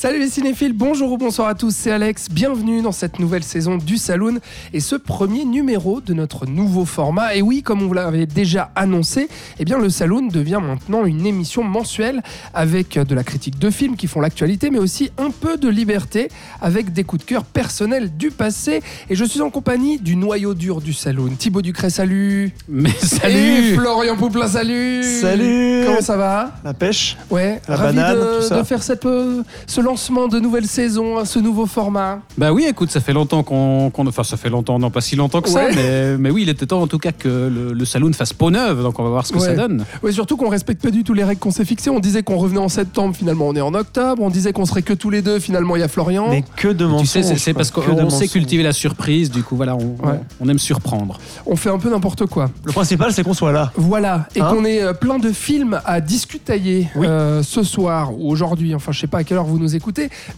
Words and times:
Salut 0.00 0.18
les 0.18 0.30
cinéphiles, 0.30 0.72
bonjour 0.72 1.12
ou 1.12 1.18
bonsoir 1.18 1.48
à 1.48 1.54
tous, 1.54 1.76
c'est 1.76 1.90
Alex, 1.90 2.28
bienvenue 2.30 2.80
dans 2.80 2.90
cette 2.90 3.18
nouvelle 3.18 3.44
saison 3.44 3.76
du 3.76 3.98
Saloon 3.98 4.38
et 4.72 4.80
ce 4.80 4.96
premier 4.96 5.44
numéro 5.44 6.00
de 6.00 6.14
notre 6.14 6.46
nouveau 6.46 6.86
format. 6.86 7.34
Et 7.34 7.42
oui, 7.42 7.62
comme 7.62 7.82
on 7.82 7.86
vous 7.86 7.92
l'avait 7.92 8.24
déjà 8.24 8.70
annoncé, 8.76 9.28
eh 9.58 9.64
bien 9.66 9.78
le 9.78 9.90
Saloon 9.90 10.28
devient 10.28 10.60
maintenant 10.62 11.04
une 11.04 11.26
émission 11.26 11.62
mensuelle 11.62 12.22
avec 12.54 12.98
de 12.98 13.14
la 13.14 13.22
critique 13.22 13.58
de 13.58 13.68
films 13.68 13.94
qui 13.96 14.06
font 14.06 14.22
l'actualité, 14.22 14.70
mais 14.70 14.78
aussi 14.78 15.10
un 15.18 15.28
peu 15.30 15.58
de 15.58 15.68
liberté 15.68 16.28
avec 16.62 16.94
des 16.94 17.04
coups 17.04 17.26
de 17.26 17.28
cœur 17.28 17.44
personnels 17.44 18.16
du 18.16 18.30
passé. 18.30 18.80
Et 19.10 19.14
je 19.14 19.24
suis 19.26 19.42
en 19.42 19.50
compagnie 19.50 19.98
du 19.98 20.16
noyau 20.16 20.54
dur 20.54 20.80
du 20.80 20.94
Saloon. 20.94 21.34
Thibaut 21.38 21.60
Ducret, 21.60 21.90
salut 21.90 22.54
Mais 22.70 22.88
Et 22.88 23.04
salut 23.04 23.74
Florian 23.74 24.16
Pouplin, 24.16 24.48
salut 24.48 25.02
Salut 25.02 25.82
Comment 25.84 26.00
ça 26.00 26.16
va? 26.16 26.52
La 26.64 26.72
pêche 26.72 27.18
Ouais, 27.28 27.60
La 27.68 27.76
ravi 27.76 27.96
banane, 27.96 28.16
de, 28.16 28.40
tout 28.40 28.48
ça. 28.48 28.56
de 28.56 28.62
faire 28.62 28.82
cette, 28.82 29.04
euh, 29.04 29.42
ce 29.66 29.82
lancement 29.90 30.28
de 30.28 30.38
nouvelle 30.38 30.66
saison, 30.66 31.18
hein, 31.18 31.24
ce 31.24 31.40
nouveau 31.40 31.66
format. 31.66 32.20
Bah 32.38 32.52
oui, 32.52 32.64
écoute, 32.68 32.90
ça 32.90 33.00
fait 33.00 33.12
longtemps 33.12 33.42
qu'on... 33.42 33.90
Enfin, 33.96 34.22
ça 34.22 34.36
fait 34.36 34.48
longtemps, 34.48 34.78
non 34.78 34.90
pas 34.90 35.00
si 35.00 35.16
longtemps 35.16 35.40
que 35.40 35.50
Ouais. 35.50 35.72
ça, 35.72 35.76
mais, 35.76 36.16
mais 36.16 36.30
oui, 36.30 36.42
il 36.42 36.48
était 36.48 36.66
temps 36.66 36.80
en 36.80 36.86
tout 36.86 36.98
cas 36.98 37.10
que 37.12 37.28
le, 37.28 37.72
le 37.72 37.84
saloon 37.84 38.12
fasse 38.12 38.32
peau 38.32 38.50
neuve, 38.52 38.82
donc 38.82 38.98
on 39.00 39.02
va 39.02 39.08
voir 39.10 39.26
ce 39.26 39.32
que 39.32 39.38
Ouais. 39.38 39.46
ça 39.46 39.54
donne. 39.54 39.84
Ouais, 40.02 40.12
surtout 40.12 40.36
qu'on 40.36 40.48
respecte 40.48 40.80
pas 40.82 40.90
du 40.92 41.02
tout 41.02 41.12
les 41.12 41.24
règles 41.24 41.40
qu'on 41.40 41.50
s'est 41.50 41.64
fixées. 41.64 41.90
On 41.90 41.98
disait 41.98 42.22
qu'on 42.22 42.36
revenait 42.36 42.60
en 42.60 42.68
septembre, 42.68 43.16
finalement 43.16 43.48
on 43.48 43.54
est 43.56 43.60
en 43.60 43.74
octobre. 43.74 44.22
On 44.22 44.30
disait 44.30 44.52
qu'on 44.52 44.64
serait 44.64 44.82
que 44.82 44.92
tous 44.92 45.10
les 45.10 45.22
deux, 45.22 45.40
finalement 45.40 45.74
il 45.74 45.80
y 45.80 45.82
a 45.82 45.88
Florian. 45.88 46.28
Mais 46.30 46.44
que 46.56 46.68
de 46.68 46.84
Tu 46.84 46.90
mensonges. 46.90 47.06
sais, 47.24 47.36
c'est, 47.36 47.52
parce 47.54 47.70
qu'on 47.72 47.82
sait 47.82 48.02
mensonges. 48.02 48.28
cultiver 48.28 48.62
la 48.62 48.72
surprise, 48.72 49.30
du 49.30 49.42
coup, 49.42 49.56
voilà, 49.56 49.74
on, 49.74 49.96
Ouais. 50.06 50.20
on 50.40 50.48
aime 50.48 50.58
surprendre. 50.60 51.18
On 51.46 51.56
fait 51.56 51.70
un 51.70 51.78
peu 51.78 51.90
n'importe 51.90 52.26
quoi. 52.26 52.48
Le 52.64 52.72
principal, 52.72 53.12
c'est 53.12 53.24
qu'on 53.24 53.34
soit 53.34 53.52
là. 53.52 53.72
Voilà, 53.76 54.28
et 54.36 54.40
Hein 54.40 54.50
qu'on 54.54 54.64
ait 54.64 54.82
euh, 54.82 54.92
plein 54.92 55.18
de 55.18 55.32
films 55.32 55.80
à 55.84 56.00
discutailler 56.00 56.88
Oui. 56.94 57.06
euh, 57.08 57.42
ce 57.42 57.62
soir 57.64 58.12
ou 58.16 58.30
aujourd'hui. 58.30 58.74
Enfin, 58.74 58.92
je 58.92 59.00
sais 59.00 59.06
pas 59.08 59.18
à 59.18 59.24
quelle 59.24 59.38
heure 59.38 59.44
vous 59.44 59.58
nous 59.58 59.74
écoutez, 59.74 59.79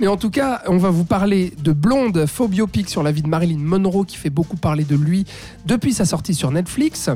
mais 0.01 0.07
en 0.07 0.17
tout 0.17 0.31
cas, 0.31 0.63
on 0.67 0.79
va 0.79 0.91
vous 0.91 1.05
parler 1.05 1.53
de 1.63 1.73
Blonde, 1.73 2.27
faux 2.27 2.49
biopic 2.49 2.89
sur 2.89 3.03
la 3.03 3.13
vie 3.13 3.23
de 3.23 3.29
Marilyn 3.29 3.59
Monroe 3.59 4.05
qui 4.05 4.17
fait 4.17 4.31
beaucoup 4.31 4.57
parler 4.57 4.85
de 4.85 4.97
lui 4.97 5.25
depuis 5.67 5.93
sa 5.93 6.05
sortie 6.05 6.35
sur 6.35 6.51
Netflix. 6.51 7.11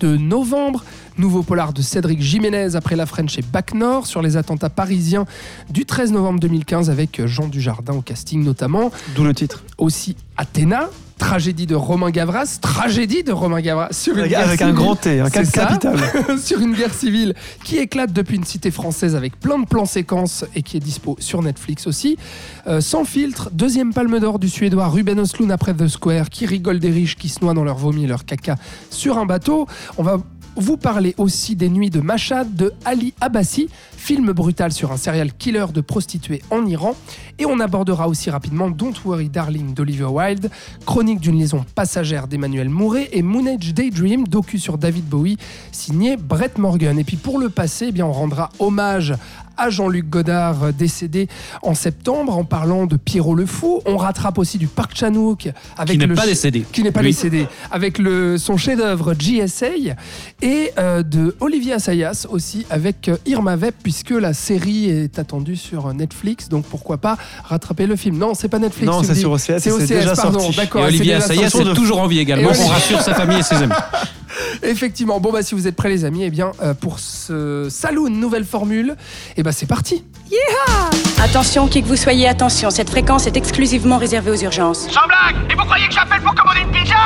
De 0.00 0.16
novembre, 0.16 0.84
nouveau 1.16 1.42
polar 1.42 1.72
de 1.72 1.82
Cédric 1.82 2.20
Jiménez 2.20 2.74
après 2.74 2.96
la 2.96 3.06
French 3.06 3.38
et 3.38 3.42
Bac 3.42 3.74
Nord 3.74 4.06
sur 4.06 4.22
les 4.22 4.36
attentats 4.36 4.70
parisiens 4.70 5.26
du 5.70 5.84
13 5.84 6.12
novembre 6.12 6.40
2015 6.40 6.90
avec 6.90 7.24
Jean 7.26 7.46
Dujardin 7.46 7.94
au 7.94 8.02
casting 8.02 8.42
notamment 8.42 8.90
D'où 9.14 9.22
le 9.22 9.34
titre. 9.34 9.62
aussi 9.78 10.16
Athéna, 10.36 10.88
tragédie 11.18 11.66
de 11.66 11.74
Romain 11.74 12.10
Gavras, 12.10 12.58
tragédie 12.60 13.22
de 13.22 13.32
Romain 13.32 13.60
Gavras 13.60 13.88
sur 13.92 14.14
une 14.14 14.20
Avec, 14.20 14.30
guerre 14.30 14.46
avec 14.48 14.62
un 14.62 14.66
civile. 14.66 14.74
grand 14.74 14.96
T, 14.96 15.20
un 15.20 15.30
capital. 15.30 15.78
sur 16.42 16.60
une 16.60 16.74
guerre 16.74 16.94
civile 16.94 17.34
qui 17.64 17.78
éclate 17.78 18.12
depuis 18.12 18.36
une 18.36 18.44
cité 18.44 18.70
française 18.70 19.14
avec 19.14 19.38
plein 19.38 19.58
de 19.58 19.66
plans 19.66 19.86
séquences 19.86 20.44
et 20.54 20.62
qui 20.62 20.76
est 20.76 20.80
dispo 20.80 21.16
sur 21.18 21.42
Netflix 21.42 21.86
aussi. 21.86 22.16
Euh, 22.66 22.80
sans 22.80 23.04
filtre, 23.04 23.50
deuxième 23.52 23.92
palme 23.92 24.18
d'or 24.20 24.38
du 24.38 24.48
suédois 24.48 24.88
Ruben 24.88 25.18
Östlund 25.18 25.50
après 25.50 25.74
The 25.74 25.88
Square 25.88 26.30
qui 26.30 26.46
rigole 26.46 26.78
des 26.78 26.90
riches 26.90 27.16
qui 27.16 27.28
se 27.28 27.44
noient 27.44 27.54
dans 27.54 27.64
leur 27.64 27.76
vomi 27.76 28.04
et 28.04 28.06
leur 28.06 28.24
caca 28.24 28.56
sur 28.90 29.18
un 29.18 29.26
bateau. 29.26 29.66
On 29.98 30.02
va 30.02 30.18
vous 30.56 30.76
parler 30.76 31.14
aussi 31.18 31.56
des 31.56 31.68
nuits 31.68 31.90
de 31.90 32.00
Mashhad 32.00 32.54
de 32.54 32.72
Ali 32.84 33.14
Abbasi, 33.20 33.68
film 33.96 34.32
brutal 34.32 34.72
sur 34.72 34.92
un 34.92 34.96
serial 34.96 35.32
killer 35.32 35.66
de 35.72 35.80
prostituées 35.80 36.42
en 36.50 36.66
Iran. 36.66 36.94
Et 37.38 37.46
on 37.46 37.60
abordera 37.60 38.08
aussi 38.08 38.30
rapidement 38.30 38.70
Don't 38.70 38.94
Worry 39.04 39.28
Darling 39.28 39.74
d'Olivia 39.74 40.10
Wilde, 40.10 40.50
chronique 40.84 41.20
d'une 41.20 41.38
liaison 41.38 41.64
passagère 41.74 42.28
d'Emmanuel 42.28 42.68
Mouret 42.68 43.08
et 43.12 43.22
Moon 43.22 43.46
Age 43.46 43.74
Daydream, 43.74 44.26
docu 44.26 44.58
sur 44.58 44.78
David 44.78 45.06
Bowie, 45.06 45.38
signé 45.70 46.16
Brett 46.16 46.58
Morgan. 46.58 46.98
Et 46.98 47.04
puis 47.04 47.16
pour 47.16 47.38
le 47.38 47.48
passé, 47.48 47.90
eh 47.94 48.02
on 48.02 48.12
rendra 48.12 48.50
hommage 48.58 49.14
à 49.56 49.70
Jean-Luc 49.70 50.08
Godard 50.08 50.64
euh, 50.64 50.72
décédé 50.72 51.28
en 51.62 51.74
septembre 51.74 52.36
en 52.36 52.44
parlant 52.44 52.86
de 52.86 52.96
Pierrot 52.96 53.34
le 53.34 53.46
Fou. 53.46 53.80
On 53.86 53.96
rattrape 53.96 54.38
aussi 54.38 54.58
du 54.58 54.66
Park 54.66 54.92
Chan-wook 54.94 55.48
avec 55.76 55.98
Qui 55.98 56.06
n'est 56.06 56.14
pas 56.14 56.26
décédé. 56.26 56.64
qui 56.72 56.82
n'est 56.82 56.90
pas 56.92 57.02
Lui. 57.02 57.10
décédé, 57.10 57.46
avec 57.70 57.98
le, 57.98 58.38
son 58.38 58.56
chef-d'œuvre 58.56 59.14
GSA 59.14 59.66
et 60.42 60.72
euh, 60.78 61.02
de 61.02 61.36
Olivia 61.40 61.76
Assayas 61.76 62.26
aussi 62.30 62.66
avec 62.70 63.08
euh, 63.08 63.16
Irma 63.26 63.56
Vep 63.56 63.74
puisque 63.82 64.10
la 64.10 64.32
série 64.34 64.88
est 64.90 65.18
attendue 65.18 65.56
sur 65.56 65.92
Netflix 65.94 66.48
donc 66.48 66.64
pourquoi 66.66 66.98
pas 66.98 67.16
rattraper 67.44 67.86
le 67.86 67.96
film. 67.96 68.18
Non, 68.18 68.34
c'est 68.34 68.48
pas 68.48 68.58
Netflix. 68.58 68.86
Non, 68.90 69.02
c'est 69.02 69.14
sur 69.14 69.32
OCS, 69.32 69.58
C'est 69.58 69.70
OCS, 69.70 69.86
déjà 69.86 70.14
pardon. 70.14 70.40
sorti. 70.40 70.56
D'accord. 70.56 70.82
Et 70.82 70.84
c'est 70.84 70.88
Olivier 70.96 71.14
Assayas 71.14 71.48
est 71.48 71.74
toujours 71.74 72.00
en 72.00 72.06
vie 72.06 72.18
également, 72.18 72.50
on 72.58 72.66
rassure 72.66 73.00
sa 73.00 73.14
famille 73.14 73.38
et 73.38 73.42
ses 73.42 73.56
amis. 73.56 73.72
Effectivement. 74.62 75.20
Bon 75.20 75.32
bah 75.32 75.42
si 75.42 75.54
vous 75.54 75.66
êtes 75.66 75.76
prêts 75.76 75.88
les 75.88 76.04
amis, 76.04 76.24
eh 76.24 76.30
bien 76.30 76.52
euh, 76.62 76.74
pour 76.74 76.98
ce 76.98 77.68
saloon 77.70 78.10
nouvelle 78.10 78.44
formule, 78.44 78.96
eh 79.36 79.42
ben 79.42 79.52
c'est 79.52 79.66
parti. 79.66 80.04
Attention, 81.22 81.68
qui 81.68 81.82
que 81.82 81.88
vous 81.88 81.96
soyez, 81.96 82.26
attention, 82.26 82.70
cette 82.70 82.90
fréquence 82.90 83.26
est 83.26 83.36
exclusivement 83.36 83.98
réservée 83.98 84.30
aux 84.30 84.42
urgences. 84.42 84.88
Sans 84.90 85.06
blague 85.06 85.36
Et 85.50 85.54
vous 85.54 85.64
croyez 85.64 85.86
que 85.86 85.94
j'appelle 85.94 86.20
pour 86.20 86.34
commander 86.34 86.60
une 86.60 86.70
pizza? 86.70 86.96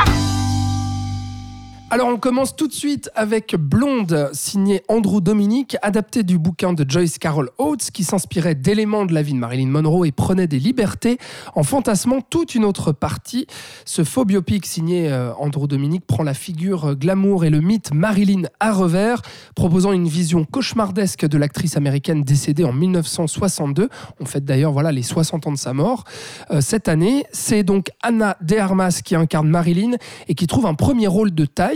Alors 1.89 2.09
on 2.09 2.17
commence 2.17 2.57
tout 2.57 2.67
de 2.67 2.73
suite 2.73 3.11
avec 3.15 3.55
Blonde, 3.55 4.31
signé 4.33 4.83
Andrew 4.89 5.21
Dominic, 5.21 5.77
adapté 5.83 6.25
du 6.25 6.37
bouquin 6.37 6.73
de 6.73 6.85
Joyce 6.87 7.17
Carol 7.19 7.51
Oates, 7.59 7.93
qui 7.93 8.03
s'inspirait 8.03 8.57
d'éléments 8.57 9.07
de 9.07 9.15
la 9.15 9.23
vie 9.23 9.35
de 9.35 9.39
Marilyn 9.39 9.69
Monroe 9.69 10.05
et 10.05 10.11
prenait 10.11 10.49
des 10.49 10.59
libertés 10.59 11.17
en 11.55 11.63
fantasmant 11.63 12.23
toute 12.23 12.57
une 12.57 12.65
autre 12.65 12.91
partie. 12.91 13.47
Ce 13.85 14.03
faux 14.03 14.25
biopic 14.25 14.67
signé 14.67 15.13
euh, 15.13 15.33
Andrew 15.39 15.69
Dominic 15.69 16.05
prend 16.05 16.25
la 16.25 16.35
figure 16.35 16.87
euh, 16.87 16.95
glamour 16.97 17.45
et 17.45 17.51
le 17.51 17.61
mythe 17.61 17.95
Marilyn 17.95 18.43
à 18.59 18.73
revers, 18.73 19.23
proposant 19.55 19.93
une 19.93 20.09
vision 20.09 20.45
cauchemardesque 20.45 21.25
de 21.25 21.39
l'actrice 21.39 21.77
américaine 21.77 22.23
décédée 22.23 22.65
en 22.65 22.73
1962. 22.73 23.91
On 24.19 24.25
fête 24.25 24.45
d'ailleurs 24.45 24.73
voilà 24.73 24.91
les 24.91 25.05
60 25.05 25.47
ans 25.47 25.53
de 25.53 25.57
sa 25.57 25.73
mort 25.73 26.03
euh, 26.51 26.61
cette 26.61 26.89
année. 26.89 27.27
C'est 27.31 27.63
donc 27.63 27.91
Anna 28.03 28.37
de 28.41 28.57
Armas 28.57 29.03
qui 29.05 29.15
incarne 29.15 29.49
Marilyn 29.49 29.93
et 30.27 30.35
qui 30.35 30.49
trouve 30.49 30.67
un 30.67 30.75
premier 30.75 31.07
rôle 31.07 31.33
de 31.33 31.45
taille. 31.45 31.76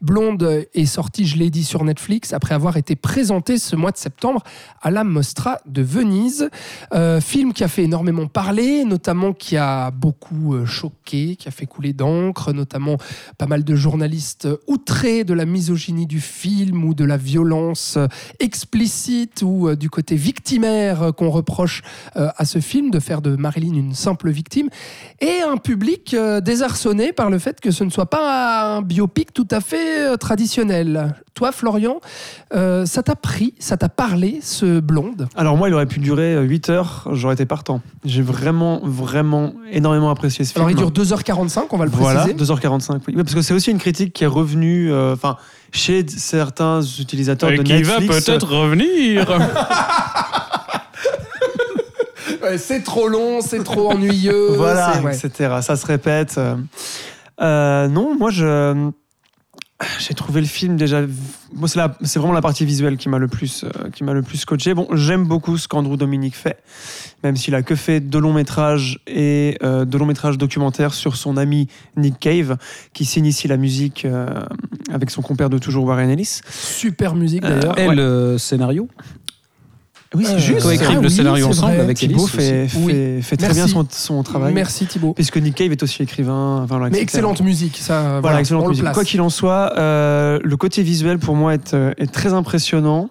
Blonde 0.00 0.66
est 0.74 0.86
sortie, 0.86 1.26
je 1.26 1.36
l'ai 1.36 1.50
dit, 1.50 1.64
sur 1.64 1.84
Netflix 1.84 2.32
après 2.32 2.54
avoir 2.54 2.76
été 2.76 2.96
présentée 2.96 3.58
ce 3.58 3.76
mois 3.76 3.90
de 3.90 3.96
septembre 3.96 4.42
à 4.82 4.90
la 4.90 5.04
Mostra 5.04 5.58
de 5.66 5.82
Venise. 5.82 6.48
Euh, 6.92 7.20
film 7.20 7.52
qui 7.52 7.64
a 7.64 7.68
fait 7.68 7.84
énormément 7.84 8.26
parler, 8.26 8.84
notamment 8.84 9.32
qui 9.32 9.56
a 9.56 9.90
beaucoup 9.90 10.54
euh, 10.54 10.66
choqué, 10.66 11.36
qui 11.36 11.48
a 11.48 11.50
fait 11.50 11.66
couler 11.66 11.92
d'encre, 11.92 12.52
notamment 12.52 12.96
pas 13.38 13.46
mal 13.46 13.64
de 13.64 13.74
journalistes 13.74 14.48
outrés 14.66 15.24
de 15.24 15.34
la 15.34 15.44
misogynie 15.44 16.06
du 16.06 16.20
film 16.20 16.84
ou 16.84 16.94
de 16.94 17.04
la 17.04 17.16
violence 17.16 17.96
euh, 17.96 18.06
explicite 18.40 19.42
ou 19.42 19.74
du 19.74 19.90
côté 19.90 20.16
victimaire 20.16 21.12
qu'on 21.16 21.30
reproche 21.30 21.82
à 22.14 22.44
ce 22.44 22.60
film 22.60 22.90
de 22.90 23.00
faire 23.00 23.22
de 23.22 23.36
Marilyn 23.36 23.74
une 23.74 23.94
simple 23.94 24.30
victime 24.30 24.68
et 25.20 25.40
un 25.40 25.56
public 25.56 26.16
désarçonné 26.42 27.12
par 27.12 27.30
le 27.30 27.38
fait 27.38 27.60
que 27.60 27.70
ce 27.70 27.84
ne 27.84 27.90
soit 27.90 28.06
pas 28.06 28.76
un 28.76 28.82
biopic 28.82 29.32
tout 29.36 29.46
à 29.50 29.60
fait 29.60 30.00
euh, 30.00 30.16
traditionnel. 30.16 31.14
Toi, 31.34 31.52
Florian, 31.52 32.00
euh, 32.54 32.86
ça 32.86 33.02
t'a 33.02 33.14
pris, 33.14 33.52
ça 33.58 33.76
t'a 33.76 33.90
parlé, 33.90 34.38
ce 34.40 34.80
blonde? 34.80 35.28
Alors 35.36 35.58
moi, 35.58 35.68
il 35.68 35.74
aurait 35.74 35.84
pu 35.84 36.00
durer 36.00 36.42
8 36.42 36.70
heures, 36.70 37.06
j'aurais 37.12 37.34
été 37.34 37.44
partant. 37.44 37.82
J'ai 38.06 38.22
vraiment, 38.22 38.80
vraiment 38.82 39.52
énormément 39.70 40.08
apprécié 40.08 40.46
ce 40.46 40.54
film. 40.54 40.64
Alors, 40.64 40.70
il 40.70 40.76
dure 40.76 40.90
2h45, 40.90 41.64
on 41.70 41.76
va 41.76 41.84
le 41.84 41.90
Voilà, 41.90 42.22
préciser. 42.24 42.54
2h45. 42.54 43.00
Oui, 43.08 43.14
parce 43.14 43.34
que 43.34 43.42
c'est 43.42 43.52
aussi 43.52 43.70
une 43.70 43.78
critique 43.78 44.14
qui 44.14 44.24
est 44.24 44.26
revenue, 44.26 44.90
euh, 44.90 45.12
enfin, 45.12 45.36
chez 45.70 46.06
certains 46.08 46.80
utilisateurs 46.80 47.50
de 47.50 47.56
Netflix. 47.62 48.28
revenir. 48.42 49.26
Ouais, 52.42 52.58
c'est 52.58 52.82
trop 52.82 53.08
long, 53.08 53.40
c'est 53.40 53.62
trop 53.64 53.90
ennuyeux. 53.90 54.52
voilà, 54.56 55.00
ouais. 55.02 55.16
etc. 55.16 55.56
Ça 55.62 55.74
se 55.76 55.84
répète. 55.86 56.36
euh. 56.38 56.54
Euh, 57.40 57.88
non, 57.88 58.16
moi 58.16 58.30
je 58.30 58.90
j'ai 59.98 60.14
trouvé 60.14 60.40
le 60.40 60.46
film 60.46 60.76
déjà. 60.76 61.02
Moi, 61.54 61.68
c'est 61.68 61.78
la- 61.78 61.96
c'est 62.02 62.18
vraiment 62.18 62.32
la 62.32 62.40
partie 62.40 62.64
visuelle 62.64 62.96
qui 62.96 63.08
m'a 63.10 63.18
le 63.18 63.28
plus 63.28 63.64
euh, 63.64 63.90
qui 63.90 64.04
m'a 64.04 64.14
le 64.14 64.22
plus 64.22 64.38
scotché. 64.38 64.72
Bon, 64.72 64.88
j'aime 64.94 65.24
beaucoup 65.24 65.58
ce 65.58 65.68
qu'Andrew 65.68 65.96
Dominic 65.98 66.34
fait, 66.34 66.62
même 67.22 67.36
s'il 67.36 67.54
a 67.54 67.62
que 67.62 67.74
fait 67.74 68.00
de 68.00 68.18
longs 68.18 68.32
métrages 68.32 69.00
et 69.06 69.58
euh, 69.62 69.84
de 69.84 69.98
longs 69.98 70.06
métrages 70.06 70.38
documentaires 70.38 70.94
sur 70.94 71.16
son 71.16 71.36
ami 71.36 71.68
Nick 71.96 72.18
Cave, 72.18 72.56
qui 72.94 73.04
signe 73.04 73.26
ici 73.26 73.48
la 73.48 73.58
musique 73.58 74.06
euh, 74.06 74.28
avec 74.90 75.10
son 75.10 75.20
compère 75.20 75.50
de 75.50 75.58
toujours 75.58 75.84
Warren 75.84 76.08
Ellis. 76.08 76.40
Super 76.50 77.14
musique 77.14 77.42
d'ailleurs. 77.42 77.78
Et 77.78 77.94
le 77.94 78.38
scénario 78.38 78.88
Oui, 80.14 80.24
c'est 80.24 80.34
Euh, 80.34 80.38
juste. 80.38 80.62
coécrivent 80.62 80.88
ah 80.98 81.00
le 81.00 81.08
oui, 81.08 81.10
scénario 81.10 81.46
ensemble 81.48 81.72
vrai. 81.74 81.80
avec 81.82 81.96
Thibaut 81.98 82.14
Alice 82.22 82.30
fait, 82.30 82.64
aussi. 82.66 82.76
Oui. 82.78 82.92
fait, 82.92 83.22
fait 83.22 83.36
très 83.36 83.46
Merci. 83.48 83.60
bien 83.60 83.66
son, 83.68 83.86
son 83.90 84.22
travail. 84.22 84.54
Merci 84.54 84.86
Thibaut. 84.86 85.12
Puisque 85.14 85.36
Nick 85.38 85.56
Cave 85.56 85.72
est 85.72 85.82
aussi 85.82 86.02
écrivain. 86.02 86.58
enfin, 86.62 86.78
voilà, 86.78 86.90
Mais 86.90 87.00
excellente 87.00 87.40
musique, 87.42 87.76
ça. 87.76 88.00
Voilà, 88.02 88.20
Voilà, 88.20 88.40
excellente 88.40 88.68
musique. 88.68 88.92
Quoi 88.92 89.04
qu'il 89.04 89.20
en 89.20 89.30
soit, 89.30 89.72
euh, 89.78 90.38
le 90.42 90.56
côté 90.56 90.82
visuel 90.82 91.18
pour 91.18 91.34
moi 91.34 91.54
est, 91.54 91.74
euh, 91.74 91.92
est 91.98 92.10
très 92.12 92.32
impressionnant. 92.32 93.10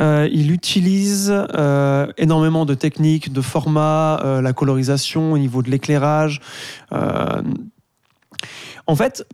Euh, 0.00 0.26
il 0.32 0.50
utilise 0.52 1.30
euh, 1.54 2.06
énormément 2.16 2.64
de 2.64 2.72
techniques, 2.72 3.30
de 3.30 3.40
formats, 3.42 4.20
euh, 4.24 4.40
la 4.40 4.54
colorisation 4.54 5.32
au 5.32 5.38
niveau 5.38 5.60
de 5.62 5.70
l'éclairage. 5.70 6.40
Euh, 6.92 7.42
en 8.86 8.96
fait, 8.96 9.26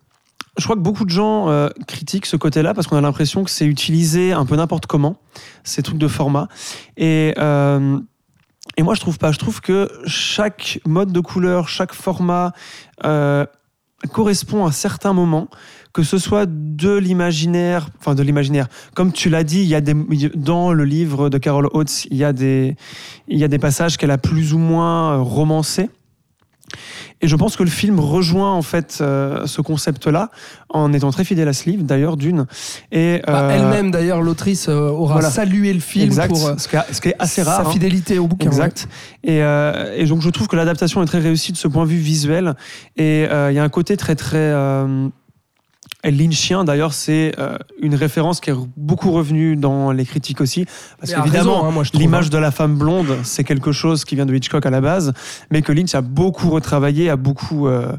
je 0.59 0.65
crois 0.65 0.77
que 0.77 0.81
beaucoup 0.81 1.05
de 1.05 1.11
gens 1.11 1.49
euh, 1.49 1.69
critiquent 1.87 2.27
ce 2.27 2.37
côté-là 2.37 2.75
parce 2.75 2.87
qu'on 2.87 2.97
a 2.97 3.01
l'impression 3.01 3.45
que 3.45 3.51
c'est 3.51 3.67
utilisé 3.67 4.33
un 4.33 4.45
peu 4.45 4.57
n'importe 4.57 4.87
comment, 4.87 5.17
ces 5.63 5.83
trucs 5.83 5.99
de 5.99 6.09
format. 6.09 6.49
Et, 6.97 7.33
euh, 7.39 7.99
et 8.77 8.83
moi, 8.83 8.95
je 8.95 9.01
trouve 9.01 9.19
pas. 9.19 9.31
Je 9.33 9.39
trouve 9.39 9.61
que 9.61 9.89
chaque 10.07 10.81
mode 10.85 11.13
de 11.13 11.21
couleur, 11.21 11.69
chaque 11.69 11.95
format 11.95 12.53
euh, 13.05 13.47
correspond 14.13 14.67
à 14.67 14.73
certains 14.73 15.13
moments, 15.13 15.49
que 15.93 16.03
ce 16.03 16.19
soit 16.19 16.47
de 16.47 16.97
l'imaginaire, 16.97 17.89
enfin 17.99 18.17
de 18.17 18.23
l'imaginaire. 18.23 18.69
Comme 18.95 19.13
tu 19.13 19.31
l'as 19.31 19.45
dit, 19.45 19.61
il 19.61 19.69
y 19.69 19.77
a 19.77 19.81
des, 19.81 19.95
dans 20.35 20.73
le 20.73 20.85
livre 20.85 21.29
de 21.29 21.39
Carol 21.39 21.69
Oates, 21.73 22.07
il 22.11 22.17
y 22.17 22.25
a 22.25 22.33
des, 22.33 22.77
il 23.29 23.39
y 23.39 23.45
a 23.45 23.49
des 23.49 23.59
passages 23.59 23.97
qu'elle 23.97 24.11
a 24.11 24.19
plus 24.19 24.55
ou 24.55 24.59
moins 24.59 25.19
romancés. 25.19 25.89
Et 27.21 27.29
je 27.29 27.37
pense 27.37 27.57
que 27.57 27.63
le 27.63 27.71
film 27.71 27.99
rejoint 27.99 28.53
en 28.53 28.63
fait 28.63 28.99
euh, 29.01 29.47
ce 29.47 29.61
concept-là 29.61 30.31
en 30.69 30.93
étant 30.93 31.11
très 31.11 31.25
fidèle 31.25 31.49
à 31.49 31.53
ce 31.53 31.69
livre, 31.69 31.83
d'ailleurs 31.83 32.17
d'une. 32.17 32.47
Et 32.93 33.21
Bah, 33.27 33.43
euh, 33.43 33.51
Elle-même, 33.51 33.91
d'ailleurs, 33.91 34.21
l'autrice 34.23 34.69
euh, 34.69 34.89
aura 34.89 35.15
voilà. 35.15 35.31
salué 35.31 35.73
le 35.73 35.81
film 35.81 36.05
exact, 36.05 36.29
pour 36.29 36.47
euh, 36.47 36.55
ce, 36.59 36.69
qui 36.69 36.77
est, 36.77 36.93
ce 36.93 37.01
qui 37.01 37.09
est 37.09 37.17
assez 37.19 37.43
rare. 37.43 37.63
sa 37.63 37.69
hein. 37.69 37.73
fidélité 37.73 38.19
au 38.19 38.27
bouquin. 38.29 38.47
Exact. 38.47 38.89
Et, 39.25 39.43
euh, 39.43 39.95
et 39.97 40.05
donc 40.07 40.23
je 40.23 40.31
trouve 40.31 40.47
que 40.47 40.57
l'adaptation 40.57 41.03
est 41.03 41.07
très 41.07 41.19
réussie 41.19 41.53
de 41.53 41.57
ce 41.57 41.69
point 41.69 41.85
de 41.85 41.91
vue 41.91 41.97
visuel. 41.99 42.55
Et 42.97 43.27
euh, 43.31 43.51
il 43.51 43.55
y 43.57 43.59
a 43.59 43.65
un 43.65 43.69
côté 43.69 43.97
très 43.97 44.15
très 44.15 44.37
euh, 44.39 45.09
lynchien. 46.05 46.65
D'ailleurs, 46.65 46.93
c'est 46.93 47.33
euh, 47.39 47.59
une 47.83 47.95
référence 47.95 48.41
qui 48.41 48.51
est 48.51 48.55
beaucoup 48.77 49.11
revenue 49.11 49.57
dans 49.57 49.91
les 49.91 50.05
critiques 50.05 50.41
aussi, 50.41 50.65
parce 51.01 51.13
qu'évidemment. 51.13 51.69
hein, 51.69 51.83
L'image 51.95 52.27
hein. 52.27 52.31
de 52.31 52.39
la 52.39 52.51
femme 52.51 52.77
blonde, 52.77 53.17
c'est 53.25 53.45
quelque 53.45 53.73
chose 53.73 54.05
qui 54.05 54.15
vient 54.15 54.27
de 54.27 54.35
Hitchcock 54.35 54.65
à 54.65 54.71
la 54.71 54.81
base, 54.81 55.13
mais 55.51 55.63
que 55.63 55.73
Lynch 55.73 55.95
a 55.95 56.01
beaucoup 56.01 56.51
retravaillé, 56.51 57.11
a 57.11 57.17
beaucoup, 57.17 57.67
euh, 57.67 57.93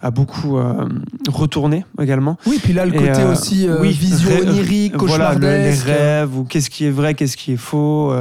a 0.00 0.10
beaucoup 0.10 0.58
euh, 0.58 0.88
retourné 1.28 1.84
également. 2.00 2.36
Oui, 2.46 2.58
puis 2.62 2.72
là, 2.72 2.84
le 2.86 2.92
côté 2.92 3.22
aussi 3.24 3.68
oui, 3.80 3.90
vision 3.92 4.30
onirique, 4.42 4.96
Voilà, 4.96 5.34
le- 5.34 5.40
les 5.46 5.74
rêves, 5.74 6.36
ou 6.36 6.44
qu'est-ce 6.44 6.70
qui 6.70 6.86
est 6.86 6.90
vrai, 6.90 7.14
qu'est-ce 7.14 7.36
qui 7.36 7.52
est 7.52 7.56
faux. 7.56 8.12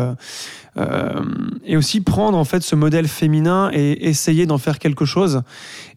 et 1.65 1.77
aussi 1.77 2.01
prendre 2.01 2.37
en 2.37 2.43
fait 2.45 2.63
ce 2.63 2.75
modèle 2.75 3.07
féminin 3.07 3.69
et 3.73 4.07
essayer 4.07 4.45
d'en 4.45 4.57
faire 4.57 4.79
quelque 4.79 5.05
chose. 5.05 5.41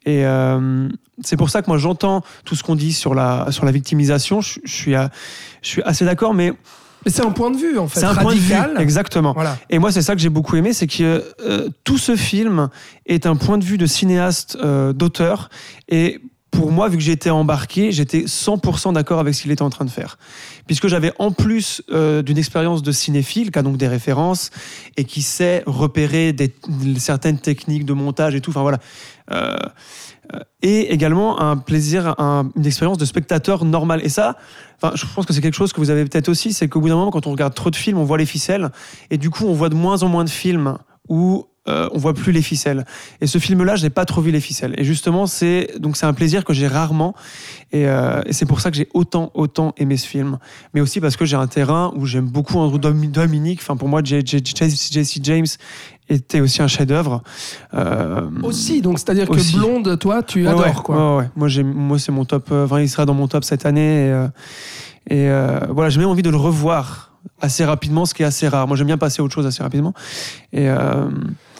Et 0.06 0.24
euh, 0.24 0.88
c'est 1.22 1.36
pour 1.36 1.50
ça 1.50 1.60
que 1.62 1.66
moi 1.68 1.78
j'entends 1.78 2.22
tout 2.44 2.54
ce 2.54 2.62
qu'on 2.62 2.76
dit 2.76 2.92
sur 2.92 3.14
la, 3.14 3.48
sur 3.50 3.64
la 3.64 3.72
victimisation. 3.72 4.40
Je, 4.40 4.60
je 4.64 4.72
suis, 4.72 4.94
à- 4.94 5.10
je 5.62 5.68
suis 5.68 5.82
assez 5.82 6.04
d'accord, 6.04 6.32
mais 6.32 6.52
Mais 7.04 7.10
c'est 7.12 7.24
un 7.24 7.30
point 7.32 7.50
de 7.50 7.56
vue, 7.56 7.76
en 7.78 7.88
fait, 7.88 8.00
c'est 8.00 8.06
un 8.06 8.14
point 8.14 8.34
de 8.34 8.38
vue. 8.38 8.54
Exactement. 8.78 9.32
Voilà. 9.32 9.58
Et 9.68 9.78
moi, 9.78 9.90
c'est 9.92 10.02
ça 10.02 10.14
que 10.14 10.20
j'ai 10.20 10.28
beaucoup 10.28 10.56
aimé, 10.56 10.72
c'est 10.72 10.86
que 10.86 11.24
euh, 11.44 11.68
tout 11.84 11.98
ce 11.98 12.14
film 12.16 12.68
est 13.06 13.26
un 13.26 13.36
point 13.36 13.58
de 13.58 13.64
vue 13.64 13.78
de 13.78 13.86
cinéaste, 13.86 14.56
euh, 14.62 14.92
d'auteur. 14.92 15.50
Et 15.88 16.20
pour 16.56 16.72
moi, 16.72 16.88
vu 16.88 16.96
que 16.96 17.02
j'étais 17.02 17.30
embarqué, 17.30 17.92
j'étais 17.92 18.22
100% 18.22 18.94
d'accord 18.94 19.20
avec 19.20 19.34
ce 19.34 19.42
qu'il 19.42 19.50
était 19.50 19.62
en 19.62 19.70
train 19.70 19.84
de 19.84 19.90
faire. 19.90 20.18
Puisque 20.66 20.88
j'avais 20.88 21.12
en 21.18 21.30
plus 21.30 21.82
euh, 21.90 22.22
d'une 22.22 22.38
expérience 22.38 22.82
de 22.82 22.92
cinéphile, 22.92 23.50
qui 23.50 23.58
a 23.58 23.62
donc 23.62 23.76
des 23.76 23.88
références, 23.88 24.50
et 24.96 25.04
qui 25.04 25.20
sait 25.22 25.62
repérer 25.66 26.32
des, 26.32 26.54
certaines 26.98 27.38
techniques 27.38 27.84
de 27.84 27.92
montage 27.92 28.34
et 28.34 28.40
tout. 28.40 28.50
Enfin 28.50 28.62
voilà. 28.62 28.78
Euh, 29.30 29.54
euh, 30.34 30.40
et 30.62 30.92
également 30.92 31.40
un 31.40 31.56
plaisir, 31.56 32.14
un- 32.18 32.50
une 32.56 32.66
expérience 32.66 32.98
de 32.98 33.04
spectateur 33.04 33.64
normal. 33.64 34.00
Et 34.02 34.08
ça, 34.08 34.36
enfin, 34.80 34.94
je 34.96 35.04
pense 35.14 35.26
que 35.26 35.32
c'est 35.34 35.42
quelque 35.42 35.54
chose 35.54 35.72
que 35.72 35.80
vous 35.80 35.90
avez 35.90 36.04
peut-être 36.04 36.28
aussi, 36.28 36.52
c'est 36.52 36.68
qu'au 36.68 36.80
bout 36.80 36.88
d'un 36.88 36.96
moment, 36.96 37.10
quand 37.10 37.26
on 37.26 37.32
regarde 37.32 37.54
trop 37.54 37.70
de 37.70 37.76
films, 37.76 37.98
on 37.98 38.04
voit 38.04 38.18
les 38.18 38.26
ficelles, 38.26 38.70
et 39.10 39.18
du 39.18 39.28
coup, 39.30 39.44
on 39.44 39.52
voit 39.52 39.68
de 39.68 39.74
moins 39.74 40.02
en 40.02 40.08
moins 40.08 40.24
de 40.24 40.30
films 40.30 40.78
où 41.08 41.46
euh, 41.68 41.88
on 41.92 41.98
voit 41.98 42.14
plus 42.14 42.32
les 42.32 42.42
ficelles. 42.42 42.84
Et 43.20 43.26
ce 43.26 43.38
film-là, 43.38 43.76
je 43.76 43.82
n'ai 43.84 43.90
pas 43.90 44.04
trop 44.04 44.20
vu 44.20 44.30
les 44.30 44.40
ficelles. 44.40 44.74
Et 44.78 44.84
justement, 44.84 45.26
c'est 45.26 45.72
donc 45.78 45.96
c'est 45.96 46.06
un 46.06 46.12
plaisir 46.12 46.44
que 46.44 46.52
j'ai 46.52 46.66
rarement, 46.68 47.14
et, 47.72 47.86
euh, 47.88 48.22
et 48.26 48.32
c'est 48.32 48.46
pour 48.46 48.60
ça 48.60 48.70
que 48.70 48.76
j'ai 48.76 48.88
autant 48.94 49.30
autant 49.34 49.74
aimé 49.76 49.96
ce 49.96 50.06
film. 50.06 50.38
Mais 50.74 50.80
aussi 50.80 51.00
parce 51.00 51.16
que 51.16 51.24
j'ai 51.24 51.36
un 51.36 51.46
terrain 51.46 51.92
où 51.96 52.06
j'aime 52.06 52.26
beaucoup 52.26 52.58
Andrew 52.58 52.78
Dom- 52.78 53.06
Dominique. 53.06 53.60
Enfin, 53.62 53.76
pour 53.76 53.88
moi, 53.88 54.00
J- 54.04 54.22
J- 54.24 54.42
J- 54.44 54.54
Jesse 54.92 55.18
James 55.22 55.46
était 56.08 56.40
aussi 56.40 56.62
un 56.62 56.68
chef-d'œuvre. 56.68 57.22
Euh, 57.74 58.30
Aussi, 58.44 58.80
donc 58.80 58.98
c'est-à-dire 58.98 59.28
que. 59.28 59.56
Blonde, 59.58 59.98
toi, 59.98 60.22
tu 60.22 60.42
Ouais, 60.44 60.48
adores, 60.48 60.82
quoi. 60.84 61.16
ouais, 61.16 61.22
ouais. 61.22 61.30
Moi, 61.34 61.48
j'ai, 61.48 61.62
moi, 61.64 61.98
c'est 61.98 62.12
mon 62.12 62.24
top. 62.24 62.48
euh, 62.52 62.64
Enfin, 62.64 62.80
il 62.80 62.88
sera 62.88 63.04
dans 63.06 63.14
mon 63.14 63.26
top 63.26 63.42
cette 63.44 63.66
année. 63.66 64.14
Et, 65.10 65.16
et, 65.16 65.30
voilà, 65.70 65.90
j'ai 65.90 65.98
même 65.98 66.08
envie 66.08 66.22
de 66.22 66.30
le 66.30 66.36
revoir 66.36 67.12
assez 67.40 67.64
rapidement, 67.64 68.06
ce 68.06 68.14
qui 68.14 68.22
est 68.22 68.26
assez 68.26 68.46
rare. 68.46 68.68
Moi, 68.68 68.76
j'aime 68.76 68.86
bien 68.86 68.98
passer 68.98 69.20
à 69.20 69.24
autre 69.24 69.34
chose 69.34 69.46
assez 69.46 69.62
rapidement. 69.62 69.94
Et 70.52 70.68
euh, 70.68 71.08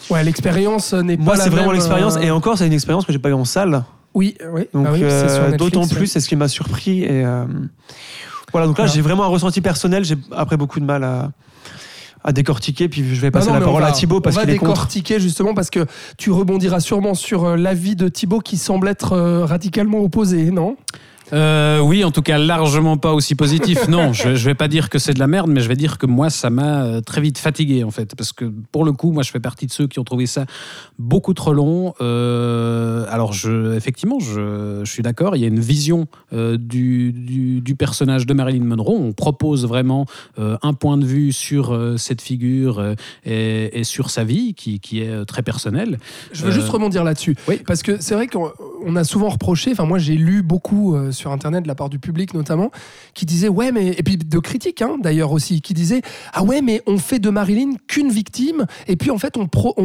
Ouais, 0.09 0.23
l'expérience 0.23 0.93
n'est 0.93 1.17
moi, 1.17 1.33
pas 1.33 1.37
la 1.39 1.43
c'est 1.45 1.49
vraiment 1.49 1.71
l'expérience. 1.71 2.15
euh, 2.15 2.21
Et 2.21 2.31
encore, 2.31 2.57
c'est 2.57 2.67
une 2.67 2.73
expérience 2.73 3.05
que 3.05 3.11
j'ai 3.13 3.19
pas 3.19 3.29
eu 3.29 3.33
en 3.33 3.45
salle. 3.45 3.83
Oui, 4.13 4.35
oui. 4.53 4.63
Donc, 4.73 4.85
Ah 4.89 4.93
oui, 4.93 4.99
euh, 5.03 5.57
d'autant 5.57 5.83
ouais. 5.83 5.87
plus, 5.95 6.07
c'est 6.07 6.19
ce 6.19 6.27
qui 6.29 6.35
m'a 6.35 6.47
surpris. 6.47 7.03
Et 7.03 7.25
euh, 7.25 7.45
voilà, 8.51 8.67
donc 8.67 8.77
là, 8.77 8.85
Voilà. 8.85 8.93
j'ai 8.93 9.01
vraiment 9.01 9.23
un 9.23 9.27
ressenti 9.27 9.61
personnel. 9.61 10.03
J'ai 10.05 10.15
après 10.31 10.57
beaucoup 10.57 10.79
de 10.79 10.85
mal 10.85 11.03
à, 11.03 11.31
à 12.23 12.31
décortiquer. 12.31 12.87
Puis 12.89 13.03
je 13.15 13.21
vais 13.21 13.31
passer 13.31 13.47
non, 13.47 13.53
la 13.55 13.59
on 13.61 13.65
parole 13.65 13.81
va- 13.81 13.89
à 13.89 13.91
Thibaut 13.91 14.21
parce 14.21 14.35
on 14.35 14.39
va 14.39 14.45
qu'il 14.45 14.55
est 14.55 14.57
contre. 14.57 14.71
décortiquer 14.71 15.19
justement 15.19 15.53
parce 15.53 15.69
que 15.69 15.85
tu 16.17 16.31
rebondiras 16.31 16.79
sûrement 16.79 17.13
sur 17.13 17.57
l'avis 17.57 17.95
de 17.95 18.07
Thibaut 18.07 18.39
qui 18.39 18.57
semble 18.57 18.87
être 18.87 19.17
radicalement 19.43 19.99
opposé, 19.99 20.51
non? 20.51 20.77
Euh, 21.33 21.79
oui, 21.79 22.03
en 22.03 22.11
tout 22.11 22.21
cas, 22.21 22.37
largement 22.37 22.97
pas 22.97 23.13
aussi 23.13 23.35
positif. 23.35 23.87
Non, 23.87 24.13
je, 24.13 24.35
je 24.35 24.45
vais 24.45 24.55
pas 24.55 24.67
dire 24.67 24.89
que 24.89 24.99
c'est 24.99 25.13
de 25.13 25.19
la 25.19 25.27
merde, 25.27 25.49
mais 25.49 25.61
je 25.61 25.67
vais 25.67 25.75
dire 25.75 25.97
que 25.97 26.05
moi, 26.05 26.29
ça 26.29 26.49
m'a 26.49 26.83
euh, 26.83 27.01
très 27.01 27.21
vite 27.21 27.37
fatigué, 27.37 27.83
en 27.83 27.91
fait. 27.91 28.15
Parce 28.15 28.33
que 28.33 28.45
pour 28.71 28.85
le 28.85 28.93
coup, 28.93 29.11
moi, 29.11 29.23
je 29.23 29.31
fais 29.31 29.39
partie 29.39 29.65
de 29.65 29.71
ceux 29.71 29.87
qui 29.87 29.99
ont 29.99 30.03
trouvé 30.03 30.25
ça 30.25 30.45
beaucoup 30.99 31.33
trop 31.33 31.53
long. 31.53 31.93
Euh, 32.01 33.05
alors, 33.09 33.33
je, 33.33 33.75
effectivement, 33.75 34.19
je, 34.19 34.81
je 34.83 34.91
suis 34.91 35.03
d'accord, 35.03 35.35
il 35.35 35.41
y 35.41 35.45
a 35.45 35.47
une 35.47 35.59
vision 35.59 36.07
euh, 36.33 36.57
du, 36.57 37.11
du, 37.11 37.61
du 37.61 37.75
personnage 37.75 38.25
de 38.25 38.33
Marilyn 38.33 38.63
Monroe. 38.63 38.97
On 38.97 39.13
propose 39.13 39.65
vraiment 39.65 40.05
un 40.37 40.73
point 40.73 40.97
de 40.97 41.05
vue 41.05 41.31
sur 41.31 41.77
cette 41.97 42.21
figure 42.21 42.95
et, 43.25 43.79
et 43.79 43.83
sur 43.83 44.09
sa 44.09 44.23
vie, 44.23 44.53
qui, 44.53 44.79
qui 44.79 45.01
est 45.01 45.25
très 45.25 45.41
personnelle. 45.41 45.97
Je 46.31 46.45
veux 46.45 46.51
juste 46.51 46.69
rebondir 46.69 47.03
là-dessus. 47.03 47.35
oui. 47.47 47.61
Parce 47.65 47.81
que 47.81 47.97
c'est 47.99 48.15
vrai 48.15 48.27
qu'on 48.27 48.51
on 48.85 48.95
a 48.95 49.03
souvent 49.03 49.29
reproché, 49.29 49.71
enfin 49.71 49.85
moi 49.85 49.97
j'ai 49.97 50.15
lu 50.15 50.41
beaucoup 50.43 50.95
sur 51.17 51.31
Internet 51.31 51.63
de 51.63 51.67
la 51.67 51.75
part 51.75 51.89
du 51.89 51.99
public 51.99 52.33
notamment, 52.33 52.71
qui 53.13 53.25
disaient 53.25 53.49
ouais 53.49 53.71
mais, 53.71 53.87
et 53.87 54.03
puis 54.03 54.17
de 54.17 54.39
critiques 54.39 54.81
hein, 54.81 54.97
d'ailleurs 55.01 55.31
aussi, 55.31 55.61
qui 55.61 55.73
disaient 55.73 56.01
ah 56.33 56.43
ouais 56.43 56.61
mais 56.61 56.81
on 56.87 56.97
fait 56.97 57.19
de 57.19 57.29
Marilyn 57.29 57.71
qu'une 57.87 58.09
victime, 58.09 58.65
et 58.87 58.95
puis 58.95 59.11
en 59.11 59.17
fait 59.17 59.37
on, 59.37 59.47
pro- 59.47 59.75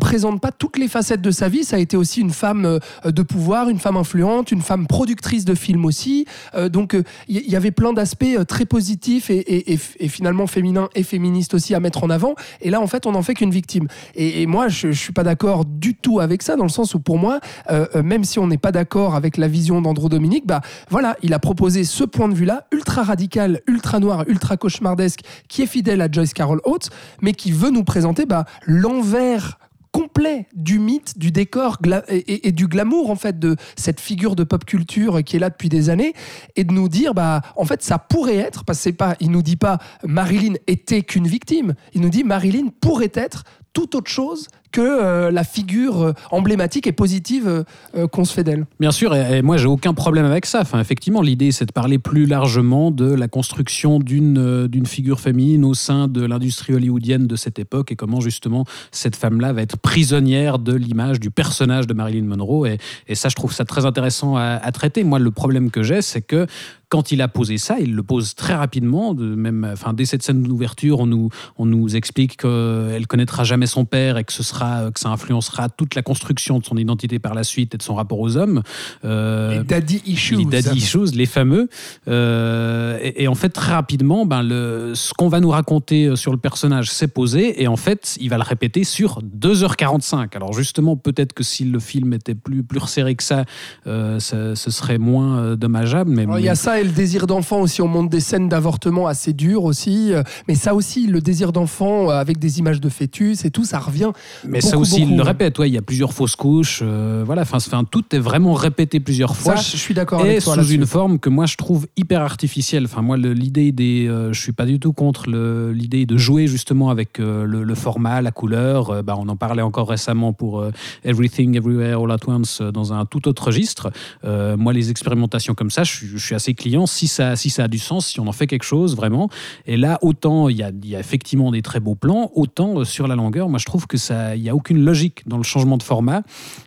présente 0.00 0.40
pas 0.40 0.50
toutes 0.52 0.78
les 0.78 0.88
facettes 0.88 1.22
de 1.22 1.30
sa 1.30 1.48
vie, 1.48 1.64
ça 1.64 1.76
a 1.76 1.78
été 1.78 1.96
aussi 1.96 2.20
une 2.20 2.30
femme 2.30 2.64
euh, 2.64 3.10
de 3.10 3.22
pouvoir, 3.22 3.68
une 3.68 3.78
femme 3.78 3.96
influente, 3.96 4.50
une 4.50 4.62
femme 4.62 4.86
productrice 4.86 5.44
de 5.44 5.54
films 5.54 5.84
aussi, 5.84 6.24
Euh, 6.54 6.68
donc 6.68 6.94
euh, 6.94 7.02
il 7.28 7.36
y, 7.36 7.50
y 7.52 7.56
avait 7.56 7.70
plein 7.70 7.92
d'aspects 7.92 8.24
euh, 8.24 8.44
très 8.44 8.64
positifs 8.64 9.30
et, 9.30 9.76
finalement 10.08 10.46
féminins 10.46 10.88
et 10.94 11.02
féministes 11.02 11.54
aussi 11.54 11.74
à 11.74 11.80
mettre 11.80 12.02
en 12.04 12.10
avant, 12.10 12.34
et 12.60 12.70
là 12.70 12.80
en 12.80 12.86
fait 12.86 13.06
on 13.06 13.12
n'en 13.12 13.22
fait 13.22 13.34
qu'une 13.34 13.50
victime. 13.50 13.86
Et, 14.14 14.46
moi, 14.46 14.68
je, 14.68 14.90
je 14.92 14.98
suis 15.00 15.12
pas 15.12 15.22
d'accord 15.22 15.64
du 15.64 15.94
tout 15.94 16.20
avec 16.20 16.42
ça, 16.42 16.56
dans 16.56 16.64
le 16.64 16.70
sens 16.70 16.94
où 16.94 17.00
pour 17.00 17.18
moi, 17.18 17.40
euh, 17.70 17.86
euh, 17.94 18.02
même 18.02 18.24
si 18.24 18.38
on 18.38 18.46
n'est 18.46 18.58
pas 18.58 18.72
d'accord 18.72 19.14
avec 19.14 19.36
la 19.36 19.48
vision 19.48 19.82
d'Andrew 19.82 20.08
Dominique, 20.08 20.46
bah 20.46 20.60
voilà, 20.88 21.16
il 21.22 21.34
a 21.34 21.38
proposé 21.38 21.84
ce 21.84 22.04
point 22.04 22.28
de 22.28 22.34
vue-là, 22.34 22.66
ultra 22.72 23.02
radical, 23.02 23.60
ultra 23.66 24.00
noir, 24.00 24.24
ultra 24.28 24.56
cauchemardesque, 24.56 25.20
qui 25.48 25.62
est 25.62 25.66
fidèle 25.66 26.00
à 26.00 26.10
Joyce 26.10 26.34
Carol 26.34 26.60
Oates, 26.64 26.90
mais 27.22 27.32
qui 27.32 27.52
veut 27.52 27.70
nous 27.70 27.84
présenter 27.84 28.26
bah, 28.26 28.44
l'envers 28.66 29.58
complet 29.92 30.46
du 30.54 30.78
mythe, 30.78 31.18
du 31.18 31.32
décor 31.32 31.78
et 32.08 32.52
du 32.52 32.68
glamour 32.68 33.10
en 33.10 33.16
fait 33.16 33.38
de 33.38 33.56
cette 33.76 34.00
figure 34.00 34.36
de 34.36 34.44
pop 34.44 34.64
culture 34.64 35.22
qui 35.24 35.36
est 35.36 35.38
là 35.40 35.50
depuis 35.50 35.68
des 35.68 35.90
années 35.90 36.14
et 36.56 36.64
de 36.64 36.72
nous 36.72 36.88
dire 36.88 37.14
bah 37.14 37.42
en 37.56 37.64
fait 37.64 37.82
ça 37.82 37.98
pourrait 37.98 38.36
être 38.36 38.64
parce 38.64 38.78
que 38.78 38.82
c'est 38.84 38.92
pas 38.92 39.16
il 39.20 39.30
nous 39.30 39.42
dit 39.42 39.56
pas 39.56 39.78
Marilyn 40.04 40.54
était 40.66 41.02
qu'une 41.02 41.26
victime. 41.26 41.74
Il 41.94 42.02
nous 42.02 42.10
dit 42.10 42.24
Marilyn 42.24 42.68
pourrait 42.80 43.12
être 43.14 43.44
tout 43.72 43.96
autre 43.96 44.10
chose 44.10 44.48
que 44.72 44.80
euh, 44.80 45.30
la 45.30 45.44
figure 45.44 46.02
euh, 46.02 46.12
emblématique 46.30 46.86
et 46.86 46.92
positive 46.92 47.64
euh, 47.96 48.06
qu'on 48.08 48.24
se 48.24 48.32
fait 48.32 48.44
d'elle. 48.44 48.66
Bien 48.78 48.92
sûr, 48.92 49.14
et, 49.14 49.42
moi 49.42 49.56
j'ai 49.56 49.66
aucun 49.66 49.94
problème 49.94 50.24
avec 50.24 50.46
ça. 50.46 50.60
Enfin, 50.60 50.80
effectivement, 50.80 51.22
l'idée 51.22 51.52
c'est 51.52 51.66
de 51.66 51.72
parler 51.72 51.98
plus 51.98 52.26
largement 52.26 52.90
de 52.90 53.12
la 53.12 53.28
construction 53.28 53.98
d'une 53.98 54.66
d'une 54.68 54.86
figure 54.86 55.20
féminine 55.20 55.64
au 55.64 55.74
sein 55.74 56.08
de 56.08 56.24
l'industrie 56.24 56.74
hollywoodienne 56.74 57.26
de 57.26 57.36
cette 57.36 57.58
époque 57.58 57.92
et 57.92 57.96
comment 57.96 58.20
justement 58.20 58.64
cette 58.90 59.16
femme-là 59.16 59.52
va 59.52 59.62
être 59.62 59.76
prisonnière 59.76 60.58
de 60.58 60.74
l'image 60.74 61.20
du 61.20 61.30
personnage 61.30 61.86
de 61.86 61.94
Marilyn 61.94 62.24
Monroe. 62.24 62.66
Et, 63.08 63.14
ça, 63.14 63.28
je 63.28 63.34
trouve 63.34 63.52
ça 63.52 63.64
très 63.64 63.84
intéressant 63.84 64.36
à, 64.36 64.72
traiter. 64.72 65.04
Moi, 65.04 65.18
le 65.18 65.30
problème 65.30 65.70
que 65.70 65.82
j'ai, 65.82 66.00
c'est 66.02 66.22
que 66.22 66.46
quand 66.88 67.12
il 67.12 67.22
a 67.22 67.28
posé 67.28 67.56
ça, 67.56 67.78
il 67.78 67.94
le 67.94 68.02
pose 68.02 68.34
très 68.34 68.54
rapidement. 68.54 69.14
De 69.14 69.34
même, 69.34 69.68
enfin, 69.72 69.92
dès 69.92 70.04
cette 70.04 70.22
scène 70.22 70.42
d'ouverture, 70.42 71.00
on 71.00 71.06
nous, 71.06 71.28
on 71.56 71.66
nous 71.66 71.94
explique 71.96 72.38
qu'elle 72.38 73.06
connaîtra 73.06 73.44
jamais 73.44 73.66
son 73.66 73.84
père 73.84 74.18
et 74.18 74.24
que 74.24 74.32
ce 74.32 74.42
sera, 74.42 74.59
que 74.92 75.00
ça 75.00 75.08
influencera 75.10 75.68
toute 75.68 75.94
la 75.94 76.02
construction 76.02 76.58
de 76.58 76.64
son 76.64 76.76
identité 76.76 77.18
par 77.18 77.34
la 77.34 77.44
suite 77.44 77.74
et 77.74 77.78
de 77.78 77.82
son 77.82 77.94
rapport 77.94 78.18
aux 78.20 78.36
hommes. 78.36 78.62
Euh, 79.04 79.58
Les 79.58 79.64
daddy 79.64 80.02
issues. 80.06 80.36
les 80.36 80.44
daddy 80.44 80.78
issues, 80.78 81.12
les 81.14 81.26
fameux. 81.26 81.68
Euh, 82.08 82.98
et, 83.02 83.24
et 83.24 83.28
en 83.28 83.34
fait, 83.34 83.48
très 83.50 83.72
rapidement, 83.72 84.26
ben, 84.26 84.42
le, 84.42 84.92
ce 84.94 85.12
qu'on 85.14 85.28
va 85.28 85.40
nous 85.40 85.50
raconter 85.50 86.06
euh, 86.06 86.16
sur 86.16 86.32
le 86.32 86.38
personnage 86.38 86.90
s'est 86.90 87.08
posé. 87.08 87.62
Et 87.62 87.68
en 87.68 87.76
fait, 87.76 88.16
il 88.20 88.28
va 88.30 88.36
le 88.36 88.42
répéter 88.42 88.84
sur 88.84 89.20
2h45. 89.22 90.36
Alors 90.36 90.52
justement, 90.52 90.96
peut-être 90.96 91.32
que 91.32 91.42
si 91.42 91.64
le 91.64 91.78
film 91.78 92.12
était 92.12 92.34
plus, 92.34 92.62
plus 92.62 92.78
resserré 92.78 93.14
que 93.14 93.22
ça, 93.22 93.44
euh, 93.86 94.18
ça- 94.20 94.54
ce 94.56 94.70
serait 94.70 94.98
moins 94.98 95.38
euh, 95.38 95.56
dommageable. 95.56 96.10
Mais, 96.10 96.22
Alors, 96.22 96.38
Il 96.38 96.44
y 96.44 96.48
a 96.48 96.54
ça 96.54 96.80
et 96.80 96.84
le 96.84 96.90
désir 96.90 97.26
d'enfant 97.26 97.60
aussi. 97.60 97.82
On 97.82 97.88
montre 97.88 98.10
des 98.10 98.20
scènes 98.20 98.48
d'avortement 98.48 99.06
assez 99.06 99.32
dures 99.32 99.64
aussi. 99.64 100.12
euh, 100.12 100.22
Mais 100.48 100.54
ça 100.54 100.74
aussi, 100.74 101.06
le 101.06 101.20
désir 101.20 101.52
d'enfant 101.52 102.10
euh, 102.10 102.14
avec 102.14 102.38
des 102.38 102.58
images 102.58 102.80
de 102.80 102.88
fœtus 102.88 103.44
et 103.44 103.50
tout, 103.50 103.64
ça 103.64 103.78
revient. 103.78 104.10
Mais 104.50 104.60
ça 104.60 104.72
beaucoup, 104.72 104.82
aussi, 104.82 105.02
il 105.02 105.16
le 105.16 105.22
répète. 105.22 105.58
Ouais, 105.58 105.68
il 105.68 105.74
y 105.74 105.78
a 105.78 105.82
plusieurs 105.82 106.12
fausses 106.12 106.36
couches. 106.36 106.80
euh, 106.82 107.22
voilà, 107.24 107.42
enfin, 107.42 107.84
tout 107.84 108.04
est 108.14 108.18
vraiment 108.18 108.54
répété 108.54 109.00
plusieurs 109.00 109.36
fois. 109.36 109.56
Ça, 109.56 109.62
je 109.62 109.76
suis 109.76 109.94
d'accord 109.94 110.20
et 110.24 110.30
avec 110.30 110.42
toi 110.42 110.54
sous 110.54 110.60
là-dessus. 110.60 110.74
une 110.74 110.86
forme 110.86 111.18
que 111.18 111.28
moi 111.28 111.46
je 111.46 111.56
trouve 111.56 111.86
hyper 111.96 112.22
artificielle. 112.22 112.84
Enfin 112.84 113.02
moi 113.02 113.16
l'idée 113.16 113.72
des, 113.72 114.06
euh, 114.08 114.32
je 114.32 114.40
suis 114.40 114.52
pas 114.52 114.66
du 114.66 114.78
tout 114.78 114.92
contre 114.92 115.28
l'idée 115.72 116.06
de 116.06 116.16
jouer 116.16 116.46
justement 116.46 116.90
avec 116.90 117.20
euh, 117.20 117.44
le, 117.44 117.62
le 117.62 117.74
format, 117.74 118.20
la 118.22 118.30
couleur. 118.32 119.02
Bah, 119.02 119.16
on 119.18 119.28
en 119.28 119.36
parlait 119.36 119.62
encore 119.62 119.88
récemment 119.88 120.32
pour 120.32 120.64
Everything 121.04 121.56
Everywhere 121.56 122.02
All 122.02 122.10
at 122.10 122.26
Once 122.26 122.60
dans 122.62 122.92
un 122.92 123.04
tout 123.06 123.28
autre 123.28 123.46
registre. 123.46 123.90
Moi 124.24 124.72
les 124.72 124.90
expérimentations 124.90 125.54
comme 125.54 125.70
ça, 125.70 125.84
je 125.84 125.92
suis, 125.92 126.06
je 126.06 126.18
suis 126.18 126.34
assez 126.34 126.54
client 126.54 126.86
si 126.86 127.06
ça 127.06 127.36
si 127.36 127.50
ça 127.50 127.64
a 127.64 127.68
du 127.68 127.78
sens, 127.78 128.06
si 128.06 128.20
on 128.20 128.26
en 128.26 128.32
fait 128.32 128.46
quelque 128.46 128.64
chose 128.64 128.96
vraiment. 128.96 129.28
Et 129.66 129.76
là 129.76 129.98
autant 130.02 130.48
il 130.48 130.56
y 130.56 130.62
a, 130.62 130.70
il 130.70 130.88
y 130.88 130.96
a 130.96 131.00
effectivement 131.00 131.50
des 131.50 131.62
très 131.62 131.80
beaux 131.80 131.94
plans, 131.94 132.30
autant 132.34 132.84
sur 132.84 133.06
la 133.08 133.16
longueur, 133.16 133.48
moi 133.48 133.58
je 133.58 133.66
trouve 133.66 133.86
que 133.86 133.96
ça 133.96 134.36
il 134.40 134.46
y 134.46 134.48
a 134.48 134.54
aucune 134.54 134.82
logique 134.82 135.22
dans 135.26 135.36
le 135.36 135.42
changement 135.42 135.76
de 135.76 135.82
format. 135.82 136.22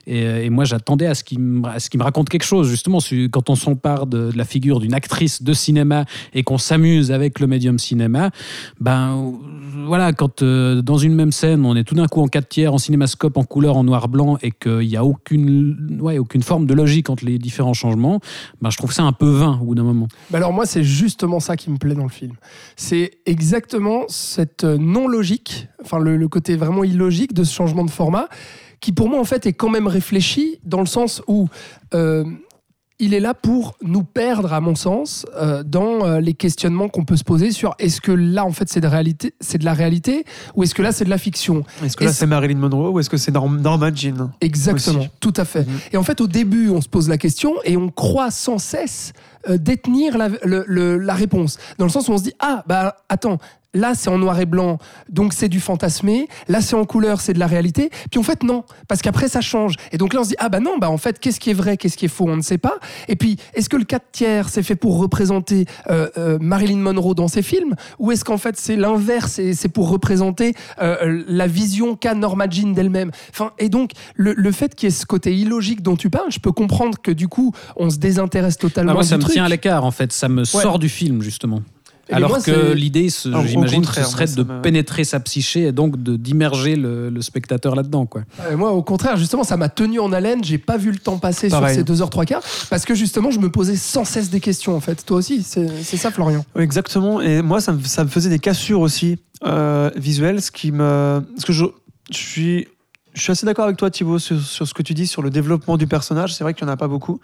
Et, 0.08 0.24
euh, 0.24 0.50
moi, 0.50 0.64
j'attendais 0.64 1.08
à 1.08 1.16
ce 1.16 1.24
qu'il 1.24 1.40
me, 1.40 2.04
raconte 2.04 2.30
quelque 2.30 2.46
chose, 2.46 2.70
justement, 2.70 3.00
quand 3.32 3.50
on 3.50 3.56
s'empare 3.56 4.06
de, 4.08 4.32
la 4.36 4.46
figure 4.46 4.80
d'une 4.80 4.94
actrice 4.94 5.44
de 5.44 5.54
cinéma 5.54 6.06
et 6.34 6.44
qu'on 6.44 6.58
s'amuse 6.58 7.12
avec 7.12 7.40
le 7.40 7.48
médium 7.48 7.80
cinéma, 7.80 8.30
ben 8.80 9.18
euh, 9.18 9.86
voilà, 9.88 10.14
quand 10.14 10.42
euh, 10.42 10.82
dans 10.82 10.98
une 10.98 11.16
même 11.16 11.32
scène, 11.32 11.66
on 11.66 11.76
est 11.76 11.84
tout 11.84 11.96
d'un 11.96 12.08
coup 12.08 12.22
en 12.22 12.28
4 12.28 12.48
tiers, 12.48 12.74
en 12.74 12.78
cinémascope, 12.78 13.38
en 13.38 13.44
couleur, 13.44 13.76
en 13.78 13.84
noir-blanc, 13.84 14.38
et 14.42 14.52
qu'il 14.52 14.88
n'y 14.88 14.98
a 14.98 15.04
aucune, 15.04 16.00
ouais, 16.00 16.20
aucune 16.20 16.44
forme 16.44 16.66
de 16.66 16.74
logique 16.74 17.10
entre 17.10 17.26
les 17.26 17.40
différents 17.40 17.74
changements, 17.74 18.20
ben, 18.62 18.70
je 18.70 18.78
trouve 18.78 18.94
ça 18.94 19.04
un 19.04 19.14
peu 19.14 19.30
vain 19.30 19.60
au 19.62 19.66
bout 19.66 19.76
d'un 19.76 19.84
moment. 19.84 20.08
Bah 20.30 20.38
alors 20.38 20.54
moi, 20.54 20.66
c'est 20.66 20.84
justement 20.84 21.40
ça 21.40 21.58
qui 21.58 21.70
me 21.70 21.78
plaît 21.78 21.96
dans 21.96 22.04
le 22.04 22.10
film. 22.10 22.34
C'est 22.76 23.12
exactement 23.26 24.04
cette 24.08 24.64
non-logique, 24.64 25.68
enfin 25.84 26.00
le, 26.00 26.18
le 26.18 26.28
côté 26.28 26.56
vraiment 26.56 26.84
illogique 26.84 27.34
de 27.34 27.44
ce 27.44 27.54
changement 27.54 27.84
de 27.86 27.92
format, 27.92 28.28
qui 28.80 28.92
pour 28.92 29.10
moi 29.10 29.20
en 29.20 29.24
fait 29.26 29.46
est 29.46 29.54
quand 29.54 29.70
même 29.70 29.88
réfléchi 29.88 30.60
dans 30.64 30.80
le 30.80 30.86
sens 30.88 31.22
où 31.28 31.48
euh, 31.94 32.26
il 33.00 33.14
est 33.14 33.20
là 33.20 33.34
pour 33.34 33.76
nous 33.82 34.04
perdre, 34.04 34.54
à 34.54 34.62
mon 34.62 34.76
sens, 34.76 35.26
euh, 35.36 35.64
dans 35.64 36.06
euh, 36.06 36.20
les 36.22 36.34
questionnements 36.36 36.88
qu'on 36.90 37.04
peut 37.04 37.18
se 37.18 37.24
poser 37.24 37.52
sur 37.52 37.74
est-ce 37.80 38.00
que 38.00 38.12
là 38.12 38.46
en 38.46 38.52
fait 38.52 38.70
c'est 38.70 38.80
de 38.82 38.88
réalité, 38.88 39.34
c'est 39.42 39.58
de 39.58 39.66
la 39.66 39.74
réalité 39.74 40.24
ou 40.56 40.64
est-ce 40.64 40.76
que 40.76 40.82
là 40.84 40.92
c'est 40.92 41.04
de 41.04 41.10
la 41.10 41.18
fiction? 41.18 41.64
Est-ce 41.84 41.98
que 41.98 42.06
là 42.06 42.14
c'est 42.14 42.28
Marilyn 42.28 42.60
Monroe 42.60 42.92
ou 42.92 43.00
est-ce 43.00 43.10
que 43.10 43.18
c'est 43.18 43.32
Norm- 43.32 43.60
Norma 43.60 43.92
Jean 43.94 44.32
Exactement, 44.42 45.00
Aussi. 45.00 45.10
tout 45.20 45.34
à 45.36 45.44
fait. 45.44 45.68
Mhm. 45.68 45.80
Et 45.92 45.98
en 45.98 46.04
fait, 46.04 46.22
au 46.22 46.28
début, 46.28 46.70
on 46.70 46.82
se 46.82 46.88
pose 46.88 47.10
la 47.10 47.18
question 47.18 47.56
et 47.66 47.76
on 47.78 47.90
croit 47.90 48.32
sans 48.32 48.58
cesse 48.60 49.12
euh, 49.50 49.58
détenir 49.58 50.18
la, 50.18 50.30
le- 50.44 50.64
le- 50.68 50.98
la 50.98 51.14
réponse. 51.16 51.58
Dans 51.80 51.86
le 51.86 51.92
sens 51.92 52.08
où 52.08 52.12
on 52.12 52.18
se 52.18 52.24
dit 52.24 52.34
Ah, 52.40 52.64
bah 52.68 52.96
attends, 53.10 53.38
là 53.74 53.94
c'est 53.96 54.10
en 54.10 54.18
noir 54.18 54.40
et 54.40 54.46
blanc, 54.46 54.78
donc 55.10 55.34
c'est 55.34 55.50
du 55.50 55.60
fantasmé. 55.60 56.28
Là 56.48 56.62
c'est 56.62 56.76
en 56.76 56.86
couleur, 56.86 57.22
c'est 57.22 57.34
de 57.34 57.40
la 57.40 57.48
réalité. 57.48 57.90
Puis 58.12 58.20
en 58.20 58.24
fait, 58.24 58.44
non, 58.44 58.64
parce 58.88 59.02
qu'après 59.02 59.28
ça 59.28 59.42
change. 59.42 59.76
Et 59.92 59.98
donc 59.98 60.14
là, 60.14 60.22
on 60.22 60.24
se 60.24 60.30
dit 60.30 60.36
Ah, 60.40 60.50
bah 60.50 60.60
non, 60.60 60.78
bah 60.80 60.90
en 60.90 60.98
fait, 60.98 61.20
qu'est-ce 61.20 61.40
qui 61.40 61.50
est 61.50 61.54
vrai, 61.54 61.78
qu'est-ce 61.78 61.98
qui 61.98 62.06
est 62.06 62.10
faux, 62.10 62.26
on 62.28 62.36
ne 62.38 62.42
sait 62.42 62.58
pas. 62.58 62.78
Et 63.08 63.16
puis, 63.16 63.38
est-ce 63.54 63.70
que 63.70 63.78
le 63.78 63.84
4 63.84 64.04
tiers 64.12 64.50
c'est 64.50 64.64
fait 64.64 64.76
pour 64.76 64.98
représenter 64.98 65.66
euh, 65.90 66.10
euh, 66.18 66.38
Marilyn 66.42 66.78
Monroe 66.78 67.14
dans 67.16 67.28
ses 67.28 67.42
films? 67.42 67.76
Ou 68.00 68.12
est-ce 68.12 68.24
qu'en 68.26 68.38
fait 68.38 68.58
c'est 68.58 68.76
l'inverse 68.76 69.40
et 69.40 69.54
c'est 69.54 69.70
pour 69.70 69.90
représenter 69.90 70.54
euh, 70.82 71.24
la 71.28 71.48
vision 71.48 71.96
qu'a 71.96 72.14
Norma 72.16 72.46
Jean 72.50 72.74
d'elle-même? 72.74 73.12
Enfin, 73.32 73.52
Et 73.60 73.70
donc, 73.70 73.92
le, 74.16 74.34
le 74.34 74.52
fait 74.52 74.76
qu'il 74.76 74.88
y 74.88 74.92
ait 74.92 74.96
ce 74.96 75.06
côté 75.06 75.36
illogique 75.36 75.82
dont 75.82 75.96
tu 75.96 76.10
parles, 76.10 76.32
je 76.32 76.40
peux 76.40 76.52
comprendre 76.52 76.98
que 77.02 77.12
du 77.12 77.28
coup, 77.28 77.54
on 77.76 77.90
se 77.90 77.98
désintéresse 77.98 78.58
totalement 78.58 78.92
Ah, 78.92 78.96
moi, 78.96 79.04
ça 79.04 79.16
du 79.16 79.20
me 79.20 79.22
truc. 79.24 79.34
tient 79.34 79.46
à 79.46 79.50
l'écart, 79.50 79.84
en 79.86 79.92
fait. 79.92 80.12
Ça 80.12 80.30
me 80.30 80.44
sort 80.44 80.80
du 80.80 80.90
film, 80.90 81.22
justement. 81.22 81.62
Alors 82.12 82.30
moi, 82.32 82.42
que 82.42 82.74
l'idée, 82.74 83.10
ce- 83.10 83.30
j'imagine, 83.48 83.84
ce 83.86 84.04
serait 84.04 84.26
moi, 84.26 84.36
de 84.36 84.44
me- 84.44 84.62
pénétrer 84.62 85.04
sa 85.06 85.20
psyché 85.22 85.64
et 85.68 85.72
donc 85.72 86.02
de- 86.04 86.18
d'immerger 86.18 86.76
le, 86.76 87.10
le 87.10 87.22
spectateur 87.22 87.76
là-dedans. 87.76 88.06
quoi. 88.06 88.24
Euh, 88.42 88.58
moi, 88.58 88.72
au 88.74 88.84
contraire, 88.84 89.16
justement, 89.18 89.44
ça 89.44 89.56
m'a 89.56 89.70
tenu 89.70 90.00
en 90.00 90.12
haleine. 90.12 90.44
J'ai 90.44 90.58
pas 90.58 90.78
vu 90.78 90.92
le 90.92 90.98
temps 90.98 91.18
passer 91.18 91.48
Pareil. 91.50 91.76
sur 91.76 91.86
ces 91.88 91.94
2h3 92.04 92.26
quarts 92.26 92.44
parce 92.70 92.84
que 92.86 92.94
justement, 92.94 93.32
je 93.32 93.40
me 93.40 93.50
posais 93.50 93.76
sans 93.78 94.04
cesse 94.06 94.30
des 94.30 94.42
questions. 94.42 94.76
En 94.76 94.82
fait, 94.82 95.06
toi 95.06 95.18
aussi, 95.18 95.44
c'est 95.44 95.68
c'est 95.84 95.98
ça, 95.98 96.12
Florian? 96.12 96.44
Oui, 96.56 96.64
Exactement. 96.64 97.22
Et 97.22 97.42
moi, 97.42 97.62
ça 97.62 97.72
me, 97.72 97.82
ça 97.84 98.04
me 98.04 98.10
faisait 98.10 98.30
des 98.30 98.40
cassures 98.40 98.82
aussi 98.82 99.18
euh, 99.46 99.90
visuelles, 99.96 100.42
ce 100.42 100.52
qui 100.52 100.72
me. 100.72 101.22
Parce 101.34 101.46
que 101.46 101.54
je, 101.54 101.66
je 102.12 102.18
suis. 102.18 102.68
Je 103.16 103.22
suis 103.22 103.32
assez 103.32 103.46
d'accord 103.46 103.66
avec 103.66 103.78
toi, 103.78 103.92
Thibaut, 103.92 104.18
sur, 104.18 104.42
sur 104.42 104.68
ce 104.68 104.74
que 104.74 104.82
tu 104.82 104.96
dis 104.96 105.06
sur 105.06 105.22
le 105.22 105.30
développement 105.30 105.78
du 105.78 105.86
personnage. 105.86 106.34
C'est 106.34 106.44
vrai 106.44 106.56
qu'il 106.56 106.66
n'y 106.66 106.72
en 106.72 106.74
a 106.74 106.78
pas 106.78 106.88
beaucoup. 106.88 107.20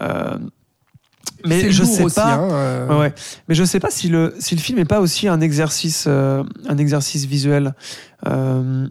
Euh, 0.00 0.36
mais 1.44 1.70
je 1.72 1.84
sais 1.84 2.04
aussi, 2.04 2.14
pas. 2.14 2.34
hein, 2.34 2.48
euh, 2.52 3.00
Ouais. 3.00 3.12
Mais 3.48 3.54
je 3.54 3.64
sais 3.64 3.80
pas 3.80 3.90
si 3.90 4.08
le, 4.08 4.34
si 4.38 4.54
le 4.54 4.60
film 4.60 4.78
n'est 4.78 4.84
pas 4.84 5.00
aussi 5.00 5.28
un 5.28 5.40
exercice, 5.40 6.04
euh, 6.06 6.44
un 6.68 6.78
exercice 6.78 7.24
visuel 7.24 7.74
euh, 8.28 8.86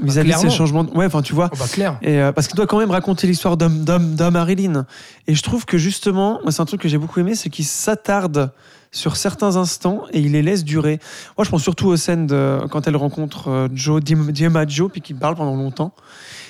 vis-à-vis 0.00 0.32
de 0.32 0.36
ces 0.38 0.50
changements. 0.50 0.84
de- 0.84 0.90
Ouais, 0.90 1.06
enfin, 1.06 1.22
tu 1.22 1.34
vois. 1.34 1.50
oh, 1.52 1.56
bah, 1.58 1.64
clair. 1.70 1.98
Et 2.02 2.20
euh, 2.20 2.32
parce 2.32 2.46
qu'il 2.48 2.56
doit 2.56 2.66
quand 2.66 2.78
même 2.78 2.90
raconter 2.90 3.26
l'histoire 3.26 3.56
d'homme 3.56 3.84
d'homme 3.84 4.14
d'homme 4.14 4.34
Marilyn. 4.34 4.86
Et 5.26 5.34
je 5.34 5.42
trouve 5.42 5.64
que 5.64 5.78
justement, 5.78 6.38
moi, 6.42 6.52
c'est 6.52 6.60
un 6.62 6.66
truc 6.66 6.80
que 6.80 6.88
j'ai 6.88 6.98
beaucoup 6.98 7.18
aimé, 7.20 7.34
c'est 7.34 7.50
qu'il 7.50 7.64
s'attarde 7.64 8.52
sur 8.92 9.16
certains 9.16 9.56
instants 9.56 10.04
et 10.12 10.20
il 10.20 10.32
les 10.32 10.42
laisse 10.42 10.64
durer. 10.64 11.00
Moi, 11.36 11.44
je 11.44 11.50
pense 11.50 11.62
surtout 11.62 11.88
aux 11.88 11.96
scènes 11.96 12.26
de, 12.26 12.60
quand 12.70 12.86
elle 12.86 12.96
rencontre 12.96 13.68
Joe 13.74 14.00
DiMaggio 14.02 14.88
puis 14.88 15.00
qu'il 15.00 15.16
parle 15.16 15.34
pendant 15.34 15.56
longtemps. 15.56 15.92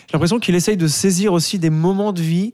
J'ai 0.07 0.13
l'impression 0.13 0.39
qu'il 0.39 0.55
essaye 0.55 0.77
de 0.77 0.87
saisir 0.87 1.33
aussi 1.33 1.59
des 1.59 1.71
moments 1.71 2.13
de 2.13 2.21
vie. 2.21 2.53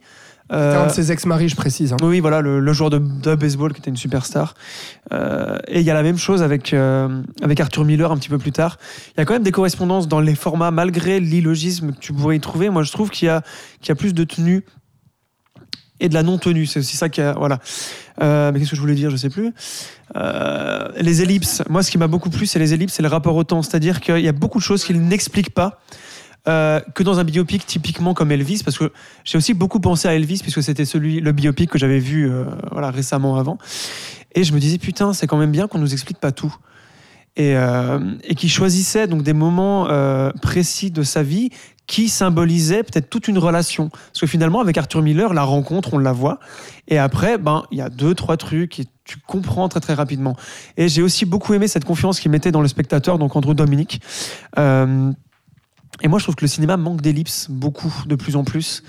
C'est 0.52 0.59
euh, 0.59 0.82
un 0.85 0.87
de 0.88 0.92
ses 0.92 1.11
ex-maris, 1.11 1.49
je 1.49 1.56
précise. 1.56 1.94
hein. 1.94 1.97
oui, 2.02 2.21
voilà, 2.21 2.42
le, 2.42 2.61
le 2.61 2.73
joueur 2.75 2.90
de, 2.90 2.99
de 2.99 3.35
baseball 3.35 3.73
qui 3.73 3.80
était 3.80 3.88
une 3.88 3.97
superstar. 3.97 4.52
Euh, 5.11 5.56
et 5.66 5.80
il 5.80 5.87
y 5.87 5.90
a 5.90 5.94
la 5.94 6.02
même 6.02 6.18
chose 6.18 6.42
avec, 6.42 6.75
euh, 6.75 7.23
avec 7.42 7.59
Arthur 7.59 7.87
Miller 7.87 8.12
un 8.12 8.18
petit 8.18 8.28
peu 8.28 8.37
plus 8.37 8.52
tard. 8.52 8.76
Il 9.16 9.21
y 9.21 9.23
a 9.23 9.25
quand 9.25 9.32
même 9.32 9.44
des 9.44 9.50
correspondances 9.50 10.09
dans 10.09 10.21
les 10.21 10.35
formats, 10.35 10.71
malgré 10.71 11.21
l'illogisme 11.21 11.92
que 11.92 11.99
tu 12.00 12.12
pourrais 12.12 12.37
y 12.37 12.40
trouver. 12.40 12.68
Moi, 12.68 12.82
je 12.82 12.92
trouve 12.92 13.09
qu'il 13.09 13.26
y 13.26 13.30
a, 13.30 13.40
qu'il 13.80 13.88
y 13.88 13.92
a 13.92 13.94
plus 13.94 14.12
de 14.12 14.25
tenue 14.25 14.62
et 16.00 16.11
de 16.11 16.14
la 16.14 16.23
non-tenue. 16.23 16.66
C'est 16.66 16.80
aussi 16.80 16.99
ça 16.99 17.09
qui 17.09 17.23
a. 17.23 17.32
Voilà. 17.32 17.59
Euh, 18.21 18.50
mais 18.52 18.59
qu'est-ce 18.59 18.73
que 18.73 18.76
je 18.76 18.80
voulais 18.82 18.94
dire? 18.94 19.09
Je 19.09 19.16
sais 19.16 19.30
plus. 19.30 19.54
Euh, 20.16 20.88
les 21.00 21.23
ellipses. 21.23 21.62
Moi, 21.71 21.82
ce 21.82 21.90
qui 21.90 21.97
m'a 21.97 22.09
beaucoup 22.09 22.28
plu, 22.28 22.44
c'est 22.44 22.59
les 22.59 22.75
ellipses 22.75 22.99
et 22.99 23.02
le 23.02 23.09
rapport 23.09 23.37
au 23.37 23.44
temps. 23.44 23.62
C'est-à-dire 23.62 24.02
qu'il 24.02 24.18
y 24.21 24.28
a 24.28 24.32
beaucoup 24.32 24.59
de 24.59 24.64
choses 24.64 24.85
qu'il 24.85 25.00
n'explique 25.00 25.54
pas. 25.54 25.80
Euh, 26.49 26.80
que 26.94 27.02
dans 27.02 27.18
un 27.20 27.25
biopic 27.25 27.66
typiquement 27.66 28.14
comme 28.14 28.32
Elvis, 28.32 28.62
parce 28.64 28.78
que 28.78 28.92
j'ai 29.25 29.38
aussi 29.38 29.54
beaucoup 29.54 29.80
pensé 29.80 30.08
à 30.08 30.14
Elvis, 30.14 30.40
puisque 30.42 30.62
c'était 30.62 30.84
celui, 30.84 31.20
le 31.20 31.32
biopic 31.32 31.70
que 31.70 31.78
j'avais 31.78 32.00
vu 32.00 32.28
euh, 32.28 32.44
voilà, 32.70 32.90
récemment 32.90 33.37
avant. 33.37 33.58
Et 34.34 34.44
je 34.44 34.52
me 34.52 34.58
disais, 34.58 34.78
putain, 34.78 35.12
c'est 35.12 35.26
quand 35.26 35.37
même 35.37 35.52
bien 35.52 35.68
qu'on 35.68 35.78
nous 35.78 35.92
explique 35.92 36.18
pas 36.18 36.32
tout. 36.32 36.54
Et, 37.37 37.56
euh, 37.56 37.99
et 38.25 38.34
qui 38.34 38.49
choisissait 38.49 39.06
donc 39.06 39.22
des 39.22 39.32
moments 39.32 39.88
euh, 39.88 40.30
précis 40.42 40.90
de 40.90 41.02
sa 41.02 41.22
vie 41.22 41.49
qui 41.87 42.08
symbolisaient 42.08 42.82
peut-être 42.82 43.08
toute 43.08 43.26
une 43.26 43.38
relation. 43.38 43.88
Parce 43.88 44.20
que 44.20 44.26
finalement, 44.26 44.61
avec 44.61 44.76
Arthur 44.76 45.02
Miller, 45.02 45.32
la 45.32 45.42
rencontre, 45.42 45.94
on 45.94 45.99
la 45.99 46.12
voit. 46.12 46.40
Et 46.88 46.99
après, 46.99 47.38
ben, 47.38 47.64
il 47.70 47.78
y 47.78 47.80
a 47.80 47.88
deux, 47.88 48.14
trois 48.14 48.37
trucs 48.37 48.80
et 48.80 48.84
tu 49.04 49.16
comprends 49.26 49.68
très, 49.68 49.80
très 49.80 49.94
rapidement. 49.94 50.37
Et 50.76 50.88
j'ai 50.88 51.02
aussi 51.02 51.25
beaucoup 51.25 51.54
aimé 51.54 51.68
cette 51.68 51.84
confiance 51.84 52.20
qu'il 52.20 52.30
mettait 52.30 52.52
dans 52.52 52.61
le 52.62 52.68
spectateur, 52.68 53.18
donc 53.18 53.34
Andrew 53.34 53.54
Dominique. 53.54 54.00
Et 56.00 56.08
moi, 56.08 56.18
je 56.18 56.25
trouve 56.25 56.34
que 56.37 56.44
le 56.44 56.49
cinéma 56.49 56.76
manque 56.76 57.00
d'ellipses, 57.02 57.46
beaucoup, 57.50 57.92
de 58.06 58.14
plus 58.14 58.34
en 58.37 58.44
plus. 58.44 58.82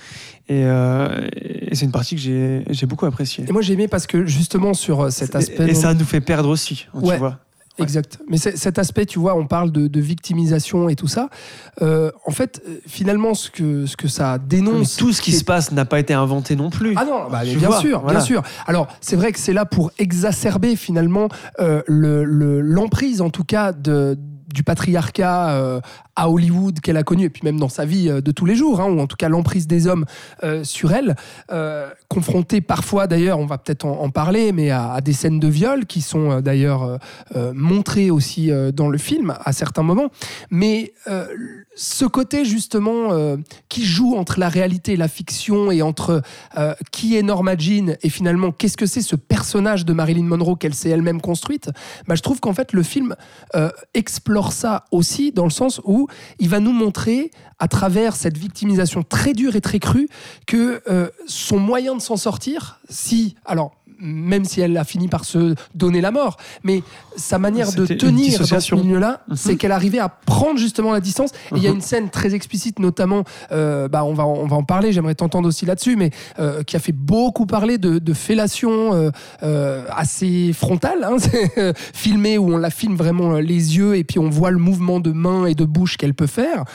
Et, 0.50 0.64
euh, 0.66 1.28
et 1.36 1.76
c'est 1.76 1.86
une 1.86 1.92
partie 1.92 2.16
que 2.16 2.22
j'ai 2.22 2.64
j'ai 2.70 2.86
beaucoup 2.86 3.06
appréciée. 3.06 3.46
Et 3.48 3.52
moi, 3.52 3.62
j'ai 3.62 3.74
aimé 3.74 3.88
parce 3.88 4.08
que 4.08 4.26
justement, 4.26 4.74
sur 4.74 5.02
euh, 5.02 5.10
cet 5.10 5.36
aspect. 5.36 5.66
Et, 5.68 5.72
et 5.72 5.74
ça 5.76 5.94
nous 5.94 6.06
fait 6.06 6.22
perdre 6.22 6.50
aussi, 6.50 6.88
hein, 6.94 7.00
Ouais. 7.02 7.14
tu 7.14 7.20
vois. 7.20 7.40
Exact. 7.80 8.20
Mais 8.30 8.38
cet 8.38 8.78
aspect, 8.78 9.08
tu 9.08 9.18
vois, 9.18 9.36
on 9.36 9.48
parle 9.48 9.72
de, 9.72 9.88
de 9.88 10.00
victimisation 10.00 10.90
et 10.90 10.96
tout 10.96 11.08
ça. 11.08 11.30
Euh, 11.82 12.12
en 12.28 12.30
fait, 12.30 12.62
finalement, 12.86 13.34
ce 13.34 13.50
que, 13.50 13.88
ce 13.88 13.98
que 13.98 14.08
ça 14.08 14.38
Mais 14.40 14.48
dénonce. 14.48 14.96
tout 14.96 15.12
ce 15.12 15.24
qui 15.24 15.32
se 15.32 15.44
passe 15.44 15.72
n'a 15.72 15.84
pas 15.84 16.00
été 16.00 16.14
inventé 16.14 16.56
non 16.56 16.70
plus. 16.70 16.94
Ah 16.98 17.04
non, 17.04 17.30
bah, 17.32 17.42
bien 17.44 17.58
vois, 17.58 17.80
sûr, 17.80 18.02
voilà. 18.02 18.20
bien 18.20 18.26
sûr. 18.28 18.44
Alors, 18.68 18.88
c'est 19.02 19.16
vrai 19.16 19.32
que 19.32 19.40
c'est 19.40 19.54
là 19.54 19.66
pour 19.66 19.92
exacerber 19.98 20.76
finalement 20.76 21.30
euh, 21.60 21.82
le- 21.88 22.24
le- 22.26 22.62
l'emprise, 22.62 23.22
en 23.22 23.32
tout 23.32 23.44
cas, 23.44 23.72
de 23.72 24.20
du 24.54 24.62
patriarcat 24.62 25.82
à 26.16 26.30
Hollywood 26.30 26.80
qu'elle 26.80 26.98
a 26.98 27.04
connu, 27.04 27.26
et 27.26 27.30
puis 27.30 27.42
même 27.44 27.60
dans 27.60 27.70
sa 27.70 27.86
vie 27.86 28.10
euh, 28.10 28.22
de 28.22 28.32
tous 28.32 28.46
les 28.46 28.56
jours, 28.56 28.80
hein, 28.80 28.86
ou 28.86 29.00
en 29.00 29.08
tout 29.08 29.16
cas 29.16 29.30
l'emprise 29.30 29.68
des 29.68 29.88
hommes 29.88 30.06
euh, 30.44 30.64
sur 30.64 30.92
elle, 30.92 31.16
euh, 31.52 31.90
confrontée 32.08 32.62
parfois 32.62 33.08
d'ailleurs, 33.08 33.40
on 33.40 33.46
va 33.46 33.58
peut-être 33.58 33.86
en, 33.86 34.10
parler, 34.10 34.52
mais 34.52 34.70
à, 34.70 35.02
des 35.02 35.14
scènes 35.14 35.40
de 35.40 35.48
viol 35.48 35.86
qui 35.86 36.02
sont 36.02 36.42
d'ailleurs 36.42 37.00
montrées 37.54 38.12
aussi 38.12 38.52
dans 38.74 38.88
le 38.88 38.98
film 39.00 39.34
à 39.44 39.52
certains 39.54 39.82
moments. 39.82 40.10
Mais 40.52 40.94
ce 41.76 42.06
côté 42.06 42.46
justement 42.46 43.38
qui 43.70 43.84
joue 43.84 44.16
entre 44.16 44.40
la 44.40 44.50
réalité 44.50 44.94
et 44.94 44.98
la 44.98 45.08
fiction 45.08 45.72
et 45.72 45.82
entre 45.82 46.22
qui 46.92 47.18
est 47.18 47.24
Norma 47.24 47.58
Jean 47.58 47.98
et 48.02 48.10
finalement 48.10 48.52
qu'est-ce 48.52 48.78
que 48.78 48.86
c'est 48.86 49.02
ce 49.02 49.16
personnage 49.16 49.86
de 49.86 49.94
Marilyn 49.94 50.26
Monroe 50.26 50.56
qu'elle 50.56 50.76
s'est 50.76 50.90
elle-même 50.90 51.22
construite, 51.22 51.72
bah, 52.08 52.14
je 52.14 52.22
trouve 52.22 52.40
qu'en 52.40 52.54
fait 52.54 52.74
le 52.74 52.84
film 52.84 53.16
explore 53.96 54.52
ça 54.52 54.86
aussi 54.92 55.32
dans 55.32 55.46
le 55.46 55.52
sens 55.52 55.82
où 55.86 56.03
il 56.40 56.50
va 56.50 56.60
nous 56.60 56.72
montrer 56.72 57.32
à 57.60 57.68
travers 57.68 58.16
cette 58.16 58.38
victimisation 58.38 59.04
très 59.04 59.34
dure 59.34 59.56
et 59.56 59.62
très 59.62 59.80
crue 59.80 60.08
que 60.48 60.82
euh, 60.88 61.10
son 61.28 61.60
moyen 61.60 61.96
de 61.96 62.02
s'en 62.02 62.18
sortir, 62.18 62.80
si 62.90 63.36
alors 63.46 63.76
même 64.04 64.46
si 64.46 64.62
elle 64.62 64.78
a 64.78 64.84
fini 64.84 65.08
par 65.08 65.24
se 65.26 65.56
donner 65.74 66.02
la 66.02 66.12
mort, 66.12 66.38
mais 66.64 66.84
sa 67.16 67.40
manière 67.40 67.72
de 67.72 67.86
tenir 67.86 68.40
dans 68.40 68.60
ce 68.60 68.76
milieu-là, 68.76 69.22
Mhm. 69.30 69.36
c'est 69.36 69.56
qu'elle 69.56 69.72
arrivait 69.72 70.00
à 70.00 70.10
prendre 70.10 70.60
justement 70.60 70.92
la 70.92 71.00
distance. 71.00 71.32
Et 71.54 71.58
il 71.58 71.64
y 71.64 71.68
a 71.68 71.70
Mhm. 71.70 71.76
une 71.78 71.82
scène 71.82 72.10
très 72.10 72.36
explicite, 72.36 72.80
notamment, 72.80 73.24
euh, 73.52 73.88
bah, 73.88 74.04
on, 74.04 74.14
va, 74.14 74.26
on 74.26 74.46
va 74.46 74.56
en 74.58 74.64
parler, 74.64 74.92
j'aimerais 74.92 75.16
t'entendre 75.16 75.48
aussi 75.48 75.66
là-dessus, 75.66 75.96
mais 75.96 76.12
euh, 76.40 76.64
qui 76.64 76.76
a 76.76 76.80
fait 76.80 76.92
beaucoup 76.92 77.46
parler 77.46 77.78
de, 77.78 77.98
de 78.00 78.14
fellation 78.14 79.12
euh, 79.44 79.84
assez 79.96 80.52
frontale, 80.54 81.04
hein, 81.04 81.16
filmée 81.94 82.38
où 82.38 82.54
on 82.54 82.58
la 82.58 82.70
filme 82.70 82.96
vraiment 82.96 83.34
les 83.34 83.78
yeux 83.78 83.96
et 83.96 84.04
puis 84.04 84.20
on 84.20 84.30
voit 84.30 84.52
le 84.52 84.58
mouvement 84.60 85.00
de 85.00 85.12
main 85.12 85.46
et 85.46 85.56
de 85.56 85.66
bouche 85.66 85.98
qu'elle 85.98 86.14
peut 86.14 86.28
faire. 86.28 86.66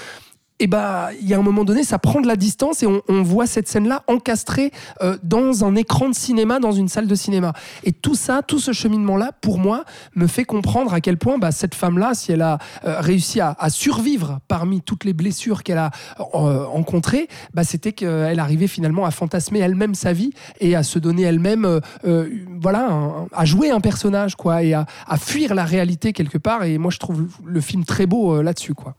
Et 0.60 0.66
bah, 0.66 1.10
il 1.20 1.28
y 1.28 1.34
a 1.34 1.38
un 1.38 1.42
moment 1.42 1.64
donné, 1.64 1.84
ça 1.84 1.98
prend 1.98 2.20
de 2.20 2.26
la 2.26 2.36
distance 2.36 2.82
et 2.82 2.86
on, 2.86 3.00
on 3.08 3.22
voit 3.22 3.46
cette 3.46 3.68
scène-là 3.68 4.02
encastrée 4.08 4.72
euh, 5.02 5.16
dans 5.22 5.64
un 5.64 5.76
écran 5.76 6.08
de 6.08 6.14
cinéma, 6.14 6.58
dans 6.58 6.72
une 6.72 6.88
salle 6.88 7.06
de 7.06 7.14
cinéma. 7.14 7.52
Et 7.84 7.92
tout 7.92 8.16
ça, 8.16 8.42
tout 8.42 8.58
ce 8.58 8.72
cheminement-là, 8.72 9.32
pour 9.40 9.58
moi, 9.58 9.84
me 10.16 10.26
fait 10.26 10.44
comprendre 10.44 10.92
à 10.92 11.00
quel 11.00 11.16
point 11.16 11.38
bah, 11.38 11.52
cette 11.52 11.74
femme-là, 11.76 12.14
si 12.14 12.32
elle 12.32 12.42
a 12.42 12.58
euh, 12.84 13.00
réussi 13.00 13.40
à, 13.40 13.54
à 13.58 13.70
survivre 13.70 14.40
parmi 14.48 14.80
toutes 14.80 15.04
les 15.04 15.12
blessures 15.12 15.62
qu'elle 15.62 15.78
a 15.78 15.90
euh, 16.18 16.64
rencontrées, 16.64 17.28
bah, 17.54 17.62
c'était 17.62 17.92
qu'elle 17.92 18.40
arrivait 18.40 18.66
finalement 18.66 19.04
à 19.04 19.10
fantasmer 19.12 19.60
elle-même 19.60 19.94
sa 19.94 20.12
vie 20.12 20.32
et 20.60 20.74
à 20.74 20.82
se 20.82 20.98
donner 20.98 21.22
elle-même, 21.22 21.64
euh, 21.64 21.80
euh, 22.04 22.28
voilà, 22.60 22.88
à 23.32 23.44
jouer 23.44 23.70
un 23.70 23.80
personnage, 23.80 24.34
quoi, 24.34 24.62
et 24.64 24.74
à, 24.74 24.86
à 25.06 25.18
fuir 25.18 25.54
la 25.54 25.64
réalité 25.64 26.12
quelque 26.12 26.38
part. 26.38 26.64
Et 26.64 26.78
moi, 26.78 26.90
je 26.90 26.98
trouve 26.98 27.28
le 27.44 27.60
film 27.60 27.84
très 27.84 28.06
beau 28.06 28.34
euh, 28.34 28.42
là-dessus, 28.42 28.74
quoi. 28.74 28.96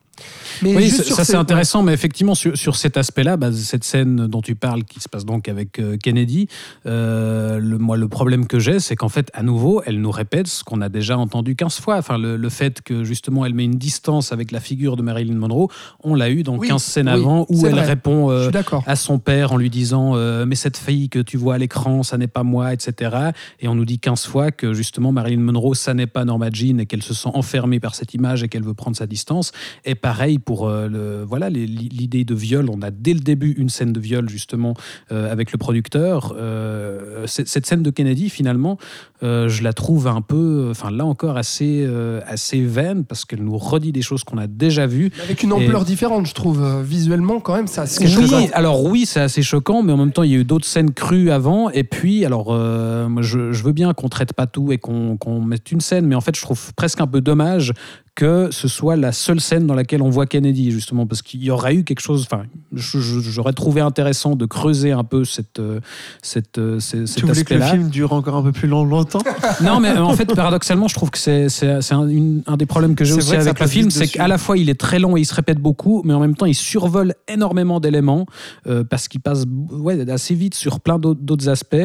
Mais 0.62 0.76
Oui, 0.76 0.90
juste 0.90 1.04
ça, 1.14 1.24
c'est 1.24 1.36
intéressant, 1.36 1.84
mais 1.84 1.94
effectivement 1.94 2.36
sur, 2.36 2.58
sur 2.58 2.76
cet 2.76 2.98
aspect-là, 2.98 3.38
bah, 3.38 3.52
cette 3.52 3.84
scène 3.84 4.28
dont 4.28 4.42
tu 4.42 4.56
parles, 4.56 4.84
qui 4.84 5.00
se 5.00 5.08
passe 5.10 5.26
donc 5.26 5.48
avec 5.48 5.80
euh, 5.80 5.98
Kennedy, 5.98 6.48
euh, 6.86 7.60
le, 7.60 7.78
moi 7.78 7.98
le 7.98 8.08
problème 8.08 8.48
que 8.48 8.60
j'ai, 8.60 8.80
c'est 8.80 8.96
qu'en 8.96 9.10
fait, 9.10 9.30
à 9.34 9.44
nouveau, 9.44 9.82
elle 9.86 10.02
nous 10.02 10.12
répète 10.12 10.48
ce 10.48 10.64
qu'on 10.64 10.82
a 10.82 10.90
déjà 10.90 11.18
entendu 11.18 11.56
15 11.56 11.80
fois. 11.80 11.98
Enfin, 11.98 12.18
le, 12.18 12.36
le 12.38 12.50
fait 12.50 12.82
que 12.82 13.04
justement, 13.04 13.46
elle 13.46 13.54
met 13.54 13.66
une 13.66 13.78
distance 13.78 14.32
avec 14.32 14.52
la 14.52 14.60
figure 14.60 14.98
de 14.98 15.02
Marilyn 15.02 15.36
Monroe, 15.36 15.68
on 16.04 16.16
l'a 16.16 16.30
eu 16.30 16.44
dans 16.44 16.58
Oui, 16.58 16.68
15 16.68 16.84
scènes 16.84 17.08
oui, 17.08 17.14
avant, 17.14 17.46
où 17.50 17.66
elle 17.66 17.74
vrai. 17.74 17.86
répond 17.86 18.32
euh, 18.32 18.50
à 18.86 18.96
son 18.96 19.20
père 19.20 19.54
en 19.54 19.58
lui 19.58 19.70
disant 19.70 20.16
mais 20.46 20.56
cette 20.56 20.78
fille 20.78 21.10
que 21.10 21.20
tu 21.20 21.38
vois 21.38 21.56
à 21.56 21.58
l'écran 21.58 22.04
ça 22.04 22.18
n'est 22.18 22.28
pas 22.28 22.44
moi 22.44 22.74
etc 22.74 23.32
et 23.60 23.68
on 23.68 23.76
nous 23.76 23.86
dit 23.86 24.00
15 24.00 24.26
fois 24.26 24.52
que 24.52 24.74
justement 24.74 25.12
Marilyn 25.12 25.42
Monroe 25.42 25.76
ça 25.76 25.94
n'est 25.94 26.08
pas 26.08 26.26
Norma 26.26 26.50
Jean 26.52 26.80
et 26.80 26.86
qu'elle 26.86 27.04
se 27.04 27.14
sent 27.14 27.30
enfermée 27.34 27.80
par 27.80 27.96
cette 27.96 28.14
image 28.14 28.44
et 28.44 28.48
qu'elle 28.50 28.64
veut 28.64 28.74
prendre 28.74 28.98
sa 28.98 29.08
distance 29.08 29.52
et 29.86 29.96
pareil 30.10 30.40
pour 30.40 30.68
euh, 30.68 30.88
le, 30.88 31.24
voilà 31.24 31.52
l'idée 31.52 32.24
de 32.24 32.34
viol 32.34 32.68
on 32.68 32.82
a 32.82 32.90
dès 32.90 33.14
le 33.14 33.20
début 33.20 33.52
une 33.60 33.70
scène 33.70 33.94
de 33.94 34.00
viol 34.00 34.28
justement 34.28 34.74
euh, 35.12 35.32
avec 35.32 35.52
le 35.52 35.60
producteur 35.60 36.34
Euh, 36.36 37.28
cette, 37.28 37.66
scène 37.68 37.84
de 37.84 37.92
Kennedy 37.92 38.30
finalement 38.30 38.78
je 39.22 39.64
la 39.64 39.74
trouve 39.74 40.08
un 40.08 40.22
peu 40.22 40.70
enfin 40.72 40.90
là 40.90 41.06
encore 41.06 41.36
assez 41.38 41.86
assez 42.26 42.62
vaine 42.62 43.04
parce 43.04 43.26
qu'elle 43.26 43.44
nous 43.44 43.58
redit 43.58 43.92
des 43.92 44.02
choses 44.02 44.24
qu'on 44.24 44.38
a 44.38 44.48
déjà 44.48 44.88
vues 44.88 45.12
Avec 45.22 45.44
une 45.44 45.52
ampleur 45.52 45.84
différente, 45.84 46.26
je 46.26 46.34
trouve. 46.34 46.60
Visuellement, 46.84 47.40
quand 47.42 47.56
même, 47.56 47.68
ça 47.68 47.84
oui, 48.00 48.50
alors 48.54 48.84
oui, 48.84 49.06
c'est 49.06 49.20
assez 49.20 49.42
choquant, 49.42 49.84
mais 49.84 49.92
en 49.92 49.98
même 49.98 50.12
temps, 50.12 50.24
il 50.24 50.32
y 50.32 50.36
a 50.36 50.38
eu 50.38 50.46
d'autres 50.46 50.66
scènes 50.66 50.92
crues 50.92 51.32
avant. 51.32 51.70
Et 51.70 51.84
puis, 51.84 52.26
alors, 52.26 52.48
euh, 52.50 53.08
moi, 53.10 53.22
je, 53.22 53.52
je 53.52 53.64
veux 53.64 53.72
bien 53.72 53.94
qu'on 53.94 54.10
traite 54.10 54.34
pas 54.34 54.48
tout 54.48 54.72
et 54.72 54.78
qu'on 54.78 55.18
qu'on 55.18 55.42
mette 55.42 55.72
une 55.72 55.82
scène, 55.82 56.06
mais 56.06 56.16
en 56.16 56.22
fait, 56.22 56.36
je 56.36 56.42
trouve 56.42 56.74
presque 56.76 57.02
un 57.02 57.08
peu 57.08 57.22
dommage 57.22 57.74
que 58.16 58.50
ce 58.52 58.68
soit 58.68 58.96
la 58.96 59.12
seule 59.12 59.40
scène 59.40 59.66
dans 59.68 59.76
laquelle 59.76 60.02
on 60.02 60.10
voit 60.10 60.26
Kennedy, 60.26 60.72
justement, 60.72 61.08
parce 61.08 61.22
qu'il 61.22 61.44
y 61.44 61.52
aurait 61.52 61.76
eu 61.76 61.84
quelque 61.84 62.02
chose. 62.02 62.26
Enfin, 62.30 62.44
j'aurais 62.74 63.54
trouvé 63.54 63.82
intéressant 63.82 64.36
de 64.36 64.46
creuser 64.46 64.92
un 64.92 65.04
peu 65.04 65.24
cette, 65.26 65.60
euh, 65.60 65.80
cette, 66.22 66.58
euh, 66.58 66.80
ce- 66.80 66.98
Tu 66.98 67.08
cet 67.08 67.22
voulais 67.24 67.44
que 67.44 67.54
le 67.54 67.62
aspect-là. 67.62 67.72
film 67.72 67.90
dure 67.90 68.14
encore 68.14 68.36
un 68.36 68.44
peu 68.44 68.52
plus 68.52 68.68
long- 68.68 68.84
longtemps 68.84 69.22
Non, 69.64 69.80
mais 69.80 69.90
euh, 69.90 70.04
en 70.04 70.14
fait, 70.16 70.34
paradoxalement, 70.34 70.88
je 70.88 70.94
trouve 70.96 71.10
que 71.12 71.18
c'est 71.18 71.50
c'est- 71.50 71.82
c'est 71.82 71.94
un, 71.94 72.08
un 72.46 72.58
des 72.58 72.66
problèmes 72.66 72.96
que 72.96 73.06
j'ai 73.06 73.14
aussi 73.14 73.36
avec 73.36 73.60
le 73.60 73.68
film, 73.68 73.90
c'est 73.90 74.08
qu'à 74.08 74.28
la 74.28 74.38
fois 74.38 74.58
il 74.58 74.70
est 74.70 74.80
très 74.80 75.00
long 75.00 75.16
et 75.18 75.22
il 75.22 75.26
se 75.26 75.34
répète 75.34 75.60
beaucoup, 75.60 76.02
mais 76.06 76.14
en 76.14 76.20
même 76.20 76.36
temps 76.36 76.46
il 76.46 76.56
survole 76.56 77.14
énormément 77.28 77.80
d'éléments 77.80 78.26
euh, 78.68 78.84
parce 78.84 79.08
qu'il 79.08 79.22
passe 79.22 79.46
ouais, 79.72 80.10
assez 80.10 80.36
vite 80.36 80.56
sur 80.56 80.80
plein 80.80 81.00
d'autres 81.00 81.50
aspects. 81.50 81.76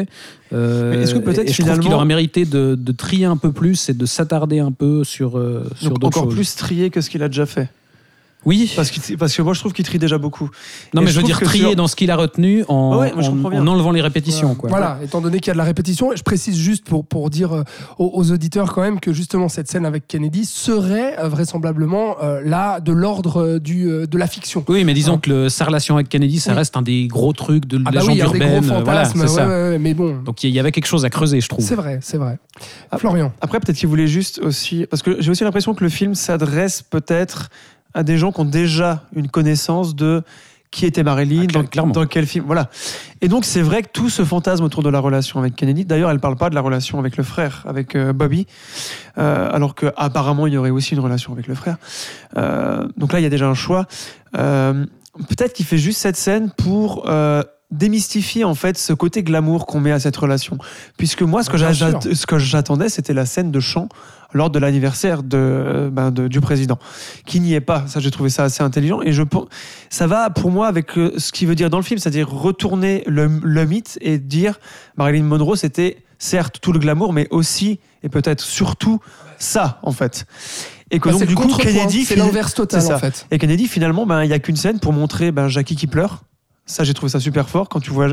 Euh, 0.53 1.01
est-ce 1.01 1.13
que 1.15 1.19
peut-être 1.19 1.45
trouve 1.45 1.55
qu'il 1.55 1.65
finalement- 1.65 1.95
aurait 1.95 2.05
mérité 2.05 2.45
de, 2.45 2.75
de 2.75 2.91
trier 2.91 3.25
un 3.25 3.37
peu 3.37 3.51
plus 3.51 3.89
et 3.89 3.93
de 3.93 4.05
s'attarder 4.05 4.59
un 4.59 4.71
peu 4.71 5.03
sur, 5.03 5.37
euh, 5.37 5.67
sur 5.79 5.91
d'autres 5.91 6.07
encore 6.07 6.23
choses. 6.25 6.35
plus 6.35 6.55
trié 6.55 6.89
que 6.89 7.01
ce 7.01 7.09
qu'il 7.09 7.23
a 7.23 7.27
déjà 7.27 7.45
fait. 7.45 7.69
Oui, 8.45 8.71
Parce, 8.75 8.91
que 8.91 9.41
moi, 9.41 9.53
je 9.53 9.59
trouve 9.59 9.73
qu'il 9.73 9.85
trie 9.85 9.97
déjà 9.99 10.17
beaucoup. 10.17 10.49
non, 10.93 11.01
et 11.01 11.05
mais 11.05 11.09
je 11.09 11.15
je 11.15 11.19
veux 11.19 11.25
dire 11.25 11.39
trier 11.39 11.63
sur- 11.65 11.75
dans 11.75 11.87
ce 11.87 11.95
qu'il 11.95 12.11
a 12.11 12.15
retenu 12.15 12.63
en, 12.67 12.97
Ouais, 12.99 13.11
enlevant 13.13 13.91
les 13.91 14.01
répétitions. 14.01 14.53
Quoi. 14.55 14.69
Voilà, 14.69 14.99
étant 15.03 15.19
donné 15.21 15.39
qu'il 15.39 15.47
y 15.47 15.51
a 15.51 15.53
de 15.53 15.57
la 15.57 15.63
répétition, 15.63 16.11
je 16.15 16.21
précise 16.23 16.55
juste 16.57 16.85
pour, 16.85 17.05
pour 17.05 17.29
dire 17.29 17.53
euh, 17.53 17.63
aux, 17.97 18.11
aux 18.13 18.31
auditeurs 18.31 18.73
quand 18.73 18.81
même 18.81 18.99
que 18.99 19.13
justement 19.13 19.49
cette 19.49 19.67
scène 19.69 19.85
avec 19.85 20.07
Kennedy 20.07 20.45
serait 20.45 21.17
euh, 21.19 21.27
vraisemblablement 21.27 22.17
euh, 22.23 22.41
là 22.45 22.79
de 22.79 22.91
l'ordre 22.91 23.57
du, 23.57 23.85
de 23.85 24.17
la 24.17 24.27
fiction. 24.27 24.63
Oui, 24.67 24.83
mais 24.83 24.93
disons 24.93 25.15
Hein. 25.15 25.19
que 25.21 25.29
le- 25.29 25.49
sa 25.49 25.65
relation 25.65 25.95
avec 25.95 26.09
Kennedy, 26.09 26.39
ça 26.39 26.51
Oui. 26.51 26.57
reste 26.57 26.77
un 26.77 26.81
des 26.81 27.07
gros 27.07 27.33
trucs 27.33 27.65
de 27.65 27.77
Ah 27.85 27.91
bah 27.91 27.99
légende 27.99 28.09
oui, 28.15 28.21
un 28.21 28.31
des 28.31 28.39
gros 28.39 28.47
urbaine. 28.47 28.83
Voilà, 28.83 29.05
fantasmes, 29.05 29.21
c'est 29.21 29.27
ça. 29.27 29.47
ouais, 29.47 29.53
ouais, 29.53 29.69
ouais, 29.69 29.79
mais 29.79 29.93
bon, 29.93 30.21
Donc 30.23 30.43
il 30.43 30.49
y 30.51 30.59
avait 30.59 30.71
quelque 30.71 30.85
chose 30.87 31.03
à 31.05 31.09
creuser, 31.09 31.41
je 31.41 31.47
trouve. 31.49 31.63
c'est 31.65 31.75
vrai, 31.75 31.99
c'est 32.01 32.17
vrai. 32.17 32.37
Florian. 32.97 33.33
Après, 33.41 33.59
peut-être 33.59 33.77
qu'il 33.77 33.89
voulait 33.89 34.07
juste 34.07 34.39
aussi. 34.39 34.85
Parce 34.89 35.01
que 35.01 35.17
j'ai 35.21 35.31
aussi 35.31 35.43
l'impression 35.43 35.73
que 35.73 35.83
le 35.83 35.89
film 35.89 36.15
s'adresse 36.15 36.81
peut-être 36.81 37.49
à 37.95 38.03
des 38.03 38.17
gens 38.17 38.31
qui 38.31 38.41
ont 38.41 38.45
déjà 38.45 39.03
une 39.15 39.29
connaissance 39.29 39.95
de 39.95 40.21
qui 40.69 40.85
était 40.85 41.03
Marilyn, 41.03 41.47
Ah, 41.55 41.61
dans, 41.73 41.87
dans 41.87 42.05
quel 42.05 42.25
film. 42.25 42.43
Voilà. 42.45 42.69
Et 43.21 43.29
donc, 43.29 43.45
c'est 43.45 43.61
vrai 43.61 43.81
que 43.81 43.87
tout 43.93 44.09
ce 44.09 44.25
fantasme 44.25 44.61
autour 44.65 44.83
de 44.83 44.89
la 44.89 44.99
relation 44.99 45.39
avec 45.39 45.55
Kennedy, 45.55 45.85
d'ailleurs, 45.85 46.11
elle 46.11 46.19
parle 46.19 46.35
pas 46.35 46.49
de 46.49 46.55
la 46.55 46.59
relation 46.59 46.99
avec 46.99 47.15
le 47.15 47.23
frère, 47.23 47.63
avec 47.65 47.95
euh, 47.95 48.11
Bobby, 48.11 48.45
euh, 49.17 49.49
alors 49.53 49.73
qu'apparemment, 49.73 50.47
il 50.47 50.53
y 50.53 50.57
aurait 50.57 50.71
aussi 50.71 50.93
une 50.93 50.99
relation 50.99 51.31
avec 51.31 51.47
le 51.47 51.55
frère. 51.55 51.77
Euh, 52.35 52.85
donc 52.97 53.13
là, 53.13 53.21
il 53.21 53.23
y 53.23 53.25
a 53.25 53.29
déjà 53.29 53.47
un 53.47 53.53
choix. 53.53 53.87
Peut-être 54.33 55.53
qu'il 55.53 55.65
fait 55.65 55.77
juste 55.77 56.01
cette 56.01 56.17
scène 56.17 56.51
pour. 56.57 57.09
Démystifier 57.77 58.43
en 58.43 58.55
fait 58.55 58.77
ce 58.77 58.93
côté 58.93 59.23
glamour 59.23 59.65
qu'on 59.65 59.79
met 59.79 59.91
à 59.91 59.99
cette 59.99 60.17
relation 60.17 60.57
puisque 60.97 61.21
moi 61.21 61.43
ce 61.43 61.49
que 62.25 62.37
j'attendais 62.39 62.89
c'était 62.89 63.13
la 63.13 63.25
scène 63.25 63.51
de 63.51 63.59
chant 63.59 63.89
lors 64.33 64.49
de 64.49 64.59
l'anniversaire 64.59 65.23
de, 65.23 65.89
ben, 65.93 66.11
de- 66.11 66.27
du 66.27 66.41
président, 66.41 66.77
qui 67.25 67.39
n'y 67.39 67.53
est 67.53 67.61
pas. 67.61 67.85
Ça, 67.87 68.01
j'ai 68.01 68.11
trouvé 68.11 68.29
ça 68.29 68.43
assez 68.43 68.61
intelligent. 68.63 69.01
Et 69.01 69.13
je, 69.13 69.23
ça 69.89 70.07
va 70.07 70.29
pour 70.29 70.51
moi 70.51 70.67
avec 70.67 70.97
euh, 70.97 71.13
ce 71.17 71.31
qu'il 71.31 71.47
veut 71.47 71.55
dire 71.55 71.69
dans 71.69 71.77
le 71.77 71.83
film, 71.83 71.99
c'est-à-dire 72.01 72.29
retourner 72.29 73.03
le, 73.07 73.27
le 73.41 73.65
mythe 73.65 73.97
et 74.01 74.17
dire 74.17 74.59
Marilyn 74.97 75.23
Monroe, 75.23 75.55
c'était 75.55 76.03
certes 76.19 76.57
tout 76.61 76.73
le 76.73 76.79
glamour, 76.79 77.13
mais 77.13 77.27
aussi 77.29 77.79
et 78.03 78.09
peut-être 78.09 78.41
surtout 78.41 78.99
ça, 79.37 79.79
en 79.83 79.93
fait. 79.93 80.25
Et 80.91 80.99
que 80.99 81.07
Bah, 81.07 81.13
donc, 81.13 81.25
du 81.27 81.35
coup, 81.35 81.47
Kennedy. 81.55 82.03
c'est 82.03 82.15
total 82.55 82.81
en 82.81 82.99
fait. 82.99 83.27
Et 83.31 83.37
Kennedy, 83.37 83.67
finalement, 83.69 84.05
ben, 84.05 84.21
il 84.23 84.27
n'y 84.27 84.33
a 84.33 84.39
qu'une 84.39 84.57
scène 84.57 84.79
pour 84.81 84.91
montrer 84.91 85.31
ben, 85.31 85.47
Jackie 85.47 85.77
qui 85.77 85.87
pleure. 85.87 86.23
Ça, 86.65 86.83
j'ai 86.83 86.93
trouvé 86.93 87.11
ça 87.11 87.19
super 87.19 87.47
fort 87.49 87.69
quand 87.69 87.79
tu 87.79 87.91
vois 87.91 88.07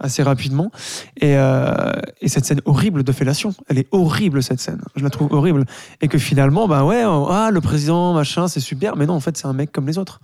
assez 0.00 0.22
rapidement. 0.22 0.72
Et, 1.20 1.36
euh, 1.36 1.92
et 2.20 2.28
cette 2.28 2.44
scène 2.44 2.60
horrible 2.64 3.04
de 3.04 3.12
fellation, 3.12 3.54
elle 3.68 3.78
est 3.78 3.86
horrible 3.92 4.42
cette 4.42 4.60
scène. 4.60 4.80
Je 4.96 5.04
la 5.04 5.10
trouve 5.10 5.32
horrible. 5.32 5.64
Et 6.00 6.08
que 6.08 6.18
finalement, 6.18 6.66
bah 6.66 6.84
ouais, 6.84 7.04
oh, 7.06 7.28
ah, 7.30 7.50
le 7.52 7.60
président, 7.60 8.12
machin, 8.12 8.48
c'est 8.48 8.60
super. 8.60 8.96
Mais 8.96 9.06
non, 9.06 9.14
en 9.14 9.20
fait, 9.20 9.36
c'est 9.36 9.46
un 9.46 9.52
mec 9.52 9.70
comme 9.70 9.86
les 9.86 9.98
autres. 9.98 10.20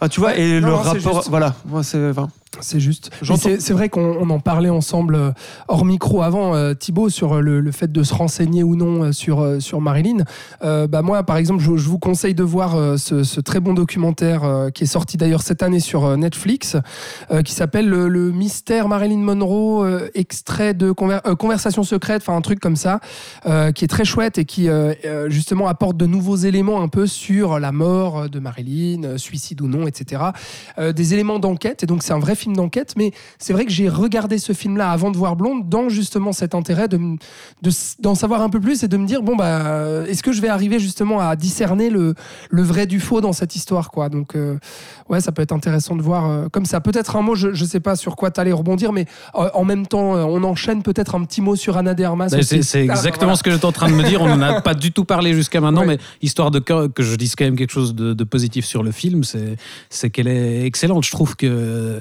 Ah, 0.00 0.08
tu 0.08 0.20
vois, 0.20 0.30
Ouais, 0.30 0.40
et 0.40 0.60
non, 0.60 0.66
le 0.68 0.72
non, 0.72 0.78
rapport. 0.78 1.14
juste. 1.16 1.28
Voilà, 1.30 1.54
moi, 1.66 1.82
c'est. 1.82 2.10
enfin, 2.10 2.28
C'est 2.60 2.80
juste. 2.80 3.10
C'est 3.60 3.72
vrai 3.72 3.88
qu'on 3.88 4.16
on 4.20 4.30
en 4.30 4.40
parlait 4.40 4.70
ensemble 4.70 5.14
euh, 5.14 5.30
hors 5.68 5.84
micro 5.84 6.22
avant, 6.22 6.54
euh, 6.54 6.74
Thibaut, 6.74 7.08
sur 7.08 7.34
euh, 7.34 7.40
le, 7.40 7.60
le 7.60 7.72
fait 7.72 7.90
de 7.92 8.02
se 8.02 8.14
renseigner 8.14 8.62
ou 8.62 8.76
non 8.76 9.04
euh, 9.04 9.12
sur, 9.12 9.60
sur 9.60 9.80
Marilyn. 9.80 10.24
Euh, 10.64 10.86
bah 10.86 11.02
moi, 11.02 11.22
par 11.22 11.36
exemple, 11.36 11.62
je, 11.62 11.76
je 11.76 11.88
vous 11.88 11.98
conseille 11.98 12.34
de 12.34 12.42
voir 12.42 12.74
euh, 12.74 12.96
ce, 12.96 13.24
ce 13.24 13.40
très 13.40 13.60
bon 13.60 13.74
documentaire 13.74 14.70
qui 14.74 14.84
est 14.84 14.86
sorti 14.86 15.16
d'ailleurs 15.16 15.42
cette 15.42 15.62
année 15.62 15.80
sur 15.80 16.16
Netflix, 16.16 16.76
qui 17.44 17.52
s'appelle 17.52 17.88
le, 17.88 18.08
le 18.08 18.30
mystère 18.32 18.88
Marilyn 18.88 19.18
Monroe, 19.18 20.08
extrait 20.14 20.74
de 20.74 20.90
conver- 20.92 21.20
Conversation 21.36 21.82
secrète, 21.82 22.22
enfin 22.22 22.36
un 22.36 22.40
truc 22.40 22.60
comme 22.60 22.76
ça, 22.76 23.00
qui 23.74 23.84
est 23.84 23.88
très 23.88 24.04
chouette 24.04 24.38
et 24.38 24.44
qui 24.44 24.68
justement 25.28 25.68
apporte 25.68 25.96
de 25.96 26.06
nouveaux 26.06 26.36
éléments 26.36 26.82
un 26.82 26.88
peu 26.88 27.06
sur 27.06 27.58
la 27.58 27.72
mort 27.72 28.28
de 28.28 28.38
Marilyn, 28.38 29.18
suicide 29.18 29.60
ou 29.60 29.68
non, 29.68 29.86
etc. 29.86 30.22
Des 30.78 31.14
éléments 31.14 31.38
d'enquête. 31.38 31.82
Et 31.82 31.86
donc, 31.86 32.02
c'est 32.02 32.12
un 32.12 32.18
vrai 32.18 32.34
film 32.34 32.45
d'enquête. 32.54 32.94
Mais 32.96 33.12
c'est 33.38 33.52
vrai 33.52 33.64
que 33.64 33.72
j'ai 33.72 33.88
regardé 33.88 34.38
ce 34.38 34.52
film-là 34.52 34.90
avant 34.90 35.10
de 35.10 35.16
voir 35.16 35.36
Blonde 35.36 35.68
dans 35.68 35.88
justement 35.88 36.32
cet 36.32 36.54
intérêt 36.54 36.88
de 36.88 36.98
de 37.62 37.70
d'en 38.00 38.14
savoir 38.14 38.42
un 38.42 38.48
peu 38.50 38.60
plus 38.60 38.82
et 38.82 38.88
de 38.88 38.96
me 38.96 39.06
dire 39.06 39.22
bon, 39.22 39.36
bah, 39.36 39.66
euh, 39.66 40.06
est-ce 40.06 40.22
que 40.22 40.32
je 40.32 40.40
vais 40.40 40.48
arriver 40.48 40.78
justement 40.78 41.20
à 41.20 41.36
discerner 41.36 41.90
le, 41.90 42.14
le 42.50 42.62
vrai 42.62 42.86
du 42.86 43.00
faux 43.00 43.20
dans 43.20 43.32
cette 43.32 43.56
histoire, 43.56 43.90
quoi. 43.90 44.08
Donc, 44.08 44.34
euh, 44.36 44.56
ouais, 45.08 45.20
ça 45.20 45.32
peut 45.32 45.42
être 45.42 45.52
intéressant 45.52 45.96
de 45.96 46.02
voir 46.02 46.30
euh, 46.30 46.48
comme 46.50 46.64
ça. 46.66 46.80
Peut-être 46.80 47.16
un 47.16 47.22
mot, 47.22 47.34
je, 47.34 47.52
je 47.54 47.64
sais 47.64 47.80
pas 47.80 47.96
sur 47.96 48.16
quoi 48.16 48.30
tu 48.30 48.40
allais 48.40 48.52
rebondir, 48.52 48.92
mais 48.92 49.06
euh, 49.36 49.48
en 49.54 49.64
même 49.64 49.86
temps, 49.86 50.12
on 50.12 50.42
enchaîne 50.44 50.82
peut-être 50.82 51.14
un 51.14 51.24
petit 51.24 51.40
mot 51.40 51.56
sur 51.56 51.76
Anna 51.76 51.94
de 51.94 52.04
Armas. 52.04 52.28
C'est 52.28 52.60
Ah, 52.74 52.78
exactement 52.82 53.26
voilà. 53.28 53.36
ce 53.36 53.42
que 53.42 53.50
j'étais 53.50 53.64
en 53.64 53.72
train 53.72 53.88
de 53.90 53.94
me 53.94 54.02
dire. 54.02 54.20
On 54.22 54.28
n'en 54.28 54.40
a 54.40 54.60
pas 54.62 54.74
du 54.74 54.92
tout 54.92 55.04
parlé 55.04 55.32
jusqu'à 55.34 55.60
maintenant, 55.60 55.80
Ouais. 55.82 55.86
mais 55.86 55.98
histoire 56.22 56.50
de 56.50 56.58
que, 56.58 56.88
que 56.88 57.02
je 57.02 57.14
dise 57.16 57.34
quand 57.36 57.44
même 57.44 57.56
quelque 57.56 57.70
chose 57.72 57.94
de, 57.94 58.12
de 58.14 58.24
positif 58.24 58.64
sur 58.64 58.82
le 58.82 58.90
film, 58.90 59.24
c'est 59.24 59.56
c'est 59.90 60.10
qu'elle 60.10 60.28
est 60.28 60.64
excellente. 60.64 61.04
Je 61.04 61.10
trouve 61.10 61.36
que 61.36 62.00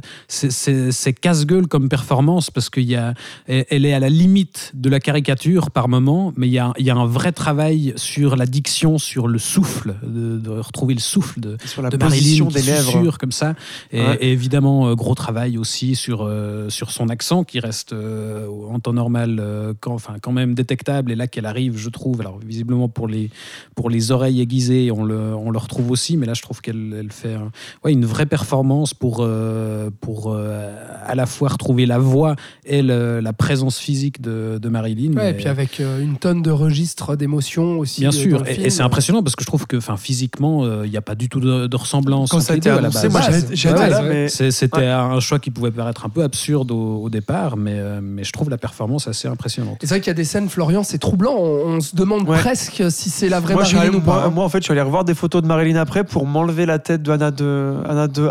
c'est- 0.52 1.14
casse-gueule 1.14 1.68
comme 1.68 1.90
performance 1.90 2.52
parce 2.52 2.70
qu'il 2.70 2.84
y 2.84 2.96
a, 2.96 3.14
elle 3.48 3.66
elle 3.70 3.86
est 3.86 3.94
à 3.94 4.00
la 4.00 4.10
limite 4.10 4.72
de 4.74 4.90
la 4.90 5.00
caricature 5.00 5.72
par 5.72 5.88
moment, 5.88 6.34
mais 6.38 6.48
il 6.48 6.54
y 6.54 6.60
a, 6.60 6.72
il 6.78 6.86
y 6.86 6.90
a 6.90 6.96
un 6.96 7.06
vrai 7.06 7.32
travail 7.32 7.94
sur 7.96 8.36
la 8.36 8.46
diction, 8.46 8.98
sur 8.98 9.28
le 9.28 9.38
souffle, 9.40 9.96
de, 10.04 10.38
de 10.38 10.50
retrouver 10.50 10.94
le 10.94 11.00
souffle 11.00 11.40
de, 11.40 11.58
Sur 11.66 11.82
la 11.82 11.90
de 11.90 11.98
position 11.98 12.46
Marilyn 12.46 12.62
des 12.66 12.72
lèvres. 12.72 13.18
comme 13.18 13.32
ça. 13.32 13.56
Et, 13.92 14.02
Ouais. 14.02 14.18
et 14.22 14.32
évidemment, 14.32 14.88
euh, 14.88 14.96
gros 14.96 15.16
travail 15.16 15.58
aussi 15.58 15.96
sur, 15.96 16.22
euh, 16.24 16.70
sur 16.70 16.92
son 16.92 17.10
accent 17.10 17.44
qui 17.44 17.60
reste 17.60 17.94
euh, 17.94 18.48
en 18.70 18.80
temps 18.80 18.94
normal 18.94 19.38
euh, 19.40 19.74
quand, 19.80 19.94
enfin, 19.94 20.16
quand 20.22 20.32
même 20.32 20.54
détectable. 20.54 21.12
Et 21.12 21.16
là 21.16 21.28
qu'elle 21.28 21.46
arrive, 21.46 21.78
je 21.78 21.90
trouve, 21.90 22.22
alors 22.22 22.40
visiblement 22.40 22.90
pour 22.90 23.08
les, 23.08 23.30
pour 23.76 23.90
les 23.90 24.12
oreilles 24.12 24.42
aiguisées, 24.42 24.92
on 24.92 25.04
le, 25.04 25.34
on 25.36 25.50
le 25.52 25.58
retrouve 25.58 25.92
aussi, 25.92 26.18
mais 26.18 26.26
là 26.26 26.34
je 26.34 26.42
trouve 26.42 26.62
qu'elle 26.62 26.96
elle 27.00 27.12
fait 27.12 27.34
un- 27.36 27.52
ouais, 27.84 27.94
une 27.94 28.06
vraie 28.06 28.26
performance 28.26 28.94
pour, 28.94 29.18
euh, 29.22 29.90
pour 30.26 30.34
euh, 30.34 30.74
à 31.06 31.14
la 31.14 31.28
fois 31.28 31.50
retrouver 31.50 31.86
la 31.86 32.00
voix 32.00 32.36
et 32.66 32.82
le- 32.82 33.20
la 33.20 33.32
présence 33.32 33.78
physique 33.78 34.22
de, 34.22 34.58
de 34.60 34.70
Marilyn. 34.70 35.10
Ouais, 35.10 35.26
Mais- 35.26 35.30
et 35.32 35.34
puis 35.34 35.48
avec 35.48 35.80
euh, 35.80 36.02
une 36.02 36.18
tonne 36.18 36.42
de 36.42 36.50
registres 36.50 37.16
d'émotions 37.16 37.78
aussi. 37.78 38.02
Bien 38.02 38.10
euh, 38.10 38.12
sûr, 38.12 38.44
et, 38.48 38.72
c'est 38.72 38.82
impressionnant 38.82 39.22
parce 39.22 39.36
que 39.36 39.44
je 39.44 39.48
trouve 39.48 39.68
que 39.68 39.78
physiquement, 39.98 40.64
euh, 40.66 40.82
il 40.86 40.90
n'y 40.90 40.98
a 40.98 41.02
pas 41.04 41.14
du 41.14 41.30
tout 41.30 41.40
de, 41.40 41.68
de 41.68 41.76
ressemblance. 41.76 42.32
Quand 42.32 42.40
ça 42.40 42.54
a 42.54 42.56
été 42.56 42.70
annoncé, 42.72 43.08
moi 43.10 43.22
j'étais 43.52 43.76
Ouais, 43.80 43.90
là, 43.90 44.02
mais 44.02 44.28
C'était 44.30 44.78
Ouais. 44.78 44.86
un 44.88 45.20
choix 45.20 45.38
qui 45.38 45.52
pouvait 45.52 45.70
paraître 45.72 46.06
un 46.06 46.10
peu 46.10 46.24
absurde 46.24 46.72
au, 46.72 47.04
au 47.04 47.10
départ, 47.12 47.56
mais, 47.56 47.76
euh, 47.76 48.00
mais 48.02 48.24
je 48.24 48.32
trouve 48.32 48.50
la 48.50 48.58
performance 48.58 49.08
assez 49.08 49.28
impressionnante. 49.28 49.78
C'est 49.82 49.90
vrai 49.90 50.00
qu'il 50.00 50.08
y 50.08 50.12
a 50.12 50.16
des 50.16 50.24
scènes, 50.24 50.50
Florian, 50.50 50.82
c'est 50.84 50.98
troublant. 50.98 51.36
On, 51.38 51.76
on 51.76 51.80
se 51.82 51.96
demande 51.96 52.28
Ouais. 52.28 52.40
presque 52.40 52.84
si 52.90 53.12
c'est 53.12 53.30
la 53.30 53.40
vraie 53.40 53.54
moi, 53.54 53.62
Marilyn 53.62 53.82
allé- 53.82 53.90
ou 53.98 54.02
pas. 54.02 54.22
moi, 54.22 54.30
moi, 54.32 54.44
en 54.46 54.50
fait, 54.50 54.58
je 54.60 54.64
suis 54.64 54.72
allé 54.72 54.82
revoir 54.82 55.06
des 55.06 55.14
photos 55.14 55.44
de 55.44 55.48
Marilyn 55.48 55.76
après 55.76 56.04
pour 56.04 56.26
m'enlever 56.26 56.66
la 56.66 56.80
tête 56.80 57.04
de 57.04 57.12
Anna 57.12 57.30
de, 57.30 57.76
Anna 57.88 58.08
de, 58.08 58.24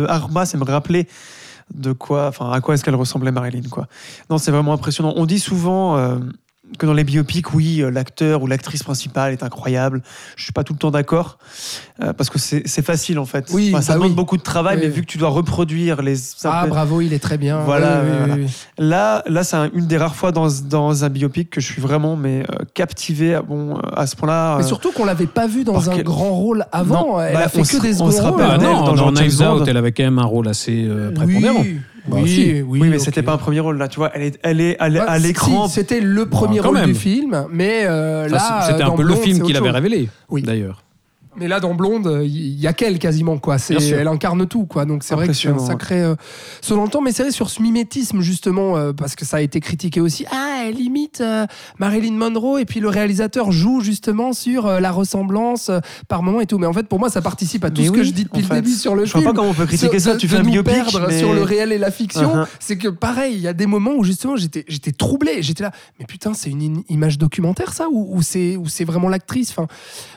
de 0.00 0.06
Armas 0.06 0.50
et 0.54 0.56
me 0.56 0.64
rappeler 0.64 1.06
de 1.74 1.92
quoi, 1.92 2.28
enfin, 2.28 2.50
à 2.50 2.60
quoi 2.60 2.74
est-ce 2.74 2.84
qu'elle 2.84 2.94
ressemblait 2.94 3.32
Marilyn, 3.32 3.68
quoi. 3.70 3.86
Non, 4.30 4.38
c'est 4.38 4.50
vraiment 4.50 4.72
impressionnant. 4.72 5.12
On 5.16 5.26
dit 5.26 5.38
souvent 5.38 5.96
euh, 5.96 6.18
que 6.78 6.86
dans 6.86 6.92
les 6.94 7.02
biopics, 7.04 7.52
oui, 7.54 7.82
euh, 7.82 7.90
l'acteur 7.90 8.42
ou 8.42 8.46
l'actrice 8.46 8.82
principale 8.84 9.32
est 9.32 9.42
incroyable. 9.42 10.00
Je 10.36 10.44
suis 10.44 10.52
pas 10.52 10.62
tout 10.64 10.72
le 10.72 10.78
temps 10.78 10.92
d'accord 10.92 11.38
euh, 12.02 12.12
parce 12.12 12.30
que 12.30 12.38
c'est 12.38 12.82
facile 12.84 13.18
en 13.18 13.24
fait. 13.26 13.48
Oui, 13.52 13.70
Enfin, 13.72 13.82
ça 13.82 13.92
bah 13.92 13.96
demande 13.96 14.10
oui. 14.10 14.16
beaucoup 14.16 14.36
de 14.36 14.42
travail, 14.42 14.76
Oui. 14.76 14.82
mais 14.84 14.88
vu 14.88 15.00
que 15.02 15.06
tu 15.06 15.18
dois 15.18 15.28
reproduire 15.30 16.00
les. 16.02 16.14
Ah, 16.44 16.66
bravo, 16.68 17.00
il 17.00 17.12
est 17.12 17.18
très 17.18 17.36
bien. 17.36 17.60
Voilà, 17.60 18.00
Oui, 18.02 18.08
oui, 18.10 18.16
voilà. 18.18 18.34
oui, 18.36 18.42
oui. 18.46 18.50
Là, 18.78 19.22
là, 19.26 19.42
c'est 19.44 19.56
un- 19.56 19.70
une 19.74 19.86
des 19.86 19.96
rares 19.98 20.14
fois 20.14 20.30
dans, 20.32 20.46
dans 20.68 21.04
un 21.04 21.08
biopic 21.10 21.50
que 21.50 21.60
je 21.60 21.66
suis 21.70 21.82
vraiment 21.82 22.16
mais 22.16 22.44
euh, 22.50 22.64
captivé. 22.74 23.34
à- 23.34 23.42
Bon, 23.42 23.74
à 23.96 24.06
ce 24.06 24.14
point-là. 24.16 24.56
Mais 24.58 24.64
euh, 24.64 24.66
surtout 24.66 24.92
qu'on 24.92 25.04
l'avait 25.04 25.26
pas 25.26 25.48
vu 25.48 25.64
dans 25.64 25.90
un 25.90 25.98
grand 25.98 26.30
rôle 26.32 26.64
avant. 26.70 27.08
Non, 27.14 27.20
Elle 27.20 27.34
bah, 27.34 27.40
a 27.40 27.48
fait 27.48 27.58
on 27.58 27.62
que 27.64 27.82
des 27.82 28.00
on 28.00 28.10
se 28.10 28.16
seconds 28.18 28.30
rappelle 28.30 28.46
rôles. 28.46 28.54
Ah 28.60 28.62
non, 28.62 28.84
dans 28.84 28.94
dans 28.94 29.12
Knives 29.12 29.42
Out, 29.42 29.64
elle 29.66 29.76
avait 29.76 29.92
quand 29.92 30.04
même 30.04 30.20
un 30.20 30.24
rôle 30.24 30.46
assez 30.48 30.86
euh, 30.88 31.10
prépondérant. 31.12 31.64
Oui, 32.08 32.10
Bah, 32.12 32.18
oui, 32.22 32.28
si. 32.28 32.52
oui, 32.62 32.80
Oui, 32.80 32.88
mais 32.88 32.96
ok. 32.96 33.02
c'était 33.04 33.22
pas 33.22 33.34
un 33.34 33.38
premier 33.38 33.60
rôle 33.60 33.78
là. 33.78 33.86
Tu 33.88 33.96
vois, 33.96 34.10
elle 34.14 34.22
est, 34.22 34.38
elle 34.42 34.60
est 34.60 34.76
à 34.80 34.90
Bah, 34.90 35.04
à 35.06 35.18
l'écran. 35.18 35.68
si, 35.68 35.74
C'était 35.74 36.00
le 36.00 36.26
premier 36.26 36.58
quand 36.58 36.68
rôle 36.68 36.78
même. 36.78 36.86
du 36.86 36.94
film, 36.94 37.46
mais 37.50 37.82
euh, 37.84 38.26
Enfin, 38.26 38.34
là, 38.36 38.66
C'était 38.68 38.82
un 38.82 38.90
peu 38.90 39.02
le 39.02 39.14
film 39.14 39.40
qu'il 39.42 39.56
avait 39.56 39.70
révélé, 39.70 40.08
Oui. 40.30 40.42
d'ailleurs. 40.42 40.82
Mais 41.34 41.48
là, 41.48 41.60
dans 41.60 41.74
Blonde, 41.74 42.20
il 42.24 42.60
y 42.60 42.66
a 42.66 42.74
qu'elle 42.74 42.98
quasiment, 42.98 43.38
quoi. 43.38 43.56
C'est, 43.56 43.74
elle 43.74 44.08
incarne 44.08 44.46
tout, 44.46 44.66
quoi. 44.66 44.84
Donc 44.84 45.02
c'est 45.02 45.14
vrai 45.14 45.26
que 45.28 45.32
c'est 45.32 45.48
un 45.48 45.58
sacré 45.58 46.00
euh, 46.02 46.14
saut 46.60 46.76
dans 46.76 46.84
le 46.84 46.90
temps. 46.90 47.00
Mais 47.00 47.10
c'est 47.12 47.22
vrai 47.22 47.32
sur 47.32 47.48
ce 47.48 47.62
mimétisme, 47.62 48.20
justement, 48.20 48.76
euh, 48.76 48.92
parce 48.92 49.16
que 49.16 49.24
ça 49.24 49.38
a 49.38 49.40
été 49.40 49.58
critiqué 49.60 50.00
aussi. 50.00 50.26
Ah, 50.30 50.64
elle 50.66 50.78
imite 50.78 51.22
euh, 51.22 51.46
Marilyn 51.78 52.12
Monroe, 52.12 52.58
et 52.60 52.66
puis 52.66 52.80
le 52.80 52.88
réalisateur 52.90 53.50
joue 53.50 53.80
justement 53.80 54.34
sur 54.34 54.66
euh, 54.66 54.80
la 54.80 54.90
ressemblance 54.90 55.70
euh, 55.70 55.80
par 56.06 56.22
moment 56.22 56.40
et 56.42 56.46
tout. 56.46 56.58
Mais 56.58 56.66
en 56.66 56.72
fait, 56.74 56.86
pour 56.86 56.98
moi, 56.98 57.08
ça 57.08 57.22
participe 57.22 57.64
à 57.64 57.70
tout 57.70 57.80
Mais 57.80 57.86
ce 57.88 57.92
que 57.92 58.02
je 58.02 58.10
dis 58.12 58.24
depuis 58.24 58.42
le 58.42 58.46
fait. 58.46 58.54
début 58.56 58.72
sur 58.74 58.94
le 58.94 59.06
Je 59.06 59.12
vois 59.12 59.22
film. 59.22 59.32
pas 59.32 59.36
comment 59.38 59.50
on 59.50 59.54
peut 59.54 59.64
critiquer 59.66 59.98
Sur- 60.00 60.10
ça. 60.10 60.14
de- 60.14 60.20
Tu 60.20 60.26
de 60.26 60.32
fais 60.32 60.38
un 60.38 60.42
biopic, 60.42 60.74
perdre 60.74 61.06
mais- 61.08 61.18
sur 61.18 61.32
le 61.32 61.42
réel 61.42 61.72
et 61.72 61.78
la 61.78 61.90
fiction. 61.90 62.36
Uh-huh. 62.42 62.46
C'est 62.60 62.76
que 62.76 62.88
pareil, 62.88 63.34
il 63.36 63.40
y 63.40 63.48
a 63.48 63.54
des 63.54 63.66
moments 63.66 63.92
où 63.96 64.04
justement 64.04 64.36
j'étais 64.36 64.66
j'étais 64.68 64.92
troublé. 64.92 65.42
J'étais 65.42 65.62
là, 65.62 65.72
mais 65.98 66.04
putain, 66.04 66.34
c'est 66.34 66.50
une 66.50 66.82
image 66.90 67.16
documentaire 67.16 67.72
ça 67.72 67.88
ou, 67.90 68.16
ou 68.16 68.20
c'est 68.20 68.56
ou 68.58 68.66
c'est 68.68 68.84
vraiment 68.84 69.08
l'actrice? 69.08 69.50
Enfin, 69.50 69.66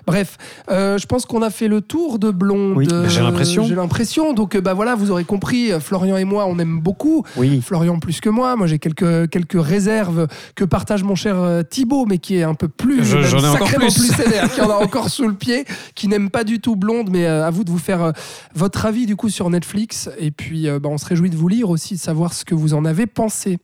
bref, 0.05 0.37
euh, 0.69 0.97
je 1.05 1.07
pense 1.07 1.27
qu'on 1.27 1.43
a 1.43 1.51
fait 1.51 1.67
le 1.67 1.81
tour 1.81 2.17
de 2.17 2.31
Blonde. 2.31 2.73
Oui, 2.75 2.87
Euh, 2.91 3.07
j'ai 3.07 3.21
l'impression. 3.21 3.63
J'ai 3.63 3.75
l'impression. 3.75 4.33
Donc 4.33 4.55
euh, 4.55 4.61
bah 4.61 4.73
voilà, 4.73 4.95
vous 4.95 5.11
aurez 5.11 5.23
compris. 5.23 5.71
euh, 5.71 5.79
Florian 5.79 6.17
et 6.17 6.23
moi, 6.23 6.47
on 6.47 6.57
aime 6.57 6.79
beaucoup. 6.79 7.23
Oui. 7.37 7.61
Florian 7.61 7.99
plus 7.99 8.21
que 8.21 8.29
moi. 8.29 8.55
Moi, 8.55 8.65
j'ai 8.65 8.79
quelques 8.79 9.29
quelques 9.29 9.61
réserves 9.63 10.25
que 10.55 10.63
partage 10.63 11.03
mon 11.03 11.13
cher 11.13 11.37
Thibaut, 11.69 12.07
mais 12.07 12.17
qui 12.17 12.37
est 12.37 12.41
un 12.43 12.55
peu 12.55 12.67
plus, 12.67 13.03
Je- 13.03 13.21
j'en 13.21 13.37
ai 13.37 13.47
encore 13.49 13.67
sacrément 13.67 13.91
plus. 13.93 14.15
sévère, 14.15 14.51
qui 14.55 14.61
en 14.61 14.69
a 14.71 14.75
encore 14.83 15.09
sous 15.09 15.27
le 15.27 15.35
pied, 15.35 15.65
qui 15.93 16.07
n'aime 16.07 16.31
pas 16.31 16.43
du 16.43 16.59
tout 16.59 16.75
Blonde. 16.75 17.09
Mais 17.11 17.27
à 17.27 17.51
vous 17.51 17.63
de 17.63 17.69
vous 17.69 17.77
faire 17.77 18.11
votre 18.55 18.87
avis 18.87 19.05
du 19.05 19.15
coup 19.15 19.29
sur 19.29 19.47
Netflix. 19.51 20.09
Et 20.17 20.31
puis, 20.31 20.67
bah, 20.81 20.89
on 20.89 20.97
se 20.97 21.05
réjouit 21.05 21.29
de 21.29 21.35
vous 21.37 21.49
lire 21.49 21.69
aussi, 21.69 21.93
de 21.93 21.99
savoir 21.99 22.33
ce 22.33 22.45
que 22.45 22.55
vous 22.55 22.73
en 22.73 22.83
avez 22.83 23.05
pensé. 23.05 23.59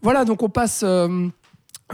Voilà, 0.00 0.24
donc 0.24 0.44
on 0.44 0.48
passe. 0.48 0.82
euh, 0.84 1.26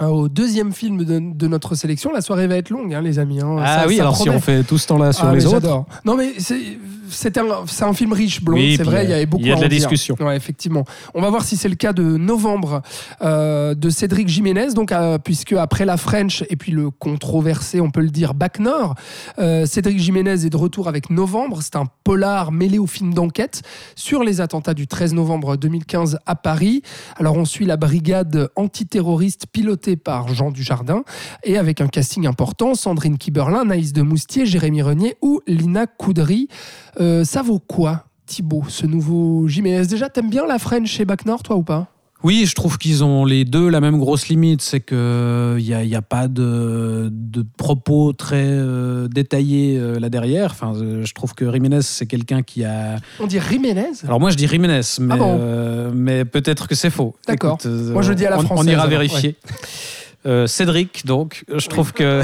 au 0.00 0.28
deuxième 0.28 0.72
film 0.72 1.04
de, 1.04 1.20
de 1.34 1.46
notre 1.48 1.74
sélection. 1.74 2.12
La 2.12 2.22
soirée 2.22 2.46
va 2.46 2.56
être 2.56 2.70
longue, 2.70 2.94
hein, 2.94 3.02
les 3.02 3.18
amis. 3.18 3.40
hein. 3.40 3.56
Ah 3.60 3.80
Ça- 3.82 3.86
oui, 3.88 3.96
ça 3.96 4.02
alors 4.04 4.16
si 4.16 4.30
on 4.30 4.40
fait 4.40 4.62
tout 4.62 4.78
ce 4.78 4.86
temps-là 4.86 5.12
sur 5.12 5.26
Ah, 5.26 5.34
les 5.34 5.44
autres. 5.46 5.84
Non, 6.04 6.16
mais 6.16 6.32
c'est 7.10 7.36
un, 7.36 7.92
film 7.92 8.14
riche, 8.14 8.42
blond, 8.42 8.56
Oui, 8.56 8.74
c'est 8.78 8.84
vrai, 8.84 9.04
il 9.04 9.10
y 9.10 9.12
avait 9.12 9.26
beaucoup 9.26 9.42
il 9.42 9.48
y 9.48 9.50
a 9.50 9.54
à 9.54 9.56
de 9.56 9.60
la 9.60 9.66
en 9.66 9.68
dire. 9.68 9.78
discussion. 9.80 10.16
Ouais, 10.18 10.34
effectivement. 10.34 10.86
On 11.14 11.20
va 11.20 11.28
voir 11.28 11.44
si 11.44 11.58
c'est 11.58 11.68
le 11.68 11.74
cas 11.74 11.92
de 11.92 12.02
Novembre 12.16 12.80
euh, 13.20 13.74
de 13.74 13.90
Cédric 13.90 14.28
Jiménez, 14.28 14.68
donc, 14.74 14.92
euh, 14.92 15.18
puisque 15.18 15.52
après 15.52 15.84
la 15.84 15.98
French 15.98 16.42
et 16.48 16.56
puis 16.56 16.72
le 16.72 16.88
controversé, 16.90 17.82
on 17.82 17.90
peut 17.90 18.00
le 18.00 18.08
dire, 18.08 18.32
Bac 18.32 18.60
Nord, 18.60 18.94
euh, 19.38 19.66
Cédric 19.66 19.98
Jiménez 19.98 20.46
est 20.46 20.50
de 20.50 20.56
retour 20.56 20.88
avec 20.88 21.10
Novembre. 21.10 21.58
C'est 21.60 21.76
un 21.76 21.84
polar 22.02 22.50
mêlé 22.50 22.78
au 22.78 22.86
film 22.86 23.12
d'enquête 23.12 23.60
sur 23.94 24.24
les 24.24 24.40
attentats 24.40 24.72
du 24.74 24.86
13 24.86 25.12
novembre 25.12 25.56
2015 25.58 26.18
à 26.24 26.34
Paris. 26.34 26.80
Alors 27.18 27.36
on 27.36 27.44
suit 27.44 27.66
la 27.66 27.76
brigade 27.76 28.48
antiterroriste 28.56 29.44
pilotée 29.52 29.81
par 29.96 30.32
Jean 30.32 30.50
Dujardin 30.50 31.04
et 31.44 31.58
avec 31.58 31.80
un 31.80 31.88
casting 31.88 32.26
important, 32.26 32.74
Sandrine 32.74 33.18
Kiberlin, 33.18 33.64
Naïs 33.64 33.92
de 33.92 34.02
Moustier, 34.02 34.46
Jérémy 34.46 34.82
Renier 34.82 35.16
ou 35.20 35.40
Lina 35.46 35.86
Coudry. 35.86 36.48
Euh, 37.00 37.24
ça 37.24 37.42
vaut 37.42 37.58
quoi 37.58 38.04
Thibaut, 38.26 38.64
ce 38.68 38.86
nouveau 38.86 39.48
Jiménez 39.48 39.86
Déjà, 39.86 40.08
t'aimes 40.08 40.30
bien 40.30 40.46
la 40.46 40.58
French 40.58 40.88
chez 40.88 41.04
Bac 41.04 41.26
Nord, 41.26 41.42
toi 41.42 41.56
ou 41.56 41.62
pas? 41.62 41.91
Oui, 42.24 42.44
je 42.46 42.54
trouve 42.54 42.78
qu'ils 42.78 43.02
ont 43.02 43.24
les 43.24 43.44
deux 43.44 43.68
la 43.68 43.80
même 43.80 43.98
grosse 43.98 44.28
limite, 44.28 44.62
c'est 44.62 44.80
qu'il 44.80 44.96
n'y 45.58 45.74
a, 45.74 45.82
y 45.84 45.94
a 45.96 46.02
pas 46.02 46.28
de, 46.28 47.08
de 47.10 47.44
propos 47.56 48.12
très 48.12 48.44
euh, 48.44 49.08
détaillés 49.08 49.76
euh, 49.78 49.98
là 49.98 50.08
derrière. 50.08 50.52
Enfin, 50.52 50.72
euh, 50.76 51.04
je 51.04 51.14
trouve 51.14 51.34
que 51.34 51.50
Jiménez, 51.52 51.82
c'est 51.82 52.06
quelqu'un 52.06 52.42
qui 52.42 52.64
a... 52.64 52.96
On 53.18 53.26
dit 53.26 53.38
Jiménez? 53.40 53.86
Alors 54.04 54.20
moi, 54.20 54.30
je 54.30 54.36
dis 54.36 54.46
Jiménez, 54.46 54.80
mais, 55.00 55.14
Ah 55.14 55.16
bon? 55.16 55.36
euh, 55.40 55.90
mais 55.94 56.24
peut-être 56.24 56.68
que 56.68 56.74
c'est 56.76 56.90
faux. 56.90 57.16
D'accord. 57.26 57.58
Moi, 57.64 58.02
je 58.02 58.12
dis 58.12 58.24
à 58.26 58.30
la 58.30 58.36
on- 58.38 58.40
On 58.42 58.44
française, 58.44 58.66
ira 58.72 58.82
alors, 58.82 58.90
vérifier. 58.90 59.36
Euh, 60.24 60.46
Cédric, 60.46 61.04
donc, 61.04 61.44
je 61.52 61.66
trouve 61.68 61.92
que 61.92 62.22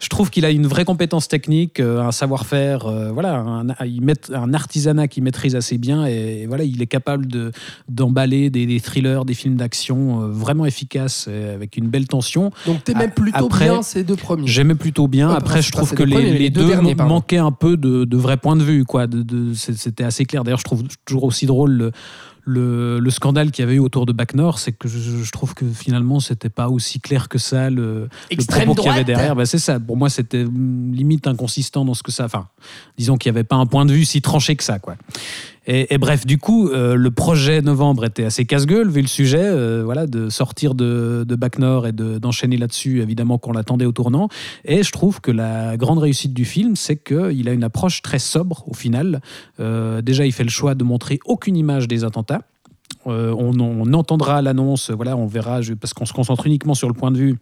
je 0.00 0.08
trouve 0.08 0.30
qu'il 0.30 0.44
a 0.44 0.50
une 0.50 0.66
vraie 0.66 0.84
compétence 0.84 1.28
technique, 1.28 1.78
euh, 1.78 2.00
un 2.02 2.10
savoir-faire, 2.10 2.86
euh, 2.86 3.12
voilà, 3.12 3.36
un, 3.38 4.52
artisanat 4.54 5.06
qu'il 5.06 5.22
maîtrise 5.22 5.54
assez 5.54 5.78
bien 5.78 6.06
et, 6.06 6.46
voilà, 6.48 6.64
il 6.64 6.82
est 6.82 6.86
capable 6.88 7.26
de 7.26 7.52
d'emballer 7.88 8.50
des, 8.50 8.66
des 8.66 8.80
thrillers, 8.80 9.24
des 9.24 9.34
films 9.34 9.54
d'action 9.56 10.22
euh, 10.22 10.26
vraiment 10.28 10.66
efficaces 10.66 11.28
avec 11.28 11.76
une 11.76 11.88
belle 11.88 12.08
tension. 12.08 12.50
Donc 12.66 12.82
t'aimais 12.82 13.04
A- 13.04 13.08
plutôt 13.08 13.46
après, 13.46 13.66
bien 13.66 13.82
ces 13.82 14.02
deux 14.02 14.16
premiers. 14.16 14.48
J'aimais 14.48 14.74
plutôt 14.74 15.06
bien. 15.06 15.30
Après, 15.30 15.54
enfin, 15.54 15.60
je 15.60 15.70
trouve 15.70 15.94
que 15.94 16.02
les, 16.02 16.14
premiers, 16.16 16.50
deux 16.50 16.62
deux 16.62 16.68
derniers, 16.68 16.94
pardon. 16.96 17.14
manquaient 17.14 17.36
un 17.38 17.52
peu 17.52 17.76
de, 17.76 18.04
de 18.04 18.16
vrais 18.16 18.38
points 18.38 18.56
de 18.56 18.62
vue. 18.64 18.84
Quoi. 18.84 19.06
De, 19.06 19.22
de- 19.22 19.54
c'est- 19.54 19.76
c'était 19.78 20.04
assez 20.04 20.24
clair. 20.24 20.42
D'ailleurs, 20.42 20.58
je 20.58 20.64
trouve 20.64 20.82
toujours 21.04 21.24
aussi 21.24 21.46
drôle 21.46 21.70
le, 21.70 21.92
le, 22.44 22.98
le 22.98 23.10
scandale 23.10 23.50
qu'il 23.50 23.62
y 23.64 23.68
avait 23.68 23.76
eu 23.76 23.80
autour 23.80 24.06
de 24.06 24.12
Bac 24.12 24.34
Nord, 24.34 24.58
c'est 24.58 24.72
que 24.72 24.88
je, 24.88 24.98
je 24.98 25.30
trouve 25.30 25.54
que 25.54 25.66
finalement, 25.66 26.20
c'était 26.20 26.48
pas 26.48 26.68
aussi 26.68 27.00
clair 27.00 27.28
que 27.28 27.38
ça 27.38 27.70
le, 27.70 28.08
le 28.30 28.44
propos 28.44 28.74
qu'il 28.74 28.90
y 28.90 28.94
avait 28.94 29.04
derrière. 29.04 29.36
Bah, 29.36 29.46
c'est 29.46 29.58
ça. 29.58 29.78
Pour 29.78 29.96
moi, 29.96 30.10
c'était 30.10 30.44
hum, 30.44 30.92
limite 30.92 31.26
inconsistant 31.26 31.84
dans 31.84 31.94
ce 31.94 32.02
que 32.02 32.12
ça. 32.12 32.24
Enfin, 32.24 32.48
disons 32.96 33.16
qu'il 33.16 33.30
n'y 33.30 33.38
avait 33.38 33.44
pas 33.44 33.56
un 33.56 33.66
point 33.66 33.86
de 33.86 33.92
vue 33.92 34.04
si 34.04 34.22
tranché 34.22 34.56
que 34.56 34.64
ça. 34.64 34.78
Quoi. 34.78 34.96
Et, 35.72 35.98
bref, 35.98 36.26
du 36.26 36.36
coup, 36.36 36.68
euh, 36.68 36.96
le 36.96 37.10
projet 37.12 37.62
novembre 37.62 38.04
était 38.04 38.24
assez 38.24 38.44
casse-gueule 38.44 38.90
vu 38.90 39.02
le 39.02 39.06
sujet, 39.06 39.38
euh, 39.40 39.82
voilà, 39.84 40.08
de 40.08 40.28
sortir 40.28 40.74
de, 40.74 41.24
de 41.24 41.36
Bac 41.36 41.60
Nord 41.60 41.86
et 41.86 41.92
de- 41.92 42.18
d'enchaîner 42.18 42.56
là-dessus, 42.56 43.00
évidemment 43.00 43.38
qu'on 43.38 43.52
l'attendait 43.52 43.84
au 43.84 43.92
tournant. 43.92 44.28
Et 44.64 44.82
je 44.82 44.90
trouve 44.90 45.20
que 45.20 45.30
la 45.30 45.76
grande 45.76 45.98
réussite 45.98 46.34
du 46.34 46.44
film, 46.44 46.74
c'est 46.74 46.96
qu'il 46.96 47.48
a 47.48 47.52
une 47.52 47.62
approche 47.62 48.02
très 48.02 48.18
sobre 48.18 48.64
au 48.66 48.74
final. 48.74 49.20
Euh, 49.60 50.02
déjà, 50.02 50.26
il 50.26 50.32
fait 50.32 50.42
le 50.42 50.50
choix 50.50 50.74
de 50.74 50.82
montrer 50.82 51.20
aucune 51.24 51.56
image 51.56 51.86
des 51.86 52.02
attentats. 52.02 52.42
On, 53.06 53.58
on 53.60 53.92
entendra 53.94 54.42
l'annonce, 54.42 54.90
voilà, 54.90 55.16
on 55.16 55.26
verra, 55.26 55.60
parce 55.80 55.94
qu'on 55.94 56.04
se 56.04 56.12
concentre 56.12 56.46
uniquement 56.46 56.74
sur 56.74 56.88
le 56.88 56.94
point 56.94 57.12
de 57.12 57.16
vue 57.16 57.38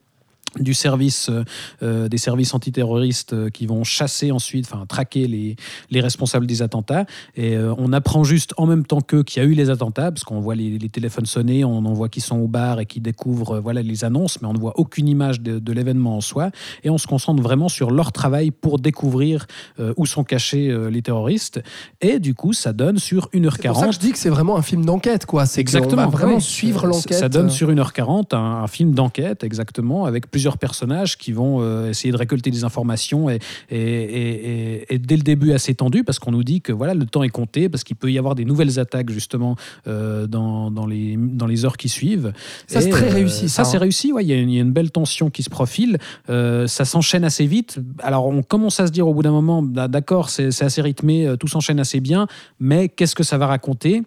du 0.61 0.75
service, 0.75 1.29
euh, 1.29 1.45
euh, 1.83 2.09
des 2.09 2.19
services 2.19 2.55
antiterroristes 2.55 3.33
euh, 3.33 3.51
qui 3.51 3.67
vont 3.67 3.85
chasser 3.85 4.31
ensuite, 4.31 4.67
enfin 4.71 4.87
traquer 4.87 5.27
les, 5.27 5.57
les 5.91 6.01
responsables 6.01 6.47
des 6.47 6.63
attentats. 6.63 7.05
Et 7.37 7.57
euh, 7.57 7.75
on 7.79 7.93
apprend 7.93 8.25
juste 8.25 8.55
en 8.57 8.67
même 8.67 8.87
temps 8.87 9.01
qu'eux 9.01 9.23
qu'il 9.23 9.43
y 9.43 9.47
a 9.47 9.49
eu 9.49 9.53
les 9.53 9.71
attentats, 9.71 10.11
parce 10.11 10.25
qu'on 10.25 10.41
voit 10.41 10.55
les, 10.55 10.79
les 10.79 10.89
téléphones 10.89 11.27
sonner, 11.27 11.65
on 11.65 11.79
en 11.85 11.93
voit 11.93 12.09
qui 12.09 12.21
sont 12.21 12.39
au 12.39 12.49
bar 12.49 12.81
et 12.81 12.87
qui 12.87 13.01
découvrent 13.01 13.59
voilà, 13.59 13.83
les 13.83 14.05
annonces, 14.05 14.41
mais 14.41 14.49
on 14.49 14.53
ne 14.53 14.59
voit 14.59 14.79
aucune 14.79 15.09
image 15.09 15.41
de, 15.41 15.59
de 15.59 15.73
l'événement 15.73 16.17
en 16.17 16.21
soi. 16.21 16.51
Et 16.83 16.91
on 16.91 16.99
se 16.99 17.07
concentre 17.07 17.43
vraiment 17.43 17.69
sur 17.69 17.91
leur 17.91 18.13
travail 18.13 18.51
pour 18.51 18.79
découvrir 18.79 19.47
où 19.97 20.07
sont 20.07 20.25
cachés 20.25 20.77
les 20.91 21.03
terroristes. 21.03 21.61
Et 22.01 22.19
du 22.19 22.35
coup, 22.35 22.53
ça 22.53 22.73
donne 22.73 22.99
sur 22.99 23.29
C'est 23.33 23.41
pour 23.41 23.53
ça 23.53 23.59
que 23.59 23.69
1h40. 23.69 23.93
je 23.93 23.99
dis 23.99 24.13
que 24.13 24.19
c'est 24.19 24.29
vraiment 24.29 24.57
un 24.57 24.63
film 24.63 24.85
d'enquête, 24.85 25.27
quoi. 25.27 25.47
C'est 25.47 25.61
Exactement. 25.61 26.03
va 26.03 26.09
vraiment 26.09 26.37
oui. 26.37 26.43
suivre 26.43 26.87
l'enquête. 26.87 27.19
Ça 27.19 27.29
donne 27.29 27.51
sur 27.51 27.71
1h40 27.71 28.35
un, 28.35 28.63
un 28.63 28.67
film 28.67 28.93
d'enquête, 28.95 29.45
exactement, 29.45 30.05
avec 30.05 30.31
plusieurs 30.38 30.57
personnages 30.59 31.18
qui 31.18 31.33
vont 31.33 31.61
euh, 31.62 31.90
essayer 31.90 32.12
de 32.12 32.16
récolter 32.16 32.53
des 32.53 32.62
informations 32.62 33.29
et, 33.29 33.40
et, 33.72 34.94
et- 34.94 34.98
dès 35.01 35.16
le 35.16 35.22
début 35.22 35.51
assez 35.53 35.74
tendu 35.74 36.05
parce 36.05 36.20
qu'on 36.20 36.31
nous 36.31 36.44
dit 36.44 36.61
que 36.61 36.70
voilà, 36.72 36.94
le 36.94 37.07
temps 37.07 37.24
est 37.24 37.29
compté, 37.29 37.68
parce 37.68 37.83
qu'il 37.83 37.96
peut 37.96 38.12
y 38.12 38.18
avoir 38.18 38.37
des 38.37 38.44
nouvelles 38.44 38.79
attaques 38.79 39.11
justement 39.11 39.57
euh, 39.88 40.29
dans, 40.29 40.70
dans, 40.70 40.87
les, 40.87 41.16
dans 41.18 41.46
les 41.46 41.64
heures 41.64 41.77
qui 41.77 41.88
suivent. 41.88 42.33
Ça, 42.68 42.81
c'est 42.81 42.90
très 42.90 43.11
euh, 43.11 43.14
réussi, 43.14 43.48
ça, 43.48 43.64
Ça, 43.64 43.70
c'est 43.70 43.77
hein. 43.79 43.81
réussi, 43.81 44.12
ouais, 44.12 44.24
il 44.24 44.29
y, 44.29 44.33
a 44.33 44.37
une- 44.37 44.48
il 44.51 44.55
y 44.55 44.59
a 44.59 44.62
une 44.62 44.70
belle 44.72 44.92
tension 44.92 45.29
qui 45.29 45.42
se 45.42 45.51
profile. 45.51 45.98
Euh, 46.31 46.68
ça 46.68 46.85
s'enchaîne 46.85 47.24
assez 47.24 47.46
vite. 47.46 47.81
Alors, 48.01 48.27
on 48.27 48.42
commence 48.44 48.79
à 48.79 48.87
se 48.87 48.92
dire 48.92 49.09
au 49.09 49.14
bout 49.14 49.22
d'un 49.24 49.33
moment, 49.33 49.61
bah, 49.62 49.88
d'accord, 49.88 50.31
c'est 50.31 50.62
assez 50.62 50.83
rythmé, 50.83 51.35
tout 51.40 51.48
s'enchaîne 51.48 51.81
assez 51.81 51.98
bien, 51.98 52.29
mais 52.61 52.88
qu'est-ce 52.88 53.16
que 53.16 53.24
ça 53.24 53.38
va 53.38 53.46
raconter? 53.48 54.03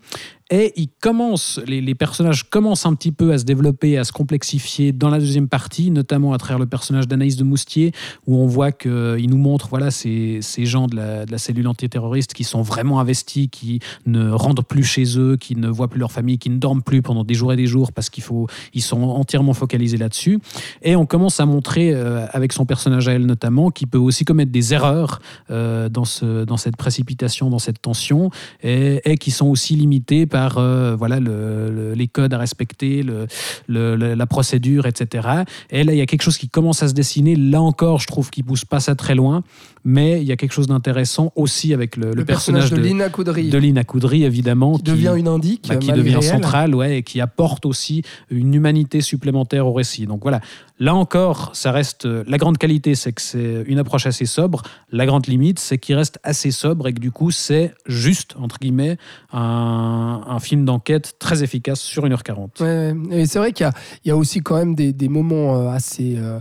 Et 0.52 0.74
il 0.76 0.90
commence, 1.00 1.62
les, 1.66 1.96
personnages 1.96 2.50
commencent 2.50 2.86
un 2.86 2.94
petit 2.94 3.14
peu 3.14 3.32
à 3.32 3.38
se 3.38 3.46
développer, 3.46 3.98
à 3.98 4.04
se 4.04 4.12
complexifier 4.12 4.92
dans 4.92 5.10
la 5.10 5.18
deuxième 5.18 5.48
partie, 5.48 5.92
notamment 5.92 6.34
à 6.34 6.38
travers 6.38 6.60
le 6.60 6.66
personnage 6.66 7.08
d'Anaïs 7.08 7.38
de 7.38 7.46
Moustier, 7.46 7.94
où 8.28 8.36
on 8.36 8.48
voit 8.48 8.74
qu'il 8.74 9.30
nous 9.30 9.38
montre 9.38 9.70
voilà, 9.70 9.92
ces, 9.92 10.42
gens 10.58 10.88
de 10.88 10.98
la, 10.98 11.38
cellule 11.38 11.70
antiterroriste 11.70 12.34
qui 12.34 12.44
sont 12.44 12.64
vraiment 12.64 13.00
investis, 13.00 13.48
qui 13.50 13.80
ne 14.06 14.30
rentrent 14.30 14.66
plus 14.66 14.84
chez 14.84 15.18
eux, 15.18 15.38
qui 15.38 15.56
ne 15.56 15.70
voient 15.70 15.88
plus 15.88 16.02
leur 16.02 16.12
famille, 16.12 16.38
qui 16.38 16.50
ne 16.50 16.58
dorment 16.58 16.84
plus 16.84 17.02
pendant 17.02 17.24
des 17.24 17.34
jours 17.34 17.54
et 17.54 17.56
des 17.56 17.66
jours 17.66 17.94
parce 17.94 18.10
qu'ils 18.10 18.26
ils 18.74 18.84
sont 18.84 19.02
entièrement 19.02 19.54
focalisés 19.54 19.98
là-dessus. 19.98 20.40
Et 20.82 20.98
on 20.98 21.06
commence 21.06 21.40
à 21.40 21.46
montrer, 21.46 21.94
euh, 21.94 22.26
avec 22.34 22.52
son 22.52 22.66
personnage 22.66 23.08
à 23.08 23.14
elle 23.14 23.26
notamment, 23.26 23.72
qu'il 23.72 23.88
peut 23.88 23.98
aussi 23.98 24.26
commettre 24.26 24.52
des 24.52 24.74
erreurs 24.74 25.22
euh, 25.50 25.88
dans 25.88 26.04
cette 26.06 26.76
précipitation, 26.76 27.50
dans 27.50 27.60
cette 27.60 27.82
tension, 27.82 28.32
et, 28.62 29.00
et 29.06 29.18
qui 29.18 29.32
sont 29.32 29.48
aussi 29.48 29.76
limités 29.76 30.26
par 30.26 30.41
euh, 30.58 30.96
voilà, 30.98 31.20
le- 31.20 31.70
le- 31.70 31.94
les 31.94 32.08
codes 32.08 32.34
à 32.34 32.38
respecter, 32.38 33.04
le, 33.04 33.28
la 33.68 34.26
procédure, 34.28 34.86
etc. 34.86 35.28
Et 35.70 35.84
là, 35.84 35.94
il 35.94 35.98
y 35.98 36.02
a 36.02 36.06
quelque 36.06 36.22
chose 36.24 36.38
qui 36.38 36.50
commence 36.50 36.84
à 36.84 36.88
se 36.88 36.94
dessiner. 36.94 37.36
Là 37.36 37.62
encore, 37.62 38.00
je 38.00 38.08
trouve 38.08 38.30
qu'il 38.30 38.44
pousse 38.44 38.66
pas 38.66 38.80
ça 38.80 38.96
très 38.96 39.16
loin, 39.16 39.44
mais 39.84 40.22
il 40.22 40.28
y 40.28 40.32
a 40.32 40.36
quelque 40.36 40.54
chose 40.54 40.68
d'intéressant 40.68 41.32
aussi 41.36 41.74
avec 41.74 41.96
le, 41.98 42.14
personnage 42.26 42.72
de, 42.72 42.78
Lina 42.78 43.10
Coudry, 43.10 43.50
de 43.50 43.58
Lina 43.58 43.84
Coudry, 43.84 44.24
évidemment, 44.24 44.78
qui 44.78 44.84
devient 44.84 45.14
une 45.18 45.28
indique, 45.28 45.68
bah, 45.70 45.76
qui 45.78 45.92
devient 45.92 46.20
centrale, 46.22 46.76
ouais, 46.76 47.00
et 47.00 47.04
qui 47.04 47.20
apporte 47.22 47.66
aussi 47.66 48.04
une 48.30 48.54
humanité 48.54 49.02
supplémentaire 49.02 49.68
au 49.68 49.74
récit. 49.74 50.06
Donc 50.06 50.22
voilà, 50.22 50.40
là 50.82 50.96
encore, 50.96 51.52
ça 51.54 51.72
reste 51.72 52.08
euh, 52.08 52.24
la 52.28 52.40
grande 52.40 52.58
qualité, 52.58 52.96
c'est 52.96 53.14
que 53.14 53.22
c'est 53.22 53.64
une 53.68 53.78
approche 53.78 54.08
assez 54.08 54.26
sobre. 54.26 54.64
La 54.92 55.06
grande 55.06 55.28
limite, 55.28 55.60
c'est 55.60 55.78
qu'il 55.78 55.96
reste 55.96 56.20
assez 56.24 56.50
sobre 56.50 56.88
et 56.88 56.94
que 56.94 57.00
du 57.00 57.12
coup, 57.12 57.30
c'est 57.30 57.74
juste 57.86 58.36
entre 58.42 58.58
guillemets 58.58 58.98
un, 59.32 60.40
film 60.42 60.66
d'enquête 60.66 61.18
très 61.20 61.44
efficace 61.44 61.80
sur 61.80 62.04
1h40. 62.04 62.64
Ouais, 62.64 62.96
et 63.12 63.28
c'est 63.28 63.38
vrai 63.38 63.52
qu'il 63.54 63.70
y 64.06 64.12
a, 64.12 64.18
aussi 64.18 64.40
quand 64.42 64.56
même 64.56 64.74
des, 64.74 64.92
des 64.92 65.08
moments 65.08 65.56
euh, 65.56 65.70
assez. 65.70 66.16
euh, 66.18 66.40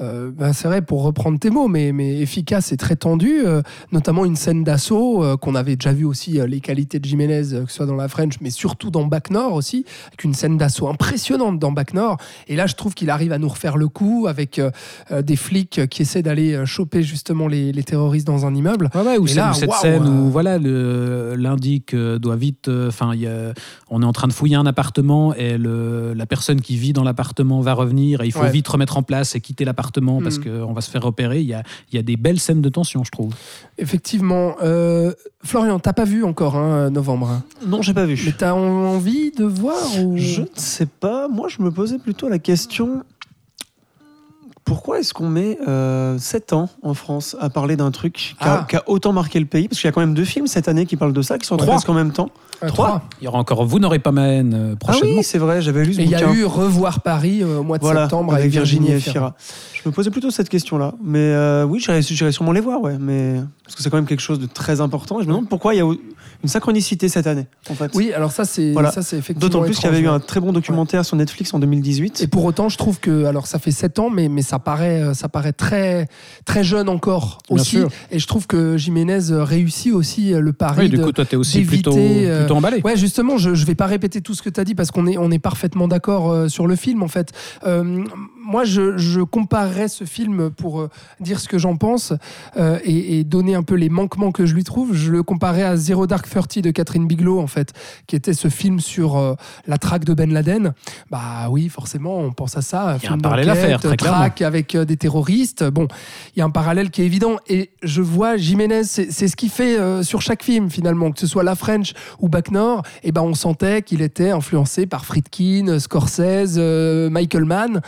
euh, 0.00 0.30
ben, 0.32 0.52
c'est 0.52 0.68
vrai, 0.68 0.82
pour 0.82 1.02
reprendre 1.02 1.38
tes 1.38 1.50
mots, 1.50 1.68
mais, 1.68 1.92
mais 1.92 2.18
efficace 2.20 2.72
et 2.72 2.76
très 2.76 2.96
tendu, 2.96 3.42
euh, 3.46 3.62
notamment 3.92 4.24
une 4.24 4.36
scène 4.36 4.62
d'assaut 4.64 5.22
euh, 5.24 5.36
qu'on 5.36 5.54
avait 5.54 5.76
déjà 5.76 5.92
vu 5.92 6.04
aussi 6.04 6.38
euh, 6.40 6.46
les 6.46 6.60
qualités 6.60 6.98
de 7.00 7.04
Jiménez, 7.04 7.52
euh, 7.52 7.64
que 7.64 7.70
ce 7.70 7.76
soit 7.78 7.86
dans 7.86 7.96
la 7.96 8.08
French, 8.08 8.34
mais 8.40 8.50
surtout 8.50 8.90
dans 8.90 9.04
Bac 9.06 9.30
Nord 9.30 9.54
aussi, 9.54 9.84
avec 10.06 10.24
une 10.24 10.34
scène 10.34 10.56
d'assaut 10.56 10.88
impressionnante 10.88 11.58
dans 11.58 11.72
Bac 11.72 11.94
Nord. 11.94 12.16
Et 12.46 12.56
là, 12.56 12.66
je 12.66 12.74
trouve 12.74 12.94
qu'il 12.94 13.10
arrive 13.10 13.32
à 13.32 13.38
nous 13.38 13.48
refaire 13.48 13.76
le 13.76 13.88
coup 13.88 14.26
avec 14.28 14.58
euh, 14.58 14.70
des 15.22 15.36
flics 15.36 15.88
qui 15.88 16.02
essaient 16.02 16.22
d'aller 16.22 16.64
choper 16.64 17.02
justement 17.02 17.48
les, 17.48 17.72
les 17.72 17.82
terroristes 17.82 18.26
dans 18.26 18.46
un 18.46 18.54
immeuble. 18.54 18.90
Ouais, 18.94 19.02
ouais, 19.02 19.18
ou 19.18 19.26
Et 19.26 19.34
là, 19.34 19.52
cette 19.52 19.68
waouh, 19.68 19.80
scène 19.80 20.06
où 20.08 20.30
voilà, 20.30 20.58
l'indique 21.36 21.94
doit 21.94 22.36
vite. 22.36 22.68
Enfin, 22.68 23.12
on 23.90 24.02
est 24.02 24.06
en 24.06 24.12
train 24.12 24.28
de 24.28 24.32
fouiller 24.32 24.56
un 24.56 24.66
appartement 24.66 25.34
et 25.34 25.58
le, 25.58 26.14
la 26.14 26.26
personne 26.26 26.60
qui 26.60 26.76
vit 26.76 26.92
dans 26.92 27.04
l'appartement 27.04 27.60
va 27.60 27.74
revenir 27.74 28.20
et 28.22 28.26
il 28.26 28.32
faut 28.32 28.38
Ouais. 28.38 28.50
vite 28.52 28.68
remettre 28.68 28.96
en 28.96 29.02
place 29.02 29.34
et 29.34 29.40
quitter 29.40 29.64
l'appartement 29.64 29.87
parce 30.20 30.38
Mm. 30.38 30.44
qu'on 30.64 30.72
va 30.72 30.80
se 30.80 30.90
faire 30.90 31.02
repérer. 31.02 31.40
Il 31.40 31.46
y 31.46 31.54
a, 31.54 31.62
il 31.92 31.96
y 31.96 31.98
a 31.98 32.02
des 32.02 32.16
belles 32.16 32.38
scènes 32.40 32.60
de 32.62 32.68
tension, 32.68 33.04
je 33.04 33.10
trouve. 33.10 33.34
Effectivement. 33.78 34.54
Euh, 34.62 35.12
Florian, 35.44 35.78
t'as 35.78 35.92
pas 35.92 36.04
vu 36.04 36.24
encore 36.24 36.56
hein, 36.56 36.90
novembre 36.90 37.28
hein? 37.30 37.42
Non, 37.66 37.82
j'ai 37.82 37.94
pas 37.94 38.06
Mais 38.06 38.14
vu. 38.14 38.32
t'as 38.36 38.52
envie 38.52 39.30
de 39.32 39.44
voir 39.44 39.76
ou... 40.04 40.16
Je 40.16 40.42
ne 40.42 40.46
sais 40.54 40.86
pas. 40.86 41.28
Moi, 41.28 41.48
je 41.48 41.62
me 41.62 41.70
posais 41.70 41.98
plutôt 41.98 42.28
la 42.28 42.38
question 42.38 43.02
pourquoi 44.64 44.98
est-ce 45.00 45.14
qu'on 45.14 45.28
met 45.28 45.58
7 46.18 46.52
ans 46.52 46.68
en 46.82 46.92
France 46.94 47.36
à 47.40 47.48
parler 47.48 47.76
d'un 47.76 47.90
truc 47.90 48.12
qui 48.12 48.34
a, 48.40 48.60
Ah. 48.60 48.66
qui 48.68 48.76
a 48.76 48.82
autant 48.86 49.12
marqué 49.14 49.40
le 49.40 49.46
pays? 49.46 49.66
Parce 49.66 49.80
qu'il 49.80 49.88
y 49.88 49.90
a 49.90 49.92
quand 49.92 50.00
même 50.02 50.12
deux 50.14 50.24
films 50.26 50.46
cette 50.46 50.68
année 50.68 50.84
qui 50.84 50.96
parlent 50.96 51.14
de 51.14 51.22
ça, 51.22 51.38
qui 51.38 51.46
sont 51.46 51.56
Trois. 51.56 51.74
presque 51.74 51.88
en 51.88 51.94
même 51.94 52.12
temps. 52.12 52.28
Euh, 52.62 52.68
Trois. 52.68 52.86
trois. 52.86 53.02
Il 53.20 53.24
y 53.24 53.28
aura 53.28 53.38
encore 53.38 53.64
Vous 53.64 53.78
n'aurez 53.78 53.98
pas 54.00 54.10
ma 54.10 54.26
haine 54.28 54.54
euh, 54.54 54.72
Ah 54.74 54.76
prochainement. 54.78 55.16
oui, 55.18 55.22
c'est 55.22 55.38
vrai, 55.38 55.62
j'avais 55.62 55.84
lu 55.84 55.94
ce 55.94 56.00
Et 56.00 56.04
il 56.04 56.10
y 56.10 56.14
a 56.14 56.32
eu 56.32 56.44
Revoir 56.44 57.02
Paris 57.02 57.42
euh, 57.42 57.58
au 57.58 57.62
mois 57.62 57.78
de 57.78 57.84
voilà, 57.84 58.02
septembre 58.02 58.34
avec 58.34 58.50
Virginie 58.50 58.90
Efira. 58.92 59.10
Efira. 59.10 59.34
Je 59.74 59.88
me 59.88 59.94
posais 59.94 60.10
plutôt 60.10 60.30
cette 60.30 60.48
question-là. 60.48 60.94
Mais 61.02 61.18
euh, 61.18 61.64
oui, 61.64 61.80
j'irais 61.80 62.32
sûrement 62.32 62.52
les 62.52 62.60
voir, 62.60 62.80
ouais. 62.80 62.96
Mais... 62.98 63.36
Parce 63.64 63.76
que 63.76 63.82
c'est 63.82 63.90
quand 63.90 63.96
même 63.96 64.06
quelque 64.06 64.20
chose 64.20 64.40
de 64.40 64.46
très 64.46 64.80
important. 64.80 65.20
Et 65.20 65.22
je 65.22 65.28
me 65.28 65.32
demande 65.34 65.48
pourquoi 65.48 65.74
il 65.74 65.78
y 65.78 65.80
a 65.80 65.86
une 66.42 66.48
synchronicité 66.48 67.08
cette 67.08 67.26
année, 67.26 67.46
en 67.68 67.74
fait. 67.74 67.90
Oui, 67.94 68.12
alors 68.12 68.30
ça 68.30 68.44
c'est 68.44 68.72
Voilà. 68.72 68.92
ça 68.92 69.02
c'est 69.02 69.16
effectivement. 69.18 69.48
D'autant 69.48 69.64
plus 69.64 69.74
qu'il 69.76 69.86
y 69.86 69.88
avait 69.88 70.00
eu 70.00 70.08
un 70.08 70.20
très 70.20 70.38
bon 70.40 70.52
documentaire 70.52 71.04
sur 71.04 71.16
Netflix 71.16 71.52
en 71.52 71.58
2018. 71.58 72.20
Et 72.22 72.26
pour 72.28 72.44
autant, 72.44 72.68
je 72.68 72.78
trouve 72.78 73.00
que 73.00 73.24
alors 73.24 73.46
ça 73.46 73.58
fait 73.58 73.70
7 73.72 73.98
ans, 73.98 74.08
mais, 74.10 74.28
mais 74.28 74.42
ça 74.42 74.58
paraît 74.58 75.02
euh, 75.02 75.14
ça 75.14 75.28
paraît 75.28 75.52
très 75.52 76.06
très 76.44 76.62
jeune 76.62 76.88
encore 76.88 77.38
Bien 77.50 77.60
aussi. 77.60 77.70
sûr. 77.70 77.88
Et 78.12 78.18
je 78.20 78.26
trouve 78.28 78.46
que 78.46 78.76
Jiménez 78.76 79.30
euh, 79.32 79.42
réussit 79.42 79.92
aussi 79.92 80.32
euh, 80.32 80.40
le 80.40 80.52
pari 80.52 80.82
Oui, 80.84 80.88
du 80.90 80.96
de- 80.98 81.04
coup, 81.04 81.12
toi, 81.12 81.24
t'es 81.24 81.36
aussi 81.36 81.62
plutôt, 81.62 81.92
plutôt 81.92 82.54
emballé. 82.54 82.80
Ouais, 82.84 82.96
justement, 82.96 83.36
je 83.36 83.50
ne 83.50 83.54
vais 83.56 83.74
pas 83.74 83.86
répéter 83.86 84.20
tout 84.20 84.34
ce 84.34 84.42
que 84.42 84.50
tu 84.50 84.60
as 84.60 84.64
dit 84.64 84.74
parce 84.76 84.90
qu'on 84.92 85.06
est, 85.08 85.18
on 85.18 85.30
est 85.30 85.38
parfaitement 85.40 85.88
d'accord 85.88 86.30
euh, 86.30 86.48
sur 86.48 86.66
le 86.68 86.76
film, 86.76 87.02
en 87.02 87.08
fait. 87.08 87.32
Euh, 87.66 88.04
moi, 88.40 88.64
je, 88.64 88.96
je 88.96 89.20
comparerais 89.20 89.88
ce 89.88 90.04
film 90.04 90.50
pour 90.50 90.88
dire 91.20 91.38
ce 91.40 91.48
que 91.48 91.58
j'en 91.58 91.76
pense 91.76 92.14
euh, 92.56 92.78
et, 92.84 93.18
et 93.18 93.24
donner 93.24 93.54
un 93.54 93.62
peu 93.62 93.74
les 93.74 93.90
manquements 93.90 94.32
que 94.32 94.46
je 94.46 94.54
lui 94.54 94.64
trouve. 94.64 94.94
Je 94.94 95.10
le 95.10 95.22
comparais 95.22 95.64
à 95.64 95.76
Zero 95.76 96.06
Dark 96.06 96.26
Thirty 96.28 96.62
de 96.62 96.70
Catherine 96.70 97.06
Bigelow, 97.06 97.40
en 97.40 97.46
fait, 97.46 97.72
qui 98.06 98.16
était 98.16 98.34
ce 98.34 98.48
film 98.48 98.80
sur 98.80 99.16
euh, 99.16 99.34
la 99.66 99.78
traque 99.78 100.04
de 100.04 100.14
Ben 100.14 100.32
Laden. 100.32 100.72
Bah 101.10 101.48
oui, 101.50 101.68
forcément, 101.68 102.18
on 102.18 102.32
pense 102.32 102.56
à 102.56 102.62
ça. 102.62 102.98
Il 103.02 103.06
y 103.06 103.08
a 103.08 103.12
un 103.12 103.18
parallèle 103.18 103.50
à 103.50 103.54
faire, 103.54 103.80
très 103.80 103.96
clairement. 103.96 104.18
traque 104.18 104.42
avec 104.42 104.74
euh, 104.74 104.84
des 104.84 104.96
terroristes. 104.96 105.64
Bon, 105.64 105.88
il 106.34 106.38
y 106.38 106.42
a 106.42 106.44
un 106.44 106.50
parallèle 106.50 106.90
qui 106.90 107.02
est 107.02 107.06
évident. 107.06 107.36
Et 107.48 107.70
je 107.82 108.02
vois 108.02 108.36
Jiménez, 108.36 108.84
c'est 108.84 109.10
ce 109.10 109.36
qu'il 109.36 109.50
fait 109.50 109.78
euh, 109.78 110.02
sur 110.02 110.22
chaque 110.22 110.42
film, 110.42 110.70
finalement, 110.70 111.10
que 111.10 111.20
ce 111.20 111.26
soit 111.26 111.42
La 111.42 111.54
French 111.54 111.92
ou 112.20 112.28
Bac 112.28 112.50
Nord, 112.50 112.82
eh 113.02 113.12
ben, 113.12 113.22
on 113.22 113.34
sentait 113.34 113.82
qu'il 113.82 114.02
était 114.02 114.30
influencé 114.30 114.86
par 114.86 115.04
Friedkin, 115.04 115.78
Scorsese, 115.78 116.58
Michael 117.10 117.44
Mann. 117.44 117.80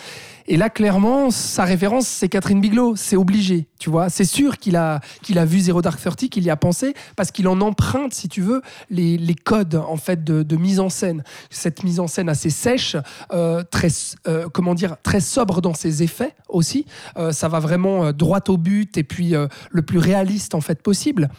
Et 0.53 0.57
là, 0.57 0.69
clairement, 0.69 1.31
sa 1.31 1.63
référence, 1.63 2.09
c'est 2.09 2.29
Catherine 2.29 2.61
Bigelow. 2.61 2.97
C'est 2.97 3.15
obligé, 3.15 3.69
tu 3.79 3.89
vois. 3.89 4.11
C'est 4.11 4.25
sûr 4.25 4.59
qu'il 4.59 4.75
a, 4.75 5.01
a 5.37 5.45
vu 5.45 5.61
Zero 5.61 5.81
Dark 5.81 6.03
Thirty, 6.03 6.29
qu'il 6.29 6.43
y 6.43 6.51
a 6.51 6.57
pensé, 6.57 6.93
parce 7.15 7.31
qu'il 7.31 7.47
en 7.47 7.61
emprunte, 7.61 8.15
si 8.15 8.29
tu 8.29 8.41
veux, 8.41 8.61
les, 8.91 9.17
les 9.17 9.37
codes 9.37 9.77
en 9.77 9.97
fait 9.97 10.25
de, 10.25 10.43
de 10.43 10.57
mise 10.57 10.81
en 10.81 10.89
scène. 10.89 11.23
Cette 11.51 11.85
mise 11.85 12.01
en 12.01 12.09
scène 12.09 12.29
assez 12.29 12.51
sèche, 12.51 12.97
euh, 13.33 13.63
très, 13.71 13.91
euh, 14.27 14.49
comment 14.53 14.75
dire, 14.75 14.97
très 15.05 15.21
sobre 15.21 15.61
dans 15.61 15.73
ses 15.75 16.03
effets 16.03 16.35
aussi. 16.49 16.85
Euh, 17.17 17.31
ça 17.31 17.47
va 17.47 17.61
vraiment 17.61 18.13
droit 18.13 18.41
au 18.49 18.57
but 18.57 18.99
et 18.99 19.05
puis 19.05 19.35
le 19.71 19.83
plus 19.83 19.99
réaliste 19.99 20.57
en 20.57 20.61
fait 20.61 20.83
possible. 20.83 21.31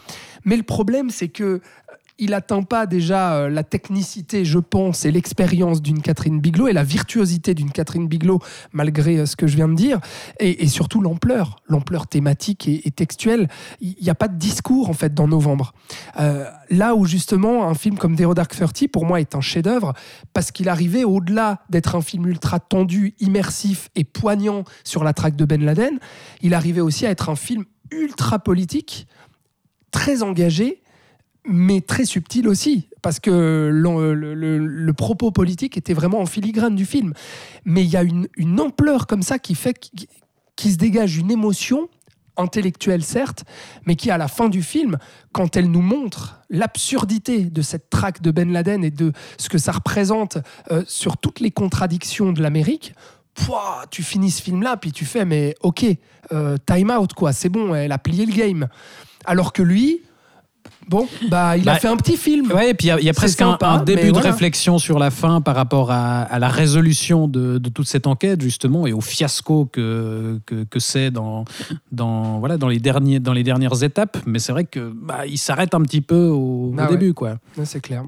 Mais 0.45 0.55
le 0.55 0.63
problème, 0.63 1.09
c'est 1.09 1.27
que 1.27 1.61
il 2.17 2.33
atteint 2.33 2.63
pas 2.63 2.85
déjà 2.85 3.33
euh, 3.33 3.49
la 3.49 3.63
technicité, 3.63 4.45
je 4.45 4.59
pense, 4.59 5.05
et 5.05 5.11
l'expérience 5.11 5.81
d'une 5.81 6.01
Catherine 6.01 6.39
Bigelow 6.39 6.67
et 6.67 6.73
la 6.73 6.83
virtuosité 6.83 7.53
d'une 7.53 7.71
Catherine 7.71 8.07
Bigelow, 8.07 8.39
malgré 8.73 9.17
euh, 9.17 9.25
ce 9.25 9.35
que 9.35 9.47
je 9.47 9.55
viens 9.55 9.67
de 9.67 9.75
dire, 9.75 9.99
et, 10.39 10.67
surtout 10.67 11.01
l'ampleur, 11.01 11.57
l'ampleur 11.67 12.07
thématique 12.07 12.67
et, 12.67 12.87
et 12.87 12.91
textuelle. 12.91 13.47
Il 13.81 13.95
n'y 14.01 14.09
a 14.09 14.15
pas 14.15 14.27
de 14.27 14.37
discours 14.37 14.89
en 14.89 14.93
fait 14.93 15.13
dans 15.13 15.27
Novembre. 15.27 15.73
Euh, 16.19 16.45
là 16.69 16.95
où 16.95 17.05
justement 17.05 17.67
un 17.67 17.73
film 17.73 17.97
comme 17.97 18.15
Zero 18.17 18.33
Dark 18.33 18.55
Thirty 18.55 18.87
pour 18.87 19.05
moi 19.05 19.19
est 19.19 19.35
un 19.35 19.41
chef-d'œuvre 19.41 19.93
parce 20.33 20.51
qu'il 20.51 20.69
arrivait 20.69 21.03
au-delà 21.03 21.63
d'être 21.69 21.95
un 21.95 22.01
film 22.01 22.27
ultra 22.27 22.59
tendu, 22.59 23.15
immersif 23.19 23.89
et 23.95 24.03
poignant 24.03 24.63
sur 24.83 25.03
la 25.03 25.13
traque 25.13 25.35
de 25.35 25.45
Ben 25.45 25.63
Laden, 25.63 25.99
il 26.41 26.53
arrivait 26.53 26.81
aussi 26.81 27.05
à 27.05 27.09
être 27.09 27.29
un 27.29 27.35
film 27.35 27.65
ultra 27.91 28.39
politique, 28.39 29.07
très 29.91 30.23
engagé 30.23 30.80
mais 31.45 31.81
très 31.81 32.05
subtil 32.05 32.47
aussi, 32.47 32.87
parce 33.01 33.19
que 33.19 33.69
le, 33.71 34.93
propos 34.93 35.31
politique 35.31 35.77
était 35.77 35.93
vraiment 35.93 36.19
en 36.19 36.25
filigrane 36.25 36.75
du 36.75 36.85
film. 36.85 37.13
Mais 37.65 37.83
il 37.83 37.89
y 37.89 37.97
a 37.97 38.03
une, 38.03 38.59
ampleur 38.59 39.07
comme 39.07 39.23
ça 39.23 39.39
qui 39.39 39.55
fait 39.55 39.77
qui, 39.77 40.07
qui 40.55 40.71
se 40.71 40.77
dégage 40.77 41.17
une 41.17 41.31
émotion 41.31 41.89
intellectuelle 42.37 43.03
certes, 43.03 43.43
mais 43.85 43.95
qui 43.95 44.11
à 44.11 44.17
la 44.17 44.27
fin 44.27 44.49
du 44.49 44.61
film, 44.61 44.97
quand 45.31 45.55
elle 45.55 45.69
nous 45.69 45.81
montre 45.81 46.41
l'absurdité 46.49 47.45
de 47.45 47.61
cette 47.61 47.89
traque 47.89 48.21
de 48.21 48.31
Ben 48.31 48.51
Laden 48.51 48.83
et 48.83 48.91
de 48.91 49.11
ce 49.37 49.49
que 49.49 49.57
ça 49.57 49.71
représente 49.71 50.37
euh, 50.71 50.83
sur 50.87 51.17
toutes 51.17 51.39
les 51.39 51.51
contradictions 51.51 52.31
de 52.31 52.41
l'Amérique, 52.41 52.93
pouah, 53.33 53.85
tu 53.89 54.03
finis 54.03 54.31
ce 54.31 54.41
film-là, 54.41 54.77
puis 54.77 54.91
tu 54.91 55.05
fais, 55.05 55.25
mais 55.25 55.55
ok, 55.61 55.85
euh, 56.31 56.57
time 56.65 56.91
out, 56.91 57.13
quoi, 57.13 57.33
c'est 57.33 57.49
bon, 57.49 57.73
elle 57.75 57.91
a 57.91 57.97
plié 57.97 58.25
le 58.25 58.33
game. 58.33 58.67
Alors 59.25 59.53
que 59.53 59.61
lui, 59.61 60.01
bon, 60.87 61.07
bah, 61.29 61.57
il 61.57 61.67
a 61.69 61.73
Bah, 61.73 61.79
fait 61.79 61.87
un 61.87 61.97
petit 61.97 62.17
film. 62.17 62.51
Ouais, 62.51 62.71
et 62.71 62.73
puis 62.73 62.87
il 62.87 62.89
y 62.89 62.91
a, 62.91 62.99
il 62.99 63.05
y 63.05 63.09
a 63.09 63.13
C'est 63.13 63.17
presque 63.19 63.41
un, 63.41 63.51
sympa, 63.51 63.67
un 63.69 63.83
début 63.83 64.07
de 64.07 64.11
voilà. 64.13 64.31
réflexion 64.31 64.77
sur 64.77 64.99
la 64.99 65.11
fin 65.11 65.41
par 65.41 65.55
rapport 65.55 65.91
à, 65.91 66.21
à 66.21 66.39
la 66.39 66.49
résolution 66.49 67.27
de, 67.27 67.57
de 67.57 67.69
toute 67.69 67.87
cette 67.87 68.07
enquête, 68.07 68.41
justement, 68.41 68.87
et 68.87 68.93
au 68.93 69.01
fiasco 69.01 69.65
que, 69.65 70.39
que, 70.45 70.63
que 70.63 70.79
c'est 70.79 71.11
dans, 71.11 71.45
dans, 71.91 72.39
voilà, 72.39 72.57
dans, 72.57 72.67
les 72.67 72.79
derniers, 72.79 73.19
dans 73.19 73.33
les 73.33 73.43
dernières 73.43 73.83
étapes. 73.83 74.17
Mais 74.25 74.39
c'est 74.39 74.51
vrai 74.51 74.65
que 74.65 74.91
bah, 74.95 75.25
il 75.27 75.37
s'arrête 75.37 75.73
un 75.73 75.81
petit 75.81 76.01
peu 76.01 76.27
au, 76.27 76.71
au 76.71 76.75
Ah 76.77 76.83
ouais. 76.85 76.91
début. 76.97 77.13
Quoi. 77.13 77.37
Ouais, 77.57 77.65
C'est 77.65 77.81
clair. 77.81 78.03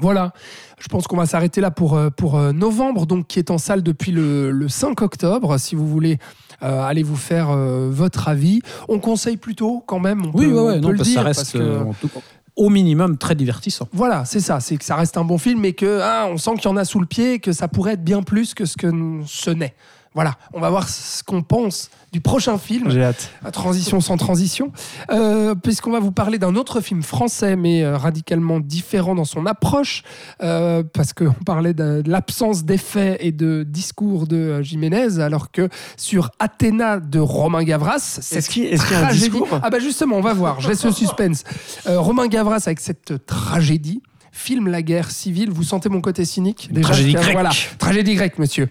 Voilà, 0.00 0.32
je 0.78 0.86
pense 0.86 1.08
qu'on 1.08 1.16
va 1.16 1.26
s'arrêter 1.26 1.60
là 1.60 1.72
pour, 1.72 1.96
euh, 1.96 2.08
pour 2.08 2.38
euh, 2.38 2.52
novembre, 2.52 3.04
donc 3.04 3.26
qui 3.26 3.40
est 3.40 3.50
en 3.50 3.58
salle 3.58 3.82
depuis 3.82 4.12
le, 4.12 4.52
le 4.52 4.68
5 4.68 5.02
octobre. 5.02 5.58
Si 5.58 5.74
vous 5.74 5.88
voulez 5.88 6.18
euh, 6.62 6.82
aller 6.82 7.02
vous 7.02 7.16
faire 7.16 7.50
euh, 7.50 7.88
votre 7.90 8.28
avis, 8.28 8.60
on 8.88 8.98
conseille 8.98 9.36
plutôt 9.36 9.82
quand 9.86 10.00
même. 10.00 10.26
On 10.26 10.30
Oui, 10.38 10.46
peut, 10.46 10.52
ouais, 10.52 10.58
on 10.60 10.66
ouais, 10.66 10.74
peut 10.74 10.80
non, 10.80 10.88
le 10.90 10.96
parce 10.96 11.08
que 11.08 11.12
dire, 11.12 11.20
ça 11.20 11.26
reste 11.26 11.40
parce 11.40 11.52
que- 11.52 11.78
en 11.88 11.92
tout- 11.94 12.10
au 12.56 12.70
minimum 12.70 13.16
très 13.18 13.36
divertissant. 13.36 13.86
Voilà, 13.92 14.24
c'est 14.24 14.40
ça, 14.40 14.58
c'est 14.58 14.76
que 14.76 14.84
ça 14.84 14.96
reste 14.96 15.16
un 15.16 15.22
bon 15.24 15.38
film, 15.38 15.60
mais 15.60 15.74
que 15.74 16.00
ah, 16.02 16.26
on 16.28 16.36
sent 16.38 16.54
qu'il 16.56 16.64
y 16.64 16.66
en 16.68 16.76
a 16.76 16.84
sous 16.84 16.98
le 16.98 17.06
pied, 17.06 17.34
et 17.34 17.38
que 17.38 17.52
ça 17.52 17.68
pourrait 17.68 17.92
être 17.92 18.02
bien 18.02 18.22
plus 18.24 18.52
que 18.54 18.64
ce 18.64 18.76
que 18.76 18.90
ce 19.26 19.50
n'est. 19.50 19.74
Voilà, 20.14 20.34
on 20.52 20.60
va 20.60 20.70
voir 20.70 20.88
ce 20.88 21.22
qu'on 21.22 21.42
pense 21.42 21.90
du 22.12 22.20
prochain 22.20 22.58
film. 22.58 22.90
J'ai 22.90 23.04
hâte. 23.04 23.30
À 23.44 23.50
transition 23.50 24.00
sans 24.00 24.16
transition, 24.16 24.72
euh, 25.10 25.54
puisqu'on 25.54 25.90
va 25.92 26.00
vous 26.00 26.12
parler 26.12 26.38
d'un 26.38 26.56
autre 26.56 26.80
film 26.80 27.02
français, 27.02 27.54
mais 27.54 27.82
euh, 27.84 27.96
radicalement 27.96 28.60
différent 28.60 29.14
dans 29.14 29.26
son 29.26 29.46
approche, 29.46 30.02
euh, 30.42 30.82
parce 30.92 31.12
qu'on 31.12 31.32
parlait 31.44 31.74
de, 31.74 32.02
de 32.02 32.10
l'absence 32.10 32.64
d'effets 32.64 33.18
et 33.20 33.32
de 33.32 33.64
discours 33.68 34.26
de 34.26 34.36
euh, 34.36 34.62
Jiménez, 34.62 35.20
alors 35.20 35.52
que 35.52 35.68
sur 35.96 36.30
Athéna 36.38 36.98
de 36.98 37.20
Romain 37.20 37.62
Gavras, 37.62 38.18
est-ce 38.32 38.48
qu'il 38.48 38.64
y 38.64 38.74
a 38.74 39.08
un 39.08 39.12
discours? 39.12 39.48
Ah 39.62 39.70
bah 39.70 39.78
justement, 39.78 40.16
on 40.16 40.22
va 40.22 40.32
voir, 40.32 40.60
je 40.60 40.68
laisse 40.68 40.84
le 40.84 40.92
suspense. 40.92 41.44
Euh, 41.86 42.00
Romain 42.00 42.26
Gavras 42.28 42.62
avec 42.66 42.80
cette 42.80 43.26
tragédie 43.26 44.02
filme 44.30 44.68
la 44.68 44.82
guerre 44.82 45.10
civile. 45.10 45.50
Vous 45.50 45.64
sentez 45.64 45.88
mon 45.88 46.00
côté 46.00 46.24
cynique? 46.24 46.68
Déjà 46.70 46.90
tragédie 46.90 47.14
grecque. 47.14 47.32
Voilà, 47.32 47.50
tragédie 47.78 48.14
grecque, 48.14 48.38
monsieur. 48.38 48.68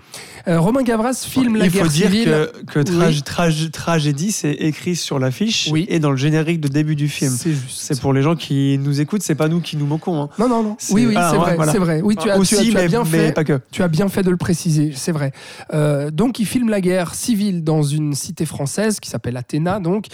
Euh, 0.47 0.59
Romain 0.59 0.83
Gavras 0.83 1.25
filme 1.27 1.57
la 1.57 1.65
Il 1.65 1.71
faut 1.71 1.77
guerre 1.79 1.87
dire 1.89 2.05
civile. 2.09 2.49
que, 2.65 2.79
que 2.79 2.79
Oui. 2.79 2.85
trage- 2.85 3.23
trage- 3.23 3.71
tragédie, 3.71 4.31
c'est 4.31 4.51
écrit 4.53 4.95
sur 4.95 5.19
l'affiche 5.19 5.67
Oui. 5.71 5.85
et 5.89 5.99
dans 5.99 6.11
le 6.11 6.17
générique 6.17 6.61
de 6.61 6.67
début 6.69 6.95
du 6.95 7.09
film. 7.09 7.33
C'est 7.37 7.51
juste. 7.53 7.77
C'est 7.81 7.99
pour 7.99 8.13
les 8.13 8.21
gens 8.21 8.35
qui 8.35 8.77
nous 8.81 9.01
écoutent, 9.01 9.23
c'est 9.23 9.35
pas 9.35 9.49
nous 9.49 9.59
qui 9.59 9.75
nous 9.77 9.85
moquons. 9.85 10.21
hein. 10.23 10.29
Non, 10.39 10.47
non, 10.47 10.63
non. 10.63 10.77
Oui, 10.91 11.05
oui, 11.05 11.13
Ah, 11.17 11.29
c'est 11.31 11.37
vrai, 11.37 11.55
voilà. 11.55 11.71
c'est 11.71 11.77
vrai. 11.79 12.01
Oui, 12.01 12.15
tu 12.15 12.21
as, 12.21 12.23
tu 12.23 12.29
as- 12.31 12.37
Aussi, 12.39 12.69
tu 12.71 12.77
as 12.77 12.81
mais, 12.81 12.87
bien 12.87 13.03
mais 13.03 13.09
fait. 13.27 13.31
pas 13.33 13.43
que. 13.43 13.59
Tu 13.71 13.83
as 13.83 13.87
bien 13.87 14.07
fait 14.09 14.23
de 14.23 14.29
le 14.29 14.37
préciser, 14.37 14.93
c'est 14.95 15.11
vrai. 15.11 15.31
Euh, 15.73 16.11
donc, 16.11 16.39
il 16.39 16.45
filme 16.45 16.69
la 16.69 16.79
guerre 16.81 17.13
civile 17.13 17.63
dans 17.63 17.83
une 17.83 18.13
cité 18.13 18.45
française 18.45 18.99
qui 18.99 19.09
s'appelle 19.09 19.37
Athéna. 19.37 19.79
Donc, 19.79 20.05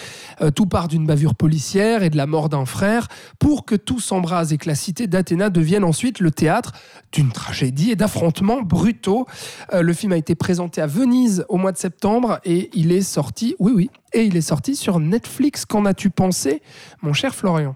Euh, 0.41 0.49
tout 0.49 0.65
part 0.65 0.87
d'une 0.87 1.05
bavure 1.05 1.35
policière 1.35 2.01
et 2.03 2.09
de 2.09 2.17
la 2.17 2.25
mort 2.25 2.49
d'un 2.49 2.65
frère 2.65 3.07
pour 3.39 3.65
que 3.65 3.75
tout 3.75 3.99
s'embrase 3.99 4.51
et 4.51 4.57
que 4.57 4.67
la 4.67 4.75
cité 4.75 5.05
d'Athéna 5.07 5.49
devienne 5.49 5.83
ensuite 5.83 6.19
le 6.19 6.31
théâtre 6.31 6.71
d'une 7.13 7.31
tragédie 7.31 7.91
et 7.91 7.95
d'affrontements 7.95 8.61
brutaux. 8.61 9.25
Euh, 9.73 9.81
le 9.81 9.93
film 9.93 10.11
a 10.11 10.17
été 10.17 10.35
présenté 10.35 10.81
à 10.81 10.87
Venise 10.87 11.45
au 11.47 11.57
mois 11.57 11.71
de 11.71 11.77
septembre 11.77 12.39
et 12.43 12.69
il 12.73 12.91
est 12.91 13.01
sorti. 13.01 13.55
Oui, 13.59 13.71
oui. 13.73 13.89
Et 14.13 14.23
il 14.23 14.35
est 14.35 14.41
sorti 14.41 14.75
sur 14.75 14.99
Netflix. 14.99 15.65
Qu'en 15.65 15.85
as-tu 15.85 16.09
pensé, 16.09 16.61
mon 17.01 17.13
cher 17.13 17.33
Florian? 17.33 17.75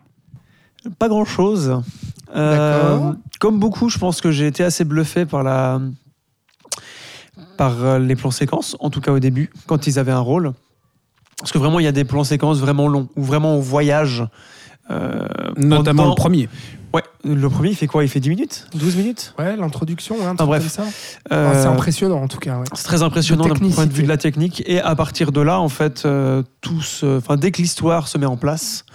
Pas 1.00 1.08
grand 1.08 1.26
chose. 1.26 1.82
D'accord. 2.34 3.15
comme 3.39 3.58
beaucoup, 3.58 3.88
je 3.88 3.97
pense 3.97 4.19
que 4.19 4.32
j'ai 4.32 4.47
été 4.47 4.63
assez 4.63 4.84
bluffé 4.84 5.26
par 5.26 5.43
la 5.43 5.80
par 7.58 7.84
euh, 7.84 8.00
les 8.00 8.15
plans 8.15 8.32
séquences, 8.32 8.78
en 8.80 8.89
tout 8.89 9.02
cas 9.02 9.12
au 9.12 9.19
début, 9.19 9.50
quand 9.65 9.88
ils 9.88 10.00
avaient 10.00 10.12
un 10.12 10.19
rôle. 10.19 10.54
Parce 11.39 11.52
que 11.52 11.58
vraiment, 11.58 11.80
il 11.80 11.84
y 11.84 11.88
a 11.88 11.91
des 11.91 12.06
plans 12.06 12.23
séquences 12.23 12.60
vraiment 12.60 12.88
longs, 12.88 13.10
où 13.15 13.23
vraiment 13.23 13.56
on 13.56 13.60
voyage. 13.60 14.23
Euh, 14.91 15.28
Notamment 15.58 16.04
pendant- 16.04 16.10
le 16.10 16.15
premier. 16.15 16.50
Ouais, 16.93 17.04
le 17.26 17.50
premier, 17.50 17.69
il 17.71 17.76
fait 17.76 17.86
quoi? 17.88 18.04
Il 18.04 18.08
fait 18.10 18.19
10 18.21 18.30
minutes? 18.30 18.67
12 18.73 18.95
minutes? 18.95 19.34
Ouais, 19.38 19.56
l'introduction, 19.58 20.15
hein, 20.23 20.30
un 20.30 20.32
Ah, 20.32 20.36
truc 20.38 20.47
bref. 20.47 20.62
comme 20.76 20.86
ça. 20.86 20.91
Euh, 21.34 21.62
c'est 21.62 21.67
impressionnant 21.67 22.21
en 22.23 22.28
tout 22.28 22.38
cas. 22.39 22.58
ouais. 22.60 22.63
C'est 22.73 22.84
très 22.86 23.04
impressionnant 23.04 23.45
d'un 23.45 23.56
point 23.56 23.86
de 23.86 23.93
vue 23.93 24.04
de 24.04 24.08
la 24.08 24.17
technique. 24.17 24.63
Et 24.65 24.80
à 24.80 24.95
partir 24.95 25.32
de 25.32 25.41
là, 25.41 25.60
en 25.60 25.69
fait, 25.69 26.04
euh, 26.06 26.43
tout 26.62 26.82
se- 26.82 27.17
enfin, 27.17 27.36
dès 27.36 27.52
que 27.52 27.62
l'histoire 27.62 28.08
se 28.08 28.17
met 28.17 28.26
en 28.26 28.38
place, 28.38 28.86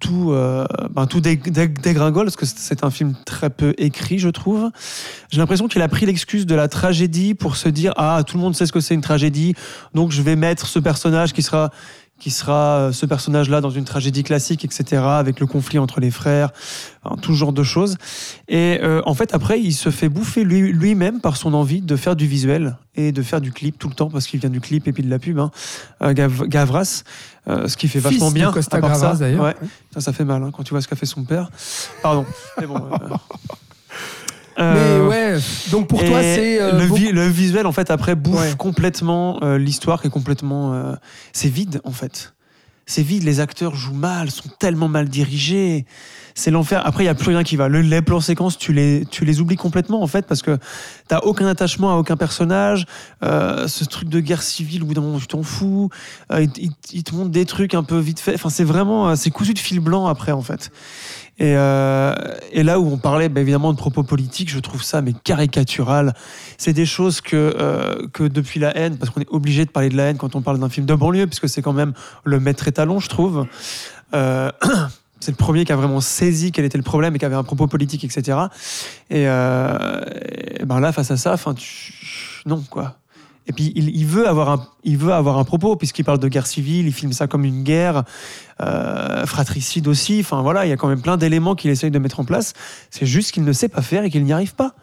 tout, 0.00 0.32
euh, 0.32 0.64
ben, 0.94 1.06
tout 1.06 1.20
dé- 1.20 1.36
dé- 1.36 1.68
dégringole, 1.68 2.24
parce 2.24 2.36
que 2.36 2.46
c'est 2.46 2.84
un 2.84 2.90
film 2.90 3.14
très 3.26 3.50
peu 3.50 3.74
écrit, 3.76 4.18
je 4.18 4.30
trouve. 4.30 4.70
J'ai 5.30 5.38
l'impression 5.38 5.68
qu'il 5.68 5.82
a 5.82 5.88
pris 5.88 6.06
l'excuse 6.06 6.46
de 6.46 6.54
la 6.54 6.68
tragédie 6.68 7.34
pour 7.34 7.56
se 7.56 7.68
dire 7.68 7.92
Ah, 7.98 8.22
tout 8.26 8.38
le 8.38 8.42
monde 8.42 8.56
sait 8.56 8.64
ce 8.64 8.72
que 8.72 8.80
c'est 8.80 8.94
une 8.94 9.02
tragédie, 9.02 9.54
donc 9.92 10.10
je 10.10 10.22
vais 10.22 10.36
mettre 10.36 10.66
ce 10.66 10.78
personnage 10.78 11.34
qui 11.34 11.42
sera 11.42 11.70
qui 12.20 12.30
sera 12.30 12.76
euh, 12.78 12.92
ce 12.92 13.06
personnage-là 13.06 13.60
dans 13.60 13.70
une 13.70 13.84
tragédie 13.84 14.22
classique, 14.22 14.64
etc., 14.64 15.02
avec 15.02 15.40
le 15.40 15.46
conflit 15.46 15.78
entre 15.80 15.98
les 15.98 16.10
frères, 16.12 16.50
enfin, 17.02 17.16
tout 17.20 17.32
ce 17.32 17.38
genre 17.38 17.52
de 17.52 17.62
choses. 17.64 17.96
Et 18.46 18.78
euh, 18.82 19.02
en 19.06 19.14
fait, 19.14 19.34
après, 19.34 19.58
il 19.58 19.72
se 19.72 19.90
fait 19.90 20.08
bouffer 20.08 20.44
lui- 20.44 20.72
lui-même 20.72 21.20
par 21.20 21.36
son 21.36 21.54
envie 21.54 21.80
de 21.80 21.96
faire 21.96 22.14
du 22.14 22.26
visuel 22.28 22.76
et 22.94 23.10
de 23.10 23.22
faire 23.22 23.40
du 23.40 23.50
clip 23.52 23.78
tout 23.78 23.88
le 23.88 23.94
temps, 23.94 24.10
parce 24.10 24.26
qu'il 24.26 24.38
vient 24.38 24.50
du 24.50 24.60
clip 24.60 24.86
et 24.86 24.92
puis 24.92 25.02
de 25.02 25.10
la 25.10 25.18
pub, 25.18 25.38
hein, 25.38 25.50
euh, 26.02 26.12
Gav- 26.12 26.46
Gavras, 26.46 27.02
euh, 27.48 27.66
ce 27.68 27.76
qui 27.76 27.88
fait 27.88 28.00
Fils 28.00 28.10
vachement 28.12 28.28
de 28.28 28.34
bien. 28.34 28.52
Costa 28.52 28.76
à 28.76 28.80
part 28.80 28.90
Gavras, 28.92 29.12
ça. 29.14 29.18
d'ailleurs. 29.18 29.42
Ouais. 29.44 29.56
Ça, 29.94 30.00
ça 30.00 30.12
fait 30.12 30.24
mal 30.24 30.42
hein, 30.42 30.50
quand 30.54 30.62
tu 30.62 30.70
vois 30.70 30.82
ce 30.82 30.88
qu'a 30.88 30.96
fait 30.96 31.06
son 31.06 31.24
père. 31.24 31.50
Pardon. 32.02 32.26
Mais 32.60 32.66
bon. 32.66 32.76
euh, 32.76 33.16
Mais 34.60 34.66
euh, 34.66 35.08
ouais, 35.08 35.38
donc 35.70 35.88
pour 35.88 36.04
toi, 36.04 36.20
c'est. 36.22 36.60
euh, 36.60 36.78
le, 36.78 36.86
beaucoup- 36.86 36.98
vi- 37.00 37.12
le 37.12 37.26
visuel 37.26 37.66
en 37.66 37.72
fait 37.72 37.90
après 37.90 38.14
bouffe 38.14 38.38
Ouais. 38.40 38.54
complètement 38.58 39.38
euh, 39.42 39.58
l'histoire 39.58 40.00
qui 40.00 40.08
est 40.08 40.10
complètement 40.10 40.74
euh, 40.74 40.94
c'est 41.32 41.48
vide 41.48 41.80
en 41.84 41.92
fait. 41.92 42.34
C'est 42.86 43.02
vide 43.02 43.22
les 43.22 43.38
acteurs 43.38 43.76
jouent 43.76 43.94
mal 43.94 44.30
sont 44.32 44.48
tellement 44.58 44.88
mal 44.88 45.08
dirigés. 45.08 45.86
C'est 46.34 46.50
l'enfer. 46.50 46.82
Après 46.84 47.04
il 47.04 47.06
y 47.06 47.10
a 47.10 47.14
plus 47.14 47.28
rien 47.30 47.44
qui 47.44 47.54
va. 47.54 47.68
Le, 47.68 47.82
les 47.82 48.02
plans 48.02 48.18
séquences 48.20 48.58
tu 48.58 48.72
les 48.72 49.04
tu 49.08 49.24
les 49.24 49.40
oublies 49.40 49.54
complètement 49.56 50.02
en 50.02 50.08
fait 50.08 50.26
parce 50.26 50.42
que 50.42 50.58
t'as 51.06 51.20
aucun 51.20 51.46
attachement 51.46 51.92
à 51.92 51.94
aucun 51.96 52.16
personnage. 52.16 52.86
Euh, 53.22 53.68
ce 53.68 53.84
truc 53.84 54.08
de 54.08 54.18
guerre 54.18 54.42
civile 54.42 54.82
au 54.82 54.86
bout 54.86 54.94
d'un 54.94 55.02
moment 55.02 55.20
tu 55.20 55.28
t'en 55.28 55.44
fous. 55.44 55.88
Euh, 56.32 56.44
il, 56.92 57.04
te 57.04 57.14
montre 57.14 57.30
des 57.30 57.44
trucs 57.46 57.74
un 57.74 57.84
peu 57.84 57.98
vite 57.98 58.18
fait. 58.18 58.34
Enfin 58.34 58.50
c'est 58.50 58.64
vraiment 58.64 59.14
c'est 59.14 59.30
cousu 59.30 59.54
de 59.54 59.58
fil 59.60 59.78
blanc 59.78 60.06
après 60.06 60.32
en 60.32 60.42
fait 60.42 60.70
et, 61.40 61.54
euh, 61.56 62.14
et 62.52 62.62
là 62.62 62.78
où 62.78 62.86
on 62.86 62.98
parlait 62.98 63.30
bah, 63.30 63.40
évidemment 63.40 63.72
de 63.72 63.78
propos 63.78 64.02
politiques, 64.02 64.50
je 64.50 64.58
trouve 64.58 64.82
ça 64.82 65.00
mais 65.00 65.14
caricatural. 65.14 66.12
C'est 66.58 66.74
des 66.74 66.84
choses 66.84 67.22
que, 67.22 67.56
euh, 67.58 68.06
que 68.12 68.24
depuis 68.24 68.60
la 68.60 68.76
haine, 68.76 68.98
parce 68.98 69.10
qu'on 69.10 69.22
est 69.22 69.30
obligé 69.30 69.64
de 69.64 69.70
parler 69.70 69.88
de 69.88 69.96
la 69.96 70.04
haine 70.04 70.18
quand 70.18 70.36
on 70.36 70.42
parle 70.42 70.58
d'un 70.58 70.68
film 70.68 70.84
de 70.84 70.94
banlieue, 70.94 71.26
puisque 71.26 71.48
c'est 71.48 71.62
quand 71.62 71.72
même 71.72 71.94
le 72.24 72.40
maître 72.40 72.68
étalon, 72.68 73.00
je 73.00 73.08
trouve. 73.08 73.46
Euh, 74.12 74.52
c'est 75.20 75.30
le 75.30 75.36
premier 75.36 75.64
qui 75.64 75.72
a 75.72 75.76
vraiment 75.76 76.02
saisi 76.02 76.52
quel 76.52 76.66
était 76.66 76.78
le 76.78 76.84
problème 76.84 77.16
et 77.16 77.18
qui 77.18 77.24
avait 77.24 77.36
un 77.36 77.42
propos 77.42 77.66
politique, 77.66 78.04
etc. 78.04 78.36
Et, 79.08 79.26
euh, 79.26 80.02
et 80.60 80.66
ben 80.66 80.78
là, 80.80 80.92
face 80.92 81.10
à 81.10 81.16
ça, 81.16 81.32
enfin, 81.32 81.54
non 82.44 82.62
quoi. 82.68 82.99
Et 83.50 83.52
puis 83.52 83.72
il, 83.74 83.88
il 83.88 84.06
veut 84.06 84.28
avoir 84.28 84.48
un, 84.48 84.68
il 84.84 84.96
veut 84.96 85.12
avoir 85.12 85.36
un 85.36 85.42
propos 85.44 85.74
puisqu'il 85.74 86.04
parle 86.04 86.20
de 86.20 86.28
guerre 86.28 86.46
civile, 86.46 86.86
il 86.86 86.92
filme 86.92 87.12
ça 87.12 87.26
comme 87.26 87.44
une 87.44 87.64
guerre, 87.64 88.04
euh, 88.62 89.26
fratricide 89.26 89.88
aussi. 89.88 90.20
Enfin 90.20 90.40
voilà, 90.40 90.66
il 90.66 90.68
y 90.68 90.72
a 90.72 90.76
quand 90.76 90.86
même 90.86 91.02
plein 91.02 91.16
d'éléments 91.16 91.56
qu'il 91.56 91.68
essaye 91.72 91.90
de 91.90 91.98
mettre 91.98 92.20
en 92.20 92.24
place. 92.24 92.52
C'est 92.90 93.06
juste 93.06 93.32
qu'il 93.32 93.42
ne 93.42 93.52
sait 93.52 93.68
pas 93.68 93.82
faire 93.82 94.04
et 94.04 94.10
qu'il 94.10 94.22
n'y 94.22 94.32
arrive 94.32 94.54
pas. 94.54 94.76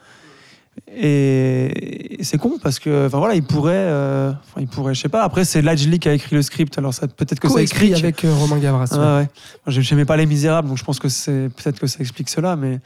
Et 0.95 2.17
c'est 2.21 2.37
con 2.37 2.59
parce 2.61 2.77
que, 2.79 3.07
enfin 3.07 3.19
voilà, 3.19 3.35
il 3.35 3.43
pourrait, 3.43 3.73
euh, 3.73 4.31
enfin, 4.31 4.59
il 4.59 4.67
pourrait, 4.67 4.93
je 4.93 5.01
sais 5.01 5.09
pas. 5.09 5.23
Après, 5.23 5.45
c'est 5.45 5.61
Lajli 5.61 5.97
qui 5.97 6.09
a 6.09 6.13
écrit 6.13 6.35
le 6.35 6.41
script, 6.41 6.77
alors 6.77 6.93
ça 6.93 7.07
peut-être 7.07 7.39
que 7.39 7.49
ça 7.49 7.61
explique. 7.61 7.93
avec 7.93 8.25
euh, 8.25 8.33
Romain 8.33 8.59
Gavras. 8.59 8.89
ouais. 8.91 8.99
Ouais, 8.99 9.27
ouais. 9.75 9.81
J'aimais 9.81 10.05
pas 10.05 10.17
Les 10.17 10.25
Misérables, 10.25 10.67
donc 10.67 10.77
je 10.77 10.83
pense 10.83 10.99
que 10.99 11.09
c'est 11.09 11.49
peut-être 11.55 11.79
que 11.79 11.87
ça 11.87 11.99
explique 12.01 12.29
cela, 12.29 12.55
mais 12.55 12.79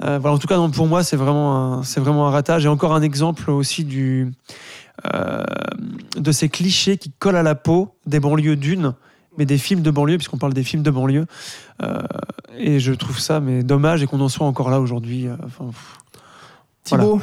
euh, 0.00 0.18
voilà. 0.18 0.36
En 0.36 0.38
tout 0.38 0.46
cas, 0.46 0.58
pour 0.68 0.86
moi, 0.86 1.02
c'est 1.04 1.16
vraiment, 1.16 1.82
c'est 1.82 2.00
vraiment 2.00 2.28
un 2.28 2.30
ratage. 2.30 2.64
Et 2.64 2.68
encore 2.68 2.94
un 2.94 3.02
exemple 3.02 3.50
aussi 3.50 3.84
du 3.84 4.32
euh, 5.14 5.42
de 6.16 6.32
ces 6.32 6.48
clichés 6.48 6.96
qui 6.96 7.10
collent 7.10 7.36
à 7.36 7.42
la 7.42 7.54
peau 7.54 7.94
des 8.06 8.20
banlieues 8.20 8.56
d'une, 8.56 8.94
mais 9.38 9.46
des 9.46 9.58
films 9.58 9.82
de 9.82 9.90
banlieue, 9.90 10.16
puisqu'on 10.16 10.38
parle 10.38 10.54
des 10.54 10.64
films 10.64 10.82
de 10.82 10.90
banlieue. 10.90 11.26
Euh, 11.82 12.02
et 12.58 12.80
je 12.80 12.92
trouve 12.92 13.18
ça, 13.18 13.40
mais 13.40 13.62
dommage, 13.62 14.02
et 14.02 14.06
qu'on 14.06 14.20
en 14.20 14.28
soit 14.28 14.46
encore 14.46 14.70
là 14.70 14.80
aujourd'hui. 14.80 15.28
enfin. 15.44 15.70
Thibaut, 16.84 17.20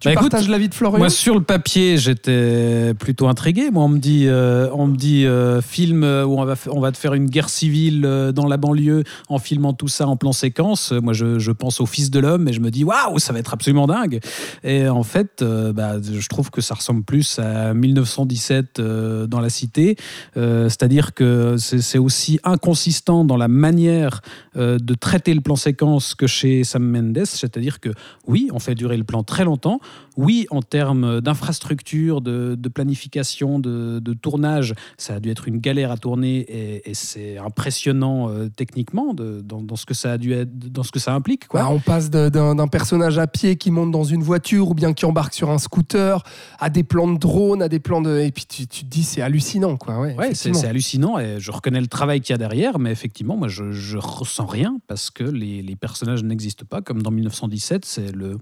tu 0.00 0.08
Bah, 0.08 0.12
écoute, 0.14 0.30
partages 0.30 0.48
l'avis 0.48 0.68
de 0.68 0.74
Florian 0.74 0.98
Moi, 0.98 1.10
sur 1.10 1.34
le 1.34 1.42
papier, 1.42 1.98
j'étais 1.98 2.94
plutôt 2.98 3.28
intrigué. 3.28 3.70
Moi, 3.70 3.84
on 3.84 3.88
me 3.88 3.98
dit, 3.98 4.24
euh, 4.26 4.68
on 4.72 4.86
me 4.86 4.96
dit 4.96 5.26
euh, 5.26 5.60
film 5.60 6.02
où 6.02 6.38
on 6.40 6.44
va, 6.44 6.56
fa- 6.56 6.70
on 6.72 6.80
va 6.80 6.90
te 6.90 6.96
faire 6.96 7.12
une 7.14 7.26
guerre 7.28 7.48
civile 7.50 8.04
euh, 8.06 8.32
dans 8.32 8.46
la 8.46 8.56
banlieue 8.56 9.04
en 9.28 9.38
filmant 9.38 9.74
tout 9.74 9.88
ça 9.88 10.08
en 10.08 10.16
plan 10.16 10.32
séquence. 10.32 10.92
Moi, 10.92 11.12
je, 11.12 11.38
je 11.38 11.52
pense 11.52 11.80
au 11.80 11.86
Fils 11.86 12.10
de 12.10 12.18
l'homme 12.18 12.48
et 12.48 12.52
je 12.52 12.60
me 12.60 12.70
dis, 12.70 12.82
waouh, 12.82 13.18
ça 13.18 13.32
va 13.32 13.38
être 13.38 13.52
absolument 13.52 13.86
dingue. 13.86 14.20
Et 14.64 14.88
en 14.88 15.02
fait, 15.02 15.42
euh, 15.42 15.72
bah, 15.72 15.96
je 16.02 16.26
trouve 16.28 16.50
que 16.50 16.60
ça 16.62 16.74
ressemble 16.74 17.02
plus 17.04 17.38
à 17.38 17.74
1917 17.74 18.78
euh, 18.78 19.26
dans 19.26 19.40
la 19.40 19.50
cité. 19.50 19.96
C'est-à-dire 20.34 21.14
que 21.14 21.56
c'est 21.58 21.98
aussi 21.98 22.38
inconsistant 22.44 23.24
dans 23.24 23.36
la 23.36 23.48
manière 23.48 24.22
de 24.56 24.94
traiter 24.94 25.34
le 25.34 25.40
plan 25.40 25.56
séquence 25.56 26.14
que 26.14 26.26
chez 26.26 26.64
Sam 26.64 26.84
Mendes. 26.84 27.24
C'est-à-dire 27.24 27.80
que 27.80 27.90
oui, 28.26 28.48
on 28.52 28.58
fait 28.58 28.74
durer 28.74 28.96
le 28.96 29.04
plan 29.04 29.22
très 29.22 29.44
longtemps. 29.44 29.80
Oui, 30.16 30.46
en 30.50 30.60
termes 30.60 31.20
d'infrastructure, 31.20 32.20
de, 32.20 32.54
de 32.58 32.68
planification, 32.68 33.58
de, 33.58 34.00
de 34.00 34.12
tournage, 34.12 34.74
ça 34.98 35.14
a 35.14 35.20
dû 35.20 35.30
être 35.30 35.48
une 35.48 35.58
galère 35.58 35.90
à 35.92 35.96
tourner 35.96 36.38
et, 36.40 36.90
et 36.90 36.94
c'est 36.94 37.38
impressionnant 37.38 38.28
euh, 38.28 38.48
techniquement 38.54 39.14
de- 39.14 39.40
dans, 39.44 39.62
dans 39.62 39.76
ce 39.76 39.86
que 39.86 39.94
ça 39.94 40.12
a 40.12 40.18
dû 40.18 40.32
être, 40.32 40.50
dans 40.58 40.82
ce 40.82 40.90
que 40.92 40.98
ça 40.98 41.14
implique. 41.14 41.46
Quoi. 41.48 41.62
Bah, 41.62 41.68
on 41.70 41.78
passe 41.78 42.10
d'un 42.10 42.68
personnage 42.68 43.18
à 43.18 43.26
pied 43.26 43.56
qui 43.56 43.70
monte 43.70 43.90
dans 43.92 44.04
une 44.04 44.22
voiture 44.22 44.70
ou 44.70 44.74
bien 44.74 44.92
qui 44.92 45.04
embarque 45.04 45.32
sur 45.34 45.50
un 45.50 45.58
scooter 45.58 46.22
à 46.58 46.70
des 46.70 46.82
plans 46.82 47.10
de 47.10 47.18
drone, 47.18 47.62
à 47.62 47.68
des 47.68 47.80
plans 47.80 48.00
de. 48.02 48.18
Et 48.18 48.30
puis 48.32 48.44
tu, 48.46 48.66
tu 48.66 48.84
te 48.84 48.90
dis, 48.90 49.02
c'est 49.04 49.22
hallucinant, 49.22 49.76
quoi. 49.76 49.98
Ouais, 50.00 50.14
Ouais, 50.16 50.34
c'est 50.34 50.66
hallucinant 50.66 51.18
et 51.18 51.36
je 51.38 51.50
reconnais 51.50 51.80
le 51.80 51.86
travail 51.86 52.20
qu'il 52.20 52.32
y 52.32 52.34
a 52.34 52.38
derrière, 52.38 52.78
mais 52.78 52.90
effectivement, 52.90 53.36
moi, 53.36 53.48
je, 53.48 53.72
je 53.72 53.96
ressens 53.96 54.46
rien 54.46 54.78
parce 54.88 55.10
que 55.10 55.24
les, 55.24 55.62
les 55.62 55.76
personnages 55.76 56.22
n'existent 56.24 56.66
pas. 56.68 56.82
Comme 56.82 57.00
dans 57.02 57.10
1917, 57.10 57.84
c'est 57.84 58.12
le, 58.14 58.38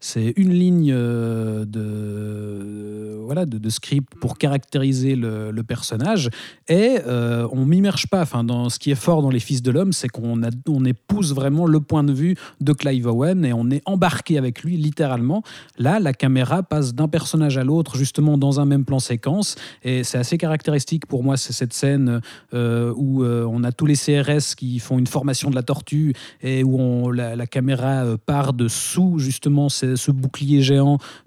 c'est 0.00 0.32
une 0.36 0.52
ligne 0.52 0.91
euh, 0.92 1.64
de, 1.64 3.18
voilà, 3.24 3.46
de, 3.46 3.70
script 3.70 4.14
pour 4.20 4.38
caractériser 4.38 5.16
le, 5.16 5.62
personnage 5.62 6.28
et 6.68 6.98
euh, 7.06 7.46
on 7.52 7.64
m'immerge 7.64 8.08
pas. 8.08 8.22
Enfin, 8.22 8.42
dans 8.42 8.68
ce 8.68 8.80
qui 8.80 8.90
est 8.90 8.96
fort 8.96 9.22
dans 9.22 9.30
Les 9.30 9.38
Fils 9.38 9.62
de 9.62 9.70
l'homme, 9.70 9.92
c'est 9.92 10.08
qu'on 10.08 10.40
on 10.68 10.84
épouse 10.84 11.32
vraiment 11.32 11.66
le 11.66 11.80
point 11.80 12.02
de 12.02 12.12
vue 12.12 12.36
de 12.60 12.72
Clive 12.72 13.06
Owen 13.06 13.44
et 13.44 13.52
on 13.52 13.70
est 13.70 13.80
embarqué 13.86 14.38
avec 14.38 14.64
lui 14.64 14.76
littéralement. 14.76 15.42
Là, 15.78 16.00
la 16.00 16.12
caméra 16.12 16.64
passe 16.64 16.94
d'un 16.94 17.06
personnage 17.06 17.58
à 17.58 17.64
l'autre, 17.64 17.96
justement 17.96 18.38
dans 18.38 18.58
un 18.58 18.64
même 18.64 18.84
plan 18.84 18.98
séquence. 18.98 19.54
Et 19.84 20.02
c'est 20.02 20.18
assez 20.18 20.36
caractéristique 20.36 21.06
pour 21.06 21.22
moi, 21.22 21.36
c'est 21.36 21.52
cette 21.52 21.72
scène 21.72 22.20
euh, 22.54 22.92
où 22.96 23.24
on 23.24 23.62
a 23.62 23.70
tous 23.72 23.86
les 23.86 23.94
CRS 23.94 24.56
qui 24.56 24.80
font 24.80 24.98
une 24.98 25.06
formation 25.06 25.48
de 25.48 25.54
la 25.54 25.62
tortue 25.62 26.12
et 26.42 26.64
où 26.64 27.12
la, 27.12 27.46
caméra 27.46 28.04
part 28.26 28.52
de 28.52 28.66
sous 28.68 29.18
justement 29.18 29.68
ce 29.68 30.10
bouclier 30.10 30.60
géant 30.60 30.81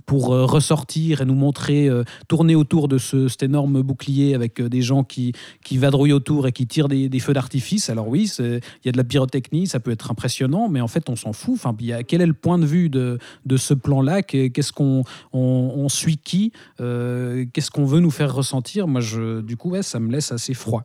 pour 0.05 0.33
euh, 0.33 0.45
ressortir 0.45 1.21
et 1.21 1.25
nous 1.25 1.35
montrer 1.35 1.87
euh, 1.87 2.03
tourner 2.27 2.55
autour 2.55 2.87
de 2.87 2.97
ce, 2.97 3.27
cet 3.27 3.43
énorme 3.43 3.81
bouclier 3.81 4.35
avec 4.35 4.59
euh, 4.59 4.69
des 4.69 4.81
gens 4.81 5.03
qui, 5.03 5.33
qui 5.63 5.77
vadrouillent 5.77 6.13
autour 6.13 6.47
et 6.47 6.51
qui 6.51 6.67
tirent 6.67 6.87
des, 6.87 7.19
feux 7.19 7.33
d'artifice. 7.33 7.89
Alors 7.89 8.07
oui, 8.07 8.31
il 8.39 8.61
y 8.85 8.89
a 8.89 8.91
de 8.91 8.97
la 8.97 9.03
pyrotechnie, 9.03 9.67
ça 9.67 9.79
peut 9.79 9.91
être 9.91 10.11
impressionnant, 10.11 10.69
mais 10.69 10.81
en 10.81 10.87
fait 10.87 11.09
on 11.09 11.15
s'en 11.15 11.33
fout. 11.33 11.55
Enfin, 11.55 11.75
y 11.79 11.93
quel 12.07 12.21
est 12.21 12.27
le 12.27 12.33
point 12.33 12.59
de 12.59 12.65
vue 12.65 12.89
de, 12.89 13.17
de 13.45 13.57
ce 13.57 13.73
plan-là? 13.73 14.21
Qu'est- 14.21 14.49
Qu'est-ce 14.49 14.73
qu'on 14.73 15.03
on, 15.33 15.89
suit 15.89 16.17
qui? 16.17 16.51
Qu'est-ce 16.77 17.71
qu'on 17.71 17.85
veut 17.85 17.99
nous 17.99 18.11
faire 18.11 18.33
ressentir? 18.33 18.87
Moi, 18.87 19.01
je, 19.01 19.41
du 19.41 19.57
coup, 19.57 19.71
ouais, 19.71 19.83
ça 19.83 19.99
me 19.99 20.11
laisse 20.11 20.31
assez 20.31 20.53
froid. 20.53 20.83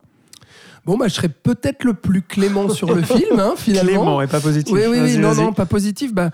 Bon, 0.85 0.97
bah, 0.97 1.07
je 1.07 1.13
serais 1.13 1.29
peut-être 1.29 1.83
le 1.83 1.93
plus 1.93 2.23
clément 2.23 2.67
sur 2.69 2.93
le 2.93 3.01
film, 3.03 3.39
hein, 3.39 3.53
finalement. 3.55 3.87
Clément 3.91 4.21
et 4.21 4.27
pas 4.27 4.39
positif. 4.39 4.73
Oui, 4.73 4.81
oui, 4.89 4.97
oui, 5.03 5.17
non, 5.17 5.35
non, 5.35 5.53
pas 5.53 5.67
positif. 5.67 6.11
Bah, 6.13 6.31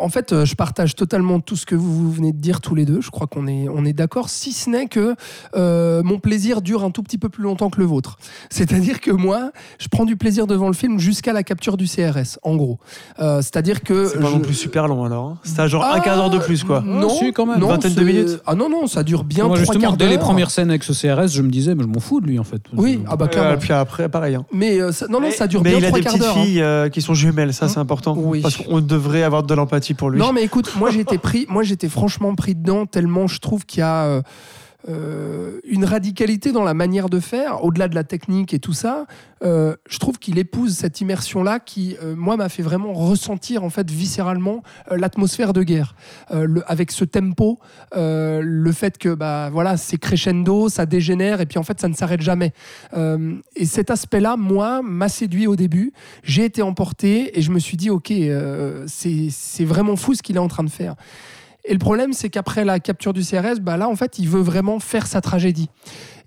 en 0.00 0.08
fait, 0.10 0.32
euh, 0.32 0.44
je 0.44 0.54
partage 0.54 0.94
totalement 0.94 1.40
tout 1.40 1.56
ce 1.56 1.64
que 1.64 1.74
vous, 1.74 2.12
venez 2.12 2.32
de 2.32 2.38
dire 2.38 2.60
tous 2.60 2.74
les 2.74 2.84
deux. 2.84 3.00
Je 3.00 3.10
crois 3.10 3.26
qu'on 3.26 3.46
est, 3.46 3.68
on 3.70 3.84
est 3.86 3.94
d'accord, 3.94 4.28
si 4.28 4.52
ce 4.52 4.68
n'est 4.68 4.86
que 4.86 5.14
euh, 5.56 6.02
mon 6.04 6.18
plaisir 6.18 6.60
dure 6.60 6.84
un 6.84 6.90
tout 6.90 7.02
petit 7.02 7.16
peu 7.16 7.28
plus 7.30 7.42
longtemps 7.42 7.70
que 7.70 7.80
le 7.80 7.86
vôtre. 7.86 8.18
C'est-à-dire 8.50 9.00
que 9.00 9.10
moi, 9.10 9.50
je 9.78 9.88
prends 9.88 10.04
du 10.04 10.16
plaisir 10.16 10.46
devant 10.46 10.66
le 10.66 10.74
film 10.74 10.98
jusqu'à 10.98 11.32
la 11.32 11.42
capture 11.42 11.78
du 11.78 11.86
CRS, 11.86 12.38
en 12.42 12.54
gros. 12.56 12.78
Euh, 13.20 13.40
C'est-à-dire 13.40 13.82
que. 13.82 14.08
C'est 14.08 14.20
pas 14.20 14.26
je- 14.28 14.32
non 14.34 14.40
plus 14.40 14.54
super 14.54 14.88
long 14.88 15.04
alors. 15.04 15.24
hein. 15.26 15.38
C'était 15.42 15.62
à 15.62 15.68
genre 15.68 15.84
un 15.84 15.92
Ah, 15.94 16.00
quart 16.00 16.16
d'heure 16.16 16.30
de 16.30 16.38
plus 16.38 16.64
quoi. 16.64 16.82
Non, 16.84 17.08
si, 17.08 17.32
quand 17.32 17.46
même. 17.46 17.58
non, 17.60 17.68
Vingtaine 17.68 17.94
de 17.94 17.98
c'est- 17.98 18.04
minutes. 18.04 18.40
Ah 18.46 18.54
non, 18.54 18.68
non, 18.68 18.86
ça 18.88 19.02
dure 19.02 19.24
bien 19.24 19.44
Moi, 19.46 19.56
trois 19.56 19.72
justement, 19.72 19.80
quarts 19.92 19.96
dès 19.96 20.08
les 20.08 20.18
premières 20.18 20.50
scènes 20.50 20.68
avec 20.68 20.84
ce 20.84 20.92
CRS, 20.92 21.28
je 21.28 21.40
me 21.40 21.48
disais, 21.50 21.74
mais 21.74 21.82
je 21.84 21.88
m'en 21.88 22.00
fous 22.00 22.20
de 22.20 22.26
lui, 22.26 22.38
en 22.38 22.44
fait. 22.44 22.60
Oui, 22.76 23.00
ah 23.08 23.16
bah 23.16 23.28
clairement. 23.28 23.56
Puis 23.58 23.72
après, 23.72 23.85
pareil. 23.86 24.34
hein. 24.34 24.44
Mais 24.52 24.80
euh, 24.80 24.92
ça- 24.92 25.06
non, 25.08 25.20
non, 25.20 25.30
ça 25.30 25.46
dure 25.46 25.62
mais 25.62 25.70
bien 25.70 25.78
il 25.78 25.84
a 25.84 25.88
trois 25.88 25.98
des 25.98 26.04
quarts 26.04 26.12
petites 26.14 26.26
d'heure. 26.26 26.36
hein. 26.38 26.44
filles 26.44 26.62
euh, 26.62 26.88
qui 26.88 27.00
sont 27.02 27.14
jumelles, 27.14 27.54
ça 27.54 27.68
c'est 27.68 27.78
important. 27.78 28.14
Oui. 28.16 28.40
Parce 28.42 28.56
qu'on 28.56 28.80
devrait 28.80 29.22
avoir 29.22 29.42
de 29.42 29.54
l'empathie 29.54 29.94
pour 29.94 30.10
lui. 30.10 30.18
Non, 30.18 30.32
mais 30.32 30.42
écoute, 30.44 30.72
moi 30.76 30.90
j'étais 30.90 31.18
pris, 31.18 31.46
moi 31.48 31.62
j'étais 31.62 31.88
franchement 31.88 32.34
pris 32.34 32.54
dedans 32.54 32.86
tellement 32.86 33.26
je 33.26 33.38
trouve 33.40 33.64
qu'il 33.66 33.80
y 33.80 33.82
a 33.82 34.04
euh, 34.04 34.22
euh, 34.88 35.60
une 35.64 35.84
radicalité 35.84 36.52
dans 36.52 36.62
la 36.62 36.74
manière 36.74 37.08
de 37.08 37.18
faire, 37.18 37.64
au-delà 37.64 37.88
de 37.88 37.94
la 37.94 38.04
technique 38.04 38.54
et 38.54 38.58
tout 38.58 38.72
ça. 38.72 39.06
euh, 39.42 39.74
je 39.88 39.98
trouve 39.98 40.18
qu'il 40.18 40.38
épouse 40.38 40.74
cette 40.74 41.00
immersion-là 41.00 41.58
qui, 41.58 41.96
euh, 42.02 42.14
moi, 42.16 42.36
m'a 42.36 42.48
fait 42.48 42.62
vraiment 42.62 42.92
ressentir 42.92 43.64
en 43.64 43.70
fait 43.70 43.90
viscéralement 43.90 44.62
l'atmosphère 44.90 45.52
de 45.52 45.62
guerre, 45.62 45.94
avec 46.66 46.92
ce 46.92 47.04
tempo, 47.04 47.58
le 47.94 48.72
fait 48.72 48.98
que 48.98 49.14
bah 49.14 49.50
voilà, 49.50 49.76
c'est 49.76 49.98
crescendo, 49.98 50.68
ça 50.68 50.86
dégénère 50.86 51.40
et 51.40 51.46
puis 51.46 51.58
en 51.58 51.62
fait 51.62 51.80
ça 51.80 51.88
ne 51.88 51.94
s'arrête 51.94 52.22
jamais. 52.22 52.52
Et 53.56 53.66
cet 53.66 53.90
aspect-là, 53.90 54.36
moi, 54.36 54.82
m'a 54.82 55.08
séduit 55.08 55.46
au 55.46 55.56
début. 55.56 55.92
J'ai 56.22 56.44
été 56.44 56.62
emporté 56.62 57.38
et 57.38 57.42
je 57.42 57.50
me 57.50 57.58
suis 57.58 57.76
dit, 57.76 57.90
ok, 57.90 58.12
c'est 58.86 59.64
vraiment 59.64 59.96
fou 59.96 60.14
ce 60.14 60.22
qu'il 60.22 60.36
est 60.36 60.40
en 60.40 60.48
train 60.48 60.64
de 60.64 60.70
faire. 60.70 60.94
Et 61.68 61.72
le 61.72 61.78
problème, 61.78 62.12
c'est 62.12 62.28
qu'après 62.30 62.64
la 62.64 62.78
capture 62.80 63.12
du 63.12 63.22
CRS, 63.22 63.58
bah 63.60 63.76
là, 63.76 63.88
en 63.88 63.96
fait, 63.96 64.18
il 64.18 64.28
veut 64.28 64.40
vraiment 64.40 64.78
faire 64.78 65.06
sa 65.06 65.20
tragédie. 65.20 65.68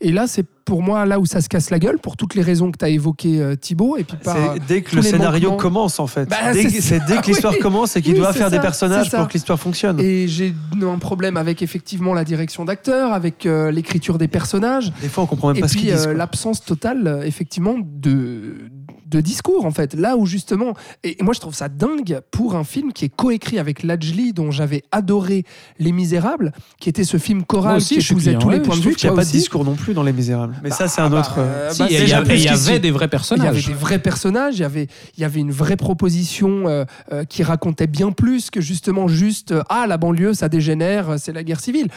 Et 0.01 0.11
là, 0.11 0.27
c'est 0.27 0.45
pour 0.65 0.81
moi 0.81 1.05
là 1.05 1.19
où 1.19 1.25
ça 1.25 1.41
se 1.41 1.49
casse 1.49 1.71
la 1.71 1.79
gueule, 1.79 1.97
pour 1.97 2.15
toutes 2.17 2.35
les 2.35 2.41
raisons 2.41 2.71
que 2.71 2.77
tu 2.77 2.85
as 2.85 2.89
évoquées, 2.89 3.41
euh, 3.41 3.55
Thibaut. 3.55 3.97
Et 3.97 4.03
puis 4.03 4.17
par, 4.17 4.35
C'est 4.55 4.65
dès 4.67 4.81
que 4.81 4.95
le 4.95 5.01
scénario 5.01 5.49
manquements. 5.51 5.57
commence 5.69 5.99
en 5.99 6.07
fait. 6.07 6.25
Bah, 6.29 6.37
c'est 6.53 6.99
dès 7.05 7.17
que 7.17 7.27
l'histoire 7.31 7.53
Oui. 7.53 7.59
commence 7.59 7.95
et 7.95 8.01
qu'il 8.01 8.13
Oui, 8.13 8.19
doit 8.19 8.31
faire 8.33 8.51
des 8.51 8.59
personnages 8.59 9.09
pour 9.11 9.27
que 9.27 9.33
l'histoire 9.33 9.59
fonctionne. 9.59 9.99
Et 9.99 10.27
j'ai 10.27 10.53
un 10.81 10.97
problème 10.99 11.37
avec 11.37 11.61
effectivement 11.61 12.13
la 12.13 12.23
direction 12.23 12.65
d'acteur, 12.65 13.11
avec 13.13 13.45
euh, 13.45 13.71
l'écriture 13.71 14.17
des 14.17 14.27
personnages. 14.27 14.91
Des 15.01 15.09
fois 15.09 15.23
on 15.23 15.27
comprend 15.27 15.47
même 15.49 15.57
Et 15.57 15.61
pas 15.61 15.67
ce 15.67 15.73
qu'ils 15.75 15.87
puis 15.87 15.95
disent. 15.95 16.07
euh, 16.07 16.13
l'absence 16.13 16.63
totale, 16.63 17.07
euh, 17.07 17.23
effectivement, 17.23 17.75
de, 17.81 18.69
de 19.09 19.21
discours, 19.21 19.65
en 19.65 19.71
fait. 19.71 19.93
Là 19.93 20.15
où 20.17 20.25
justement, 20.25 20.73
et 21.03 21.17
moi 21.21 21.33
je 21.33 21.39
trouve 21.39 21.53
ça 21.55 21.67
dingue 21.69 22.21
pour 22.31 22.55
un 22.55 22.63
film 22.63 22.93
qui 22.93 23.05
est 23.05 23.09
coécrit 23.15 23.59
avec 23.59 23.83
Lajli, 23.83 24.33
dont 24.33 24.51
j'avais 24.51 24.83
adoré 24.91 25.45
Les 25.79 25.91
Misérables, 25.91 26.51
qui 26.79 26.89
était 26.89 27.03
ce 27.03 27.17
film 27.17 27.43
choral 27.43 27.77
aussi, 27.77 27.97
qui 27.97 28.11
épousait 28.11 28.37
tous 28.37 28.49
les 28.49 28.59
points 28.59 28.75
de 28.77 28.81
vue. 28.81 28.95
qu'il 28.95 29.09
n'y 29.09 29.13
a 29.13 29.15
pas 29.15 29.25
de 29.25 29.29
discours 29.31 29.65
non 29.65 29.75
plus 29.75 29.93
dans 29.93 30.03
Les 30.03 30.13
Misérables. 30.13 30.55
Mais 30.63 30.69
ça 30.71 30.87
c'est 30.87 31.01
un 31.01 31.09
bah, 31.09 31.19
autre. 31.19 31.35
euh, 31.39 31.69
Si, 31.71 31.79
bah, 31.79 31.87
il 31.89 31.99
y, 31.99 32.03
il 32.03 32.13
avait 32.13 32.79
des 32.79 32.91
vrais 32.91 33.05
Il 33.05 33.07
y 33.07 33.07
avait 33.07 33.07
personnages. 33.09 33.67
des 33.67 33.73
vrais 33.73 33.99
personnages, 33.99 34.55
il 34.57 34.61
y 34.61 34.65
avait, 34.65 34.87
il 35.17 35.21
y 35.21 35.23
avait 35.25 35.39
une 35.39 35.51
vraie 35.51 35.77
proposition 35.77 36.67
euh, 36.67 36.85
euh, 37.11 37.23
qui 37.25 37.43
racontait 37.43 37.87
bien 37.87 38.11
plus 38.11 38.49
que 38.49 38.61
justement 38.61 39.07
juste 39.07 39.53
ah 39.69 39.85
la 39.87 39.97
banlieue 39.97 40.33
ça 40.33 40.49
dégénère, 40.49 41.15
c'est 41.17 41.31
la 41.33 41.43
guerre 41.43 41.59
civile, 41.59 41.87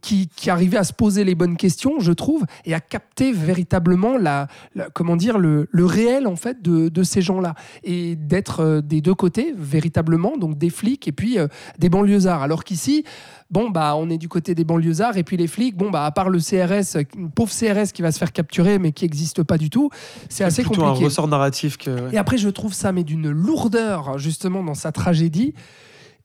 qui, 0.00 0.28
qui 0.36 0.50
arrivait 0.50 0.76
à 0.78 0.84
se 0.84 0.92
poser 0.92 1.24
les 1.24 1.34
bonnes 1.34 1.56
questions, 1.56 1.98
je 2.00 2.12
trouve, 2.12 2.44
et 2.64 2.74
à 2.74 2.80
capter 2.80 3.32
véritablement 3.32 4.16
la, 4.18 4.48
la- 4.74 4.88
comment 4.92 5.16
dire 5.16 5.38
le, 5.38 5.68
le 5.70 5.84
réel 5.84 6.03
en 6.26 6.36
fait 6.36 6.62
de, 6.62 6.88
de 6.88 7.02
ces 7.02 7.22
gens-là 7.22 7.54
et 7.82 8.16
d'être 8.16 8.60
euh, 8.60 8.80
des 8.80 9.00
deux 9.00 9.14
côtés 9.14 9.54
véritablement, 9.56 10.36
donc 10.36 10.58
des 10.58 10.70
flics 10.70 11.08
et 11.08 11.12
puis 11.12 11.38
euh, 11.38 11.48
des 11.78 11.88
banlieusards. 11.88 12.42
Alors 12.42 12.64
qu'ici, 12.64 13.04
bon 13.50 13.70
bah 13.70 13.94
on 13.96 14.10
est 14.10 14.18
du 14.18 14.28
côté 14.28 14.54
des 14.54 14.64
banlieusards 14.64 15.16
et 15.16 15.24
puis 15.24 15.36
les 15.36 15.46
flics, 15.46 15.76
bon 15.76 15.90
bah 15.90 16.04
à 16.04 16.10
part 16.10 16.30
le 16.30 16.38
CRS, 16.38 16.98
une 17.16 17.30
pauvre 17.30 17.52
CRS 17.52 17.92
qui 17.92 18.02
va 18.02 18.12
se 18.12 18.18
faire 18.18 18.32
capturer 18.32 18.78
mais 18.78 18.92
qui 18.92 19.04
n'existe 19.04 19.42
pas 19.42 19.58
du 19.58 19.70
tout, 19.70 19.90
c'est 20.28 20.44
assez 20.44 20.62
plutôt 20.62 20.82
un 20.82 20.88
compliqué. 20.88 21.06
ressort 21.06 21.28
narratif 21.28 21.76
que. 21.76 21.90
ouais. 21.90 22.14
Et 22.14 22.18
après, 22.18 22.38
je 22.38 22.48
trouve 22.48 22.72
ça, 22.74 22.92
mais 22.92 23.04
d'une 23.04 23.30
lourdeur, 23.30 24.18
justement, 24.18 24.62
dans 24.62 24.74
sa 24.74 24.92
tragédie. 24.92 25.54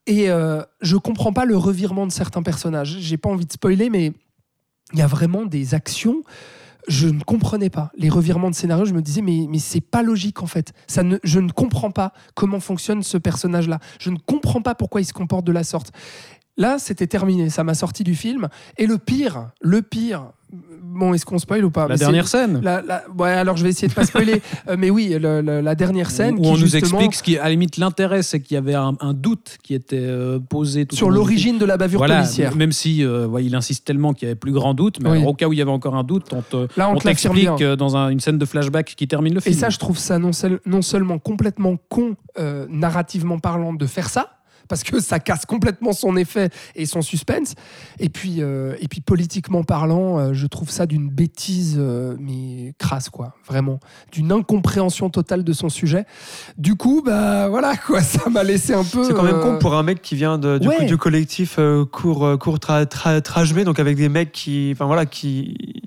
Et 0.07 0.29
euh, 0.29 0.61
je 0.81 0.97
comprends 0.97 1.33
pas 1.33 1.45
le 1.45 1.55
revirement 1.55 2.07
de 2.07 2.11
certains 2.11 2.41
personnages. 2.41 2.97
J'ai 2.99 3.17
pas 3.17 3.29
envie 3.29 3.45
de 3.45 3.51
spoiler, 3.51 3.89
mais 3.89 4.13
il 4.93 4.99
y 4.99 5.01
a 5.01 5.07
vraiment 5.07 5.45
des 5.45 5.75
actions. 5.75 6.23
Je 6.89 7.07
ne 7.07 7.21
comprenais 7.21 7.69
pas 7.69 7.91
les 7.95 8.09
revirements 8.09 8.49
de 8.49 8.55
scénario. 8.55 8.83
Je 8.83 8.93
me 8.93 9.01
disais, 9.01 9.21
mais, 9.21 9.45
mais 9.47 9.59
c'est 9.59 9.79
pas 9.79 10.03
logique 10.03 10.43
en 10.43 10.47
fait. 10.47 10.73
Ça 10.87 11.03
ne, 11.03 11.17
je 11.23 11.39
ne 11.39 11.51
comprends 11.51 11.91
pas 11.91 12.11
comment 12.35 12.59
fonctionne 12.59 13.03
ce 13.03 13.17
personnage-là. 13.17 13.79
Je 13.99 14.09
ne 14.09 14.17
comprends 14.17 14.61
pas 14.61 14.75
pourquoi 14.75 14.99
il 14.99 15.05
se 15.05 15.13
comporte 15.13 15.45
de 15.45 15.51
la 15.51 15.63
sorte. 15.63 15.91
Là, 16.57 16.77
c'était 16.77 17.07
terminé. 17.07 17.49
Ça 17.49 17.63
m'a 17.63 17.73
sorti 17.73 18.03
du 18.03 18.15
film. 18.15 18.49
Et 18.77 18.85
le 18.85 18.97
pire, 18.97 19.51
le 19.61 19.81
pire. 19.81 20.31
Bon, 20.81 21.13
est-ce 21.13 21.25
qu'on 21.25 21.37
spoil 21.37 21.63
ou 21.63 21.69
pas? 21.69 21.83
La 21.87 21.93
Mais 21.93 21.97
dernière 21.99 22.27
scène? 22.27 22.59
la- 22.63 22.81
la- 22.81 23.03
ouais, 23.15 23.29
alors 23.29 23.55
je 23.55 23.63
vais 23.63 23.69
essayer 23.69 23.87
de 23.87 23.93
pas 23.93 24.05
spoiler, 24.05 24.41
Euh, 24.67 24.75
mais 24.77 24.89
oui, 24.89 25.09
le- 25.19 25.41
le- 25.41 25.61
la 25.61 25.75
dernière 25.75 26.09
scène 26.09 26.35
où 26.35 26.41
qui 26.41 26.47
on 26.47 26.51
nous 26.53 26.57
justement, 26.57 26.99
explique 26.99 27.13
ce 27.15 27.21
qui, 27.23 27.37
à 27.37 27.43
la 27.43 27.49
limite, 27.51 27.77
l'intérêt, 27.77 28.23
c'est 28.23 28.39
qu'il 28.41 28.55
y 28.55 28.57
avait 28.57 28.73
un, 28.73 28.95
un 28.99 29.13
doute 29.13 29.57
qui 29.63 29.75
était 29.75 29.97
euh, 29.99 30.39
posé 30.39 30.85
tout 30.87 30.95
sur 30.95 31.11
l'origine 31.11 31.59
de 31.59 31.65
la 31.65 31.77
bavure 31.77 31.99
Voilà, 31.99 32.17
policière. 32.21 32.55
même 32.55 32.71
si 32.71 33.03
euh, 33.05 33.27
ouais, 33.27 33.45
il 33.45 33.53
insiste 33.55 33.85
tellement 33.85 34.13
qu'il 34.13 34.27
y 34.27 34.31
avait 34.31 34.35
plus 34.39 34.51
grand 34.51 34.73
doute, 34.73 34.99
mais 35.01 35.09
Oui. 35.11 35.17
alors, 35.19 35.29
au 35.29 35.33
cas 35.35 35.47
où 35.47 35.53
il 35.53 35.59
y 35.59 35.61
avait 35.61 35.69
encore 35.71 35.95
un 35.95 36.03
doute, 36.03 36.25
on 36.33 36.41
te- 36.41 36.67
Là, 36.77 36.89
on, 36.89 36.93
on 36.93 36.97
te 36.97 37.07
l'affirme 37.07 37.35
t'explique 37.35 37.57
bien. 37.57 37.75
dans 37.75 37.95
un- 37.95 38.09
une 38.09 38.19
scène 38.19 38.39
de 38.39 38.45
flashback 38.45 38.95
qui 38.97 39.07
termine 39.07 39.33
le 39.35 39.39
Et 39.39 39.51
film. 39.51 39.55
ça, 39.55 39.69
je 39.69 39.77
trouve 39.77 39.97
ça 39.99 40.17
non, 40.17 40.33
seul- 40.33 40.59
non 40.65 40.81
seulement 40.81 41.19
complètement 41.19 41.75
con, 41.89 42.15
narrativement 42.69 43.39
parlant, 43.39 43.73
de 43.73 43.85
faire 43.85 44.09
ça, 44.09 44.38
parce 44.69 44.83
que 44.83 45.01
ça 45.01 45.19
casse 45.19 45.45
complètement 45.45 45.91
son 45.91 46.15
effet 46.15 46.49
et 46.75 46.85
son 46.85 47.01
suspense. 47.01 47.55
Et 47.99 48.07
puis, 48.07 48.37
euh, 48.39 48.75
et 48.79 48.87
puis 48.87 49.01
politiquement 49.01 49.63
parlant, 49.63 50.17
euh, 50.17 50.33
je 50.33 50.47
trouve 50.47 50.69
ça 50.69 50.85
d'une 50.85 51.09
bêtise, 51.09 51.75
euh, 51.77 52.15
mais 52.19 52.73
crasse, 52.77 53.09
quoi, 53.09 53.35
vraiment. 53.45 53.81
D'une 54.13 54.31
incompréhension 54.31 55.09
totale 55.09 55.43
de 55.43 55.51
son 55.51 55.67
sujet. 55.67 56.05
Du 56.57 56.75
coup, 56.75 57.01
bah 57.05 57.49
voilà, 57.49 57.75
quoi, 57.75 58.01
ça 58.01 58.29
m'a 58.29 58.43
laissé 58.43 58.73
un 58.73 58.85
peu. 58.85 59.03
C'est 59.03 59.13
quand 59.13 59.23
même 59.23 59.41
con 59.41 59.57
pour 59.59 59.75
un 59.75 59.83
mec 59.83 60.01
qui 60.01 60.15
vient 60.15 60.37
de, 60.37 60.57
du, 60.59 60.67
ouais. 60.69 60.77
coup, 60.77 60.83
du 60.85 60.97
collectif 60.97 61.59
court, 61.91 62.37
court 62.39 62.59
tra, 62.59 62.85
tra- 62.85 63.21
Trajmé, 63.21 63.63
donc 63.63 63.79
avec 63.79 63.97
des 63.97 64.07
mecs 64.07 64.31
qui, 64.31 64.69
enfin 64.71 64.85
voilà, 64.85 65.05
qui, 65.05 65.81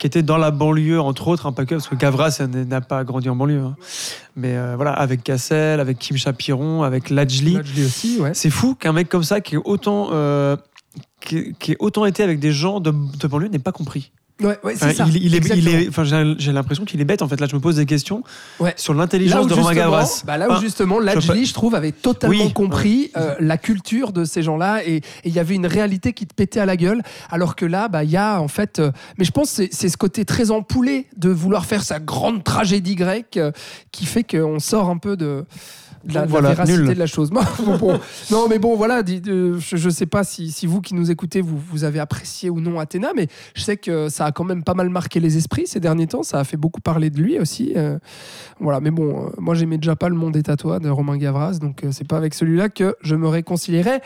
qui 0.00 0.06
étaient 0.06 0.22
dans 0.22 0.38
la 0.38 0.50
banlieue 0.50 0.98
entre 0.98 1.28
autres, 1.28 1.46
hein, 1.46 1.52
pas 1.52 1.66
que 1.66 1.74
parce 1.74 1.86
que 1.86 1.94
Gavras 1.94 2.40
n'a 2.48 2.80
pas 2.80 3.04
grandi 3.04 3.28
en 3.28 3.36
banlieue, 3.36 3.60
hein. 3.60 3.76
mais 4.34 4.56
euh, 4.56 4.72
voilà, 4.74 4.92
avec 4.92 5.22
Cassel, 5.22 5.78
avec 5.78 5.98
Kim 5.98 6.16
Chapiron, 6.16 6.82
avec 6.82 7.10
Lajli. 7.10 7.58
Ouais. 8.18 8.32
C'est 8.32 8.48
fou 8.48 8.74
qu'un 8.74 8.94
mec 8.94 9.10
comme 9.10 9.22
ça 9.22 9.42
qui 9.42 9.56
est 9.56 9.60
autant 9.62 10.08
euh, 10.12 10.56
qui, 11.20 11.54
qui 11.58 11.72
est 11.72 11.76
autant 11.80 12.06
été 12.06 12.22
avec 12.22 12.40
des 12.40 12.50
gens 12.50 12.80
de, 12.80 12.90
de 12.90 13.28
banlieue 13.28 13.48
n'ait 13.48 13.58
pas 13.58 13.72
compris. 13.72 14.10
Ouais, 14.40 14.58
ouais, 14.64 14.74
c'est 14.76 14.84
Enfin, 14.86 14.94
ça. 14.94 15.04
il, 15.08 15.16
il 15.24 15.34
est, 15.34 15.48
il 15.56 15.68
est, 15.68 15.88
enfin, 15.88 16.04
j'ai 16.04 16.52
l'impression 16.52 16.84
qu'il 16.84 17.00
est 17.00 17.04
bête 17.04 17.22
en 17.22 17.28
fait. 17.28 17.40
Là, 17.40 17.46
je 17.50 17.54
me 17.54 17.60
pose 17.60 17.76
des 17.76 17.86
questions 17.86 18.22
Ouais. 18.58 18.72
sur 18.76 18.94
l'intelligence 18.94 19.46
de 19.46 19.54
Romain 19.54 19.74
Gavras. 19.74 20.22
bah 20.26 20.36
là 20.38 20.48
où 20.48 20.52
Enfin, 20.52 20.60
justement, 20.60 21.00
sais 21.00 21.44
je 21.44 21.52
trouve, 21.54 21.74
avait 21.74 21.92
totalement 21.92 22.44
Oui, 22.46 22.52
compris 22.52 23.10
euh, 23.16 23.34
la 23.40 23.58
culture 23.58 24.12
de 24.12 24.24
ces 24.24 24.42
gens-là 24.42 24.82
et 24.86 25.02
il 25.24 25.32
y 25.32 25.38
avait 25.38 25.54
une 25.54 25.66
réalité 25.66 26.12
qui 26.12 26.26
te 26.26 26.34
pétait 26.34 26.60
à 26.60 26.66
la 26.66 26.76
gueule. 26.76 27.02
Alors 27.30 27.54
que 27.56 27.66
là, 27.66 27.88
bah, 27.88 28.04
il 28.04 28.10
y 28.10 28.16
a 28.16 28.40
en 28.40 28.48
fait. 28.48 28.78
euh, 28.78 28.90
mais 29.18 29.24
je 29.24 29.30
pense 29.32 29.50
que 29.50 29.56
c'est- 29.56 29.68
c'est 29.72 29.88
ce 29.88 29.96
côté 29.96 30.24
très 30.24 30.50
empoulé 30.50 31.06
de 31.16 31.28
vouloir 31.30 31.66
faire 31.66 31.82
sa 31.82 31.98
grande 32.00 32.42
tragédie 32.44 32.94
grecque 32.94 33.36
euh, 33.36 33.52
qui 33.92 34.06
fait 34.06 34.24
qu'on 34.24 34.58
sort 34.58 34.88
un 34.90 34.96
peu 34.98 35.16
de. 35.16 35.44
De 36.04 36.14
la, 36.14 36.20
la 36.26 36.26
véracité 36.26 36.78
nul. 36.78 36.88
de 36.94 36.98
la 36.98 37.06
chose. 37.06 37.30
Bon, 37.40 37.42
bon, 37.64 37.76
bon. 37.76 38.00
Non, 38.30 38.46
mais 38.48 38.58
bon, 38.58 38.76
voilà, 38.76 39.02
euh, 39.28 39.58
je 39.58 39.84
ne 39.84 39.90
sais 39.90 40.06
pas 40.06 40.24
si, 40.24 40.50
si 40.50 40.66
vous 40.66 40.80
qui 40.80 40.94
nous 40.94 41.10
écoutez, 41.10 41.40
vous, 41.40 41.58
vous 41.58 41.84
avez 41.84 41.98
apprécié 42.00 42.50
ou 42.50 42.60
non 42.60 42.78
Athéna, 42.80 43.10
mais 43.14 43.28
je 43.54 43.62
sais 43.62 43.76
que 43.76 44.08
ça 44.08 44.26
a 44.26 44.32
quand 44.32 44.44
même 44.44 44.62
pas 44.62 44.74
mal 44.74 44.88
marqué 44.88 45.20
les 45.20 45.36
esprits 45.36 45.66
ces 45.66 45.80
derniers 45.80 46.06
temps. 46.06 46.22
Ça 46.22 46.38
a 46.40 46.44
fait 46.44 46.56
beaucoup 46.56 46.80
parler 46.80 47.10
de 47.10 47.20
lui 47.20 47.38
aussi. 47.38 47.72
euh, 47.76 47.98
voilà, 48.60 48.80
mais 48.80 48.90
bon, 48.90 49.26
euh, 49.26 49.30
moi 49.38 49.54
j'aimais 49.54 49.78
déjà 49.78 49.96
pas 49.96 50.08
le 50.08 50.14
monde 50.14 50.36
est 50.36 50.48
à 50.48 50.56
toi 50.56 50.78
de 50.78 50.88
Romain 50.88 51.16
Gavras, 51.16 51.58
donc 51.58 51.84
euh, 51.84 51.90
c'est 51.92 52.06
pas 52.06 52.16
avec 52.16 52.34
celui-là 52.34 52.68
que 52.68 52.96
je 53.02 53.14
me 53.14 53.28
réconcilierai 53.28 54.00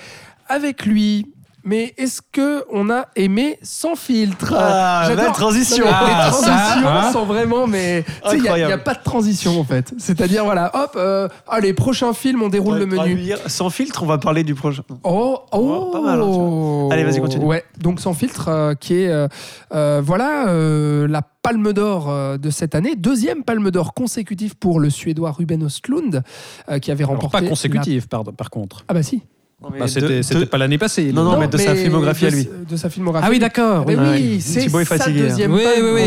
avec 0.48 0.86
lui. 0.86 1.33
Mais 1.66 1.94
est-ce 1.96 2.20
que 2.30 2.64
on 2.70 2.90
a 2.90 3.06
aimé 3.16 3.58
sans 3.62 3.96
filtre 3.96 4.54
Ah, 4.56 5.08
belle 5.16 5.32
transition. 5.32 5.84
Non, 5.86 5.90
Ah, 5.94 6.06
Les 6.06 6.30
transitions 6.30 6.52
ça, 6.82 7.06
hein. 7.08 7.12
sont 7.12 7.24
vraiment, 7.24 7.66
mais 7.66 8.04
tu 8.24 8.30
sais, 8.30 8.36
il 8.36 8.42
n'y 8.42 8.72
a, 8.72 8.76
pas 8.78 8.92
de 8.94 9.02
transition 9.02 9.58
en 9.58 9.64
fait. 9.64 9.94
C'est-à-dire, 9.98 10.44
voilà, 10.44 10.70
hop, 10.74 10.92
euh, 10.96 11.28
allez, 11.48 11.72
prochain 11.72 12.12
film, 12.12 12.42
on 12.42 12.48
déroule 12.50 12.78
le 12.78 12.86
menu. 12.86 13.32
Sans 13.46 13.70
filtre, 13.70 14.02
on 14.02 14.06
va 14.06 14.18
parler 14.18 14.44
du 14.44 14.54
prochain. 14.54 14.82
Oh, 15.04 15.40
oh, 15.52 15.58
Oh, 15.86 15.90
pas 15.90 16.00
mal, 16.02 16.20
hein. 16.20 16.88
Allez, 16.92 17.04
vas-y, 17.04 17.20
continue. 17.20 17.44
Ouais, 17.46 17.64
donc 17.78 17.98
sans 18.00 18.12
filtre, 18.12 18.48
euh, 18.48 18.74
qui 18.74 18.94
est 19.00 19.08
euh, 19.08 19.26
euh, 19.74 20.02
voilà 20.04 20.48
euh, 20.48 21.08
la 21.08 21.22
Palme 21.22 21.72
d'Or 21.72 22.38
de 22.38 22.50
cette 22.50 22.74
année, 22.74 22.94
deuxième 22.96 23.42
Palme 23.42 23.70
d'Or 23.70 23.92
consécutive 23.94 24.56
pour 24.56 24.80
le 24.80 24.88
Suédois 24.90 25.30
Ruben 25.32 25.62
Östlund, 25.64 26.22
euh, 26.70 26.78
qui 26.78 26.90
avait 26.90 27.04
Alors, 27.04 27.14
remporté. 27.16 27.38
pas 27.38 27.40
la- 27.42 27.48
consécutive, 27.50 28.08
par, 28.08 28.24
par 28.24 28.50
contre. 28.50 28.84
Ah 28.88 28.94
bah 28.94 29.02
si. 29.02 29.22
Bah, 29.60 29.88
c'était 29.88 30.46
pas 30.46 30.58
l'année 30.58 30.78
passée. 30.78 31.12
Non, 31.12 31.24
non, 31.24 31.38
mais 31.38 31.48
de 31.48 31.56
sa 31.56 31.74
filmographie 31.74 32.26
à 32.26 32.30
de- 32.30 32.36
lui. 32.36 32.48
De 32.68 32.76
sa 32.76 32.90
filmographie. 32.90 33.26
Ah 33.26 33.30
oui, 33.30 33.38
d'accord. 33.38 33.84
Mais 33.86 33.96
oui. 33.96 34.06
oui, 34.10 34.40
c'est 34.40 34.60
Thibaut 34.60 34.80
est 34.80 34.84
sa 34.84 34.98
fatigué, 34.98 35.22
hein. 35.22 35.28
deuxième 35.28 35.52
Oui, 35.54 35.62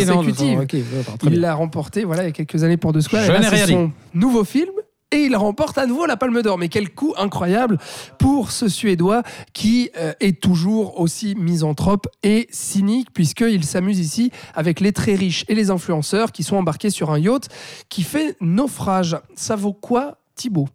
consécutive. 0.05 0.59
non, 0.59 0.65
très 0.65 1.29
Il 1.31 1.39
l'a 1.39 1.55
remporté 1.55 2.03
voilà, 2.03 2.23
il 2.23 2.27
y 2.27 2.29
a 2.29 2.31
quelques 2.33 2.63
années 2.63 2.77
pour 2.77 2.93
The 2.93 3.01
Square. 3.01 3.23
Je 3.23 3.31
et 3.31 3.33
là, 3.33 3.39
n'ai 3.39 3.45
c'est 3.45 3.55
rien 3.55 3.65
dit. 3.65 3.71
son 3.73 3.91
nouveau 4.13 4.43
film. 4.43 4.69
Et 5.09 5.19
il 5.19 5.37
remporte 5.37 5.77
à 5.77 5.85
nouveau 5.85 6.05
la 6.05 6.17
Palme 6.17 6.41
d'Or. 6.41 6.57
Mais 6.57 6.67
quel 6.67 6.89
coup 6.93 7.13
incroyable 7.17 7.77
pour 8.19 8.51
ce 8.51 8.67
Suédois 8.67 9.23
qui 9.53 9.89
euh, 9.97 10.11
est 10.19 10.41
toujours 10.41 10.99
aussi 10.99 11.33
misanthrope 11.35 12.07
et 12.23 12.47
cynique, 12.51 13.07
puisqu'il 13.13 13.63
s'amuse 13.63 13.99
ici 13.99 14.31
avec 14.53 14.81
les 14.81 14.91
très 14.91 15.15
riches 15.15 15.45
et 15.47 15.55
les 15.55 15.71
influenceurs 15.71 16.33
qui 16.33 16.43
sont 16.43 16.57
embarqués 16.57 16.89
sur 16.89 17.09
un 17.09 17.19
yacht 17.19 17.47
qui 17.87 18.03
fait 18.03 18.35
naufrage. 18.41 19.15
Ça 19.33 19.55
vaut 19.55 19.71
quoi, 19.71 20.17
Thibaut? 20.35 20.67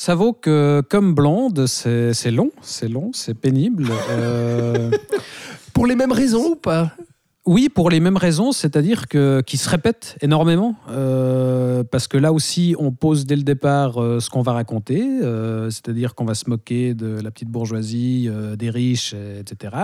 Ça 0.00 0.14
vaut 0.14 0.32
que, 0.32 0.80
comme 0.88 1.12
Blonde, 1.12 1.66
c'est 1.66 2.30
long, 2.30 2.52
c'est 2.62 2.86
long, 2.86 3.10
c'est 3.12 3.34
pénible. 3.34 3.88
Euh, 4.10 4.92
Pour 5.74 5.88
les 5.88 5.96
mêmes 5.96 6.12
raisons 6.12 6.50
ou 6.50 6.54
pas? 6.54 6.92
Oui, 7.50 7.70
pour 7.70 7.88
les 7.88 7.98
mêmes 7.98 8.18
raisons, 8.18 8.52
c'est-à-dire 8.52 9.08
que 9.08 9.40
qui 9.40 9.56
se 9.56 9.70
répètent 9.70 10.18
énormément, 10.20 10.74
euh, 10.90 11.82
parce 11.82 12.06
que 12.06 12.18
là 12.18 12.34
aussi, 12.34 12.76
on 12.78 12.92
pose 12.92 13.24
dès 13.24 13.36
le 13.36 13.42
départ 13.42 14.02
euh, 14.02 14.20
ce 14.20 14.28
qu'on 14.28 14.42
va 14.42 14.52
raconter, 14.52 15.02
euh, 15.22 15.70
c'est-à-dire 15.70 16.14
qu'on 16.14 16.26
va 16.26 16.34
se 16.34 16.50
moquer 16.50 16.92
de 16.92 17.18
la 17.22 17.30
petite 17.30 17.48
bourgeoisie, 17.48 18.28
des 18.58 18.68
riches, 18.68 19.14
etc. 19.40 19.76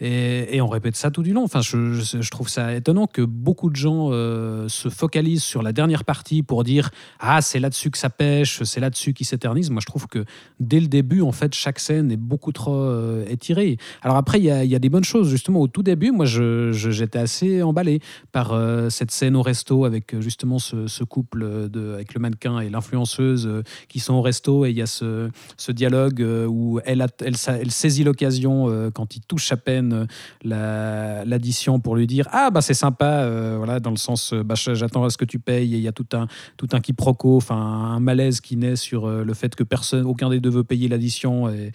Et, 0.00 0.58
on 0.62 0.68
répète 0.68 0.96
ça 0.96 1.10
tout 1.10 1.22
du 1.22 1.34
long. 1.34 1.44
Enfin, 1.44 1.60
je, 1.60 2.30
trouve 2.30 2.48
ça 2.48 2.74
étonnant 2.74 3.06
que 3.06 3.20
beaucoup 3.20 3.68
de 3.68 3.76
gens 3.76 4.08
se 4.10 4.88
focalisent 4.88 5.44
sur 5.44 5.62
la 5.62 5.74
dernière 5.74 6.04
partie 6.04 6.42
pour 6.42 6.64
dire 6.64 6.88
ah 7.20 7.42
c'est 7.42 7.60
là-dessus 7.60 7.90
que 7.90 7.98
ça 7.98 8.08
pêche, 8.08 8.62
c'est 8.62 8.80
là-dessus 8.80 9.12
qui 9.12 9.26
s'éternise. 9.26 9.70
Moi, 9.70 9.80
je 9.82 9.86
trouve 9.86 10.06
que 10.06 10.24
dès 10.60 10.80
le 10.80 10.86
début, 10.86 11.20
en 11.20 11.32
fait, 11.32 11.54
chaque 11.54 11.78
scène 11.78 12.10
est 12.10 12.16
beaucoup 12.16 12.52
trop 12.52 12.90
étirée. 13.28 13.76
Alors 14.00 14.16
après, 14.16 14.38
il 14.38 14.44
y, 14.44 14.50
a- 14.50 14.78
des 14.78 14.88
bonnes 14.88 15.04
choses. 15.04 15.28
Justement, 15.28 15.60
au 15.60 15.68
tout 15.68 15.82
début, 15.82 16.10
moi, 16.10 16.24
je- 16.24 16.85
j'étais 16.90 17.18
assez 17.18 17.62
emballé 17.62 18.00
par 18.32 18.52
euh, 18.52 18.88
cette 18.90 19.10
scène 19.10 19.36
au 19.36 19.42
resto 19.42 19.84
avec 19.84 20.14
euh, 20.14 20.20
justement 20.20 20.58
ce, 20.58 21.04
couple 21.04 21.68
de, 21.70 21.94
avec 21.94 22.14
le 22.14 22.20
mannequin 22.20 22.60
et 22.60 22.68
l'influenceuse 22.70 23.46
euh, 23.46 23.62
qui 23.88 24.00
sont 24.00 24.14
au 24.14 24.22
resto 24.22 24.64
et 24.64 24.70
il 24.70 24.76
y 24.76 24.82
a 24.82 24.86
ce, 24.86 25.30
ce 25.56 25.72
dialogue 25.72 26.20
euh, 26.22 26.46
où 26.46 26.80
elle, 26.84 27.04
elle, 27.24 27.36
sa- 27.36 27.58
elle 27.58 27.70
saisit 27.70 28.04
l'occasion 28.04 28.68
euh, 28.68 28.90
quand 28.90 29.16
il 29.16 29.20
touche 29.20 29.52
à 29.52 29.56
peine 29.56 29.92
euh, 29.92 30.06
la- 30.42 31.24
l'addition 31.24 31.80
pour 31.80 31.96
lui 31.96 32.06
dire 32.06 32.26
ah 32.32 32.50
bah 32.50 32.60
c'est 32.60 32.74
sympa 32.74 33.06
euh, 33.22 33.54
voilà 33.56 33.80
dans 33.80 33.90
le 33.90 33.96
sens 33.96 34.32
euh, 34.32 34.42
bah, 34.42 34.54
j'attends 34.56 35.04
à 35.04 35.10
ce 35.10 35.16
que 35.16 35.24
tu 35.24 35.38
payes 35.38 35.74
et 35.74 35.76
il 35.78 35.82
y 35.82 35.88
a 35.88 35.92
tout 35.92 36.06
un 36.12 36.26
tout 36.56 36.68
un 36.72 36.80
quiproquo 36.80 37.36
enfin 37.36 37.56
un 37.56 38.00
malaise 38.00 38.40
qui 38.40 38.56
naît 38.56 38.76
sur 38.76 39.06
euh, 39.06 39.24
le 39.24 39.34
fait 39.34 39.54
que 39.54 39.62
personne 39.64 40.04
aucun 40.06 40.30
des 40.30 40.40
deux 40.40 40.50
veut 40.50 40.64
payer 40.64 40.88
l'addition 40.88 41.48
et 41.48 41.72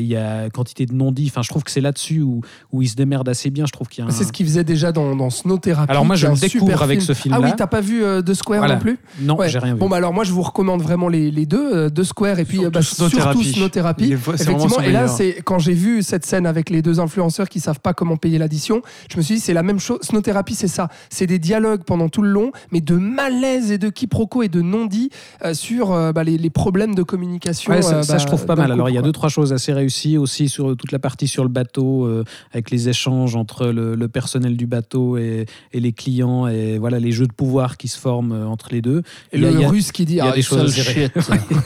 il 0.00 0.06
y 0.06 0.16
a 0.16 0.50
quantité 0.50 0.86
de 0.86 0.94
non-dits. 0.94 1.26
Enfin 1.28 1.42
je 1.42 1.48
trouve 1.48 1.64
que 1.64 1.70
c'est 1.70 1.80
là-dessus 1.80 2.22
où, 2.22 2.40
où 2.72 2.82
il 2.82 2.88
se 2.88 2.96
démerde 2.96 3.28
assez 3.28 3.50
bien. 3.50 3.66
Je 3.66 3.72
trouve 3.72 3.88
qu'il 3.88 4.04
y 4.04 4.06
a 4.06 4.07
C'est 4.10 4.24
ce 4.24 4.32
qu'il 4.32 4.46
faisait 4.46 4.64
déjà 4.64 4.92
dans, 4.92 5.14
dans 5.16 5.30
Snow 5.30 5.58
Therapy. 5.58 5.90
Alors 5.90 6.04
moi, 6.04 6.16
je 6.16 6.26
un 6.26 6.32
découvre 6.34 6.82
avec 6.82 7.00
film. 7.00 7.06
ce 7.06 7.20
film-là. 7.20 7.40
Ah 7.42 7.46
oui, 7.46 7.52
t'as 7.56 7.66
pas 7.66 7.80
vu 7.80 8.02
euh, 8.04 8.22
The 8.22 8.34
Square 8.34 8.60
Voilà. 8.60 8.74
non 8.74 8.80
plus 8.80 8.98
non 9.20 9.36
Ouais. 9.36 9.48
j'ai 9.48 9.58
rien 9.58 9.74
vu 9.74 9.80
Bon, 9.80 9.88
bah 9.88 9.96
alors 9.96 10.12
moi, 10.12 10.24
je 10.24 10.32
vous 10.32 10.42
recommande 10.42 10.82
vraiment 10.82 11.08
les, 11.08 11.30
les 11.30 11.46
deux, 11.46 11.74
euh, 11.74 11.90
The 11.90 12.02
Square 12.02 12.38
et 12.38 12.44
puis 12.44 12.64
euh, 12.64 12.70
bah, 12.70 12.82
Surtout 12.82 13.08
Snow 13.10 13.20
surtout 13.20 13.38
Therapy. 13.42 13.52
Snow 13.54 13.68
Therapy. 13.68 14.12
Effectivement, 14.12 14.80
et 14.80 14.92
là, 14.92 15.08
c'est 15.08 15.40
quand 15.44 15.58
j'ai 15.58 15.74
vu 15.74 16.02
cette 16.02 16.24
scène 16.26 16.46
avec 16.46 16.70
les 16.70 16.82
deux 16.82 17.00
influenceurs 17.00 17.48
qui 17.48 17.60
savent 17.60 17.80
pas 17.80 17.92
comment 17.94 18.16
payer 18.16 18.38
l'addition, 18.38 18.82
je 19.10 19.16
me 19.16 19.22
suis 19.22 19.36
dit, 19.36 19.40
c'est 19.40 19.54
la 19.54 19.62
même 19.62 19.78
chose. 19.80 19.98
Snow 20.02 20.20
Therapy, 20.20 20.54
c'est 20.54 20.68
ça. 20.68 20.88
C'est 21.10 21.26
des 21.26 21.38
dialogues 21.38 21.82
pendant 21.84 22.08
tout 22.08 22.22
le 22.22 22.30
long, 22.30 22.52
mais 22.72 22.80
de 22.80 22.94
malaise 22.96 23.70
et 23.72 23.78
de 23.78 23.88
quiproquos 23.88 24.42
et 24.42 24.48
de 24.48 24.62
non-dits 24.62 25.10
euh, 25.44 25.54
sur 25.54 25.92
euh, 25.92 26.12
bah, 26.12 26.24
les, 26.24 26.38
les 26.38 26.50
problèmes 26.50 26.94
de 26.94 27.02
communication. 27.02 27.72
Ouais, 27.72 27.82
ça, 27.82 27.96
euh, 27.98 28.02
ça, 28.02 28.14
bah, 28.14 28.18
je 28.18 28.26
trouve 28.26 28.46
pas 28.46 28.54
d'un 28.54 28.62
mal. 28.62 28.72
Alors, 28.72 28.88
il 28.88 28.94
y 28.94 28.98
a 28.98 29.02
deux, 29.02 29.12
trois 29.12 29.28
choses 29.28 29.52
assez 29.52 29.72
réussies 29.72 30.18
aussi 30.18 30.48
sur 30.48 30.76
toute 30.76 30.92
la 30.92 30.98
partie 30.98 31.28
sur 31.28 31.42
le 31.42 31.48
bateau, 31.50 32.04
euh, 32.06 32.24
avec 32.52 32.70
les 32.70 32.88
échanges 32.88 33.36
entre 33.36 33.66
le, 33.66 33.94
le 33.98 34.08
personnel 34.08 34.56
du 34.56 34.66
bateau 34.66 35.16
et, 35.16 35.46
et 35.72 35.80
les 35.80 35.92
clients 35.92 36.46
et 36.46 36.78
voilà 36.78 36.98
les 36.98 37.12
jeux 37.12 37.26
de 37.26 37.32
pouvoir 37.32 37.76
qui 37.76 37.88
se 37.88 37.98
forment 37.98 38.32
euh, 38.32 38.46
entre 38.46 38.68
les 38.72 38.80
deux. 38.80 39.02
Et 39.32 39.44
a- 39.44 39.50
le 39.50 39.66
russe 39.66 39.92
qui 39.92 40.04
dit 40.04 40.14
il 40.14 40.16
y 40.16 40.20
a 40.20 40.30
ah, 40.30 40.32
des 40.32 40.42
choses 40.42 40.78
à 40.78 40.82
gérer. 40.82 41.10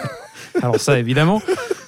Alors 0.63 0.79
ça, 0.79 0.99
évidemment. 0.99 1.41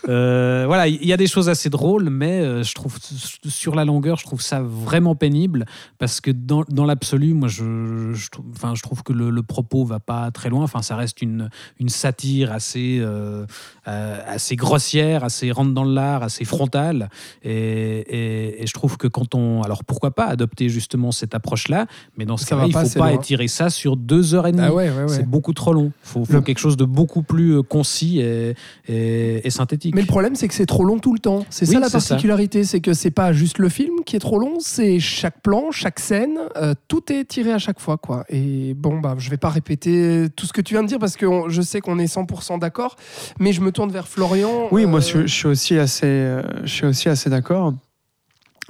Euh, 0.09 0.65
voilà, 0.67 0.87
il 0.89 1.05
y 1.05 1.13
a 1.13 1.17
des 1.17 1.27
choses 1.27 1.49
assez 1.49 1.71
drôles, 1.71 2.11
mais 2.11 2.41
euh, 2.41 2.63
je 2.63 2.75
trouve 2.75 2.99
sur 3.47 3.75
la 3.75 3.85
longueur, 3.85 4.19
je 4.19 4.25
trouve 4.25 4.43
ça 4.43 4.61
vraiment 4.63 5.15
pénible 5.15 5.65
parce 5.99 6.21
que 6.21 6.31
dans, 6.31 6.63
dans 6.69 6.85
l'absolu, 6.85 7.33
moi, 7.33 7.49
je, 7.49 8.13
enfin, 8.55 8.75
je 8.75 8.83
trouve 8.83 9.03
que 9.03 9.13
le, 9.13 9.31
le 9.31 9.43
propos 9.43 9.85
va 9.85 10.01
pas 10.01 10.31
très 10.31 10.51
loin. 10.51 10.63
Enfin, 10.65 10.83
ça 10.83 10.97
reste 10.97 11.23
une, 11.23 11.49
une 11.81 11.89
satire 11.89 12.53
assez, 12.53 12.99
euh, 13.01 13.47
assez 13.87 14.57
grossière, 14.57 15.25
assez 15.25 15.51
rentre 15.51 15.73
dans 15.73 15.85
l'art, 15.85 16.23
assez 16.23 16.45
frontale. 16.45 17.09
Et, 17.43 17.51
et- 17.53 18.63
et 18.63 18.67
je 18.67 18.73
trouve 18.73 18.97
que 18.97 19.09
quand 19.09 19.35
on, 19.35 19.63
alors 19.63 19.85
pourquoi 19.85 20.11
pas 20.15 20.25
adopter 20.27 20.69
justement 20.69 21.13
cette 21.13 21.35
approche-là, 21.35 21.87
mais 22.17 22.25
dans 22.25 22.37
ce 22.37 22.45
cas-là, 22.47 22.67
il 22.67 22.73
faut 22.73 22.99
pas 22.99 23.11
loin. 23.11 23.21
étirer 23.21 23.49
ça 23.49 23.71
sur 23.71 23.97
deux 23.97 24.35
heures 24.35 24.47
et 24.47 24.53
demie. 24.53 24.65
Ah 24.67 24.73
ouais, 24.75 24.91
ouais, 24.91 25.03
ouais. 25.03 25.09
C'est 25.09 25.27
beaucoup 25.29 25.53
trop 25.53 25.73
long. 25.73 25.93
Il 26.05 26.09
faut, 26.09 26.25
faut 26.25 26.33
Le- 26.35 26.41
quelque 26.43 26.59
chose 26.59 26.77
de 26.77 26.85
beaucoup 26.85 27.23
plus 27.23 27.63
concis 27.63 28.21
et 28.21 29.51
synthétique. 29.51 29.94
Mais 29.95 30.01
le 30.03 30.07
problème, 30.07 30.35
c'est 30.35 30.49
que 30.49 30.55
c'est 30.55 30.67
trop 30.67 30.85
long 30.85 30.99
tout 30.99 31.13
le 31.15 31.19
temps. 31.21 31.47
C'est 31.51 31.67
Oui, 31.69 31.75
ça 31.75 31.81
la 31.81 31.89
particularité, 31.89 32.65
c'est 32.65 32.81
que 32.81 32.93
c'est 32.93 33.11
pas 33.13 33.33
juste 33.33 33.59
le 33.59 33.69
film 33.69 34.03
qui 34.05 34.17
est 34.17 34.19
trop 34.21 34.39
long, 34.39 34.57
c'est 34.61 34.99
chaque 35.01 35.41
plan, 35.41 35.71
chaque 35.71 36.01
scène, 36.01 36.39
euh, 36.57 36.75
tout 36.89 37.11
est 37.13 37.25
tiré 37.25 37.53
à 37.53 37.59
chaque 37.59 37.79
fois, 37.81 37.97
quoi. 37.97 38.25
Et 38.29 38.75
bon, 38.75 38.99
bah, 39.01 39.15
je 39.19 39.31
vais 39.31 39.37
pas 39.37 39.49
répéter 39.51 40.27
tout 40.37 40.47
ce 40.47 40.53
que 40.53 40.61
tu 40.61 40.75
viens 40.75 40.83
de 40.83 40.89
dire 40.89 40.99
parce 40.99 41.17
que 41.17 41.25
on- 41.27 41.49
je 41.49 41.63
sais 41.63 41.81
qu'on 41.81 41.99
est 41.99 42.07
100% 42.09 42.59
d'accord, 42.59 42.97
mais 43.39 43.53
je 43.53 43.61
me 43.61 43.71
tourne 43.73 43.91
vers 43.93 44.09
Florian. 44.09 44.69
Oui, 44.73 44.85
moi 44.85 44.99
euh, 44.99 45.03
je, 45.03 45.21
je 45.27 45.35
suis 45.35 45.47
aussi 45.47 45.79
assez, 45.79 46.07
euh, 46.07 46.43
je 46.65 46.73
suis 46.73 46.87
aussi 46.87 47.09
assez 47.09 47.31
d'accord. 47.31 47.73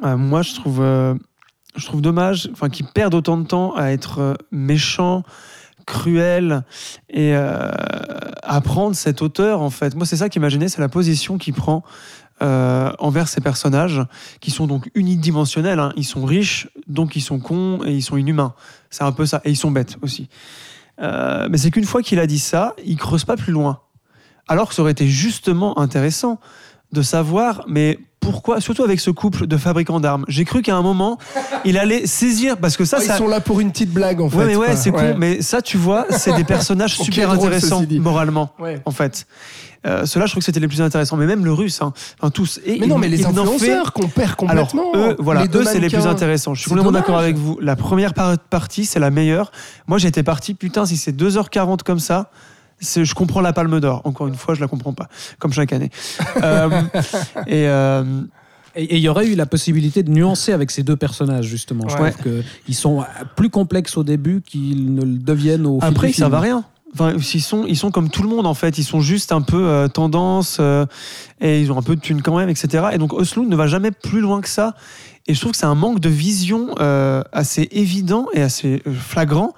Euh, 0.05 0.16
moi, 0.16 0.43
je 0.43 0.55
trouve, 0.55 0.81
euh, 0.83 1.14
je 1.77 1.87
trouve 1.87 2.01
dommage, 2.03 2.51
enfin, 2.53 2.68
qu'ils 2.68 2.87
perdent 2.87 3.14
autant 3.14 3.37
de 3.37 3.47
temps 3.47 3.75
à 3.77 3.87
être 3.93 4.18
euh, 4.20 4.35
méchants, 4.53 5.22
cruels 5.87 6.62
et 7.11 7.35
euh, 7.35 7.70
à 8.43 8.61
prendre 8.61 8.95
cet 8.97 9.22
auteur. 9.22 9.62
En 9.62 9.70
fait, 9.70 9.95
moi, 9.95 10.07
c'est 10.07 10.16
ça 10.16 10.28
qui 10.28 10.41
m'a 10.41 10.49
gêné, 10.49 10.68
c'est 10.68 10.80
la 10.80 10.89
position 10.89 11.39
qu'il 11.39 11.55
prend. 11.55 11.82
euh, 12.43 12.91
envers 12.99 13.28
ces 13.28 13.41
personnages 13.41 14.03
qui 14.41 14.51
sont 14.51 14.66
donc 14.66 14.91
unidimensionnels. 14.95 15.78
hein. 15.78 15.93
Ils 15.97 16.05
sont 16.05 16.24
riches, 16.24 16.68
donc 16.87 17.16
ils 17.16 17.20
sont 17.20 17.39
cons 17.39 17.80
et 17.85 17.93
ils 17.93 18.03
sont 18.03 18.16
inhumains. 18.16 18.55
C'est 18.91 19.05
un 19.05 19.12
peu 19.12 19.26
ça. 19.26 19.41
Et 19.45 19.51
ils 19.51 19.57
sont 19.57 19.70
bêtes 19.70 19.97
aussi. 20.03 20.28
Euh, 21.01 21.49
mais 21.51 21.59
c'est 21.59 21.70
qu'une 21.70 21.85
fois 21.85 22.03
qu'il 22.03 22.18
a 22.18 22.26
dit 22.26 22.39
ça, 22.39 22.74
il 22.85 22.97
creuse 22.97 23.24
pas 23.24 23.37
plus 23.37 23.53
loin. 23.53 23.80
Alors 24.49 24.68
que 24.68 24.74
ça 24.74 24.82
aurait 24.82 24.93
été 24.93 25.07
justement 25.07 25.78
intéressant 25.78 26.39
de 26.93 27.03
savoir, 27.03 27.64
mais 27.66 27.99
pourquoi, 28.25 28.61
surtout 28.61 28.83
avec 28.83 29.01
ce 29.01 29.11
couple 29.11 29.47
de 29.47 29.57
fabricants 29.57 30.01
d'armes. 30.01 30.25
J'ai 30.29 30.45
cru 30.45 30.62
qu'à 30.62 30.75
un 30.77 30.83
moment, 30.83 31.18
il 31.64 31.79
allait 31.79 32.07
saisir, 32.07 32.57
parce 32.57 32.77
que 32.77 32.85
ça, 32.85 32.99
ils 33.01 33.07
ça. 33.07 33.18
sont 33.18 33.29
là 33.29 33.41
pour 33.41 33.61
une 33.61 33.70
petite 33.70 33.93
blague 33.93 34.20
en 34.20 34.29
fait. 34.31 34.37
ouais, 34.39 34.47
mais 34.47 34.57
ouais, 34.57 34.77
c'est 34.77 34.91
con, 34.91 35.14
mais 35.18 35.43
ça, 35.43 35.61
tu 35.62 35.77
vois, 35.77 36.07
c'est 36.11 36.35
des 36.35 36.45
personnages 36.45 36.97
super 36.99 37.35
drôle, 37.35 37.49
intéressants 37.53 37.83
moralement, 38.01 38.51
Ouais. 38.59 38.81
en 38.85 38.91
fait. 38.91 39.27
Euh, 39.87 40.07
Ceux-là, 40.07 40.25
je 40.25 40.31
trouve 40.33 40.41
que 40.41 40.47
c'était 40.47 40.61
les 40.61 40.68
plus 40.68 40.81
intéressants, 40.81 41.16
mais 41.18 41.27
même 41.27 41.45
le 41.45 41.53
russe, 41.53 41.83
hein, 41.83 41.93
enfin, 42.18 42.31
tous. 42.31 42.59
Et 42.64 42.79
Mais 42.81 42.87
non, 42.87 42.97
mais 42.97 43.09
les 43.09 43.27
en 43.27 43.33
fait- 43.35 43.39
influenceurs 43.41 43.93
qu'on 43.93 44.09
perd 44.09 44.35
alors, 44.49 44.68
complètement. 44.68 44.93
eux, 44.97 45.16
voilà, 45.18 45.43
Les 45.43 45.49
deux 45.49 45.61
eux, 45.61 45.64
c'est 45.70 45.79
les 45.79 45.91
plus 45.91 46.07
intéressants. 46.07 46.55
Je 46.55 46.61
suis 46.62 46.70
complètement 46.70 46.93
d'accord 46.93 47.18
avec 47.18 47.37
vous. 47.37 47.59
La 47.61 47.77
première 47.77 48.14
par- 48.14 48.39
partie, 48.39 48.87
c'est 48.87 48.99
la 48.99 49.11
meilleure. 49.11 49.53
Moi, 49.87 49.99
j'étais 49.99 50.22
parti, 50.22 50.55
putain, 50.55 50.87
si 50.87 50.97
c'est 50.97 51.12
2h40 51.12 51.83
comme 51.83 51.99
ça, 51.99 52.31
je 52.81 53.14
comprends 53.14 53.41
la 53.41 53.53
palme 53.53 53.81
d'or. 53.81 54.03
Encore 54.05 54.27
une 54.29 54.35
fois, 54.35 54.55
je 54.55 54.61
la 54.61 54.68
comprends 54.68 54.93
pas, 54.93 55.09
comme 55.39 55.53
chaque 55.53 55.72
année. 55.72 55.91
Euh, 56.43 56.68
et 57.47 57.68
euh, 57.68 58.05
Et 58.77 58.97
il 58.97 59.01
y 59.03 59.09
aurait 59.09 59.29
eu 59.29 59.37
la 59.37 59.47
possibilité 59.47 60.03
de 60.03 60.11
nuancer 60.11 60.53
avec 60.53 60.70
ces 60.72 60.83
deux 60.83 60.97
personnages, 60.97 61.47
justement. 61.47 61.89
Je 61.89 61.97
Ouais. 61.97 62.11
trouve 62.11 62.33
qu'ils 62.64 62.75
sont 62.75 63.05
plus 63.37 63.49
complexes 63.49 63.97
au 63.97 64.03
début 64.03 64.43
qu'ils 64.43 64.95
ne 64.95 65.03
le 65.03 65.18
deviennent 65.18 65.66
au 65.66 65.79
après, 65.81 66.11
film. 66.12 66.35
à 66.35 66.41
rien. 66.41 66.64
Enfin, 66.93 67.12
ils 67.16 67.41
sont, 67.43 67.64
ils 67.66 67.77
sont 67.77 67.91
comme 67.91 68.09
tout 68.09 68.22
le 68.22 68.29
monde 68.29 68.47
en 68.47 68.55
fait. 68.55 68.79
Ils 68.79 68.85
sont 68.85 69.01
juste 69.01 69.33
un 69.33 69.43
peu 69.43 69.64
euh, 69.66 69.89
tendance 69.89 70.59
euh, 70.61 70.87
et 71.41 71.61
ils 71.61 71.72
ont 71.72 71.79
un 71.79 71.83
peu 71.83 71.97
de 71.97 72.01
thunes 72.01 72.22
quand 72.22 72.37
même, 72.37 72.49
etc. 72.49 72.87
Et 72.93 72.99
donc 72.99 73.12
Oslo 73.12 73.45
ne 73.45 73.57
va 73.57 73.66
jamais 73.66 73.91
plus 73.91 74.20
loin 74.20 74.41
que 74.41 74.49
ça. 74.49 74.75
Et 75.27 75.35
je 75.35 75.41
trouve 75.41 75.53
que 75.53 75.59
c'est 75.59 75.66
un 75.66 75.75
manque 75.75 75.99
de 76.01 76.09
vision 76.09 76.68
euh, 76.81 77.22
assez 77.33 77.68
évident 77.72 78.27
et 78.33 78.43
assez 78.43 78.81
flagrant. 79.01 79.55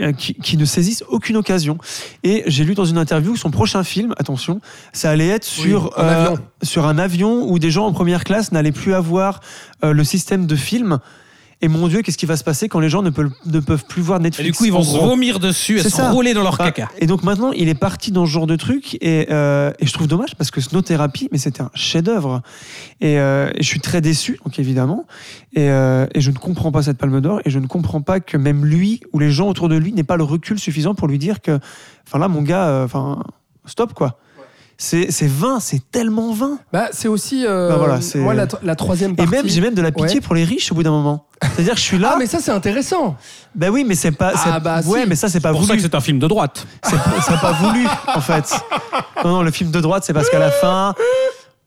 Euh, 0.00 0.08
euh, 0.08 0.12
qui, 0.12 0.34
qui 0.34 0.56
ne 0.56 0.64
saisissent 0.64 1.04
aucune 1.08 1.36
occasion. 1.36 1.78
Et 2.22 2.44
j'ai 2.46 2.64
lu 2.64 2.74
dans 2.74 2.84
une 2.84 2.98
interview 2.98 3.32
que 3.32 3.38
son 3.38 3.50
prochain 3.50 3.84
film, 3.84 4.14
attention, 4.18 4.60
ça 4.92 5.10
allait 5.10 5.28
être 5.28 5.46
Oui, 5.58 5.68
sur, 5.68 5.98
un 5.98 6.04
euh, 6.04 6.26
avion. 6.26 6.38
sur 6.62 6.86
un 6.86 6.98
avion 6.98 7.50
où 7.50 7.58
des 7.58 7.70
gens 7.70 7.86
en 7.86 7.92
première 7.92 8.24
classe 8.24 8.52
n'allaient 8.52 8.72
plus 8.72 8.94
avoir 8.94 9.40
euh, 9.84 9.92
le 9.92 10.04
système 10.04 10.46
de 10.46 10.56
film. 10.56 10.98
Et 11.60 11.66
mon 11.66 11.88
Dieu, 11.88 12.02
qu'est-ce 12.02 12.16
qui 12.18 12.26
va 12.26 12.36
se 12.36 12.44
passer 12.44 12.68
quand 12.68 12.78
les 12.78 12.88
gens 12.88 13.02
ne 13.02 13.10
peuvent, 13.10 13.32
ne 13.46 13.58
peuvent 13.58 13.84
plus 13.84 14.00
voir 14.00 14.20
Et 14.20 14.24
Netflix 14.24 14.50
du 14.50 14.56
coup, 14.56 14.64
ils 14.64 14.72
vont 14.72 14.80
vomir 14.80 15.40
dessus 15.40 15.78
et 15.78 15.82
se 15.82 15.88
ça. 15.88 16.12
rouler 16.12 16.32
dans 16.32 16.44
leur 16.44 16.52
Enfin, 16.54 16.70
caca. 16.70 16.88
Et 16.98 17.06
donc 17.06 17.24
maintenant, 17.24 17.50
il 17.50 17.68
est 17.68 17.74
parti 17.74 18.12
dans 18.12 18.26
ce 18.26 18.30
genre 18.30 18.46
de 18.46 18.54
truc 18.54 18.96
et, 19.00 19.26
euh, 19.32 19.72
et 19.80 19.86
je 19.86 19.92
trouve 19.92 20.06
dommage 20.06 20.36
parce 20.36 20.52
que 20.52 20.60
Snow 20.60 20.82
Therapy, 20.82 21.28
mais 21.32 21.38
c'était 21.38 21.62
un 21.62 21.70
chef-d'œuvre. 21.74 22.42
Et, 23.00 23.18
euh, 23.18 23.50
et 23.56 23.62
je 23.62 23.66
suis 23.68 23.80
très 23.80 24.00
déçu, 24.00 24.38
donc 24.44 24.58
évidemment. 24.60 25.04
Et, 25.54 25.68
euh, 25.68 26.06
et 26.14 26.20
je 26.20 26.30
ne 26.30 26.36
comprends 26.36 26.70
pas 26.70 26.82
cette 26.82 26.98
palme 26.98 27.20
d'or 27.20 27.40
et 27.44 27.50
je 27.50 27.58
ne 27.58 27.66
comprends 27.66 28.02
pas 28.02 28.20
que 28.20 28.36
même 28.36 28.64
lui 28.64 29.00
ou 29.12 29.18
les 29.18 29.32
gens 29.32 29.48
autour 29.48 29.68
de 29.68 29.74
lui 29.76 29.92
n'aient 29.92 30.04
pas 30.04 30.16
le 30.16 30.24
recul 30.24 30.60
suffisant 30.60 30.94
pour 30.94 31.08
lui 31.08 31.18
dire 31.18 31.40
que, 31.40 31.58
enfin 32.06 32.18
là, 32.20 32.28
mon 32.28 32.42
gars, 32.42 32.82
enfin, 32.84 33.22
stop 33.66 33.94
quoi. 33.94 34.20
C'est 34.80 35.10
c'est 35.10 35.26
vain, 35.26 35.58
c'est 35.58 35.82
tellement 35.90 36.32
vain. 36.32 36.58
Bah, 36.72 36.86
c'est 36.92 37.08
aussi. 37.08 37.44
euh, 37.44 37.68
Bah 37.68 37.76
voilà, 37.78 38.00
c'est- 38.00 38.18
moi, 38.20 38.32
la, 38.32 38.46
la 38.62 38.76
troisième 38.76 39.10
Et 39.12 39.16
partie. 39.16 39.32
même, 39.32 39.48
j'ai 39.48 39.60
même 39.60 39.74
de 39.74 39.82
la 39.82 39.90
pitié 39.90 40.14
Ouais. 40.16 40.20
pour 40.20 40.36
les 40.36 40.44
riches 40.44 40.70
au 40.70 40.76
bout 40.76 40.84
d'un 40.84 40.92
moment. 40.92 41.26
C'est-à-dire 41.42 41.74
que 41.74 41.80
je 41.80 41.84
suis 41.84 41.98
là. 41.98 42.12
Ah, 42.14 42.16
mais 42.18 42.26
ça, 42.26 42.38
c'est 42.40 42.52
intéressant. 42.52 43.16
Ben 43.56 43.70
oui, 43.70 43.84
mais 43.86 43.96
c'est 43.96 44.12
pas. 44.12 44.32
Ah, 44.36 44.38
c'est- 44.54 44.60
bah, 44.60 44.80
ouais, 44.86 45.02
si. 45.02 45.08
mais 45.08 45.16
ça, 45.16 45.28
c'est 45.28 45.40
pas 45.40 45.48
C'est 45.48 45.52
pour 45.54 45.62
ça 45.62 45.66
voulu. 45.72 45.78
que 45.78 45.82
c'est 45.82 45.94
un 45.96 46.00
film 46.00 46.20
de 46.20 46.28
droite. 46.28 46.64
C'est 46.84 46.96
c'est 47.26 47.40
pas 47.40 47.52
voulu, 47.60 47.86
en 48.14 48.20
fait. 48.20 48.54
Non, 49.24 49.30
non, 49.32 49.42
le 49.42 49.50
film 49.50 49.72
de 49.72 49.80
droite, 49.80 50.04
c'est 50.06 50.12
parce 50.12 50.30
qu'à 50.30 50.38
la 50.38 50.52
fin, 50.52 50.94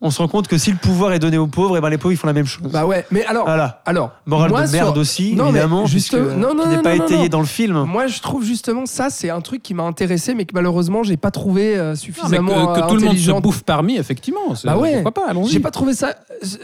on 0.02 0.10
se 0.10 0.18
rend 0.20 0.28
compte 0.28 0.48
que 0.48 0.58
si 0.58 0.72
le 0.72 0.78
pouvoir 0.78 1.14
est 1.14 1.20
donné 1.20 1.38
aux 1.38 1.48
pauvres, 1.48 1.78
et 1.78 1.82
ben 1.82 1.90
les 1.90 1.98
pauvres, 1.98 2.12
ils 2.14 2.18
font 2.18 2.28
la 2.28 2.34
même 2.34 2.46
chose. 2.46 2.72
Bah 2.72 2.86
ouais, 2.86 3.06
mais 3.12 3.24
alors. 3.26 3.46
Voilà. 3.46 3.82
Alors, 3.86 4.12
Morale 4.26 4.50
moi, 4.50 4.66
de 4.66 4.72
merde 4.72 4.94
sur- 4.94 5.02
aussi, 5.02 5.36
Non, 5.36 5.46
mais 5.46 5.60
évidemment, 5.60 5.86
juste- 5.86 6.10
puisque- 6.12 6.36
non, 6.36 6.54
non, 6.56 6.64
qui 6.64 6.70
n'est 6.70 6.82
pas 6.82 6.96
non, 6.96 7.06
étayé 7.06 7.24
non. 7.24 7.28
dans 7.28 7.40
le 7.40 7.46
film. 7.46 7.84
Moi, 7.84 8.08
je 8.08 8.20
trouve 8.20 8.44
justement 8.44 8.86
ça, 8.86 9.10
c'est 9.10 9.30
un 9.30 9.42
truc 9.42 9.62
qui 9.62 9.74
m'a 9.74 9.84
intéressé, 9.84 10.34
mais 10.34 10.46
que 10.46 10.54
malheureusement, 10.56 11.04
j'ai 11.04 11.18
pas 11.18 11.32
trouvé 11.32 11.76
euh, 11.78 11.84
Non, 11.84 11.90
mais 11.92 11.96
suffisamment 11.96 12.68
que, 12.74 12.80
que 12.80 12.84
euh, 12.86 12.88
tout 12.90 12.96
le 12.96 13.06
monde 13.06 13.18
se 13.18 13.32
bouffe 13.42 13.64
parmi, 13.64 13.98
effectivement. 13.98 14.40
Bah 14.64 14.78
ouais. 14.78 14.94
Pourquoi 15.04 15.12
pas, 15.24 15.30
allons-y. 15.30 15.50
J'ai 15.52 15.60
pas 15.60 15.72
trouvé 15.72 15.94
ça 15.94 16.16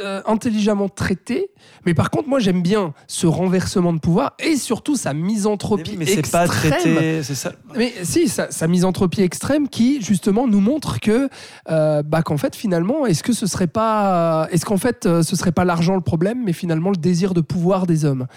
euh, 0.04 0.22
intelligemment 0.26 0.90
traité, 0.90 1.52
mais 1.86 1.94
par 1.94 2.10
contre, 2.10 2.28
moi, 2.28 2.40
j'aime 2.40 2.62
bien 2.62 2.94
ce 3.08 3.28
renversement 3.28 3.94
de 3.94 4.00
pouvoir 4.00 4.34
et 4.40 4.56
surtout 4.56 4.96
sa 4.96 5.14
Mais, 5.14 5.22
misanthropie 5.22 5.92
oui, 5.92 5.98
mais 6.00 6.06
c'est 6.06 6.30
pas 6.32 6.46
extrême. 6.46 6.72
traité, 6.72 7.24
c'est 7.24 7.36
ça. 7.36 7.52
Mais 7.76 7.94
si, 8.04 8.28
sa, 8.28 8.50
sa 8.52 8.68
misanthropie 8.68 9.22
extrême 9.22 9.68
qui 9.70 10.02
justement 10.02 10.48
nous 10.48 10.60
montre 10.62 11.00
que, 11.00 11.30
euh, 11.70 12.02
bah, 12.04 12.22
qu'en 12.24 12.38
fait 12.38 12.56
finalement, 12.56 13.06
est-ce 13.06 13.24
ce 13.34 13.48
serait 13.48 13.68
pas, 13.68 14.48
est-ce 14.52 14.66
qu'en 14.66 14.78
fait 14.78 15.06
euh, 15.06 15.24
ce 15.24 15.36
serait 15.36 15.52
pas 15.52 15.66
l'argent 15.66 15.96
le 15.96 16.02
problème, 16.02 16.44
mais 16.44 16.54
finalement 16.54 16.90
le 16.90 16.98
désir 16.98 17.34
de 17.34 17.42
pouvoir 17.42 17.88
des 17.88 18.06
hommes 18.06 18.28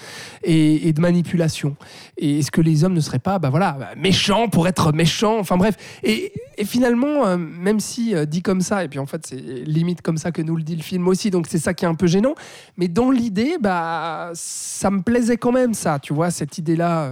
et, 0.42 0.92
de 0.92 1.00
manipulation? 1.00 1.76
Et 2.18 2.38
est-ce 2.38 2.50
que 2.50 2.60
les 2.60 2.84
hommes 2.84 2.94
ne 2.94 3.00
seraient 3.00 3.18
pas, 3.18 3.38
bah 3.38 3.50
voilà, 3.50 3.78
méchants 3.96 4.48
pour 4.48 4.68
être 4.68 4.92
méchants? 4.92 5.38
Enfin 5.38 5.56
bref. 5.56 5.76
Et, 6.02 6.32
et 6.56 6.64
finalement, 6.64 7.26
euh, 7.26 7.36
même 7.36 7.80
si 7.80 8.14
euh, 8.14 8.24
dit 8.24 8.42
comme 8.42 8.60
ça, 8.60 8.84
et 8.84 8.88
puis 8.88 8.98
en 8.98 9.06
fait 9.06 9.26
c'est 9.26 9.36
limite 9.36 10.02
comme 10.02 10.18
ça 10.18 10.32
que 10.32 10.42
nous 10.42 10.56
le 10.56 10.62
dit 10.62 10.76
le 10.76 10.82
film 10.82 11.08
aussi, 11.08 11.30
donc 11.30 11.46
c'est 11.48 11.58
ça 11.58 11.74
qui 11.74 11.84
est 11.84 11.88
un 11.88 11.94
peu 11.94 12.06
gênant. 12.06 12.34
Mais 12.76 12.88
dans 12.88 13.10
l'idée, 13.10 13.56
bah 13.60 14.30
ça 14.34 14.90
me 14.90 15.02
plaisait 15.02 15.36
quand 15.36 15.52
même 15.52 15.74
ça, 15.74 15.98
tu 15.98 16.12
vois, 16.12 16.30
cette 16.30 16.58
idée-là. 16.58 17.10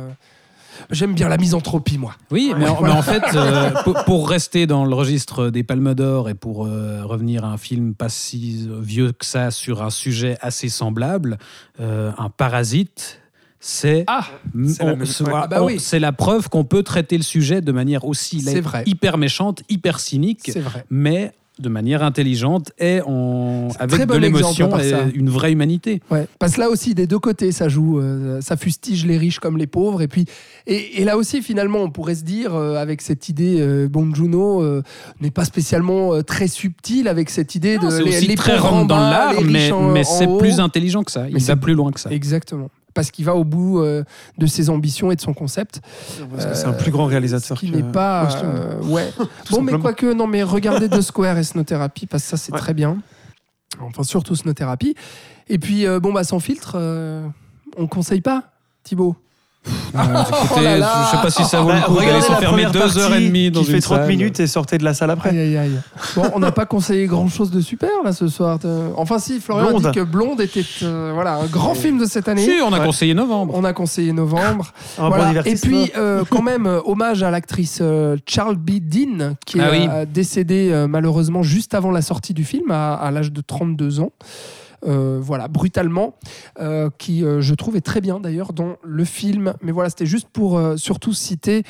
Euh, 0.81 0.85
J'aime 0.91 1.15
bien 1.15 1.29
la 1.29 1.37
misanthropie, 1.37 1.99
moi. 1.99 2.15
Oui, 2.31 2.53
mais, 2.57 2.69
en, 2.69 2.81
mais 2.83 2.91
en 2.91 3.03
fait, 3.03 3.23
euh, 3.35 3.71
pour, 3.85 4.05
pour 4.05 4.29
rester 4.29 4.67
dans 4.67 4.85
le 4.85 4.95
registre 4.95 5.51
des 5.51 5.63
Palmes 5.63 5.95
d'Or 5.95 6.29
et 6.29 6.35
pour 6.35 6.67
euh, 6.67 7.05
revenir 7.05 7.45
à 7.45 7.49
un 7.49 7.57
film 7.59 7.95
pas 7.95 8.09
si 8.09 8.69
vieux 8.81 9.13
que 9.13 9.25
ça 9.25 9.51
sur 9.51 9.83
un 9.83 9.91
sujet 9.91 10.37
assez 10.41 10.69
semblable, 10.69 11.39
euh, 11.81 12.13
un 12.19 12.31
parasite, 12.31 13.21
c'est 13.61 14.05
Ah, 14.07 14.25
c'est 14.69 14.85
la 14.85 14.97
Ah 15.43 15.47
bah 15.49 15.65
oui. 15.65 15.81
c'est 15.81 15.99
la 15.99 16.13
preuve 16.13 16.49
qu'on 16.49 16.65
peut 16.65 16.83
traiter 16.85 17.17
le 17.17 17.25
sujet 17.25 17.61
de 17.61 17.73
manière 17.73 18.05
aussi 18.05 18.41
vrai. 18.61 18.85
hyper 18.87 19.19
méchante, 19.19 19.63
hyper 19.69 19.99
cynique, 19.99 20.51
vrai. 20.55 20.85
mais 20.91 21.33
de 21.59 21.69
manière 21.69 22.03
intelligente 22.03 22.73
et 22.79 23.01
en, 23.07 23.69
avec 23.79 24.01
de 24.01 24.05
bon 24.07 24.19
l'émotion 24.21 24.79
et 24.79 24.93
une 25.15 25.31
vraie 25.31 25.53
humanité. 25.53 26.01
Ouais. 26.11 26.27
Parce 26.39 26.55
que 26.55 26.61
là 26.61 26.69
aussi, 26.69 26.95
des 26.95 27.07
deux 27.07 27.19
côtés, 27.19 27.53
ça 27.53 27.69
joue. 27.69 28.01
euh, 28.01 28.41
ça 28.41 28.57
fustige 28.57 29.07
les 29.07 29.19
riches 29.19 29.39
comme 29.39 29.57
les 29.57 29.67
pauvres. 29.67 30.03
Et 30.03 30.09
puis, 30.09 30.27
et, 30.67 31.01
et 31.01 31.05
là 31.05 31.17
aussi, 31.17 31.43
finalement, 31.43 31.79
on 31.79 31.91
pourrait 31.91 32.15
se 32.15 32.25
dire, 32.25 32.55
euh, 32.55 32.77
avec 32.77 33.03
cette 33.03 33.29
idée, 33.29 33.57
euh, 33.61 33.89
Bong 33.89 34.15
Joon-ho 34.15 34.63
euh, 34.63 34.83
n'est 35.21 35.31
pas 35.31 35.45
spécialement 35.45 36.23
très 36.23 36.49
subtil 36.49 37.09
avec 37.09 37.31
cette 37.31 37.55
idée 37.55 37.79
Non, 37.79 37.89
de 37.89 37.99
les, 37.99 38.17
aussi 38.17 38.27
les 38.27 38.35
très 38.35 38.57
rentre 38.57 38.89
dans 38.89 38.99
l'art, 38.99 39.41
mais, 39.43 39.71
mais 39.93 40.05
c'est 40.05 40.29
plus 40.39 40.61
intelligent 40.61 41.03
que 41.03 41.13
ça. 41.13 41.29
Il 41.29 41.43
va 41.43 41.57
plus 41.57 41.75
loin 41.75 41.93
que 41.93 42.01
ça. 42.01 42.11
Exactement. 42.11 42.71
Parce 42.99 43.13
qu'il 43.13 43.25
va 43.25 43.37
au 43.37 43.45
bout 43.45 43.79
euh, 43.79 44.03
de 44.39 44.47
ses 44.47 44.71
ambitions 44.71 45.13
et 45.13 45.15
de 45.15 45.21
son 45.21 45.33
concept. 45.33 45.81
Parce 46.33 46.47
que 46.47 46.55
c'est 46.55 46.67
un 46.67 46.73
plus 46.73 46.91
grand 46.91 47.07
réalisateur. 47.07 47.57
Ce 47.57 47.65
qui 47.65 47.71
n'est 47.71 47.85
pas. 47.85 48.29
Euh, 48.43 48.83
ouais. 48.83 49.13
bon, 49.53 49.63
mais 49.63 49.79
quoique, 49.79 50.13
non, 50.13 50.27
mais 50.27 50.43
regardez 50.43 50.89
The 50.89 51.01
Square 51.01 51.39
et 51.39 51.45
Snotherapy, 51.45 52.07
parce 52.07 52.25
que 52.25 52.31
ça, 52.31 52.37
c'est 52.37 52.53
Ouais. 52.53 52.59
très 52.59 52.75
bien. 52.75 52.99
Enfin, 53.81 54.03
surtout 54.03 54.35
Snow-thérapie. 54.35 54.97
Et 55.49 55.61
puis, 55.61 55.87
euh, 55.87 56.01
bon, 56.01 56.13
bah, 56.13 56.25
sans 56.25 56.41
filtre, 56.41 56.73
euh, 56.75 57.25
on 57.77 57.87
conseille 57.87 58.21
pas, 58.21 58.51
Thibaut. 58.83 59.15
Écoutez, 59.69 60.49
Oh 60.57 60.61
là 60.61 60.79
là. 60.79 60.93
je 61.05 61.17
sais 61.17 61.23
pas 61.23 61.31
si 61.31 61.45
ça 61.45 61.61
vaut 61.61 61.69
le 61.71 61.75
Bah, 61.77 61.83
coup 61.87 61.97
d'aller 61.97 62.21
s'enfermer 62.21 62.47
première 62.65 62.71
deux 62.73 62.99
heures 62.99 63.15
et 63.15 63.21
demie 63.21 63.51
dans 63.51 63.61
qui 63.63 63.67
une 63.69 63.75
fait 63.75 63.81
30 63.81 63.99
salle. 63.99 64.09
minutes 64.09 64.41
et 64.41 64.47
sortez 64.47 64.79
de 64.79 64.85
la 64.85 64.95
salle 64.95 65.11
après. 65.11 65.31
Aïe, 65.31 65.39
aïe, 65.39 65.57
aïe. 65.57 65.81
Bon, 66.17 66.25
on 66.35 66.39
n'a 66.41 66.53
pas 66.53 66.67
conseillé 66.67 67.07
grand-chose 67.07 67.51
de 67.51 67.61
super, 67.61 67.91
là, 68.05 68.13
ce 68.13 68.29
soir. 68.29 68.59
Euh, 68.65 68.89
Enfin, 68.97 69.19
si, 69.19 69.41
Florian 69.41 69.67
a 69.67 69.71
Blonde. 69.71 69.83
dit 69.83 69.91
que 69.93 70.05
Blonde 70.05 70.41
était 70.41 70.65
euh, 70.83 71.11
voilà, 71.15 71.37
un 71.37 71.47
grand 71.47 71.75
film 71.75 71.99
de 71.99 72.05
cette 72.07 72.29
année. 72.29 72.43
Si, 72.45 72.53
on 72.65 72.73
a 72.73 72.79
Ouais. 72.81 72.87
conseillé 72.87 73.15
novembre. 73.15 73.53
On 73.57 73.65
a 73.65 73.73
conseillé 73.73 74.13
novembre. 74.13 74.73
Un 74.99 75.09
Voilà. 75.09 75.33
bon 75.35 75.41
Et 75.45 75.55
puis, 75.55 75.91
euh, 75.97 76.25
quand 76.29 76.43
même, 76.43 76.67
hommage 76.85 77.23
à 77.23 77.31
l'actrice 77.31 77.79
euh, 77.81 78.17
Charles 78.27 78.57
B. 78.57 78.79
Dean, 78.81 79.35
qui 79.47 79.59
est 79.59 79.63
Ah 79.63 79.69
oui. 79.73 79.89
euh, 79.91 80.05
décédée 80.13 80.71
euh, 80.73 80.87
malheureusement 80.87 81.43
juste 81.43 81.75
avant 81.75 81.91
la 81.91 82.03
sortie 82.03 82.35
du 82.35 82.45
film, 82.45 82.71
à, 82.71 82.95
à 82.95 83.11
l'âge 83.11 83.33
de 83.33 83.41
32 83.41 84.01
ans. 84.01 84.13
Euh, 84.87 85.19
voilà, 85.21 85.49
brutalement, 85.49 86.15
euh, 86.61 86.89
qui 86.99 87.25
euh, 87.25 87.41
je 87.41 87.55
trouve 87.55 87.77
est 87.77 87.81
très 87.81 88.01
bien 88.01 88.21
d'ailleurs 88.21 88.53
dans 88.53 88.77
le 88.83 89.05
film. 89.05 89.55
Mais 89.61 89.73
voilà, 89.73 89.91
c'était 89.91 90.07
juste 90.07 90.29
pour 90.29 90.61
surtout 90.77 91.13
citer, 91.13 91.65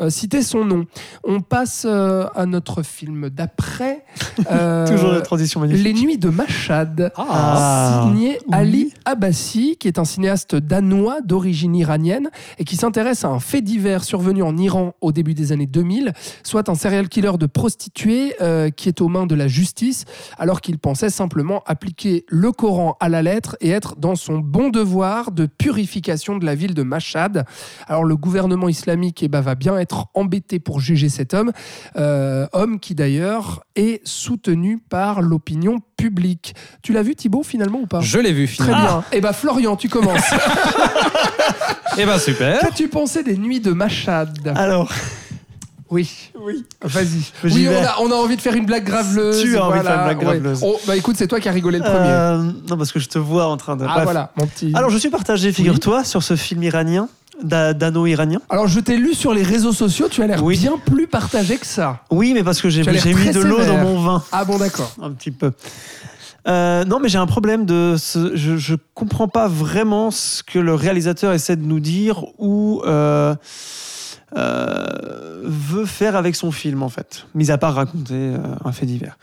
euh, 0.00 0.10
citer 0.10 0.42
son 0.42 0.64
nom. 0.64 0.86
On 1.24 1.40
passe 1.40 1.84
euh, 1.88 2.26
à 2.34 2.46
notre 2.46 2.82
film 2.82 3.30
d'après. 3.30 4.04
euh, 4.50 4.86
Toujours 4.86 5.12
la 5.12 5.20
transition 5.20 5.60
magnifique. 5.60 5.84
Les 5.84 5.92
Nuits 5.92 6.18
de 6.18 6.28
Machad. 6.28 7.12
Ah. 7.16 8.04
Signé 8.04 8.38
Oui. 8.46 8.52
Ali 8.52 8.94
Abbasi, 9.04 9.76
qui 9.78 9.88
est 9.88 9.98
un 9.98 10.04
cinéaste 10.04 10.54
danois 10.56 11.20
d'origine 11.20 11.74
iranienne 11.74 12.30
et 12.58 12.64
qui 12.64 12.76
s'intéresse 12.76 13.24
à 13.24 13.28
un 13.28 13.40
fait 13.40 13.60
divers 13.60 14.04
survenu 14.04 14.42
en 14.42 14.56
Iran 14.56 14.94
au 15.00 15.12
début 15.12 15.34
des 15.34 15.52
années 15.52 15.66
2000, 15.66 16.12
soit 16.42 16.68
un 16.68 16.74
serial 16.74 17.08
killer 17.08 17.32
de 17.38 17.46
prostituées 17.46 18.34
euh, 18.40 18.70
qui 18.70 18.88
est 18.88 19.00
aux 19.00 19.08
mains 19.08 19.26
de 19.26 19.34
la 19.34 19.48
justice, 19.48 20.04
alors 20.38 20.60
qu'il 20.60 20.78
pensait 20.78 21.10
simplement 21.10 21.62
appliquer 21.66 22.24
le 22.28 22.52
Coran 22.52 22.96
à 23.00 23.08
la 23.08 23.22
lettre 23.22 23.56
et 23.60 23.70
être 23.70 23.96
dans 23.96 24.16
son 24.16 24.38
bon 24.38 24.70
devoir 24.70 25.32
de 25.32 25.46
purification 25.46 26.36
de 26.38 26.44
la 26.44 26.54
ville 26.54 26.74
de 26.74 26.82
Mashhad. 26.82 27.44
Alors 27.86 28.04
le 28.04 28.16
gouvernement 28.16 28.68
islamique 28.68 29.22
eh 29.22 29.28
ben, 29.28 29.40
va 29.40 29.54
bien 29.54 29.78
être 29.82 30.06
embêté 30.14 30.58
pour 30.58 30.80
juger 30.80 31.08
cet 31.08 31.34
homme, 31.34 31.52
euh, 31.96 32.46
homme 32.52 32.80
qui 32.80 32.94
d'ailleurs 32.94 33.64
est 33.76 34.00
soutenu 34.06 34.78
par 34.78 35.20
l'opinion 35.22 35.78
publique. 35.96 36.54
Tu 36.82 36.92
l'as 36.92 37.02
vu 37.02 37.14
Thibaut 37.14 37.42
finalement 37.42 37.80
ou 37.80 37.86
pas? 37.86 38.00
Je 38.00 38.18
l'ai 38.18 38.32
vu 38.32 38.46
Très 38.46 38.64
finalement. 38.64 38.84
bien. 38.86 39.04
Eh 39.12 39.20
ben 39.20 39.32
Florian, 39.32 39.76
tu 39.76 39.88
commences. 39.88 40.22
Eh 41.98 42.06
ben 42.06 42.18
super. 42.18 42.58
Qu'as-tu 42.60 42.88
pensé 42.88 43.22
des 43.22 43.36
nuits 43.36 43.60
de 43.60 43.72
Machad? 43.72 44.52
Alors, 44.56 44.90
Oui. 45.90 46.30
oui. 46.40 46.64
Vas-y. 46.80 47.20
Oui, 47.44 47.68
on 47.68 47.84
a, 47.84 47.96
on 48.00 48.10
a 48.10 48.14
envie 48.14 48.36
de 48.36 48.40
faire 48.40 48.54
une 48.54 48.64
blague 48.64 48.84
graveleuse. 48.84 49.42
Tu 49.42 49.58
as 49.58 49.64
envie 49.66 49.78
de 49.80 49.84
faire 49.84 49.98
une 49.98 50.04
blague 50.04 50.20
graveleuse. 50.20 50.62
Ouais. 50.62 50.70
Oh, 50.72 50.80
bah 50.86 50.96
écoute, 50.96 51.16
c'est 51.18 51.26
toi 51.28 51.38
qui 51.38 51.50
as 51.50 51.52
rigolé 51.52 51.76
le 51.78 51.84
premier. 51.84 51.98
Euh, 52.08 52.38
non, 52.70 52.78
parce 52.78 52.92
que 52.92 52.98
je 52.98 53.08
te 53.10 53.18
vois 53.18 53.46
en 53.46 53.58
train 53.58 53.76
de. 53.76 53.84
ah 53.84 53.92
Bref. 53.92 54.04
voilà, 54.04 54.32
mon 54.36 54.46
petit. 54.46 54.72
Alors, 54.74 54.88
je 54.88 54.96
suis 54.96 55.10
partagé, 55.10 55.52
figure-toi, 55.52 56.02
sur 56.04 56.22
ce 56.22 56.34
film 56.34 56.62
iranien, 56.62 57.10
da- 57.42 57.72
dano-iranien. 57.74 58.40
Alors, 58.50 58.66
je 58.68 58.80
t'ai 58.80 58.96
lu 58.96 59.14
sur 59.14 59.32
les 59.34 59.42
réseaux 59.42 59.72
sociaux, 59.72 60.08
tu 60.10 60.22
as 60.22 60.26
l'air 60.26 60.42
Oui. 60.42 60.58
bien 60.58 60.78
plus 60.78 61.06
partagé 61.06 61.56
que 61.56 61.66
ça. 61.66 62.00
Oui, 62.10 62.32
mais 62.34 62.42
parce 62.42 62.60
que 62.60 62.68
j'ai 62.68 62.80
mis 62.82 63.30
de 63.30 63.40
l'eau 63.40 63.64
dans 63.64 63.78
mon 63.78 64.00
vin. 64.00 64.22
Ah 64.32 64.44
bon, 64.44 64.58
d'accord. 64.58 64.92
Un 65.02 65.10
petit 65.12 65.30
peu. 65.30 65.52
Euh, 66.48 66.84
non, 66.84 66.98
mais 66.98 67.08
j'ai 67.08 67.18
un 67.18 67.26
problème 67.26 67.64
de. 67.66 67.94
Ce, 67.96 68.34
je, 68.36 68.56
je 68.56 68.74
comprends 68.94 69.28
pas 69.28 69.46
vraiment 69.46 70.10
ce 70.10 70.42
que 70.42 70.58
le 70.58 70.74
réalisateur 70.74 71.32
essaie 71.32 71.54
de 71.54 71.62
nous 71.64 71.78
dire 71.78 72.24
ou 72.38 72.82
euh, 72.84 73.36
euh, 74.36 75.42
veut 75.44 75.84
faire 75.86 76.16
avec 76.16 76.34
son 76.34 76.50
film, 76.50 76.82
en 76.82 76.88
fait. 76.88 77.26
Mis 77.36 77.52
à 77.52 77.58
part 77.58 77.74
raconter 77.74 78.32
un 78.64 78.72
fait 78.72 78.86
divers. 78.86 79.16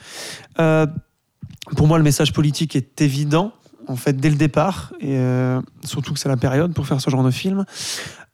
Pour 1.76 1.88
moi, 1.88 1.97
le 1.97 2.03
message 2.05 2.32
politique 2.34 2.76
est 2.76 3.01
évident, 3.01 3.51
en 3.89 3.95
fait, 3.95 4.13
dès 4.13 4.29
le 4.29 4.35
départ, 4.35 4.93
et 4.99 5.17
euh, 5.17 5.59
surtout 5.83 6.13
que 6.13 6.19
c'est 6.19 6.29
la 6.29 6.37
période 6.37 6.73
pour 6.73 6.85
faire 6.85 7.01
ce 7.01 7.09
genre 7.09 7.23
de 7.23 7.31
film. 7.31 7.65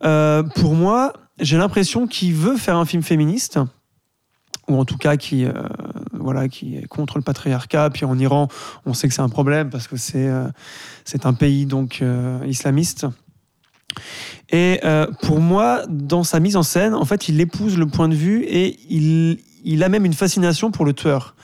Euh, 0.03 0.43
pour 0.43 0.76
moi, 0.76 1.14
j'ai 1.39 1.58
l'impression 1.58 2.08
qu'il 2.08 2.34
veut 2.34 2.58
faire 2.58 2.76
un 2.76 2.84
film 2.86 3.01
féministe, 3.01 3.58
ou 4.68 4.78
en 4.78 4.84
tout 4.84 4.97
cas 4.97 5.16
qui, 5.16 5.45
euh, 5.45 5.53
voilà, 6.12 6.49
qui 6.49 6.76
est 6.76 6.88
contre 6.88 7.18
le 7.18 7.24
patriarcat. 7.24 7.89
Puis 7.91 8.03
en 8.03 8.20
Iran, 8.20 8.49
on 8.86 8.93
sait 8.93 9.08
que 9.08 9.14
c'est 9.14 9.22
un 9.22 9.30
problème 9.30 9.70
parce 9.70 9.88
que 9.88 9.95
c'est 9.95 10.30
c'est 11.06 11.26
un 11.26 11.34
pays 11.34 11.66
donc 11.66 12.03
islamiste. 12.45 13.06
Et 14.49 14.82
pour 15.22 15.39
moi, 15.39 15.84
dans 15.88 16.24
sa 16.24 16.39
mise 16.39 16.56
en 16.56 16.64
scène, 16.64 16.95
en 16.95 17.06
fait, 17.06 17.30
il 17.30 17.39
épouse 17.39 17.78
le 17.78 17.86
point 17.86 18.10
de 18.10 18.16
vue 18.16 18.43
et 18.43 18.80
il, 18.89 19.38
il 19.64 19.84
a 19.84 19.89
même 19.89 20.03
une 20.03 20.14
fascination 20.14 20.72
pour 20.72 20.84
le 20.84 20.93
tueur. 20.93 21.36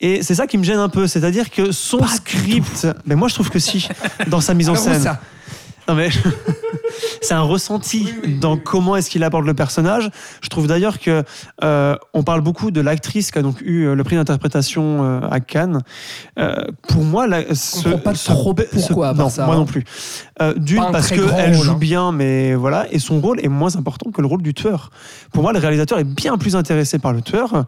Et 0.00 0.22
c'est 0.22 0.34
ça 0.34 0.46
qui 0.46 0.58
me 0.58 0.62
gêne 0.64 0.78
un 0.78 0.88
peu, 0.88 1.06
c'est-à-dire 1.06 1.50
que 1.50 1.72
son 1.72 1.98
Pas 1.98 2.06
script, 2.08 2.86
mais 3.06 3.14
moi 3.16 3.28
je 3.28 3.34
trouve 3.34 3.50
que 3.50 3.58
si, 3.58 3.88
dans 4.28 4.40
sa 4.40 4.54
mise 4.54 4.68
en 4.68 4.72
Alors, 4.74 4.84
scène. 4.84 5.02
ça 5.02 5.20
Non 5.88 5.94
mais 5.96 6.08
c'est 7.20 7.34
un 7.34 7.42
ressenti 7.42 8.08
dans 8.40 8.56
comment 8.56 8.94
est-ce 8.96 9.10
qu'il 9.10 9.24
aborde 9.24 9.44
le 9.44 9.54
personnage. 9.54 10.08
Je 10.40 10.48
trouve 10.48 10.66
d'ailleurs 10.68 11.00
que 11.00 11.24
euh, 11.64 11.96
on 12.14 12.22
parle 12.22 12.40
beaucoup 12.42 12.70
de 12.70 12.80
l'actrice 12.80 13.30
qui 13.32 13.38
a 13.38 13.42
donc 13.42 13.60
eu 13.60 13.86
euh, 13.86 13.94
le 13.96 14.04
prix 14.04 14.14
d'interprétation 14.16 15.02
euh, 15.04 15.20
à 15.30 15.40
Cannes. 15.40 15.82
Euh, 16.38 16.54
pour 16.88 17.02
moi, 17.02 17.26
la, 17.26 17.54
ce, 17.54 17.88
pas 17.88 18.14
ce- 18.14 18.26
trop 18.30 18.54
ce- 18.56 18.62
pourquoi, 18.76 19.14
non, 19.14 19.28
ça, 19.28 19.46
moi 19.46 19.56
hein. 19.56 19.58
non 19.58 19.66
plus. 19.66 19.84
Euh, 20.40 20.54
D'une 20.54 20.84
parce 20.92 21.10
que 21.10 21.20
elle 21.36 21.54
joue 21.54 21.72
hein. 21.72 21.76
bien, 21.78 22.12
mais 22.12 22.54
voilà, 22.54 22.86
et 22.92 22.98
son 23.00 23.20
rôle 23.20 23.40
est 23.44 23.48
moins 23.48 23.74
important 23.76 24.10
que 24.12 24.20
le 24.20 24.28
rôle 24.28 24.42
du 24.42 24.54
tueur. 24.54 24.90
Pour 25.32 25.42
moi, 25.42 25.52
le 25.52 25.58
réalisateur 25.58 25.98
est 25.98 26.04
bien 26.04 26.38
plus 26.38 26.54
intéressé 26.54 26.98
par 27.00 27.12
le 27.12 27.20
tueur, 27.20 27.64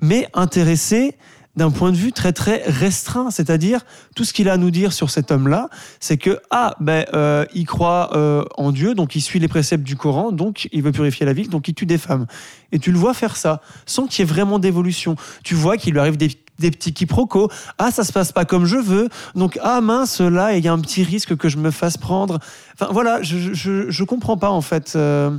mais 0.00 0.28
intéressé 0.34 1.16
d'un 1.56 1.70
point 1.70 1.92
de 1.92 1.96
vue 1.96 2.12
très 2.12 2.32
très 2.32 2.62
restreint, 2.66 3.30
c'est-à-dire 3.30 3.80
tout 4.16 4.24
ce 4.24 4.32
qu'il 4.32 4.48
a 4.48 4.54
à 4.54 4.56
nous 4.56 4.70
dire 4.70 4.92
sur 4.92 5.10
cet 5.10 5.30
homme-là, 5.30 5.68
c'est 6.00 6.16
que 6.16 6.40
ah 6.50 6.74
ben 6.80 7.04
euh, 7.12 7.44
il 7.54 7.66
croit 7.66 8.10
euh, 8.16 8.44
en 8.56 8.72
Dieu, 8.72 8.94
donc 8.94 9.14
il 9.16 9.20
suit 9.20 9.38
les 9.38 9.48
préceptes 9.48 9.84
du 9.84 9.96
Coran, 9.96 10.32
donc 10.32 10.68
il 10.72 10.82
veut 10.82 10.92
purifier 10.92 11.26
la 11.26 11.32
ville, 11.32 11.50
donc 11.50 11.68
il 11.68 11.74
tue 11.74 11.86
des 11.86 11.98
femmes. 11.98 12.26
Et 12.72 12.78
tu 12.78 12.90
le 12.90 12.98
vois 12.98 13.12
faire 13.12 13.36
ça 13.36 13.60
sans 13.84 14.06
qu'il 14.06 14.24
y 14.24 14.28
ait 14.28 14.32
vraiment 14.32 14.58
d'évolution. 14.58 15.16
Tu 15.44 15.54
vois 15.54 15.76
qu'il 15.76 15.92
lui 15.92 16.00
arrive 16.00 16.16
des, 16.16 16.30
des 16.58 16.70
petits 16.70 16.92
quiproquos. 16.92 17.48
Ah 17.78 17.90
ça 17.90 18.04
se 18.04 18.12
passe 18.12 18.32
pas 18.32 18.44
comme 18.44 18.66
je 18.66 18.76
veux, 18.76 19.08
donc 19.34 19.58
ah 19.62 19.80
mince 19.80 20.20
là 20.20 20.56
il 20.56 20.64
y 20.64 20.68
a 20.68 20.72
un 20.72 20.78
petit 20.80 21.02
risque 21.02 21.36
que 21.36 21.48
je 21.48 21.56
me 21.56 21.70
fasse 21.70 21.96
prendre. 21.96 22.38
Enfin 22.74 22.90
voilà, 22.92 23.22
je 23.22 23.52
je, 23.54 23.90
je 23.90 24.04
comprends 24.04 24.36
pas 24.36 24.50
en 24.50 24.60
fait. 24.60 24.92
Euh, 24.96 25.30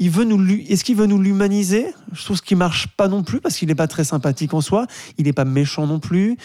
il 0.00 0.10
veut 0.10 0.24
nous 0.24 0.38
est-ce 0.68 0.84
qu'il 0.84 0.96
veut 0.96 1.06
nous 1.06 1.20
l'humaniser? 1.20 1.86
Je 2.12 2.24
trouve 2.24 2.36
ce 2.36 2.42
qui 2.42 2.54
marche 2.54 2.86
pas 2.96 3.08
non 3.08 3.22
plus 3.22 3.40
parce 3.40 3.56
qu'il 3.56 3.70
est 3.70 3.74
pas 3.74 3.86
très 3.88 4.04
sympathique 4.04 4.54
en 4.54 4.60
soi. 4.60 4.86
Il 5.18 5.26
est 5.28 5.32
pas 5.32 5.44
méchant 5.44 5.86
non 5.86 5.98
plus. 5.98 6.36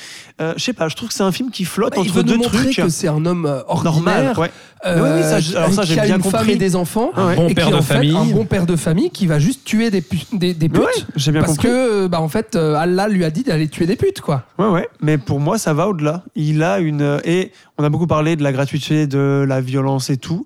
Euh, 0.41 0.53
je 0.57 0.63
sais 0.63 0.73
pas, 0.73 0.87
je 0.89 0.95
trouve 0.95 1.09
que 1.09 1.15
c'est 1.15 1.23
un 1.23 1.31
film 1.31 1.51
qui 1.51 1.65
flotte 1.65 1.91
Bah, 1.95 1.97
il 2.03 2.07
entre 2.09 2.13
veut 2.17 2.23
deux 2.23 2.33
nous 2.37 2.43
montrer 2.43 2.63
trucs. 2.71 2.75
que 2.75 2.89
c'est 2.89 3.07
un 3.07 3.25
homme 3.25 3.45
euh, 3.45 3.61
Normal, 3.83 4.27
ordinaire, 4.27 4.39
ouais. 4.39 4.51
euh, 4.85 4.95
Mais 4.95 5.01
oui, 5.01 5.09
oui, 5.17 5.23
ça, 5.23 5.39
je- 5.39 5.55
alors 5.55 5.71
ça, 5.73 5.83
qui 5.83 5.93
j'ai 5.93 5.99
a 5.99 6.05
bien 6.05 6.15
une 6.17 6.23
femme 6.23 6.31
compris. 6.31 6.51
et 6.51 6.55
des 6.55 6.75
enfants, 6.75 7.11
Ouais. 7.15 7.35
Bon 7.35 7.47
et 7.47 7.53
père 7.53 7.69
de 7.69 7.75
en 7.75 7.81
fait 7.81 7.93
famille. 7.95 8.15
un 8.17 8.25
bon 8.25 8.45
père 8.45 8.65
de 8.65 8.75
famille 8.75 9.09
qui 9.11 9.27
va 9.27 9.39
juste 9.39 9.63
tuer 9.63 9.91
des, 9.91 10.01
pu- 10.01 10.17
des, 10.33 10.53
des 10.53 10.67
putes. 10.69 10.81
Ouais, 10.81 10.91
j'ai 11.15 11.31
bien 11.31 11.41
parce 11.41 11.53
compris. 11.53 11.67
que, 11.69 12.07
bah, 12.07 12.19
en 12.21 12.27
fait, 12.29 12.55
euh, 12.55 12.73
Allah 12.75 13.07
lui 13.07 13.23
a 13.23 13.29
dit 13.29 13.43
d'aller 13.43 13.67
tuer 13.67 13.85
des 13.85 13.92
putes, 13.95 14.21
quoi. 14.21 14.43
Ouais, 14.57 14.67
ouais, 14.69 14.89
mais 15.01 15.17
pour 15.17 15.39
moi, 15.39 15.57
ça 15.57 15.73
va 15.73 15.87
au-delà. 15.87 16.23
Il 16.35 16.63
a 16.63 16.79
une. 16.79 17.19
Et 17.23 17.51
on 17.77 17.83
a 17.83 17.89
beaucoup 17.89 18.07
parlé 18.07 18.35
de 18.35 18.43
la 18.43 18.51
gratuité, 18.51 19.07
de 19.07 19.45
la 19.47 19.61
violence 19.61 20.09
et 20.09 20.17
tout. 20.17 20.45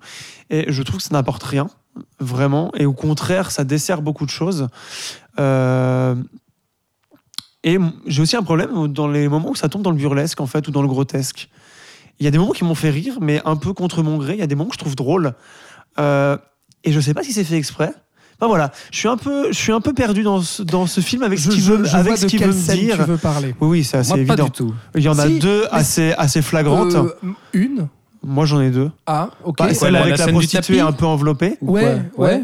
Et 0.50 0.72
je 0.72 0.84
trouve 0.84 0.98
que 0.98 1.04
ça 1.04 1.14
n'apporte 1.14 1.43
rien, 1.43 1.68
vraiment. 2.20 2.72
Et 2.76 2.86
au 2.86 2.93
contraire, 2.93 3.52
ça 3.52 3.64
dessert 3.64 4.02
beaucoup 4.02 4.26
de 4.26 4.32
choses. 4.32 4.68
Euh, 5.39 6.16
Et 7.64 7.78
j'ai 8.06 8.22
aussi 8.22 8.36
un 8.38 8.43
problème 8.43 8.88
dans 8.88 9.08
les 9.08 9.28
moments 9.28 9.50
où 9.50 9.56
ça 9.56 9.68
tombe 9.70 9.82
dans 9.82 9.91
le 9.91 9.98
burlesque, 9.98 10.39
en 10.39 10.48
fait, 10.48 10.68
ou 10.68 10.72
dans 10.72 10.82
le 10.82 10.88
grotesque. 10.88 11.50
Il 12.20 12.24
y 12.24 12.28
a 12.28 12.32
des 12.32 12.38
moments 12.38 12.54
qui 12.54 12.64
m'ont 12.64 12.76
fait 12.76 12.89
rire, 12.89 13.18
mais 13.22 13.41
un 13.45 13.58
peu 13.58 13.74
contre 13.74 14.02
mon 14.04 14.18
gré. 14.18 14.34
Il 14.34 14.39
y 14.39 14.43
a 14.43 14.48
des 14.48 14.56
moments 14.56 14.70
que 14.70 14.76
je 14.76 14.80
trouve 14.80 14.95
drôles. 14.95 15.34
Euh, 16.00 16.38
Et 16.84 16.91
je 16.91 17.00
sais 17.00 17.14
pas 17.14 17.24
si 17.24 17.34
c'est 17.34 17.43
fait 17.43 17.58
exprès. 17.58 17.91
Enfin 18.39 18.47
voilà, 18.47 18.71
je 18.91 18.97
suis 18.99 19.07
un 19.07 19.17
peu, 19.17 19.47
je 19.51 19.57
suis 19.57 19.71
un 19.71 19.81
peu 19.81 19.93
perdu 19.93 20.21
dans 20.21 20.41
ce, 20.41 20.61
dans 20.61 20.85
ce 20.85 21.01
film 21.01 21.23
avec 21.23 21.39
ce 21.39 21.49
qu'il 21.49 21.61
veut, 21.63 21.83
je 21.83 21.95
avec 21.95 22.07
vois 22.07 22.17
ce 22.17 22.25
qu'il 22.27 22.39
veut 22.39 22.47
me 22.53 22.75
dire. 22.75 22.95
tu 22.97 23.01
veux 23.03 23.17
parler. 23.17 23.55
Oui, 23.59 23.67
oui, 23.69 23.83
c'est 23.83 23.97
assez 23.97 24.09
Moi, 24.09 24.17
pas 24.17 24.33
évident. 24.33 24.43
du 24.45 24.51
tout. 24.51 24.73
Il 24.95 25.01
y 25.03 25.09
en 25.09 25.17
a 25.17 25.25
Si, 25.25 25.39
deux 25.39 25.65
assez, 25.71 26.13
assez 26.17 26.41
flagrantes. 26.43 26.93
Euh, 26.93 27.15
une. 27.53 27.88
Moi, 28.23 28.45
j'en 28.45 28.61
ai 28.61 28.69
deux. 28.69 28.91
Ah, 29.07 29.29
ok. 29.43 29.57
Bah, 29.57 29.73
celle 29.73 29.93
la- 29.93 30.01
avec 30.01 30.17
la 30.17 30.25
la, 30.27 30.31
prostituée 30.31 30.81
un 30.81 30.91
peu 30.91 31.05
enveloppée 31.05 31.57
Ou 31.61 31.71
ouais, 31.73 31.99
quoi 32.15 32.25
ouais. 32.27 32.43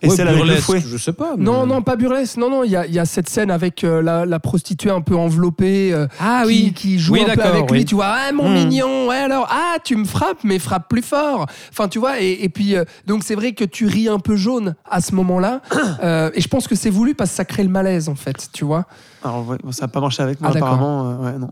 Et 0.00 0.08
Ouais, 0.08 0.14
celle 0.14 0.28
avec 0.28 0.40
le 0.40 0.44
burlesque, 0.46 0.64
fouet. 0.66 0.80
Je 0.86 0.96
sais 0.96 1.12
pas. 1.12 1.34
Non, 1.36 1.66
mais- 1.66 1.74
non, 1.74 1.82
pas 1.82 1.96
burlesque. 1.96 2.36
Non, 2.36 2.48
non, 2.50 2.62
il 2.62 2.70
y 2.70 2.76
a, 2.76 2.86
il 2.86 2.92
y 2.94 2.98
a 3.00 3.04
cette 3.04 3.28
scène 3.28 3.50
avec 3.50 3.82
euh, 3.82 4.00
la, 4.00 4.24
la 4.26 4.38
prostituée 4.38 4.90
un 4.90 5.00
peu 5.00 5.16
enveloppée 5.16 5.92
euh, 5.92 6.06
Ah 6.20 6.42
qui, 6.44 6.48
oui. 6.48 6.72
qui 6.74 6.98
joue 7.00 7.14
Oui, 7.14 7.24
un 7.28 7.34
peu 7.34 7.42
avec 7.42 7.68
lui. 7.70 7.84
Tu 7.84 7.96
vois, 7.96 8.06
ah, 8.08 8.32
mon 8.32 8.48
Hmm. 8.48 8.54
mignon, 8.54 9.08
ouais, 9.08 9.16
alors, 9.16 9.48
ah, 9.50 9.76
tu 9.84 9.96
me 9.96 10.04
frappes, 10.04 10.44
mais 10.44 10.58
frappe 10.60 10.88
plus 10.88 11.02
fort. 11.02 11.46
Enfin, 11.72 11.88
tu 11.88 11.98
vois, 11.98 12.20
et, 12.20 12.44
et 12.44 12.48
puis, 12.48 12.76
euh, 12.76 12.84
donc 13.06 13.24
c'est 13.24 13.34
vrai 13.34 13.52
que 13.54 13.64
tu 13.64 13.86
ris 13.86 14.08
un 14.08 14.20
peu 14.20 14.36
jaune 14.36 14.74
à 14.88 15.00
ce 15.00 15.14
moment-là. 15.16 15.60
Euh, 16.04 16.30
et 16.34 16.40
je 16.40 16.48
pense 16.48 16.68
que 16.68 16.76
c'est 16.76 16.90
voulu 16.90 17.14
parce 17.16 17.30
que 17.30 17.36
ça 17.36 17.44
crée 17.44 17.64
le 17.64 17.68
malaise, 17.68 18.08
en 18.08 18.14
fait, 18.14 18.48
tu 18.52 18.64
vois. 18.64 18.84
Alors, 19.24 19.46
ouais, 19.48 19.56
ça 19.72 19.82
n'a 19.86 19.88
pas 19.88 20.00
marché 20.00 20.22
avec 20.22 20.40
moi, 20.40 20.50
Ah, 20.50 20.54
d'accord. 20.54 20.68
apparemment. 20.68 21.10
euh, 21.10 21.32
ouais, 21.32 21.38
non. 21.38 21.50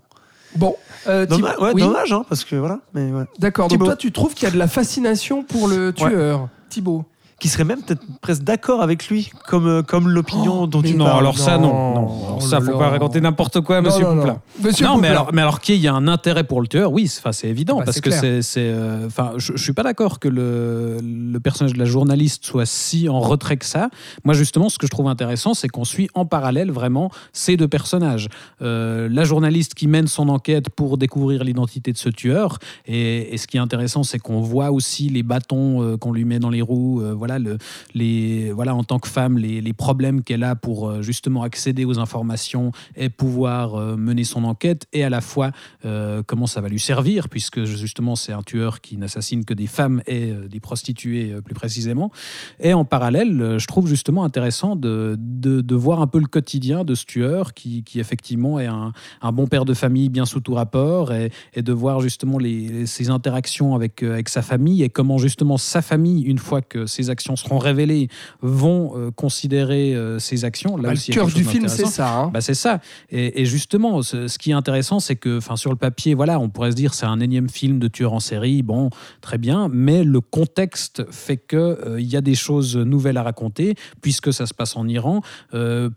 Bon, 0.55 0.77
euh, 1.09 1.27
Dommage, 1.27 1.59
ouais, 1.59 1.71
oui, 1.75 1.83
dommage 1.83 2.13
hein, 2.13 2.25
parce 2.29 2.45
que 2.45 2.55
voilà. 2.57 2.79
Mais 2.95 3.11
ouais. 3.11 3.25
D'accord, 3.39 3.65
donc 3.67 3.73
Thibaut. 3.73 3.85
toi, 3.87 3.97
tu 3.97 4.13
trouves 4.13 4.35
qu'il 4.35 4.45
y 4.45 4.47
a 4.51 4.53
de 4.53 4.59
la 4.59 4.69
fascination 4.69 5.43
pour 5.43 5.69
le 5.69 5.93
tueur, 5.93 6.49
Thibaut? 6.71 7.05
Qui 7.39 7.49
seraient 7.49 7.65
même 7.65 7.83
peut-être 7.83 8.03
presque 8.23 8.43
d'accord 8.45 8.81
avec 8.83 9.09
lui, 9.09 9.31
comme, 9.47 9.67
euh, 9.67 9.83
comme 9.83 10.09
l'opinion 10.09 10.67
dont 10.67 10.81
mais 10.81 10.91
tu 10.93 10.97
Non, 10.97 11.05
parles. 11.05 11.19
alors 11.19 11.39
ça, 11.39 11.59
non. 11.59 11.69
non. 11.69 11.95
non. 11.95 12.37
Oh 12.37 12.41
ça, 12.41 12.61
faut 12.63 12.79
pas 12.79 12.89
raconter 12.89 13.21
n'importe 13.21 13.61
quoi, 13.61 13.83
monsieur 13.83 14.05
Poupla. 14.07 14.25
non. 14.33 14.39
Monsieur 14.65 14.87
non, 14.87 14.97
mais 14.97 15.09
alors, 15.09 15.31
mais 15.35 15.43
alors 15.43 15.61
qu'il 15.61 15.77
y 15.77 15.87
a 15.87 15.93
un 15.95 16.09
intérêt 16.09 16.45
pour 16.45 16.63
le 16.63 16.67
tueur, 16.67 16.93
oui, 16.93 17.09
c'est- 17.09 17.21
enfin, 17.21 17.33
c'est 17.33 17.49
évident, 17.49 17.79
Bah, 17.79 17.85
parce 17.85 18.01
que 18.01 18.11
c'est, 18.11 18.41
euh, 18.59 19.07
enfin, 19.07 19.33
je, 19.37 19.53
je 19.55 19.63
suis 19.63 19.75
pas 19.75 19.83
d'accord 19.83 20.19
que 20.19 20.29
le, 20.29 20.99
le 21.03 21.39
personnage 21.41 21.75
de 21.75 21.79
la 21.79 21.85
journaliste 21.85 22.45
soit 22.47 22.65
si 22.67 23.09
en 23.09 23.21
retrait 23.21 23.59
que 23.59 23.67
ça. 23.67 23.91
Moi, 24.25 24.33
justement, 24.35 24.69
ce 24.71 24.79
que 24.79 24.87
je 24.87 24.91
trouve 24.91 25.09
intéressant, 25.09 25.53
c'est 25.53 25.69
qu'on 25.69 25.85
suit 25.85 26.09
en 26.15 26.25
parallèle 26.25 26.71
vraiment 26.71 27.11
ces 27.35 27.57
deux 27.59 27.69
personnages. 27.69 28.29
Euh, 28.63 29.09
la 29.11 29.25
journaliste 29.25 29.75
qui 29.75 29.89
mène 29.89 30.07
son 30.07 30.31
enquête 30.31 30.71
pour 30.71 30.97
découvrir 30.97 31.45
l'identité 31.45 31.93
de 31.93 31.99
ce 31.99 32.09
tueur, 32.09 32.59
et, 32.87 33.35
et 33.35 33.37
ce 33.37 33.47
qui 33.47 33.59
est 33.59 33.61
intéressant, 33.61 34.03
c'est 34.05 34.19
qu'on 34.19 34.41
voit 34.41 34.71
aussi 34.71 35.11
les 35.11 35.23
bâtons 35.23 35.83
euh, 35.83 35.97
qu'on 35.99 36.13
lui 36.13 36.25
met 36.25 36.39
dans 36.39 36.51
les 36.51 36.63
roues, 36.63 37.03
euh, 37.03 37.13
voilà, 37.27 37.41
le, 37.41 37.59
les, 37.95 38.53
voilà, 38.53 38.75
en 38.75 38.85
tant 38.85 39.01
que 39.01 39.09
femme, 39.09 39.37
les, 39.37 39.61
les 39.61 39.73
problèmes 39.73 40.23
qu'elle 40.23 40.45
a 40.45 40.55
pour 40.55 40.89
euh, 40.89 41.03
justement 41.03 41.43
accéder 41.43 41.85
aux 41.85 41.99
informations 41.99 42.71
et 42.95 43.09
pouvoir 43.09 43.75
euh, 43.75 43.97
mener 43.97 44.23
son 44.23 44.45
enquête, 44.45 44.87
et 44.93 45.03
à 45.03 45.11
la 45.11 45.21
fois 45.21 45.51
euh, 45.85 46.23
comment 46.25 46.47
ça 46.47 46.61
va 46.61 46.69
lui 46.69 46.79
servir, 46.79 47.29
puisque 47.29 47.65
justement 47.65 48.15
c'est 48.15 48.33
un 48.33 48.45
tueur 48.45 48.81
qui 48.81 48.97
n'assassine 48.97 49.45
que 49.45 49.55
des 49.55 49.67
femmes 49.67 50.03
et 50.07 50.33
des 50.49 50.61
prostituées 50.61 51.35
plus 51.45 51.55
précisément. 51.55 52.13
Et 52.61 52.73
en 52.75 52.85
parallèle, 52.85 53.57
je 53.59 53.67
trouve 53.67 53.89
justement 53.89 54.23
intéressant 54.23 54.77
de, 54.77 55.17
de, 55.19 55.75
voir 55.75 56.01
un 56.01 56.07
peu 56.07 56.21
le 56.21 56.27
quotidien 56.27 56.85
de 56.85 56.95
ce 56.95 57.05
tueur 57.05 57.55
qui, 57.55 57.83
qui 57.83 57.99
effectivement 57.99 58.61
est 58.61 58.67
un, 58.67 58.93
un 59.21 59.33
bon 59.33 59.49
père 59.49 59.65
de 59.65 59.75
famille 59.75 60.09
bien 60.11 60.27
sous 60.27 60.41
tout 60.41 60.55
rapport, 60.55 61.13
et, 61.13 61.33
de 61.57 61.73
voir 61.73 62.01
justement 62.01 62.39
les, 62.39 62.87
ses 62.87 63.11
interactions 63.11 63.75
avec, 63.75 64.03
avec 64.03 64.29
sa 64.29 64.43
famille 64.43 64.85
et 64.85 64.91
comment 64.91 65.19
justement 65.19 65.57
sa 65.59 65.83
famille, 65.83 66.23
une 66.23 66.39
fois 66.39 66.63
que 66.63 66.87
ses 66.87 67.11
actions 67.11 67.16
seront 67.21 67.59
révélées, 67.59 68.09
vont 68.43 68.93
euh, 68.97 69.11
considérer 69.11 69.95
euh, 69.95 70.19
ses 70.19 70.45
actions. 70.45 70.77
Là 70.77 70.89
Bah, 70.89 70.93
aussi, 70.93 71.11
le 71.13 71.15
cœur 71.17 71.27
du 71.29 71.45
film, 71.45 71.69
c'est 71.69 71.87
ça. 71.87 72.13
hein. 72.19 72.31
Bah, 72.33 72.41
c'est 72.41 72.55
ça. 72.55 72.81
Et, 73.11 73.41
et 73.43 73.45
justement, 73.47 74.03
ce, 74.03 74.29
ce 74.29 74.39
qui 74.39 74.51
est 74.51 74.55
intéressant, 74.55 75.01
c'est 75.01 75.17
que, 75.17 75.41
sur 75.57 75.71
le 75.71 75.77
papier, 75.77 76.15
voilà, 76.15 76.39
on 76.39 76.49
pourrait 76.49 76.71
se 76.73 76.77
dire 76.77 76.95
c'est 76.95 77.07
un 77.07 77.21
énième 77.21 77.49
film 77.49 77.79
de 77.79 77.89
tueur 77.89 78.13
en 78.13 78.21
série. 78.21 78.63
Bon, 78.63 78.91
très 79.21 79.39
bien, 79.39 79.69
mais 79.73 80.05
le 80.05 80.21
contexte 80.21 81.11
fait 81.11 81.37
que 81.39 81.57
euh, 81.57 82.01
il 82.01 82.07
y 82.07 82.17
a 82.17 82.21
des 82.21 82.35
choses 82.35 82.77
nouvelles 82.77 83.17
à 83.17 83.23
raconter, 83.23 83.75
puisque 84.03 84.33
ça 84.33 84.47
se 84.47 84.55
passe 84.55 84.77
en 84.77 84.87
Iran, 84.89 85.21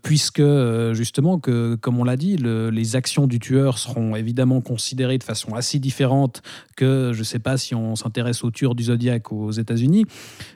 puisque 0.02 0.42
justement 0.92 1.38
que, 1.38 1.74
comme 1.76 1.98
on 1.98 2.04
l'a 2.04 2.16
dit, 2.16 2.36
le- 2.36 2.70
les 2.70 2.96
actions 2.96 3.26
du 3.26 3.38
tueur 3.38 3.78
seront 3.78 4.16
évidemment 4.16 4.60
considérées 4.60 5.18
de 5.18 5.24
façon 5.24 5.54
assez 5.54 5.78
différente 5.78 6.42
que, 6.76 7.12
je 7.12 7.22
sais 7.22 7.38
pas, 7.38 7.56
si 7.58 7.74
on 7.74 7.96
s'intéresse 7.96 8.44
au 8.44 8.50
tueur 8.50 8.74
du 8.74 8.84
Zodiac 8.84 9.32
aux 9.32 9.50
États-Unis. 9.50 10.06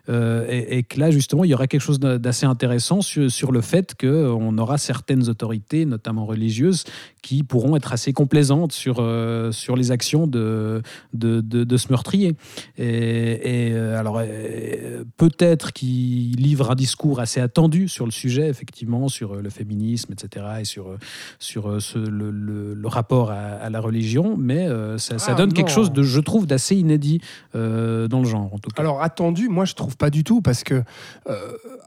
Euh, 0.09 0.47
et, 0.55 0.83
que 0.83 0.99
là, 0.99 1.11
justement, 1.11 1.45
il 1.45 1.51
y 1.51 1.55
aura 1.55 1.67
quelque 1.67 1.81
chose 1.81 2.01
d'a- 2.01 2.19
d'assez 2.19 2.47
intéressant 2.47 3.01
sur, 3.01 3.31
sur 3.31 3.53
le 3.53 3.61
fait 3.61 3.95
qu'on 3.95 4.59
aura 4.59 4.79
certaines 4.79 5.29
autorités, 5.29 5.85
notamment 5.85 6.27
religieuses, 6.27 6.85
qui 7.25 7.43
pourront 7.43 7.75
être 7.75 7.93
assez 7.95 8.13
complaisantes 8.13 8.73
sur, 8.73 8.97
euh, 9.01 9.51
sur 9.51 9.77
les 9.77 9.91
actions 9.91 10.27
de, 10.27 10.83
de, 11.15 11.41
de- 11.41 11.65
de 11.65 11.77
ce 11.79 11.89
meurtrier. 11.89 12.37
Et, 12.77 13.69
et, 13.69 13.73
euh, 13.73 13.99
alors, 13.99 14.19
euh, 14.21 15.05
peut-être 15.17 15.73
qu'il 15.73 16.37
livre 16.37 16.71
un 16.71 16.75
discours 16.75 17.21
assez 17.21 17.41
attendu 17.41 17.89
sur 17.89 18.05
le 18.05 18.11
sujet, 18.11 18.47
effectivement, 18.49 19.09
sur 19.09 19.37
le 19.37 19.49
féminisme, 19.49 20.13
etc., 20.13 20.45
et 20.61 20.65
sur, 20.67 20.97
sur 21.39 21.81
ce- 21.81 21.99
le, 21.99 22.31
le- 22.31 22.75
le 22.75 22.89
rapport 22.89 23.31
à, 23.31 23.37
à 23.37 23.71
la 23.71 23.81
religion, 23.81 24.37
mais 24.37 24.69
ça, 24.99 25.19
ça 25.19 25.33
Ah, 25.33 25.35
donne 25.35 25.55
quelque 25.55 25.71
chose, 25.71 25.93
de, 25.93 26.03
je 26.03 26.21
trouve, 26.21 26.47
d'assez 26.47 26.77
inédit 26.77 27.21
dans 27.55 28.21
le 28.21 28.25
genre, 28.27 28.53
en 28.53 28.59
tout 28.59 28.69
cas. 28.71 28.83
Alors 28.83 29.01
attendu, 29.03 29.49
moi 29.49 29.65
je 29.65 29.73
trouve 29.75 29.97
pas 29.97 30.11
du 30.11 30.25
tout 30.25 30.43
parce 30.43 30.63
que 30.63 30.83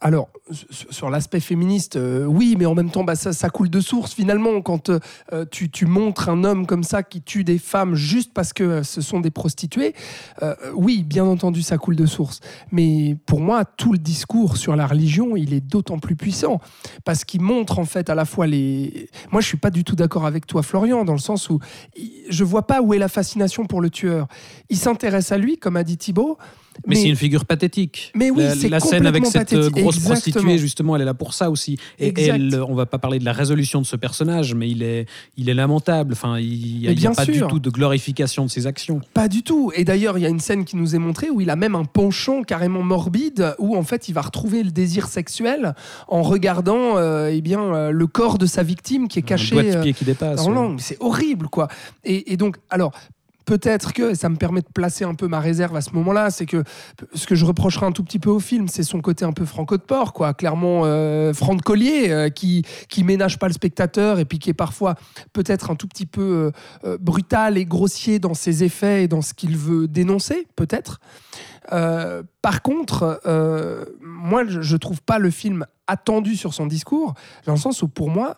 alors 0.02 0.30
sur, 0.72 1.10
l'aspect 1.12 1.40
féministe, 1.40 1.98
oui, 2.28 2.56
mais 2.58 2.66
en 2.66 2.74
même 2.76 2.90
temps 2.90 3.04
bah, 3.04 3.16
ça, 3.16 3.34
ça 3.34 3.50
coule 3.50 3.70
de 3.70 3.80
source 3.80 4.14
finalement 4.14 4.62
quand 4.62 4.90
euh, 5.34 5.46
tu, 5.50 5.86
montres 5.86 6.30
un 6.30 6.44
homme 6.44 6.66
comme 6.66 6.84
ça 6.84 7.04
qui 7.04 7.22
tue 7.22 7.44
des 7.44 7.58
femmes 7.58 7.96
juste 7.96 8.34
parce 8.34 8.54
que 8.54 8.64
euh, 8.64 8.84
ce 8.84 9.02
sont 9.02 9.20
des 9.20 9.32
prostituées. 9.32 9.94
euh, 10.42 10.56
oui, 10.74 11.04
bien 11.04 11.26
entendu 11.26 11.62
ça 11.62 11.78
coule 11.78 11.96
de 11.96 12.06
source, 12.06 12.40
mais 12.72 13.18
pour 13.26 13.42
moi 13.42 13.66
tout 13.66 13.92
le 13.92 14.00
discours 14.00 14.58
sur 14.58 14.76
la 14.76 14.88
religion 14.88 15.36
il 15.36 15.54
est 15.54 15.62
d'autant 15.62 16.00
plus 16.00 16.16
puissant 16.16 16.62
parce 17.04 17.26
qu'il 17.26 17.42
montre 17.42 17.80
en 17.80 17.86
fait 17.86 18.10
à 18.10 18.16
la 18.16 18.26
fois 18.26 18.48
les. 18.48 19.10
Moi 19.32 19.42
je 19.42 19.48
suis 19.48 19.58
pas 19.58 19.70
du 19.70 19.84
tout 19.84 19.96
d'accord 19.96 20.26
avec 20.26 20.48
toi 20.48 20.64
Florian 20.64 21.04
dans 21.04 21.14
le 21.14 21.20
sens 21.20 21.50
où 21.50 21.60
je 22.30 22.44
vois 22.44 22.66
pas 22.66 22.82
où 22.82 22.94
est 22.94 23.00
la 23.00 23.10
fascination 23.10 23.66
pour 23.66 23.82
le 23.82 23.90
tueur. 23.90 24.28
Il 24.70 24.78
s'intéresse 24.78 25.32
à 25.32 25.38
lui 25.38 25.58
comme 25.58 25.76
a 25.76 25.84
dit 25.84 25.98
Thibaut. 25.98 26.38
Mais, 26.86 26.96
c'est 26.96 27.10
une 27.10 27.16
figure 27.16 27.46
pathétique. 27.46 28.12
Mais 28.16 28.30
oui, 28.30 28.44
c'est 28.58 28.70
la 28.70 28.80
scène 28.80 29.06
avec 29.06 29.26
cette 29.26 29.54
euh, 29.54 29.62
pathétique. 29.62 29.84
grosse 29.84 29.96
Exactement. 29.98 30.16
prostituée, 30.16 30.58
justement, 30.58 30.96
elle 30.96 31.02
est 31.02 31.06
là 31.06 31.14
pour 31.14 31.34
ça 31.34 31.50
aussi. 31.50 31.78
Et 32.00 32.14
elle, 32.22 32.62
on 32.68 32.76
va 32.76 32.86
pas 32.86 33.00
parler 33.00 33.20
de 33.20 33.26
la 33.26 33.34
résolution 33.34 33.82
de 33.82 33.86
ce 33.86 33.96
personnage, 33.96 34.54
mais 34.54 34.70
il 34.70 34.84
est, 34.84 35.06
il 35.38 35.50
est 35.50 35.54
lamentable. 35.54 36.14
Enfin, 36.14 36.38
il 36.40 36.80
n'y 36.80 36.88
a, 36.88 36.90
Mais 36.90 36.96
il 36.96 37.02
y 37.02 37.08
a 37.08 37.10
bien 37.10 37.14
pas 37.14 37.26
du 37.26 37.42
tout 37.42 37.60
de 37.60 37.70
glorification 37.70 38.46
de 38.46 38.50
ses 38.50 38.68
actions. 38.68 39.02
Pas 39.14 39.28
du 39.28 39.44
tout. 39.44 39.72
Et 39.76 39.84
d'ailleurs, 39.84 40.18
il 40.18 40.22
y 40.22 40.26
a 40.26 40.30
une 40.30 40.40
scène 40.40 40.66
qui 40.66 40.76
nous 40.76 40.96
est 40.96 41.00
montrée 41.00 41.30
où 41.30 41.42
il 41.42 41.50
a 41.50 41.56
même 41.56 41.76
un 41.76 41.86
penchant 41.86 42.44
carrément 42.44 42.84
morbide, 42.84 43.56
où 43.60 43.76
en 43.76 43.84
fait 43.84 44.10
il 44.10 44.14
va 44.14 44.22
retrouver 44.22 44.64
le 44.64 44.72
désir 44.72 45.08
sexuel 45.08 45.74
en 46.08 46.22
regardant 46.22 46.98
euh, 46.98 47.30
eh 47.32 47.42
bien, 47.42 47.62
euh, 47.62 47.92
le 47.92 48.08
corps 48.08 48.38
de 48.38 48.46
sa 48.46 48.64
victime 48.64 49.08
qui 49.08 49.20
est 49.20 49.24
caché. 49.24 49.58
Un 49.58 49.62
doigt 49.62 49.72
de 49.72 49.78
euh, 49.78 49.84
pied 49.84 49.94
qui 49.94 50.06
dépasse. 50.06 50.46
ouais. 50.46 50.76
C'est 50.80 50.98
horrible, 51.00 51.48
quoi. 51.48 51.68
Et, 52.04 52.34
et 52.34 52.38
donc, 52.38 52.58
alors. 52.70 52.92
Peut-être 53.48 53.94
que, 53.94 54.12
et 54.12 54.16
ça 54.16 54.28
me 54.28 54.36
permet 54.36 54.60
de 54.60 54.68
placer 54.68 55.06
un 55.06 55.16
peu 55.16 55.30
ma 55.30 55.40
réserve 55.40 55.74
à 55.78 55.82
ce 55.82 55.92
moment-là, 55.92 56.32
c'est 56.32 56.46
que 56.46 56.66
ce 57.14 57.26
que 57.26 57.34
je 57.34 57.46
reprocherai 57.46 57.86
un 57.86 57.94
tout 57.94 58.04
petit 58.04 58.20
peu 58.20 58.30
au 58.30 58.42
film, 58.42 58.68
c'est 58.68 58.84
son 58.84 59.00
côté 59.00 59.24
un 59.24 59.32
peu 59.32 59.46
franco 59.46 59.78
de 59.78 59.82
port, 59.82 60.12
quoi. 60.12 60.34
Clairement, 60.34 60.82
euh, 60.84 61.34
Franck 61.34 61.62
Collier, 61.62 62.10
euh, 62.10 62.30
qui, 62.30 62.66
qui 62.90 63.06
ménage 63.06 63.40
pas 63.40 63.48
le 63.48 63.54
spectateur 63.54 64.20
et 64.20 64.26
puis 64.26 64.38
qui 64.38 64.50
est 64.50 64.54
parfois 64.54 64.96
peut-être 65.32 65.72
un 65.72 65.76
tout 65.76 65.88
petit 65.88 66.06
peu 66.06 66.22
euh, 66.22 66.52
euh, 66.84 66.98
brutal 67.00 67.58
et 67.58 67.64
grossier 67.64 68.20
dans 68.20 68.34
ses 68.34 68.66
effets 68.66 69.06
et 69.06 69.08
dans 69.08 69.22
ce 69.22 69.34
qu'il 69.34 69.56
veut 69.56 69.88
dénoncer, 69.88 70.46
peut-être. 70.58 71.00
Par 71.70 72.62
contre, 72.62 73.22
moi, 74.02 74.44
je, 74.46 74.62
je 74.62 74.78
trouve 74.78 75.02
pas 75.02 75.20
le 75.20 75.30
film 75.30 75.66
attendu 75.88 76.36
sur 76.36 76.54
son 76.54 76.66
discours, 76.66 77.14
dans 77.46 77.54
le 77.54 77.60
sens 77.60 77.82
où 77.82 77.88
pour 77.88 78.10
moi, 78.10 78.38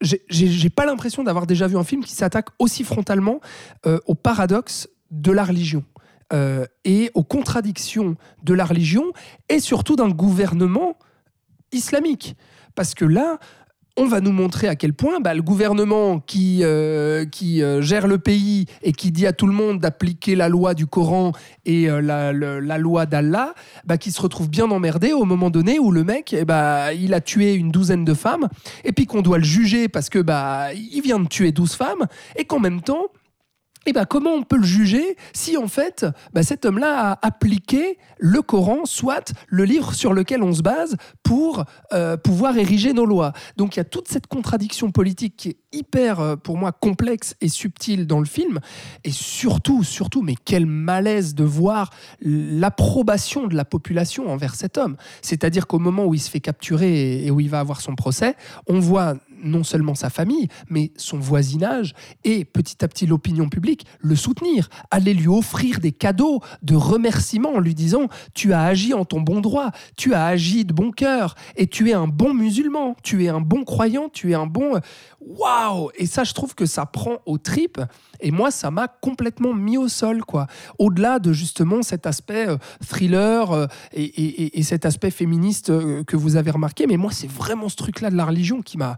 j'ai- 0.00 0.70
pas 0.70 0.84
l'impression 0.86 1.22
d'avoir 1.24 1.46
déjà 1.46 1.66
vu 1.66 1.76
un 1.76 1.84
film 1.84 2.04
qui 2.04 2.12
s'attaque 2.14 2.48
aussi 2.58 2.84
frontalement 2.84 3.40
euh, 3.86 3.98
au 4.06 4.14
paradoxe 4.14 4.88
de 5.10 5.32
la 5.32 5.44
religion. 5.44 5.84
euh, 6.32 6.66
et 6.84 7.12
aux 7.14 7.22
contradictions 7.22 8.16
de 8.42 8.52
la 8.52 8.64
religion 8.64 9.04
et 9.48 9.60
surtout 9.60 9.94
d'un 9.94 10.08
gouvernement 10.10 10.98
islamique. 11.72 12.34
Parce 12.74 12.94
que 12.94 13.04
là, 13.04 13.38
on 13.96 14.06
va 14.06 14.20
nous 14.20 14.32
montrer 14.32 14.68
à 14.68 14.76
quel 14.76 14.92
point 14.92 15.20
bah, 15.20 15.34
le 15.34 15.42
gouvernement 15.42 16.20
qui, 16.20 16.60
euh, 16.62 17.24
qui 17.24 17.62
euh, 17.62 17.80
gère 17.80 18.06
le 18.06 18.18
pays 18.18 18.66
et 18.82 18.92
qui 18.92 19.10
dit 19.10 19.26
à 19.26 19.32
tout 19.32 19.46
le 19.46 19.54
monde 19.54 19.80
d'appliquer 19.80 20.36
la 20.36 20.48
loi 20.48 20.74
du 20.74 20.86
Coran 20.86 21.32
et 21.64 21.88
euh, 21.88 22.00
la, 22.00 22.32
la 22.32 22.78
loi 22.78 23.06
d'Allah, 23.06 23.54
bah, 23.84 23.96
qui 23.96 24.12
se 24.12 24.20
retrouve 24.20 24.50
bien 24.50 24.70
emmerdé 24.70 25.12
au 25.12 25.24
moment 25.24 25.50
donné 25.50 25.78
où 25.78 25.90
le 25.90 26.04
mec, 26.04 26.34
eh 26.38 26.44
bah, 26.44 26.92
il 26.92 27.14
a 27.14 27.20
tué 27.20 27.54
une 27.54 27.70
douzaine 27.70 28.04
de 28.04 28.14
femmes 28.14 28.48
et 28.84 28.92
puis 28.92 29.06
qu'on 29.06 29.22
doit 29.22 29.38
le 29.38 29.44
juger 29.44 29.88
parce 29.88 30.10
que 30.10 30.18
bah, 30.18 30.74
il 30.74 31.00
vient 31.00 31.18
de 31.18 31.28
tuer 31.28 31.52
12 31.52 31.72
femmes 31.72 32.06
et 32.36 32.44
qu'en 32.44 32.60
même 32.60 32.82
temps, 32.82 33.08
eh 33.86 33.92
ben, 33.92 34.04
comment 34.04 34.32
on 34.32 34.42
peut 34.42 34.56
le 34.56 34.64
juger 34.64 35.16
si 35.32 35.56
en 35.56 35.68
fait 35.68 36.06
bah, 36.32 36.42
cet 36.42 36.64
homme-là 36.64 37.12
a 37.12 37.26
appliqué 37.26 37.98
le 38.18 38.42
Coran, 38.42 38.84
soit 38.84 39.32
le 39.48 39.64
livre 39.64 39.94
sur 39.94 40.12
lequel 40.12 40.42
on 40.42 40.52
se 40.52 40.62
base 40.62 40.96
pour 41.22 41.64
euh, 41.92 42.16
pouvoir 42.16 42.58
ériger 42.58 42.92
nos 42.92 43.06
lois? 43.06 43.32
Donc 43.56 43.76
il 43.76 43.78
y 43.78 43.80
a 43.80 43.84
toute 43.84 44.08
cette 44.08 44.26
contradiction 44.26 44.90
politique 44.90 45.36
qui 45.36 45.48
est 45.50 45.56
hyper, 45.72 46.20
euh, 46.20 46.36
pour 46.36 46.56
moi, 46.56 46.72
complexe 46.72 47.36
et 47.40 47.48
subtile 47.48 48.06
dans 48.06 48.18
le 48.18 48.26
film. 48.26 48.60
Et 49.04 49.10
surtout, 49.12 49.84
surtout, 49.84 50.22
mais 50.22 50.34
quel 50.44 50.66
malaise 50.66 51.34
de 51.34 51.44
voir 51.44 51.90
l'approbation 52.20 53.46
de 53.46 53.54
la 53.54 53.64
population 53.64 54.30
envers 54.30 54.54
cet 54.54 54.78
homme. 54.78 54.96
C'est-à-dire 55.22 55.66
qu'au 55.66 55.78
moment 55.78 56.04
où 56.06 56.14
il 56.14 56.20
se 56.20 56.30
fait 56.30 56.40
capturer 56.40 56.90
et, 56.90 57.26
et 57.26 57.30
où 57.30 57.40
il 57.40 57.50
va 57.50 57.60
avoir 57.60 57.80
son 57.80 57.94
procès, 57.94 58.34
on 58.66 58.80
voit 58.80 59.14
non 59.42 59.64
seulement 59.64 59.94
sa 59.94 60.10
famille, 60.10 60.48
mais 60.68 60.92
son 60.96 61.18
voisinage 61.18 61.94
et 62.24 62.44
petit 62.44 62.84
à 62.84 62.88
petit 62.88 63.06
l'opinion 63.06 63.48
publique 63.48 63.86
le 64.00 64.16
soutenir, 64.16 64.68
aller 64.90 65.14
lui 65.14 65.28
offrir 65.28 65.80
des 65.80 65.92
cadeaux 65.92 66.40
de 66.62 66.74
remerciement 66.74 67.54
en 67.54 67.60
lui 67.60 67.74
disant 67.74 68.08
tu 68.34 68.52
as 68.52 68.62
agi 68.62 68.94
en 68.94 69.04
ton 69.04 69.20
bon 69.20 69.40
droit, 69.40 69.70
tu 69.96 70.14
as 70.14 70.24
agi 70.26 70.64
de 70.64 70.72
bon 70.72 70.90
cœur 70.90 71.34
et 71.56 71.66
tu 71.66 71.90
es 71.90 71.92
un 71.94 72.08
bon 72.08 72.34
musulman, 72.34 72.96
tu 73.02 73.24
es 73.24 73.28
un 73.28 73.40
bon 73.40 73.64
croyant, 73.64 74.08
tu 74.12 74.30
es 74.32 74.34
un 74.34 74.46
bon 74.46 74.80
waouh 75.20 75.90
et 75.96 76.06
ça 76.06 76.24
je 76.24 76.32
trouve 76.32 76.54
que 76.54 76.66
ça 76.66 76.86
prend 76.86 77.18
aux 77.26 77.38
tripes 77.38 77.80
et 78.20 78.30
moi 78.30 78.50
ça 78.50 78.70
m'a 78.70 78.88
complètement 78.88 79.54
mis 79.54 79.76
au 79.78 79.88
sol 79.88 80.22
quoi. 80.24 80.46
Au-delà 80.78 81.18
de 81.18 81.32
justement 81.32 81.82
cet 81.82 82.06
aspect 82.06 82.48
euh, 82.48 82.56
thriller 82.86 83.50
euh, 83.52 83.66
et, 83.92 84.04
et- 84.04 84.42
et- 84.44 84.58
et 84.58 84.62
cet 84.62 84.84
aspect 84.86 85.10
féministe 85.10 85.70
euh, 85.70 86.04
que 86.04 86.16
vous 86.16 86.36
avez 86.36 86.50
remarqué, 86.50 86.86
mais 86.86 86.96
moi 86.96 87.10
c'est 87.12 87.30
vraiment 87.30 87.68
ce 87.68 87.76
truc 87.76 88.00
là 88.00 88.10
de 88.10 88.16
la 88.16 88.24
religion 88.24 88.62
qui 88.62 88.78
m'a 88.78 88.96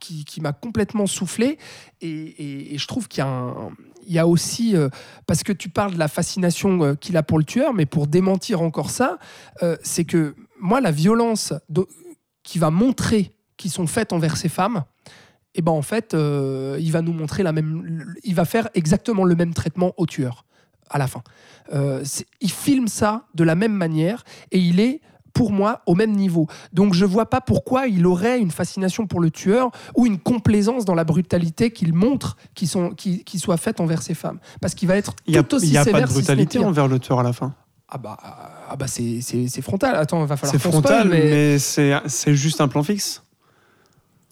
qui, 0.00 0.40
m'a 0.40 0.52
complètement 0.52 1.06
soufflé. 1.06 1.58
Et, 2.00 2.76
je 2.76 2.86
trouve 2.86 3.08
qu'il 3.08 3.24
y 4.06 4.18
a 4.18 4.26
aussi, 4.26 4.76
euh, 4.76 4.88
parce 5.26 5.42
que 5.42 5.52
tu 5.52 5.68
parles 5.68 5.94
de 5.94 5.98
la 5.98 6.08
fascination 6.08 6.82
euh, 6.82 6.94
qu'il 6.94 7.16
a 7.16 7.22
pour 7.22 7.38
le 7.38 7.44
tueur, 7.44 7.74
mais 7.74 7.86
pour 7.86 8.06
démentir 8.06 8.62
encore 8.62 8.90
ça, 8.90 9.18
euh, 9.62 9.76
c'est 9.82 10.04
que 10.04 10.34
moi, 10.60 10.80
la 10.80 10.90
violence 10.90 11.52
do- 11.68 11.88
qui 12.42 12.58
va 12.58 12.70
montrer 12.70 13.32
qui 13.56 13.68
sont 13.70 13.86
faites 13.86 14.12
envers 14.12 14.36
ces 14.36 14.48
femmes, 14.48 14.84
et 15.54 15.62
ben 15.62 15.70
en 15.70 15.82
fait, 15.82 16.14
il 16.14 16.90
va 16.90 17.00
nous 17.00 17.12
montrer 17.12 17.44
la 17.44 17.52
même, 17.52 18.12
il 18.24 18.34
va 18.34 18.44
faire 18.44 18.68
exactement 18.74 19.22
le 19.22 19.36
même 19.36 19.54
traitement 19.54 19.92
au 19.96 20.04
tueur 20.04 20.44
à 20.90 20.98
la 20.98 21.06
fin. 21.06 21.22
Il 22.40 22.50
filme 22.50 22.88
ça 22.88 23.28
de 23.34 23.44
la 23.44 23.54
même 23.54 23.72
manière 23.72 24.24
et 24.50 24.58
il 24.58 24.80
est 24.80 25.00
pour 25.34 25.52
moi 25.52 25.82
au 25.84 25.94
même 25.94 26.12
niveau. 26.12 26.46
Donc 26.72 26.94
je 26.94 27.04
vois 27.04 27.26
pas 27.28 27.40
pourquoi 27.42 27.86
il 27.88 28.06
aurait 28.06 28.38
une 28.40 28.50
fascination 28.50 29.06
pour 29.06 29.20
le 29.20 29.30
tueur 29.30 29.70
ou 29.96 30.06
une 30.06 30.18
complaisance 30.18 30.84
dans 30.86 30.94
la 30.94 31.04
brutalité 31.04 31.70
qu'il 31.70 31.92
montre 31.92 32.36
qui 32.54 32.66
sont 32.66 32.90
qui, 32.90 33.24
qui 33.24 33.38
soit 33.38 33.56
faite 33.58 33.80
envers 33.80 34.00
ces 34.00 34.14
femmes 34.14 34.38
parce 34.60 34.74
qu'il 34.74 34.88
va 34.88 34.96
être 34.96 35.14
Il 35.26 35.32
n'y 35.32 35.38
a, 35.38 35.42
tout 35.42 35.56
aussi 35.56 35.66
il 35.66 35.72
y 35.72 35.76
a 35.76 35.84
sévère 35.84 36.02
pas 36.02 36.06
de 36.06 36.12
brutalité 36.12 36.58
envers 36.60 36.88
le 36.88 36.98
tueur 36.98 37.18
à 37.20 37.22
la 37.22 37.32
fin. 37.34 37.52
Ah 37.88 37.98
bah 37.98 38.16
ah 38.70 38.76
bah 38.76 38.86
c'est 38.86 39.20
c'est 39.20 39.46
c'est 39.48 39.60
frontal. 39.60 39.94
Attends, 39.94 40.22
il 40.22 40.26
va 40.26 40.36
falloir 40.36 40.52
C'est 40.52 40.58
frontal, 40.70 41.06
spoil, 41.06 41.08
mais... 41.08 41.30
mais, 41.30 41.58
c'est 41.58 41.92
c'est 42.06 42.34
juste 42.34 42.60
un 42.60 42.68
plan 42.68 42.82
fixe. 42.82 43.22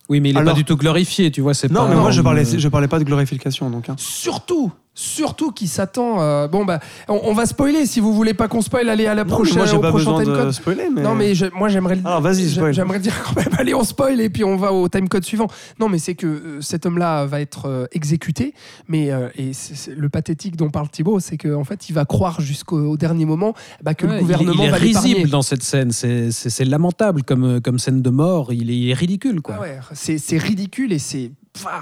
Oui, 0.08 0.20
mais 0.20 0.30
il 0.30 0.36
n'est 0.36 0.44
pas 0.44 0.52
du 0.52 0.64
tout 0.64 0.76
glorifié, 0.76 1.30
tu 1.30 1.40
vois. 1.40 1.54
c'est 1.54 1.70
Non, 1.70 1.82
pas 1.84 1.88
mais 1.88 1.94
moi 1.96 2.10
je 2.10 2.20
parlais, 2.22 2.44
je 2.44 2.68
parlais 2.68 2.88
pas 2.88 2.98
de 2.98 3.04
glorification 3.04 3.70
donc. 3.70 3.88
hein. 3.88 3.94
Surtout, 3.98 4.72
surtout 4.94 5.52
qui 5.52 5.68
s'attend. 5.68 6.20
euh, 6.20 6.48
bon 6.48 6.64
bah, 6.64 6.80
on, 7.08 7.20
on 7.24 7.32
va 7.34 7.46
spoiler. 7.46 7.86
Si 7.86 8.00
vous 8.00 8.12
voulez 8.14 8.34
pas 8.34 8.48
qu'on 8.48 8.60
spoil, 8.60 8.88
allez 8.88 9.06
à 9.06 9.14
la 9.14 9.24
Non, 9.24 9.28
mais 9.30 9.34
prochaine. 9.34 9.56
moi 9.58 9.66
j'ai 9.66 9.76
au 9.76 9.80
pas 9.80 9.88
prochain 9.90 10.10
besoin 10.10 10.24
timecode. 10.24 10.46
de 10.46 10.50
spoiler, 10.52 10.88
mais. 10.94 11.02
Non 11.02 11.14
mais 11.14 11.34
je- 11.34 11.46
moi 11.54 11.68
j'aimerais 11.68 11.98
Alors, 12.04 12.20
vas-y, 12.20 12.48
j'aimerais 12.48 12.98
dire 12.98 13.22
quand 13.24 13.36
même 13.36 13.48
allez 13.58 13.74
on 13.74 13.84
spoil 13.84 14.20
et 14.20 14.28
puis 14.30 14.44
on 14.44 14.56
va 14.56 14.72
au 14.72 14.88
timecode 14.88 15.24
suivant. 15.24 15.48
Non 15.78 15.88
mais 15.88 15.98
c'est 15.98 16.14
que 16.14 16.26
euh, 16.26 16.60
cet 16.60 16.86
homme-là 16.86 17.26
va 17.26 17.40
être 17.40 17.66
euh, 17.66 17.86
exécuté 17.92 18.54
mais 18.88 19.10
euh, 19.12 19.28
et 19.36 19.52
le 19.96 20.08
pathétique 20.08 20.56
dont 20.56 20.70
parle 20.70 20.88
Thibaut 20.88 21.20
c'est 21.20 21.36
que 21.36 21.54
en 21.54 21.64
fait 21.64 21.88
il 21.88 21.92
va 21.94 22.04
croire 22.04 22.40
jusqu'au 22.40 22.78
au 22.78 22.96
dernier 22.96 23.24
moment 23.24 23.54
bah, 23.82 23.94
que 23.94 24.06
Ouais, 24.06 24.12
le 24.14 24.18
il- 24.18 24.22
gouvernement 24.22 24.62
il, 24.64 24.68
est 24.68 24.70
va 24.70 24.78
l'épargner. 24.78 25.14
risible 25.14 25.30
dans 25.30 25.42
cette 25.42 25.62
scène. 25.62 25.90
C'est- 25.92 26.30
lamentable 26.72 27.22
comme, 27.24 27.60
comme 27.60 27.78
scène 27.78 28.02
de 28.02 28.10
mort. 28.10 28.52
Il 28.52 28.70
est, 28.70 28.76
il 28.78 28.90
est 28.90 28.94
ridicule, 28.94 29.40
quoi. 29.42 29.56
Ah 29.58 29.62
ouais, 29.62 29.78
c'est 29.94 30.38
ridicule 30.38 30.92
et 30.92 30.98
c'est 30.98 31.32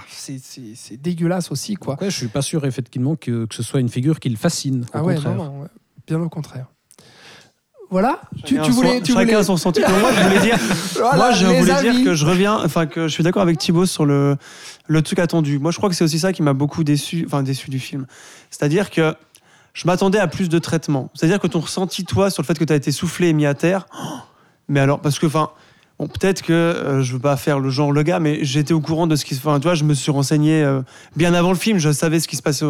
c'est 0.08 0.38
c'est- 0.42 0.74
c'est 0.74 0.96
dégueulasse 0.96 1.50
aussi 1.50 1.74
quoi. 1.74 1.96
Ouais, 2.00 2.10
je 2.10 2.16
suis 2.16 2.28
pas 2.28 2.42
sûr 2.42 2.64
effectivement 2.64 3.16
que, 3.16 3.44
que 3.46 3.54
ce 3.54 3.62
soit 3.62 3.80
une 3.80 3.88
figure 3.88 4.18
qui 4.20 4.28
le 4.28 4.36
fascine. 4.36 4.82
Au 4.84 4.86
Ah 4.98 5.02
ouais, 5.04 5.14
contraire. 5.14 5.34
non, 5.36 5.44
non, 5.44 5.60
ouais. 5.62 5.68
bien 6.06 6.20
au 6.20 6.28
contraire. 6.28 6.66
Voilà, 7.92 8.20
tu, 8.44 8.54
Chacun 8.54 8.62
tu 8.66 8.70
son- 8.70 8.76
voulais, 8.76 9.00
tu 9.00 9.12
chacun 9.14 9.24
voulais... 9.24 9.42
son 9.42 9.56
sentiment. 9.56 9.88
Moi, 9.98 10.12
je 10.12 10.20
voulais 10.22 10.38
dire, 10.40 10.56
Voilà, 10.94 11.16
moi, 11.16 11.32
je 11.32 11.44
voulais 11.46 11.80
dire 11.82 12.04
que 12.04 12.14
je 12.14 12.24
reviens, 12.24 12.56
enfin 12.64 12.86
que 12.86 13.08
je 13.08 13.12
suis 13.12 13.24
d'accord 13.24 13.42
avec 13.42 13.58
Thibaut 13.58 13.84
sur 13.86 14.06
le 14.06 14.36
le 14.86 15.02
truc 15.02 15.18
attendu. 15.18 15.58
Moi, 15.58 15.72
je 15.72 15.78
crois 15.78 15.88
que 15.88 15.96
c'est 15.96 16.04
aussi 16.04 16.20
ça 16.20 16.32
qui 16.32 16.42
m'a 16.42 16.52
beaucoup 16.52 16.84
déçu, 16.84 17.24
enfin 17.26 17.42
déçu 17.42 17.68
du 17.68 17.80
film. 17.80 18.06
C'est-à-dire 18.50 18.90
que 18.90 19.14
je 19.72 19.86
m'attendais 19.88 20.18
à 20.20 20.28
plus 20.28 20.48
de 20.48 20.58
traitement. 20.60 21.10
C'est-à-dire 21.14 21.40
que 21.40 21.48
ton 21.48 21.58
ressenti 21.60 22.04
toi 22.04 22.30
sur 22.30 22.42
le 22.42 22.46
fait 22.46 22.56
que 22.58 22.64
tu 22.64 22.72
as 22.72 22.76
été 22.76 22.92
soufflé 22.92 23.28
et 23.28 23.32
mis 23.32 23.46
à 23.46 23.54
terre. 23.54 23.86
mais 24.68 24.78
alors, 24.80 25.00
parce 25.00 25.18
que 25.18 25.26
enfin. 25.26 25.50
Bon, 26.00 26.06
peut-être 26.06 26.40
que 26.40 26.54
euh, 26.54 27.02
je 27.02 27.12
veux 27.12 27.18
pas 27.18 27.36
faire 27.36 27.60
le 27.60 27.68
genre 27.68 27.92
le 27.92 28.02
gars, 28.02 28.20
mais 28.20 28.38
j'étais 28.42 28.72
au 28.72 28.80
courant 28.80 29.06
de 29.06 29.16
ce 29.16 29.26
qui 29.26 29.34
se. 29.34 29.40
Enfin, 29.40 29.60
tu 29.60 29.64
vois, 29.64 29.74
je 29.74 29.84
me 29.84 29.92
suis 29.92 30.10
renseigné 30.10 30.62
euh, 30.62 30.80
bien 31.14 31.34
avant 31.34 31.50
le 31.50 31.58
film. 31.58 31.76
Je 31.76 31.92
savais 31.92 32.20
ce 32.20 32.26
qui 32.26 32.36
se 32.36 32.42
passait 32.42 32.64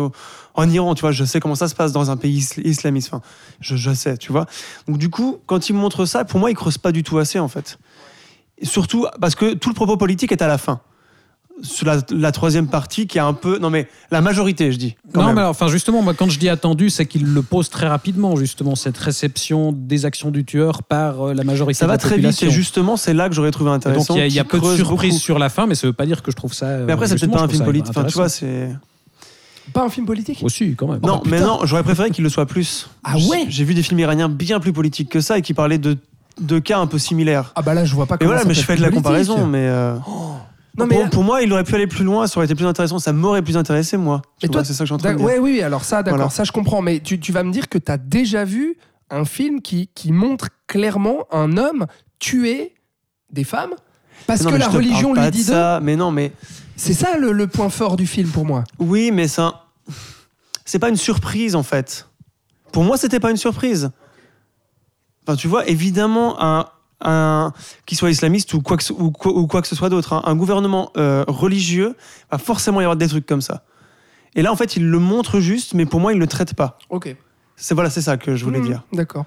en 0.55 0.69
Iran. 0.69 0.97
Tu 0.97 1.03
vois, 1.03 1.13
je 1.13 1.25
sais 1.25 1.39
comment 1.39 1.55
ça 1.55 1.69
se 1.69 1.77
passe 1.77 1.93
dans 1.93 2.11
un 2.11 2.17
pays 2.17 2.41
isl- 2.41 2.67
islamiste. 2.67 3.13
Je 3.61 3.95
sais, 3.95 4.19
tu 4.19 4.33
vois. 4.33 4.47
Donc 4.89 4.99
du 4.99 5.11
coup, 5.11 5.39
quand 5.47 5.69
il 5.69 5.75
me 5.75 5.79
montre 5.79 6.07
ça, 6.07 6.25
pour 6.25 6.41
moi, 6.41 6.51
il 6.51 6.57
creuse 6.57 6.77
pas 6.77 6.91
du 6.91 7.05
tout 7.05 7.19
assez 7.19 7.39
en 7.39 7.47
fait. 7.47 7.79
Et 8.59 8.67
surtout 8.67 9.07
parce 9.21 9.37
que 9.37 9.55
tout 9.55 9.69
le 9.69 9.77
propos 9.77 9.97
politique 9.97 10.33
est 10.33 10.43
à 10.43 10.49
la 10.49 10.59
fin. 10.59 10.81
Sur 11.63 11.87
la, 11.87 11.99
la 12.11 12.33
troisième 12.33 12.69
partie 12.69 13.07
qui 13.07 13.19
est 13.19 13.21
un 13.21 13.33
peu... 13.35 13.59
Non 13.59 13.69
mais 13.71 13.89
la 14.11 14.21
majorité, 14.21 14.73
je 14.73 14.79
dis. 14.79 14.97
quand 15.13 15.21
Non, 15.21 15.27
même. 15.27 15.35
mais 15.37 15.41
alors, 15.43 15.51
enfin, 15.51 15.69
justement, 15.69 16.03
moi, 16.03 16.15
quand 16.15 16.29
je 16.31 16.39
dis 16.39 16.49
attendu, 16.49 16.89
c'est 16.91 17.05
qu'il 17.07 17.25
le 17.25 17.43
pose 17.43 17.69
très 17.69 17.87
rapidement, 17.87 18.35
justement, 18.37 18.75
cette 18.75 18.97
réception 18.97 19.73
des 19.73 20.07
actions 20.07 20.31
du 20.31 20.45
tueur 20.45 20.83
par 20.83 21.29
euh, 21.29 21.35
la 21.35 21.45
majorité 21.45 21.79
ça 21.79 21.85
de 21.85 21.89
va 21.89 21.95
la 21.95 21.99
très 21.99 22.17
vite 22.19 22.43
et 22.43 22.51
justement, 22.51 22.97
c'est 22.97 23.13
là 23.15 23.29
que 23.29 23.35
j'aurais 23.35 23.51
trouvé 23.51 23.71
Et 23.71 23.75
donc, 23.75 23.87
intéressant. 23.87 24.15
il 24.15 24.21
y 24.33 24.39
a, 24.39 24.43
y 24.43 24.45
peu 24.45 24.59
de 24.59 24.75
surprises 24.75 25.11
beaucoup. 25.15 25.21
sur 25.23 25.39
la 25.39 25.49
fin, 25.51 25.67
mais 25.67 25.75
ça 25.75 25.87
veut 25.87 25.93
pas 25.93 26.07
dire 26.07 26.23
que 26.23 26.31
je 26.31 26.37
trouve 26.37 26.55
ça. 26.55 26.79
Mais 26.87 26.93
après, 26.93 27.07
c'est 27.09 27.17
peut-être 27.19 27.33
pas 27.33 27.43
un 27.43 27.49
film 27.49 27.65
politique. 27.65 27.91
Enfin, 27.91 28.05
tu 28.05 28.15
vois, 28.15 28.29
c'est. 28.29 28.71
Pas 29.73 29.85
un 29.85 29.89
film 29.91 30.05
politique 30.07 30.39
Aussi, 30.43 30.75
quand 30.75 30.89
même. 30.89 31.01
Non, 31.03 31.17
bah, 31.17 31.23
mais 31.27 31.37
putain. 31.37 31.47
non, 31.47 31.59
j'aurais 31.65 31.85
préféré 31.85 32.11
qu'il 32.11 32.25
le 32.25 32.31
soit 32.31 32.47
plus. 32.47 32.89
Ah 33.05 33.17
ouais 33.29 33.45
J'ai 33.49 33.63
vu 33.65 33.75
des 33.75 33.83
films 33.85 34.01
iraniens 34.01 34.29
bien 34.29 34.59
plus 34.59 34.73
politiques 34.73 35.09
que 35.11 35.21
ça 35.21 35.39
et 35.39 35.43
qui 35.43 35.55
parlaient 35.55 35.79
de, 35.79 35.97
de 36.41 36.59
cas 36.59 36.79
un 36.79 36.87
peu 36.89 36.99
similaires. 36.99 37.53
Ah 37.55 37.63
bah 37.63 37.75
là 37.75 37.85
je 37.85 37.95
vois 37.95 38.07
pas 38.07 38.17
Et 38.17 38.19
comment 38.19 38.31
voilà, 38.31 38.43
ça 38.43 38.49
mais 38.49 38.55
je 38.55 38.63
fais 38.63 38.75
de 38.75 38.81
la 38.81 38.89
politique. 38.89 39.05
comparaison, 39.05 39.47
mais... 39.47 39.69
euh, 39.69 39.95
Non 40.81 40.87
mais 40.87 41.01
pour, 41.03 41.11
pour 41.11 41.25
moi, 41.25 41.43
il 41.43 41.53
aurait 41.53 41.65
pu 41.65 41.75
aller 41.75 41.87
plus 41.87 42.05
loin, 42.05 42.27
ça 42.27 42.39
aurait 42.39 42.47
été 42.47 42.55
plus 42.55 42.67
intéressant, 42.67 42.99
ça 42.99 43.13
m'aurait 43.13 43.43
plus 43.43 43.57
intéressé, 43.57 43.97
moi. 43.97 44.23
Mais 44.43 44.49
toi, 44.49 44.65
c'est 44.65 44.73
ça 44.73 44.79
que 44.81 44.85
je 44.85 44.89
suis 44.89 44.95
en 44.95 44.99
train 44.99 45.13
de 45.13 45.17
dire. 45.19 45.27
Ouais, 45.27 45.39
oui, 45.39 45.53
oui, 45.55 45.63
alors 45.63 45.85
ça, 45.85 46.03
d'accord, 46.03 46.19
Voilà. 46.19 46.31
ça 46.31 46.45
je 46.45 46.53
comprends. 46.53 46.83
Mais 46.83 47.01
tu, 47.01 47.19
tu 47.21 47.33
vas 47.33 47.43
me 47.45 47.53
dire 47.53 47.69
que 47.69 47.79
tu 47.79 47.91
as 47.93 47.99
déjà 47.99 48.45
vu 48.45 48.77
un 49.11 49.25
film 49.25 49.61
qui, 49.63 49.89
qui 49.95 50.13
montre 50.13 50.49
clairement 50.67 51.27
un 51.33 51.57
homme 51.57 51.87
tuer 52.19 52.75
des 53.31 53.45
femmes 53.45 53.75
parce 54.27 54.43
Non, 54.43 54.51
que 54.51 54.57
la 54.57 54.69
religion 54.69 55.15
lui 55.15 55.31
dit 55.31 55.43
ça. 55.45 55.81
Mais 55.83 55.97
non, 55.97 56.11
mais 56.11 56.33
C'est 56.77 56.93
ça 56.95 57.17
le, 57.19 57.33
le 57.33 57.47
point 57.47 57.71
fort 57.71 57.97
du 57.97 58.07
film 58.07 58.29
pour 58.29 58.45
moi. 58.45 58.65
oui, 58.79 59.11
mais 59.13 59.29
ça, 59.29 59.67
c'est 60.65 60.79
pas 60.79 60.89
une 60.89 60.97
surprise 60.97 61.55
en 61.57 61.63
fait. 61.63 62.07
Pour 62.73 62.85
moi, 62.85 62.97
c'était 62.97 63.19
pas 63.21 63.31
une 63.31 63.37
surprise. 63.37 63.91
Enfin, 65.27 65.37
tu 65.37 65.49
vois, 65.49 65.67
évidemment, 65.69 66.37
un, 66.43 66.67
un 67.03 67.53
qu'il 67.87 67.97
soit 67.99 68.11
islamiste 68.11 68.53
ou 68.55 68.61
quoi 68.61 68.77
que, 68.77 68.83
ce- 68.85 68.93
ou 68.93 69.11
quoi, 69.11 69.33
ou 69.33 69.47
quoi 69.47 69.63
que 69.63 69.69
ce 69.69 69.77
soit 69.77 69.89
d'autre, 69.89 70.13
hein, 70.13 70.23
un 70.25 70.35
gouvernement 70.37 70.91
euh, 70.97 71.25
religieux 71.29 71.97
va 72.31 72.39
forcément 72.39 72.81
y 72.81 72.85
avoir 72.85 72.97
des 72.97 73.09
trucs 73.09 73.27
comme 73.27 73.41
ça. 73.41 73.63
Et 74.35 74.43
là, 74.43 74.53
en 74.53 74.57
fait, 74.57 74.77
il 74.77 74.89
le 74.89 74.99
montre 74.99 75.41
juste, 75.41 75.75
mais 75.75 75.87
pour 75.87 75.99
moi, 76.01 76.13
il 76.13 76.19
le 76.19 76.27
traite 76.27 76.55
pas. 76.55 76.79
Ok. 76.89 77.15
C'est 77.57 77.75
voilà, 77.75 77.91
c'est 77.91 78.01
ça 78.03 78.17
que 78.17 78.37
je 78.37 78.45
voulais 78.45 78.61
Mmh, 78.61 78.65
dire. 78.67 78.83
D'accord. 78.93 79.27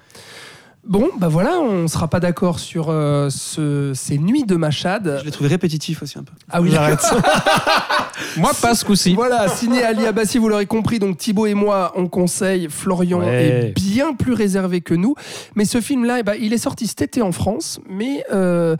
Bon, 0.86 1.08
bah 1.18 1.28
voilà, 1.28 1.60
on 1.60 1.88
sera 1.88 2.08
pas 2.08 2.20
d'accord 2.20 2.58
sur 2.58 2.88
euh, 2.90 3.30
ce- 3.30 3.92
ces 3.94 4.18
nuits 4.18 4.44
de 4.44 4.54
Machad. 4.56 5.16
Je 5.20 5.24
l'ai 5.24 5.30
trouvé 5.30 5.48
répétitif 5.48 6.02
aussi 6.02 6.18
un 6.18 6.22
peu. 6.24 6.32
Ah 6.50 6.60
oui, 6.60 6.70
J'arrête. 6.70 7.00
Moi, 8.36 8.50
pas 8.60 8.74
ce 8.74 8.84
coup-ci. 8.84 9.14
Voilà, 9.14 9.48
signé 9.48 9.82
Ali 9.82 10.06
Abassi, 10.06 10.38
vous 10.38 10.48
l'aurez 10.48 10.66
compris. 10.66 10.98
Donc 10.98 11.16
Thibaut 11.16 11.46
et 11.46 11.54
moi, 11.54 11.92
on 11.96 12.06
conseille. 12.06 12.68
Florian 12.70 13.20
Ouais. 13.20 13.72
est 13.74 13.80
bien 13.80 14.12
plus 14.14 14.32
réservé 14.34 14.82
que 14.82 14.94
nous. 14.94 15.14
Mais 15.54 15.64
ce 15.64 15.80
film-là, 15.80 16.18
eh 16.20 16.22
ben, 16.22 16.34
il 16.38 16.52
est 16.52 16.58
sorti 16.58 16.86
cet 16.86 17.00
été 17.02 17.22
en 17.22 17.32
France, 17.32 17.80
mais 17.88 18.24
euh, 18.32 18.76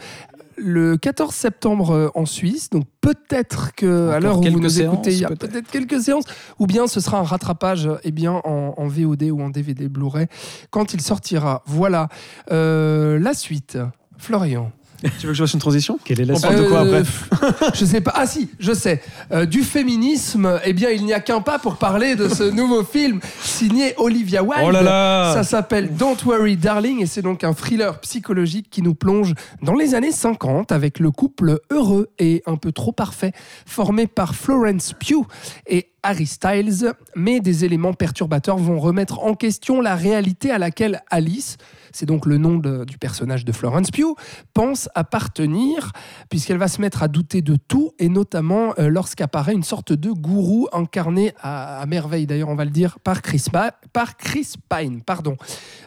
le 0.57 0.97
14 0.97 1.35
septembre 1.35 1.91
euh, 1.91 2.09
en 2.15 2.27
Suisse. 2.27 2.71
Donc 2.71 2.85
peut-être 3.01 3.75
que 3.75 4.11
à 4.11 4.21
l'heure 4.21 4.39
où 4.39 4.43
vous 4.43 4.61
nous 4.61 4.69
séances, 4.69 4.95
écoutez, 4.95 5.13
il 5.13 5.21
y 5.21 5.25
a 5.25 5.29
peut-être. 5.29 5.51
peut-être 5.51 5.71
quelques 5.71 6.01
séances, 6.01 6.25
ou 6.59 6.67
bien 6.67 6.87
ce 6.87 7.01
sera 7.01 7.19
un 7.19 7.23
rattrapage 7.25 7.89
eh 8.03 8.11
bien 8.13 8.33
en, 8.45 8.75
en 8.77 8.87
VOD 8.87 9.25
ou 9.25 9.41
en 9.43 9.51
DVD 9.51 9.89
Blu-ray 9.89 10.27
quand 10.71 10.95
il 10.95 11.01
sortira. 11.01 11.63
Voilà 11.67 12.09
Euh, 12.51 13.19
la 13.19 13.35
suite. 13.35 13.79
Florian. 14.17 14.71
tu 15.21 15.27
veux 15.27 15.33
que 15.33 15.35
je 15.35 15.43
fasse 15.45 15.55
une 15.55 15.61
transition? 15.61 15.99
Quelle 16.05 16.21
est 16.21 16.25
la 16.25 16.35
On 16.35 16.37
suite 16.37 16.51
parle 16.51 16.63
de 16.65 16.69
quoi 16.69 16.85
Euh, 16.85 17.03
après? 17.31 17.67
Je 17.75 17.85
sais 17.85 18.01
pas. 18.01 18.13
Ah 18.15 18.27
si, 18.27 18.49
je 18.59 18.73
sais. 18.73 19.03
Euh, 19.33 19.45
du 19.47 19.63
féminisme, 19.63 20.61
eh 20.65 20.73
bien, 20.73 20.91
il 20.91 21.05
n'y 21.05 21.13
a 21.13 21.21
qu'un 21.21 21.41
pas 21.41 21.59
pour 21.59 21.77
parler 21.77 22.17
de 22.17 22.29
ce 22.29 22.43
nouveau 22.51 22.85
film 22.85 23.21
signé 23.43 23.95
Olivia 23.99 24.43
Wilde. 24.43 24.65
Oh 24.67 24.71
là 24.71 24.83
là 24.83 25.33
Ça 25.35 25.43
s'appelle 25.43 25.95
Don't 25.95 26.17
Worry 26.25 26.57
Darling 26.57 27.01
et 27.03 27.07
c'est 27.07 27.23
donc 27.23 27.45
un 27.45 27.53
thriller 27.53 27.99
psychologique 28.01 28.69
qui 28.71 28.83
nous 28.83 28.95
plonge 28.95 29.35
dans 29.63 29.75
les 29.75 29.95
années 29.95 30.13
50 30.13 30.73
avec 30.73 30.99
le 30.99 31.11
couple 31.11 31.61
heureux 31.71 32.11
et 32.19 32.43
un 32.47 32.57
peu 32.57 32.73
trop 32.73 32.93
parfait 32.93 33.33
formé 33.67 34.07
par 34.07 34.35
Florence 34.35 34.95
Pugh 34.99 35.25
et 35.67 35.89
Harry 36.03 36.27
Styles. 36.27 36.93
Mais 37.17 37.41
des 37.41 37.65
éléments 37.65 37.93
perturbateurs 37.95 38.57
vont 38.59 38.79
remettre 38.79 39.21
en 39.21 39.35
question 39.35 39.81
la 39.81 39.95
réalité 39.97 40.51
à 40.51 40.59
laquelle 40.59 41.03
Alice, 41.11 41.57
c'est 41.95 42.07
donc 42.07 42.27
le 42.27 42.37
nom 42.37 42.59
de- 42.59 42.85
du 42.85 42.99
personnage 42.99 43.45
de 43.47 43.53
Florence 43.53 43.91
Pugh, 43.91 44.15
pense 44.53 44.89
appartenir 44.95 45.93
puisqu'elle 46.29 46.59
va 46.59 46.69
se 46.69 46.81
mettre 46.81 47.03
à 47.03 47.09
douter 47.09 47.41
de 47.41 47.57
tout 47.57 47.93
et 47.99 48.09
notamment 48.09 48.75
euh, 48.79 48.89
lorsqu'apparaît 48.89 49.55
une 49.55 49.63
sorte 49.63 49.93
de 49.93 50.11
gourou 50.11 50.69
incarné 50.73 51.33
à, 51.41 51.79
à 51.81 51.87
merveille 51.87 52.27
d'ailleurs 52.27 52.49
on 52.51 52.55
va 52.57 52.65
le 52.65 52.71
dire 52.71 52.99
par 53.03 53.23
Chris, 53.23 53.45
Pa- 53.51 53.75
par 53.93 54.17
Chris 54.17 54.55
Pine 54.69 55.01
pardon 55.03 55.37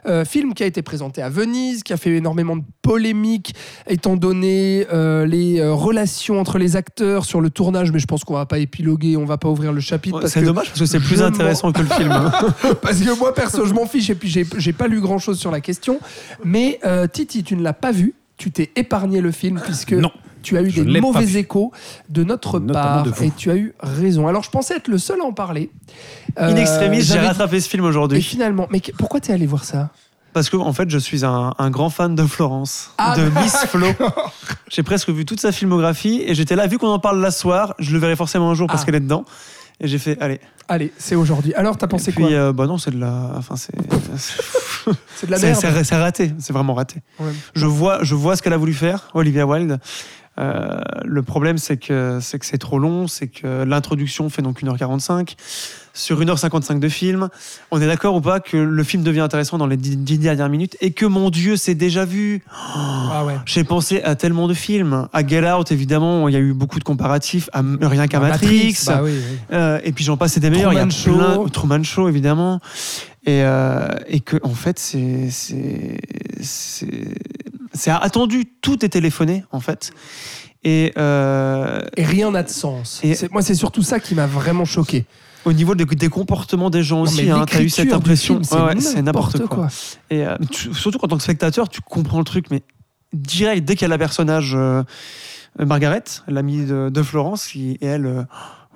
Euh, 0.08 0.24
film 0.24 0.54
qui 0.54 0.64
a 0.64 0.66
été 0.66 0.82
présenté 0.82 1.22
à 1.22 1.30
Venise 1.30 1.84
qui 1.84 1.92
a 1.92 1.98
fait 1.98 2.12
énormément 2.16 2.56
de 2.56 2.64
polémiques 2.82 3.54
étant 3.88 4.16
donné 4.16 4.88
euh, 4.94 5.26
les 5.26 5.60
euh, 5.60 5.74
relations 5.74 6.40
entre 6.40 6.58
les 6.58 6.76
acteurs 6.78 7.26
sur 7.26 7.42
le 7.42 7.50
tournage 7.50 7.92
mais 7.92 8.00
je 8.00 8.08
pense 8.08 8.24
qu'on 8.24 8.36
va 8.36 8.46
pas 8.46 8.60
épiloguer 8.60 9.18
on 9.18 9.26
va 9.26 9.38
pas 9.38 9.50
ouvrir 9.50 9.74
le 9.74 9.82
chapitre 9.82 10.26
C'est 10.28 10.42
dommage 10.44 10.68
parce 10.68 10.80
que 10.80 10.86
c'est 10.86 11.00
plus 11.02 11.22
intéressant 11.22 11.72
que 11.74 11.82
le 11.82 11.88
film. 11.90 12.12
hein. 12.12 12.32
parce 12.82 13.00
que 13.02 13.20
moi 13.20 13.34
perso 13.34 13.66
je 13.66 13.74
m'en 13.74 13.86
fiche 13.86 14.10
et 14.10 14.16
puis 14.16 14.30
j'ai 14.30 14.46
j'ai 14.58 14.72
pas 14.74 14.88
lu 14.88 15.02
grand 15.02 15.18
chose 15.20 15.38
sur 15.40 15.52
la 15.52 15.60
question 15.60 15.97
mais 16.44 16.80
euh, 16.86 17.08
Titi 17.08 17.44
tu 17.44 17.56
ne 17.56 17.64
l'as 17.64 17.74
pas 17.74 17.92
vu 17.92 18.14
tu 18.38 18.52
t'es 18.52 18.72
épargné 18.76 19.20
le 19.22 19.32
film 19.32 19.60
puisque 19.64 19.94
Non. 19.94 20.12
tu 20.44 20.58
as 20.58 20.62
eu 20.62 20.72
des 20.72 21.02
mauvais 21.02 21.40
échos 21.40 21.72
de 22.10 22.24
notre 22.24 22.60
Notamment 22.60 23.04
part 23.04 23.04
de 23.04 23.24
et 23.24 23.32
tu 23.36 23.50
as 23.52 23.56
eu 23.56 23.74
raison 23.80 24.28
alors 24.28 24.44
je 24.44 24.50
pensais 24.52 24.76
être 24.76 24.88
le 24.90 24.98
seul 25.00 25.20
à 25.22 25.26
en 25.26 25.34
parler 25.34 25.72
In 26.38 26.50
Euh, 26.50 26.56
extremis, 26.56 27.02
j'ai 27.02 27.20
rattrapé 27.20 27.60
ce 27.60 27.68
film 27.70 27.84
et 27.84 27.88
aujourd'hui. 27.88 28.22
finalement 28.22 28.68
mais 28.70 28.82
pourquoi 28.98 29.20
t'es 29.20 29.34
allé 29.34 29.48
voir 29.48 29.64
ça? 29.64 29.90
Parce 30.34 30.52
que 30.52 30.58
en 30.58 30.72
fait, 30.72 30.88
je 30.88 31.00
suis 31.00 31.26
un, 31.26 31.56
un 31.58 31.70
grand 31.72 31.90
fan 31.90 32.14
de 32.14 32.24
Florence, 32.24 32.92
Ah, 33.00 33.16
de 33.18 33.24
Miss 33.42 33.56
Flo. 33.70 33.88
J'ai 34.70 34.84
presque 34.84 35.10
vu 35.10 35.26
toute 35.26 35.40
sa 35.40 35.52
filmographie 35.52 36.22
et 36.28 36.36
j'étais 36.36 36.56
là, 36.56 36.68
vu 36.68 36.78
qu'on 36.78 36.90
en 36.90 37.00
parle 37.00 37.20
là 37.22 37.32
ce 37.32 37.40
soir, 37.40 37.74
je 37.80 37.92
le 37.92 37.98
verrai 37.98 38.16
forcément 38.16 38.52
un 38.52 38.54
jour 38.54 38.68
parce 38.68 38.84
Ah. 38.84 38.86
qu'elle 38.86 38.96
est 38.96 39.00
dedans. 39.00 39.26
Et 39.80 39.88
j'ai 39.88 40.00
fait, 40.00 40.18
allez. 40.22 40.40
Allez, 40.68 40.92
c'est 40.98 41.16
aujourd'hui. 41.16 41.54
Alors, 41.54 41.78
t'as 41.78 41.88
pensé 41.88 42.10
Et 42.10 42.14
puis, 42.14 42.24
quoi 42.24 42.32
euh, 42.34 42.52
bah 42.54 42.66
non, 42.68 42.78
c'est 42.78 42.92
de 42.92 43.00
la. 43.00 43.32
Enfin, 43.38 43.56
c'est. 43.56 43.74
C'est 45.18 45.26
de 45.28 45.32
la 45.32 45.38
c'est- 45.38 45.48
merde. 45.48 45.60
c'est- 45.60 45.84
c'est 45.84 45.96
raté, 45.98 46.32
c'est 46.40 46.54
vraiment 46.54 46.74
raté. 46.74 47.02
Ouais. 47.20 47.32
Je 47.56 47.66
vois, 47.66 48.00
je 48.04 48.16
vois 48.16 48.38
ce 48.38 48.42
qu'elle 48.42 48.54
a 48.54 48.58
voulu 48.58 48.74
faire, 48.74 49.10
Olivia 49.14 49.46
Wilde. 49.46 49.80
Euh, 50.40 50.80
le 51.04 51.24
problème, 51.24 51.58
c'est 51.58 51.76
que 51.78 52.20
c'est 52.22 52.40
que 52.40 52.46
c'est 52.46 52.58
trop 52.58 52.80
long, 52.80 53.08
c'est 53.08 53.28
que 53.28 53.64
l'introduction 53.64 54.30
fait 54.30 54.42
donc 54.42 54.62
1h45. 54.64 55.36
Sur 55.98 56.20
1h55 56.22 56.80
de 56.80 56.90
film, 56.90 57.28
on 57.72 57.82
est 57.82 57.88
d'accord 57.88 58.14
ou 58.16 58.22
pas 58.22 58.40
que 58.40 58.56
le 58.56 58.84
film 58.84 59.02
devient 59.02 59.22
intéressant 59.22 59.58
dans 59.58 59.66
les 59.66 59.78
10 59.78 59.98
10 59.98 60.20
dernières 60.20 60.48
minutes 60.50 60.78
et 60.80 60.92
que 60.92 61.08
mon 61.08 61.32
Dieu, 61.32 61.58
c'est 61.58 61.74
déjà 61.74 62.06
vu? 62.06 62.44
Ah 62.54 63.26
ouais. 63.26 63.34
J'ai 63.48 63.64
pensé 63.64 64.04
à 64.04 64.14
tellement 64.16 64.48
de 64.48 64.54
films. 64.54 65.08
À 65.12 65.26
Get 65.26 65.50
Out, 65.52 65.72
évidemment, 65.72 66.28
il 66.28 66.34
y 66.34 66.38
a 66.38 66.40
eu 66.40 66.54
beaucoup 66.54 66.78
de 66.78 66.84
comparatifs. 66.84 67.50
À 67.52 67.64
rien 67.82 68.08
qu'à 68.08 68.20
Matrix. 68.20 68.78
Bah 68.86 69.02
oui, 69.04 69.12
oui. 69.14 69.38
Euh, 69.54 69.80
et 69.84 69.92
puis 69.92 70.04
j'en 70.04 70.18
passe, 70.18 70.34
c'est 70.34 70.40
des 70.40 70.52
meilleurs. 70.52 70.72
Il 70.72 70.76
y 70.76 70.80
a 70.80 70.86
plein, 70.86 70.92
Show. 70.92 71.50
Truman 71.50 71.82
Show, 71.84 72.08
évidemment. 72.08 72.60
Et, 73.26 73.42
euh, 73.44 73.88
et 74.08 74.20
que, 74.20 74.38
en 74.44 74.54
fait, 74.54 74.78
c'est. 74.80 75.30
attendu. 77.90 78.46
Tout 78.62 78.86
est 78.86 78.90
téléphoné, 78.90 79.44
en 79.52 79.60
fait. 79.60 79.92
Et 80.64 80.94
euh, 80.98 81.82
Et 81.96 82.04
rien 82.06 82.32
n'a 82.32 82.44
de 82.44 82.50
sens. 82.50 83.00
Et- 83.04 83.16
Moi, 83.32 83.42
c'est 83.42 83.56
surtout 83.56 83.82
ça 83.84 84.00
qui 84.00 84.16
m'a 84.16 84.28
vraiment 84.28 84.66
choqué. 84.66 85.06
Au 85.46 85.54
niveau 85.54 85.76
des, 85.76 85.86
des 85.86 86.10
comportements 86.10 86.70
des 86.70 86.84
gens 86.84 86.98
Non, 86.98 87.04
aussi, 87.04 87.30
hein, 87.30 87.46
t'as 87.50 87.62
eu 87.62 87.70
cette 87.70 87.94
impression. 87.94 88.38
ouais, 88.52 88.80
c'est 88.82 89.02
n'importe 89.02 89.38
quoi. 89.46 89.48
quoi. 89.58 89.68
Et 90.10 90.26
euh, 90.26 90.36
tu- 90.52 90.74
surtout 90.74 90.98
qu'en 91.00 91.08
tant 91.08 91.18
que 91.18 91.24
spectateur, 91.24 91.70
tu 91.70 91.82
comprends 91.82 92.20
le 92.20 92.26
truc, 92.26 92.48
mais 92.52 92.64
direct, 93.14 93.64
dès 93.66 93.76
qu'il 93.76 93.84
y 93.84 93.86
a 93.86 93.90
la 93.90 93.98
personnage 93.98 94.54
euh, 94.56 94.84
Margaret, 95.60 96.04
l'amie 96.28 96.66
de, 96.66 96.90
de 96.90 97.04
Florence, 97.04 97.48
qui, 97.48 97.78
elle, 97.82 98.06
euh, 98.06 98.24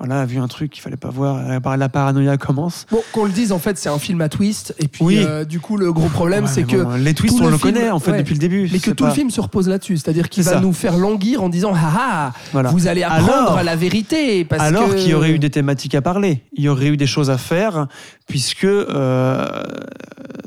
voilà, 0.04 0.22
a 0.22 0.26
vu 0.26 0.40
un 0.40 0.48
truc 0.48 0.72
qu'il 0.72 0.82
fallait 0.82 0.98
pas 0.98 1.10
voir, 1.10 1.38
la, 1.48 1.78
la 1.78 1.90
paranoïa 1.90 2.38
commence. 2.38 2.86
Bon, 2.92 3.02
qu'on 3.14 3.26
le 3.26 3.32
dise, 3.32 3.52
en 3.52 3.60
fait, 3.60 3.78
c'est 3.78 3.90
un 3.90 4.00
film 4.00 4.20
à 4.22 4.30
twist. 4.30 4.74
Et 4.80 4.88
puis, 4.88 5.04
Oui. 5.06 5.18
euh, 5.20 5.46
du 5.46 5.60
coup, 5.60 5.78
le 5.78 5.94
gros 5.94 6.10
problème, 6.10 6.46
Ouais, 6.46 6.50
c'est 6.52 6.64
que. 6.64 6.98
les 6.98 7.14
twists, 7.14 7.38
on 7.40 7.46
le 7.46 7.52
le 7.52 7.58
film- 7.58 7.74
connaît 7.76 7.90
en 7.92 8.00
fait 8.00 8.12
ouais. 8.12 8.18
depuis 8.18 8.34
le 8.34 8.40
début. 8.40 8.68
Mais 8.72 8.80
que 8.80 8.90
tout 8.92 9.04
pas- 9.04 9.10
le 9.10 9.16
film 9.16 9.30
se 9.30 9.40
repose 9.40 9.70
là-dessus. 9.70 9.98
C'est-à-dire 9.98 10.28
qu'il 10.30 10.44
va 10.44 10.54
ça. 10.54 10.60
nous 10.60 10.74
faire 10.74 10.98
languir 10.98 11.44
en 11.44 11.50
disant 11.50 11.72
Ah 11.76 11.92
ah, 11.98 12.34
Voilà. 12.52 12.70
vous 12.72 12.88
allez 12.88 13.04
apprendre 13.04 13.52
Alors- 13.52 13.64
la 13.64 13.76
vérité. 13.76 14.44
Parce 14.46 14.64
Alors 14.64 14.96
qu'il 14.96 15.08
y 15.10 15.14
aurait 15.14 15.32
eu 15.32 15.40
des 15.40 15.50
thématiques 15.52 15.96
à 15.96 16.02
parler, 16.02 16.42
il 16.54 16.64
y 16.64 16.70
aurait 16.70 16.88
eu 16.88 16.98
des 16.98 17.06
choses 17.08 17.30
à 17.30 17.38
faire, 17.38 17.88
puisque 18.28 18.64
euh, 18.66 19.46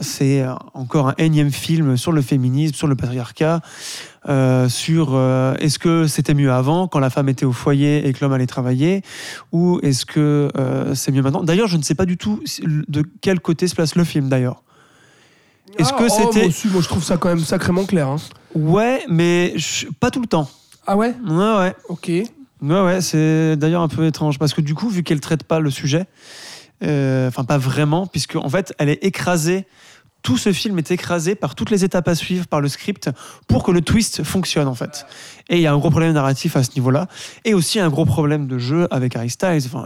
c'est 0.01 0.45
encore 0.75 1.09
un 1.09 1.15
énième 1.19 1.51
film 1.51 1.97
sur 1.97 2.13
le 2.13 2.23
féminisme, 2.23 2.75
sur 2.75 2.87
le 2.87 2.97
patriarcat, 2.97 3.61
euh, 4.29 4.69
sur 4.69 5.11
euh, 5.15 5.55
est-ce 5.61 5.79
que 5.79 6.07
c'était 6.07 6.35
mieux 6.35 6.51
avant, 6.53 6.89
quand 6.89 6.99
la 6.99 7.11
femme 7.11 7.29
était 7.29 7.45
au 7.45 7.53
foyer 7.53 8.07
et 8.07 8.13
que 8.13 8.19
l'homme 8.25 8.33
allait 8.33 8.47
travailler, 8.47 9.03
ou 9.53 9.81
est-ce 9.83 10.07
que 10.07 10.51
euh, 10.57 10.95
c'est 10.95 11.13
mieux 11.13 11.23
maintenant? 11.23 11.43
D'ailleurs, 11.45 11.69
je 11.69 11.77
ne 11.77 11.83
sais 11.83 11.95
pas 11.95 12.07
du 12.07 12.17
tout 12.17 12.41
de 12.67 13.05
quel 13.21 13.41
côté 13.41 13.69
se 13.69 13.75
place 13.75 13.95
le 13.97 14.05
film, 14.05 14.29
d'ailleurs. 14.29 14.63
Est-ce 15.79 15.91
Ah, 15.95 15.99
que 15.99 16.05
oh, 16.05 16.09
c'était... 16.33 16.47
moi, 16.47 16.73
moi, 16.73 16.83
je 16.83 16.89
trouve 16.89 17.03
ça 17.05 17.17
quand 17.17 17.29
même 17.29 17.41
sacrément 17.41 17.85
clair. 17.85 18.09
hein. 18.09 18.17
ouais, 18.55 19.03
mais 19.09 19.53
je- 19.57 19.87
pas 20.01 20.11
tout 20.11 20.21
le 20.21 20.27
temps. 20.27 20.49
Ah 20.87 20.97
ouais? 20.97 21.15
Ouais, 21.29 21.57
ouais. 21.59 21.75
Ok. 21.89 22.09
Ouais, 22.09 22.25
ouais, 22.63 23.01
c'est 23.01 23.57
d'ailleurs 23.57 23.83
un 23.83 23.89
peu 23.89 24.07
étrange 24.07 24.39
parce 24.39 24.55
que 24.55 24.61
du 24.61 24.75
coup, 24.75 24.89
vu 24.89 25.03
qu'elle 25.03 25.21
traite 25.21 25.43
pas 25.45 25.61
le 25.61 25.71
sujet, 25.71 26.07
enfin 26.83 27.45
pas 27.45 27.59
vraiment, 27.59 28.07
puisque 28.07 28.37
en 28.37 28.49
fait, 28.49 28.73
elle 28.79 28.89
est 28.89 29.03
écrasée. 29.05 29.67
Tout 30.25 30.37
ce 30.39 30.53
film 30.53 30.79
est 30.79 30.91
écrasé 30.91 31.35
par 31.37 31.55
toutes 31.55 31.71
les 31.71 31.85
étapes 31.85 32.09
à 32.09 32.15
suivre, 32.17 32.47
par 32.49 32.61
le 32.61 32.69
script, 32.69 33.11
pour 33.47 33.63
que 33.63 33.71
le 33.71 33.83
twist 33.83 34.25
fonctionne 34.25 34.67
en 34.67 34.75
fait. 34.75 35.07
Et 35.51 35.57
il 35.57 35.61
y 35.63 35.67
a 35.67 35.73
un 35.73 35.79
gros 35.79 35.91
problème 35.91 36.13
narratif 36.15 36.57
à 36.57 36.65
ce 36.65 36.71
niveau-là, 36.75 37.07
et 37.45 37.55
aussi 37.55 37.79
un 37.79 37.91
gros 37.91 38.07
problème 38.07 38.47
de 38.49 38.59
jeu 38.59 38.89
avec 38.91 39.15
Harry 39.17 39.31
Styles. 39.31 39.63
Enfin, 39.67 39.85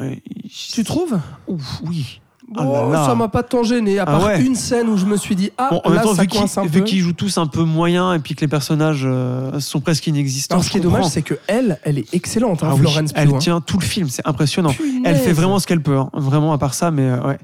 Tu 0.72 0.84
trouves? 0.84 1.18
Ouf, 1.48 1.80
oui. 1.84 2.20
Là 2.56 2.64
là. 2.90 3.04
Ça 3.04 3.14
m'a 3.14 3.28
pas 3.28 3.42
tant 3.42 3.62
gêné, 3.62 3.98
à 3.98 4.04
Ah 4.04 4.06
part 4.06 4.24
ouais. 4.26 4.40
une 4.40 4.54
scène 4.54 4.88
où 4.88 4.96
je 4.96 5.04
me 5.04 5.18
suis 5.18 5.36
dit 5.36 5.50
Ah, 5.58 5.68
Bon, 5.70 5.82
en 5.84 5.90
là, 5.90 5.96
même 5.96 6.04
temps, 6.04 6.14
ça 6.14 6.22
vu 6.22 6.28
coince 6.28 6.56
un 6.56 6.64
vu 6.64 6.82
qu'ils 6.82 7.00
jouent 7.00 7.12
tous 7.12 7.36
un 7.36 7.46
peu 7.46 7.62
moyen 7.64 8.14
et 8.14 8.20
puis 8.20 8.34
que 8.34 8.40
les 8.40 8.48
personnages 8.48 9.02
euh, 9.04 9.60
sont 9.60 9.80
presque 9.80 10.06
inexistants. 10.06 10.54
Alors, 10.54 10.64
ce 10.64 10.70
qui 10.70 10.78
est 10.78 10.80
dommage, 10.80 11.04
c'est 11.06 11.20
que 11.20 11.34
elle, 11.46 11.78
elle 11.84 11.98
est 11.98 12.14
excellente, 12.14 12.62
hein, 12.62 12.68
Ah 12.70 12.74
oui, 12.74 12.80
Florence 12.80 13.10
elle 13.14 13.26
Pugh, 13.28 13.34
hein. 13.34 13.38
tient 13.38 13.60
tout 13.60 13.78
le 13.78 13.84
film, 13.84 14.08
c'est 14.08 14.26
impressionnant. 14.26 14.72
Elle 15.04 15.16
fait 15.16 15.34
vraiment 15.34 15.58
ce 15.58 15.66
qu'elle 15.66 15.82
peut, 15.82 15.98
hein. 15.98 16.08
vraiment 16.14 16.52
à 16.54 16.58
part 16.58 16.72
ça, 16.72 16.90
mais 16.90 17.02
euh, 17.10 17.20
ouais. 17.26 17.38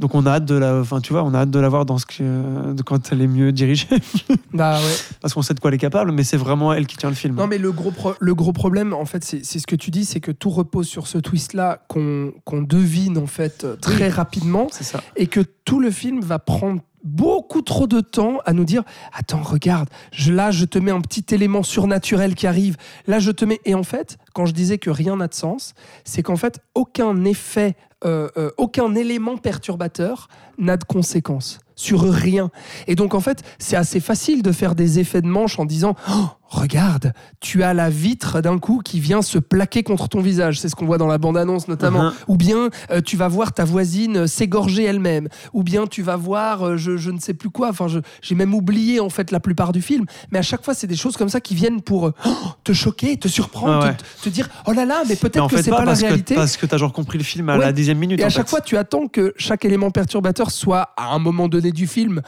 Donc 0.00 0.14
on 0.14 0.26
a 0.26 0.32
hâte 0.32 0.44
de 0.44 0.54
la, 0.56 0.80
enfin 0.80 1.00
tu 1.00 1.12
vois, 1.12 1.22
on 1.22 1.32
a 1.34 1.40
hâte 1.40 1.50
de 1.50 1.58
la 1.58 1.68
voir 1.68 1.84
dans 1.86 1.98
ce 1.98 2.06
que, 2.06 2.72
de 2.72 2.82
quand 2.82 3.12
elle 3.12 3.20
est 3.22 3.26
mieux 3.26 3.52
dirigée, 3.52 3.86
Bah 4.52 4.78
ouais. 4.78 4.94
parce 5.20 5.32
qu'on 5.34 5.42
sait 5.42 5.54
de 5.54 5.60
quoi 5.60 5.70
elle 5.70 5.74
est 5.74 5.78
capable, 5.78 6.12
mais 6.12 6.24
c'est 6.24 6.36
vraiment 6.36 6.72
elle 6.72 6.86
qui 6.86 6.96
tient 6.96 7.08
le 7.08 7.14
film. 7.14 7.36
Non, 7.36 7.46
mais 7.46 7.58
le 7.58 7.70
gros, 7.72 7.90
pro- 7.90 8.14
le 8.18 8.34
gros 8.34 8.52
problème, 8.52 8.92
en 8.92 9.04
fait, 9.04 9.22
c'est 9.24 9.42
ce 9.58 9.66
que 9.66 9.76
tu 9.76 9.90
dis, 9.90 10.04
c'est 10.04 10.20
que 10.20 10.32
tout 10.32 10.50
repose 10.50 10.86
sur 10.88 11.06
ce 11.06 11.18
twist-là 11.18 11.84
qu'on 11.88 12.32
qu'on 12.44 12.62
devine, 12.62 13.16
en 13.18 13.26
fait, 13.26 13.64
euh, 13.64 13.76
très 13.76 14.08
rapidement, 14.08 14.66
c'est 14.70 14.84
ça. 14.84 15.02
et 15.16 15.26
que 15.26 15.40
tout 15.64 15.78
le 15.80 15.90
film 15.90 16.20
va 16.20 16.38
prendre 16.38 16.80
beaucoup 17.04 17.62
trop 17.62 17.86
de 17.86 18.00
temps 18.00 18.38
à 18.44 18.52
nous 18.52 18.64
dire 18.64 18.82
attends 19.12 19.42
regarde 19.42 19.88
je, 20.12 20.32
là 20.32 20.50
je 20.50 20.64
te 20.64 20.78
mets 20.78 20.90
un 20.90 21.00
petit 21.00 21.34
élément 21.34 21.62
surnaturel 21.62 22.34
qui 22.34 22.46
arrive. 22.46 22.76
Là 23.06 23.18
je 23.18 23.30
te 23.30 23.44
mets 23.44 23.60
et 23.64 23.74
en 23.74 23.82
fait 23.82 24.18
quand 24.34 24.46
je 24.46 24.52
disais 24.52 24.78
que 24.78 24.90
rien 24.90 25.16
n'a 25.16 25.28
de 25.28 25.34
sens 25.34 25.74
c'est 26.04 26.22
qu'en 26.22 26.36
fait 26.36 26.60
aucun 26.74 27.24
effet 27.24 27.76
euh, 28.04 28.28
euh, 28.36 28.50
aucun 28.56 28.94
élément 28.96 29.36
perturbateur 29.36 30.28
n'a 30.58 30.76
de 30.76 30.84
conséquences 30.84 31.60
sur 31.76 32.02
rien. 32.02 32.50
Et 32.86 32.94
donc 32.94 33.14
en 33.14 33.20
fait 33.20 33.42
c'est 33.58 33.76
assez 33.76 34.00
facile 34.00 34.42
de 34.42 34.52
faire 34.52 34.74
des 34.74 34.98
effets 34.98 35.22
de 35.22 35.28
manche 35.28 35.58
en 35.58 35.64
disant 35.64 35.94
Oh, 36.10 36.26
regarde 36.60 37.12
tu 37.40 37.62
as 37.62 37.74
la 37.74 37.90
vitre 37.90 38.40
d'un 38.40 38.58
coup 38.58 38.80
qui 38.84 39.00
vient 39.00 39.22
se 39.22 39.38
plaquer 39.38 39.82
contre 39.82 40.08
ton 40.08 40.20
visage 40.20 40.60
c'est 40.60 40.68
ce 40.68 40.74
qu'on 40.76 40.86
voit 40.86 40.98
dans 40.98 41.06
la 41.06 41.18
bande 41.18 41.36
annonce 41.36 41.66
notamment 41.68 42.04
Mhm. 42.04 42.12
ou 42.28 42.36
bien 42.36 42.68
euh, 42.90 43.00
tu 43.00 43.16
vas 43.16 43.28
voir 43.28 43.52
ta 43.52 43.64
voisine 43.64 44.18
euh, 44.18 44.26
s'égorger 44.26 44.84
elle-même, 44.84 45.28
ou 45.52 45.62
bien 45.62 45.86
tu 45.86 46.02
vas 46.02 46.16
voir 46.16 46.66
euh, 46.66 46.76
je, 46.76 46.96
je 46.96 47.10
ne 47.10 47.18
sais 47.18 47.34
plus 47.34 47.50
quoi, 47.50 47.70
enfin 47.70 47.86
j'ai 48.22 48.34
même 48.34 48.54
oublié 48.54 49.00
en 49.00 49.08
fait 49.10 49.30
la 49.30 49.40
plupart 49.40 49.72
du 49.72 49.82
film, 49.82 50.04
mais 50.30 50.38
à 50.38 50.42
chaque 50.42 50.64
fois 50.64 50.74
c'est 50.74 50.86
des 50.86 50.96
choses 50.96 51.16
comme 51.16 51.28
ça 51.28 51.40
qui 51.40 51.54
viennent 51.54 51.80
pour 51.80 52.08
euh, 52.08 52.14
oh, 52.26 52.30
te 52.64 52.72
choquer, 52.72 53.16
te 53.16 53.28
surprendre, 53.28 53.80
Ah 53.82 53.86
ouais. 53.88 53.96
te, 53.96 54.24
te 54.24 54.28
dire 54.28 54.48
oh 54.66 54.72
là 54.72 54.84
là, 54.84 55.02
mais 55.08 55.16
peut-être 55.16 55.48
que 55.48 55.62
c'est 55.62 55.70
pas, 55.70 55.76
pas, 55.76 55.82
la 55.84 55.90
parce 55.92 56.00
réalité. 56.02 56.34
que 56.34 56.40
parce 56.40 56.56
que 56.56 56.66
t'as 56.66 56.76
genre 56.76 56.92
compris 56.92 57.18
le 57.18 57.24
film 57.24 57.48
à 57.48 57.54
Ouais. 57.58 57.64
la 57.64 57.72
dixième 57.72 57.98
minute. 57.98 58.20
Et 58.20 58.24
à 58.24 58.26
en 58.26 58.30
chaque 58.30 58.46
fait. 58.46 58.50
fois 58.50 58.60
tu 58.60 58.76
attends 58.76 59.06
que 59.08 59.32
chaque 59.36 59.64
élément 59.64 59.90
perturbateur 59.90 60.50
soit 60.50 60.90
à 60.96 61.14
un 61.14 61.18
moment 61.18 61.48
donné 61.48 61.72
du 61.72 61.86
film 61.86 62.20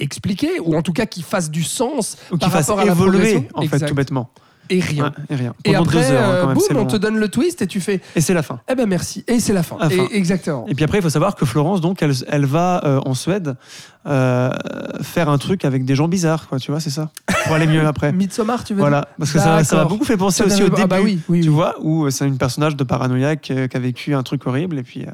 euh, 0.00 0.04
expliqué, 0.04 0.60
ou 0.64 0.76
en 0.76 0.82
tout 0.82 0.92
cas 0.92 1.06
qui 1.06 1.22
fasse 1.22 1.50
du 1.50 1.62
sens 1.62 2.16
ou 2.30 2.36
par 2.38 2.50
fasse 2.50 2.68
évoluer 2.86 3.48
en 3.54 3.60
fait 3.62 3.66
Exact. 3.76 3.88
tout 3.88 3.94
bêtement. 3.94 4.30
et 4.70 4.80
rien. 4.80 5.04
Ouais, 5.04 5.10
et 5.30 5.34
rien. 5.34 5.54
Et 5.64 5.74
après, 5.74 6.00
deux 6.02 6.10
heures 6.12 6.22
hein, 6.28 6.32
euh, 6.32 6.40
quand 6.42 6.46
même, 6.48 6.54
boum, 6.56 6.64
c'est 6.68 6.74
on 6.74 6.78
long. 6.80 6.86
te 6.86 6.96
donne 6.96 7.16
le 7.16 7.28
twist 7.30 7.62
et 7.62 7.66
tu 7.66 7.80
fais 7.80 8.00
Et 8.14 8.20
c'est 8.20 8.34
la 8.34 8.42
fin. 8.42 8.60
eh 8.70 8.74
ben 8.74 8.86
merci. 8.86 9.24
Et 9.26 9.40
c'est 9.40 9.54
la 9.54 9.62
fin. 9.62 9.76
La 9.80 9.88
fin. 9.88 10.06
Et- 10.10 10.16
exactement. 10.16 10.66
Et 10.68 10.74
puis 10.74 10.84
après, 10.84 10.98
il 10.98 11.02
faut 11.02 11.08
savoir 11.08 11.34
que 11.36 11.46
Florence, 11.46 11.80
donc, 11.80 12.02
elle, 12.02 12.12
elle 12.28 12.44
va 12.44 12.82
euh, 12.84 13.00
en 13.06 13.14
Suède 13.14 13.56
euh, 14.06 14.50
faire 15.00 15.28
un 15.30 15.38
truc 15.38 15.64
avec 15.64 15.84
des 15.86 15.94
gens 15.94 16.06
bizarres, 16.08 16.48
quoi. 16.48 16.58
Tu 16.58 16.70
vois, 16.70 16.80
c'est 16.80 16.90
ça. 16.90 17.10
Pour 17.46 17.54
aller 17.54 17.66
mieux 17.66 17.86
après. 17.86 18.12
Midsommar, 18.12 18.62
tu 18.62 18.74
veux 18.74 18.80
dire 18.80 18.88
Voilà, 18.88 19.08
parce 19.18 19.32
que 19.32 19.38
ça 19.38 19.64
ça 19.64 19.76
m'a 19.76 19.84
beaucoup 19.86 20.04
fait 20.04 20.18
penser 20.18 20.38
Ça 20.38 20.44
aussi 20.46 20.62
au 20.62 20.68
début. 20.68 20.82
ah 20.82 20.86
bah 20.86 20.98
oui, 21.02 21.18
oui, 21.30 21.40
tu 21.40 21.48
oui. 21.48 21.54
vois, 21.54 21.76
où 21.80 22.04
euh, 22.04 22.10
c'est 22.10 22.26
une 22.28 22.36
personnage 22.38 22.76
de 22.76 22.84
paranoïaque 22.84 23.50
euh, 23.50 23.68
qui 23.68 23.76
a 23.76 23.80
vécu 23.80 24.14
un 24.14 24.22
truc 24.22 24.46
horrible 24.46 24.78
et 24.78 24.82
puis. 24.82 25.04
euh, 25.06 25.10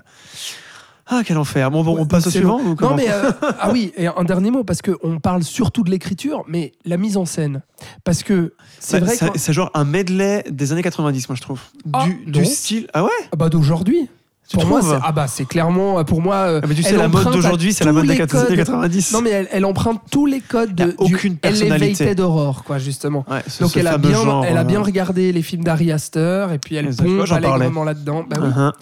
Ah, 1.07 1.21
quel 1.25 1.37
enfer. 1.37 1.71
Bon, 1.71 1.85
bon 1.85 1.97
on 1.99 2.07
passe 2.07 2.27
au 2.27 2.31
suivant 2.31 2.59
ou 2.61 2.75
Non 2.81 2.95
mais 2.97 3.11
euh, 3.11 3.31
ah 3.61 3.71
oui 3.73 3.93
et 3.97 4.07
un 4.07 4.25
dernier 4.25 4.51
mot 4.51 4.65
parce 4.65 4.81
que 4.81 4.97
on 5.03 5.19
parle 5.21 5.43
surtout 5.43 5.83
de 5.83 5.91
l'écriture 5.91 6.45
mais 6.49 6.73
la 6.87 6.97
mise 6.97 7.17
en 7.19 7.27
scène 7.27 7.61
parce 8.05 8.23
que 8.23 8.55
c'est 8.81 9.01
Bah, 9.01 9.07
vrai 9.07 9.17
ça- 9.17 9.29
que 9.29 9.39
C'est 9.39 9.53
genre 9.53 9.71
un 9.75 9.85
medley 9.85 10.45
des 10.51 10.73
années 10.73 10.83
90, 10.83 11.29
moi, 11.29 11.37
je 11.37 11.43
trouve. 11.43 11.61
Ah, 11.93 12.07
du, 12.27 12.45
style. 12.47 12.87
Ah 12.95 13.05
ouais 13.05 13.11
ah 13.33 13.37
bah 13.37 13.49
d'aujourd'hui 13.51 14.09
Tu 14.49 14.57
pour 14.57 14.67
moi 14.67 14.81
c'est 14.83 14.97
ah 15.03 15.13
bah 15.13 15.27
c'est 15.27 15.45
clairement 15.47 15.99
euh, 15.99 16.05
pour 16.05 16.23
moi 16.23 16.37
euh, 16.37 16.61
Ah, 16.63 16.67
mais 16.67 16.75
tu 16.75 16.83
sais, 16.83 16.97
la 16.97 17.09
mode 17.09 17.31
d'aujourd'hui, 17.33 17.73
c'est 17.75 17.85
la 17.85 17.93
mode 17.93 18.07
des 18.07 18.15
les 18.15 18.21
années 18.21 18.27
codes. 18.31 18.57
90. 18.57 19.13
non 19.13 19.21
mais 19.21 19.31
elle, 19.31 19.49
elle 19.53 19.65
emprunte 19.67 20.01
tous 20.11 20.25
les 20.25 20.41
codes 20.41 20.75
de 20.75 20.95
aucune 20.99 21.35
du 21.35 21.39
personnalité. 21.39 22.15
Horror 22.19 22.65
quoi 22.65 22.79
justement 22.79 23.25
Ouais, 23.31 23.43
ce- 23.47 23.63
donc 23.63 23.73
ce 23.73 23.79
elle 23.79 23.89
a 23.89 23.99
bien 23.99 24.13
genre, 24.23 24.45
elle 24.47 24.57
a 24.57 24.65
bien 24.65 24.81
regardé 24.83 25.33
les 25.33 25.43
films 25.43 25.65
d'Ari 25.65 25.93
Aster 25.93 26.47
et 26.55 26.59
puis 26.59 26.77
elle 26.77 26.95
pompe 26.97 27.31
allègrement 27.31 27.85
là-dedans 27.85 28.25
bah 28.29 28.37
oui. 28.41 28.49
uh-huh. 28.49 28.73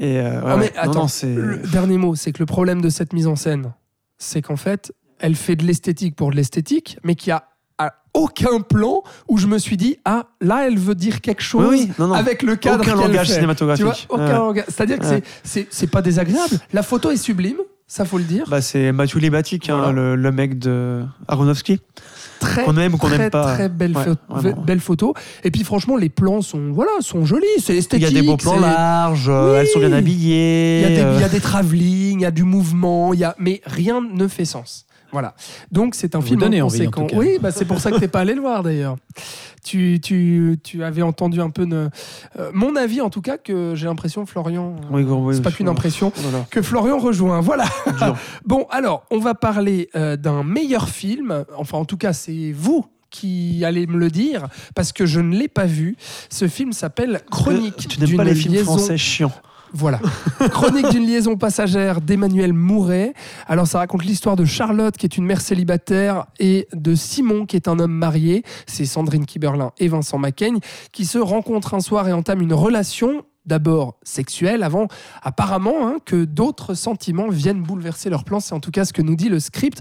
Et 0.00 0.18
euh, 0.18 0.40
ouais, 0.40 0.52
Oh, 0.54 0.56
mais 0.56 0.64
ouais. 0.64 0.72
Non, 0.74 0.80
attends, 0.90 1.06
non, 1.24 1.34
le 1.36 1.58
dernier 1.58 1.98
mot, 1.98 2.14
c'est 2.16 2.32
que 2.32 2.38
le 2.40 2.46
problème 2.46 2.80
de 2.80 2.88
cette 2.88 3.12
mise 3.12 3.26
en 3.28 3.36
scène, 3.36 3.72
c'est 4.18 4.42
qu'en 4.42 4.56
fait, 4.56 4.92
elle 5.20 5.36
fait 5.36 5.54
de 5.56 5.64
l'esthétique 5.64 6.16
pour 6.16 6.30
de 6.32 6.36
l'esthétique, 6.36 6.98
mais 7.04 7.14
qu'il 7.14 7.28
y 7.28 7.32
a 7.32 7.44
aucun 8.12 8.60
plan 8.60 9.04
où 9.28 9.38
je 9.38 9.46
me 9.46 9.56
suis 9.56 9.76
dit 9.76 9.98
ah 10.04 10.24
là 10.40 10.66
elle 10.66 10.76
veut 10.76 10.96
dire 10.96 11.20
quelque 11.20 11.42
chose 11.44 11.64
Oui, 11.70 11.84
oui, 11.86 11.92
non, 11.96 12.08
non. 12.08 12.14
avec 12.14 12.42
le 12.42 12.56
cadre 12.56 12.82
Aucun 12.82 12.96
langage 12.96 13.28
fait. 13.28 13.34
cinématographique. 13.34 14.06
Aucun 14.08 14.48
Ouais. 14.48 14.64
C'est-à-dire 14.66 14.98
que 14.98 15.06
Ouais. 15.06 15.22
c'est- 15.44 15.86
pas 15.86 16.02
désagréable. 16.02 16.58
La 16.72 16.82
photo 16.82 17.12
est 17.12 17.16
sublime. 17.16 17.58
ça 17.86 18.04
faut 18.04 18.18
le 18.18 18.24
dire. 18.24 18.46
Bah, 18.48 18.60
c'est 18.62 18.90
Mathieu 18.90 19.20
Libatic, 19.20 19.70
hein, 19.70 19.92
le, 19.92 20.16
le 20.16 20.32
mec 20.32 20.58
de 20.58 21.04
Aronofsky. 21.28 21.80
Très, 22.40 22.64
qu'on 22.64 22.76
aime 22.76 22.94
ou 22.94 22.96
qu'on 22.96 23.06
très, 23.06 23.18
n'aime 23.18 23.30
pas. 23.30 23.54
très 23.54 23.68
belle, 23.68 23.96
Ouais, 23.96 24.52
belle 24.66 24.80
photo. 24.80 25.14
Et 25.44 25.50
puis 25.50 25.62
franchement, 25.62 25.96
les 25.96 26.08
plans 26.08 26.42
sont, 26.42 26.72
voilà, 26.72 26.90
sont 27.00 27.24
jolis, 27.24 27.46
c'est 27.58 27.74
Il 27.74 27.78
esthétique. 27.78 28.08
y 28.12 28.18
a 28.18 28.20
des 28.20 28.26
beaux 28.26 28.36
plans 28.36 28.54
c'est- 28.56 28.60
larges, 28.60 29.28
euh, 29.28 29.52
Oui. 29.52 29.58
elles 29.60 29.66
sont 29.68 29.78
bien 29.78 29.92
habillées. 29.92 30.80
Il 30.80 30.82
y 30.82 30.84
a 30.84 30.88
des, 30.96 31.00
euh, 31.02 31.14
il 31.16 31.20
y 31.20 31.24
a 31.24 31.28
des 31.28 31.40
travelling, 31.40 32.20
il 32.20 32.22
y 32.22 32.26
a 32.26 32.30
du 32.32 32.42
mouvement, 32.44 33.14
il 33.14 33.20
y 33.20 33.24
a, 33.24 33.36
mais 33.38 33.60
rien 33.66 34.00
ne 34.00 34.26
fait 34.26 34.44
sens. 34.44 34.86
Voilà. 35.12 35.34
Donc 35.70 35.94
c'est 35.94 36.14
un 36.14 36.20
Vous 36.20 36.26
film 36.26 36.42
envie, 36.42 36.62
en 36.62 37.06
cas. 37.06 37.16
Oui, 37.16 37.38
bah, 37.40 37.50
c'est 37.50 37.64
pour 37.64 37.80
ça 37.80 37.90
que 37.90 37.98
t'es 37.98 38.08
pas 38.08 38.20
allé 38.20 38.34
le 38.34 38.40
voir 38.40 38.62
d'ailleurs. 38.62 38.96
Tu, 39.64 40.00
tu, 40.00 40.58
tu 40.62 40.82
avais 40.82 41.02
entendu 41.02 41.40
un 41.40 41.50
peu 41.50 41.66
euh, 41.70 41.88
mon 42.54 42.76
avis 42.76 43.00
en 43.00 43.10
tout 43.10 43.20
cas 43.20 43.36
que 43.36 43.74
j'ai 43.74 43.86
l'impression 43.86 44.24
Florian. 44.24 44.76
euh, 44.76 44.86
oui, 44.90 45.02
oui, 45.02 45.34
c'est 45.34 45.42
pas 45.42 45.50
qu'une 45.50 45.68
impression. 45.68 46.12
Oh 46.16 46.36
Que 46.50 46.62
Florian 46.62 46.98
rejoint. 46.98 47.40
Voilà. 47.40 47.64
Bon, 48.44 48.66
alors, 48.70 49.04
on 49.10 49.18
va 49.18 49.34
parler 49.34 49.90
euh, 49.94 50.16
d'un 50.16 50.42
meilleur 50.42 50.88
film. 50.88 51.44
Enfin, 51.56 51.78
en 51.78 51.84
tout 51.84 51.96
cas, 51.96 52.12
c'est 52.12 52.52
vous 52.52 52.86
qui 53.10 53.64
allez 53.64 53.86
me 53.86 53.98
le 53.98 54.10
dire, 54.10 54.48
parce 54.74 54.92
que 54.92 55.04
je 55.04 55.20
ne 55.20 55.36
l'ai 55.36 55.48
pas 55.48 55.66
vu. 55.66 55.96
Ce 56.30 56.48
film 56.48 56.72
s'appelle 56.72 57.20
Chronique 57.30 57.88
Tu 57.88 58.00
n'aimes 58.00 58.16
pas 58.16 58.24
les 58.24 58.34
films 58.34 58.56
français 58.64 58.96
chiants. 58.96 59.32
Voilà. 59.72 60.00
Chronique 60.50 60.90
d'une 60.90 61.06
liaison 61.06 61.36
passagère 61.36 62.00
d'Emmanuel 62.00 62.52
Mouret. 62.52 63.14
Alors, 63.46 63.66
ça 63.66 63.78
raconte 63.78 64.04
l'histoire 64.04 64.36
de 64.36 64.44
Charlotte, 64.44 64.96
qui 64.96 65.06
est 65.06 65.16
une 65.16 65.24
mère 65.24 65.40
célibataire, 65.40 66.26
et 66.38 66.68
de 66.72 66.94
Simon, 66.94 67.46
qui 67.46 67.56
est 67.56 67.68
un 67.68 67.78
homme 67.78 67.92
marié. 67.92 68.42
C'est 68.66 68.84
Sandrine 68.84 69.26
Kiberlin 69.26 69.72
et 69.78 69.88
Vincent 69.88 70.18
Macaigne, 70.18 70.58
qui 70.92 71.04
se 71.04 71.18
rencontrent 71.18 71.74
un 71.74 71.80
soir 71.80 72.08
et 72.08 72.12
entament 72.12 72.42
une 72.42 72.54
relation. 72.54 73.24
D'abord 73.46 73.96
sexuelle, 74.02 74.62
avant 74.62 74.86
apparemment 75.22 75.88
hein, 75.88 75.96
que 76.04 76.26
d'autres 76.26 76.74
sentiments 76.74 77.30
viennent 77.30 77.62
bouleverser 77.62 78.10
leurs 78.10 78.22
plans. 78.22 78.38
C'est 78.38 78.52
en 78.52 78.60
tout 78.60 78.70
cas 78.70 78.84
ce 78.84 78.92
que 78.92 79.00
nous 79.00 79.16
dit 79.16 79.30
le 79.30 79.40
script. 79.40 79.80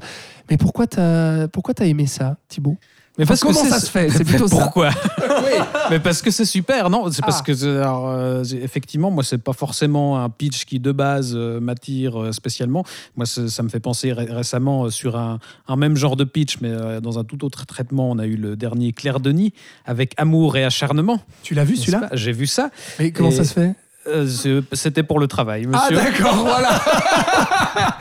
Mais 0.49 0.56
pourquoi 0.56 0.88
t'as 0.88 1.49
pourquoi 1.49 1.74
t'as 1.74 1.86
aimé 1.86 2.07
ça, 2.07 2.38
Thibaut? 2.48 2.78
Mais 3.20 3.26
Enfin, 3.26 3.36
comment 3.40 3.64
ça 3.66 3.80
se 3.80 3.91
fait? 3.91 4.10
C'est 4.10 4.24
plutôt 4.24 4.48
ça. 4.48 4.56
Pourquoi? 4.58 4.90
Oui. 5.41 5.56
Mais 5.91 6.00
parce 6.00 6.22
que 6.22 6.32
c'est 6.32 6.46
super, 6.46 6.90
non? 6.90 7.10
C'est 7.12 7.22
parce 7.22 7.40
Ah. 7.41 7.44
que, 7.44 7.78
alors, 7.80 8.10
euh, 8.10 8.44
effectivement, 8.62 9.12
moi, 9.12 9.24
c'est 9.24 9.38
pas 9.38 9.54
forcément 9.54 10.22
un 10.24 10.30
pitch 10.30 10.66
qui 10.66 10.80
de 10.80 10.91
base 10.91 11.34
euh, 11.36 11.60
m'attire 11.60 12.22
euh, 12.22 12.32
spécialement. 12.32 12.84
Moi, 13.16 13.26
ça 13.26 13.64
me 13.64 13.70
fait 13.70 13.80
penser 13.80 14.12
ré- 14.14 14.26
récemment 14.30 14.90
sur 14.90 15.18
un, 15.18 15.40
un 15.68 15.76
même 15.76 15.96
genre 15.96 16.16
de 16.16 16.24
pitch, 16.24 16.58
mais 16.62 16.72
dans 17.02 17.20
un 17.20 17.24
tout 17.24 17.44
autre 17.46 17.66
traitement. 17.66 18.10
On 18.10 18.20
a 18.20 18.26
eu 18.26 18.36
le 18.38 18.56
dernier 18.56 18.91
Claire 18.94 19.20
Denis 19.20 19.54
avec 19.86 20.14
Amour 20.18 20.58
et 20.58 20.64
acharnement. 20.66 21.22
Tu 21.44 21.54
l'as 21.54 21.64
vu 21.66 21.76
celui-là? 21.76 22.10
J'ai 22.14 22.32
vu 22.32 22.48
ça. 22.48 22.70
Mais 23.00 23.12
comment 23.12 23.30
Et- 23.30 23.34
ça 23.36 23.44
se 23.44 23.54
fait? 23.54 23.76
Euh, 24.10 24.61
C'était 24.73 25.03
pour 25.03 25.19
le 25.19 25.27
travail, 25.27 25.68
Ah 25.73 25.88
monsieur. 25.90 25.95
d'accord, 25.98 26.36
voilà. 26.45 26.69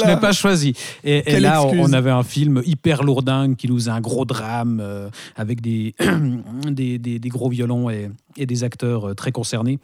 Je 0.00 0.06
n'ai 0.06 0.16
pas 0.16 0.32
choisi. 0.32 0.74
Et, 1.04 1.38
là, 1.40 1.62
on- 1.62 1.68
excuse. 1.68 1.86
on 1.88 1.92
avait 1.92 2.10
un 2.10 2.22
film 2.22 2.62
hyper 2.64 3.02
lourdingue 3.02 3.56
qui 3.56 3.68
nous 3.68 3.76
faisait 3.76 3.90
un 3.90 4.00
gros 4.00 4.24
drame 4.24 4.80
euh, 4.82 5.08
avec 5.36 5.60
des, 5.60 5.94
des, 6.66 6.98
des- 6.98 7.18
des 7.18 7.28
gros 7.28 7.48
violons 7.50 7.90
et, 7.90 8.10
et 8.36 8.46
des 8.46 8.64
acteurs 8.64 9.08
euh, 9.10 9.14
très 9.14 9.32
concernés. 9.32 9.78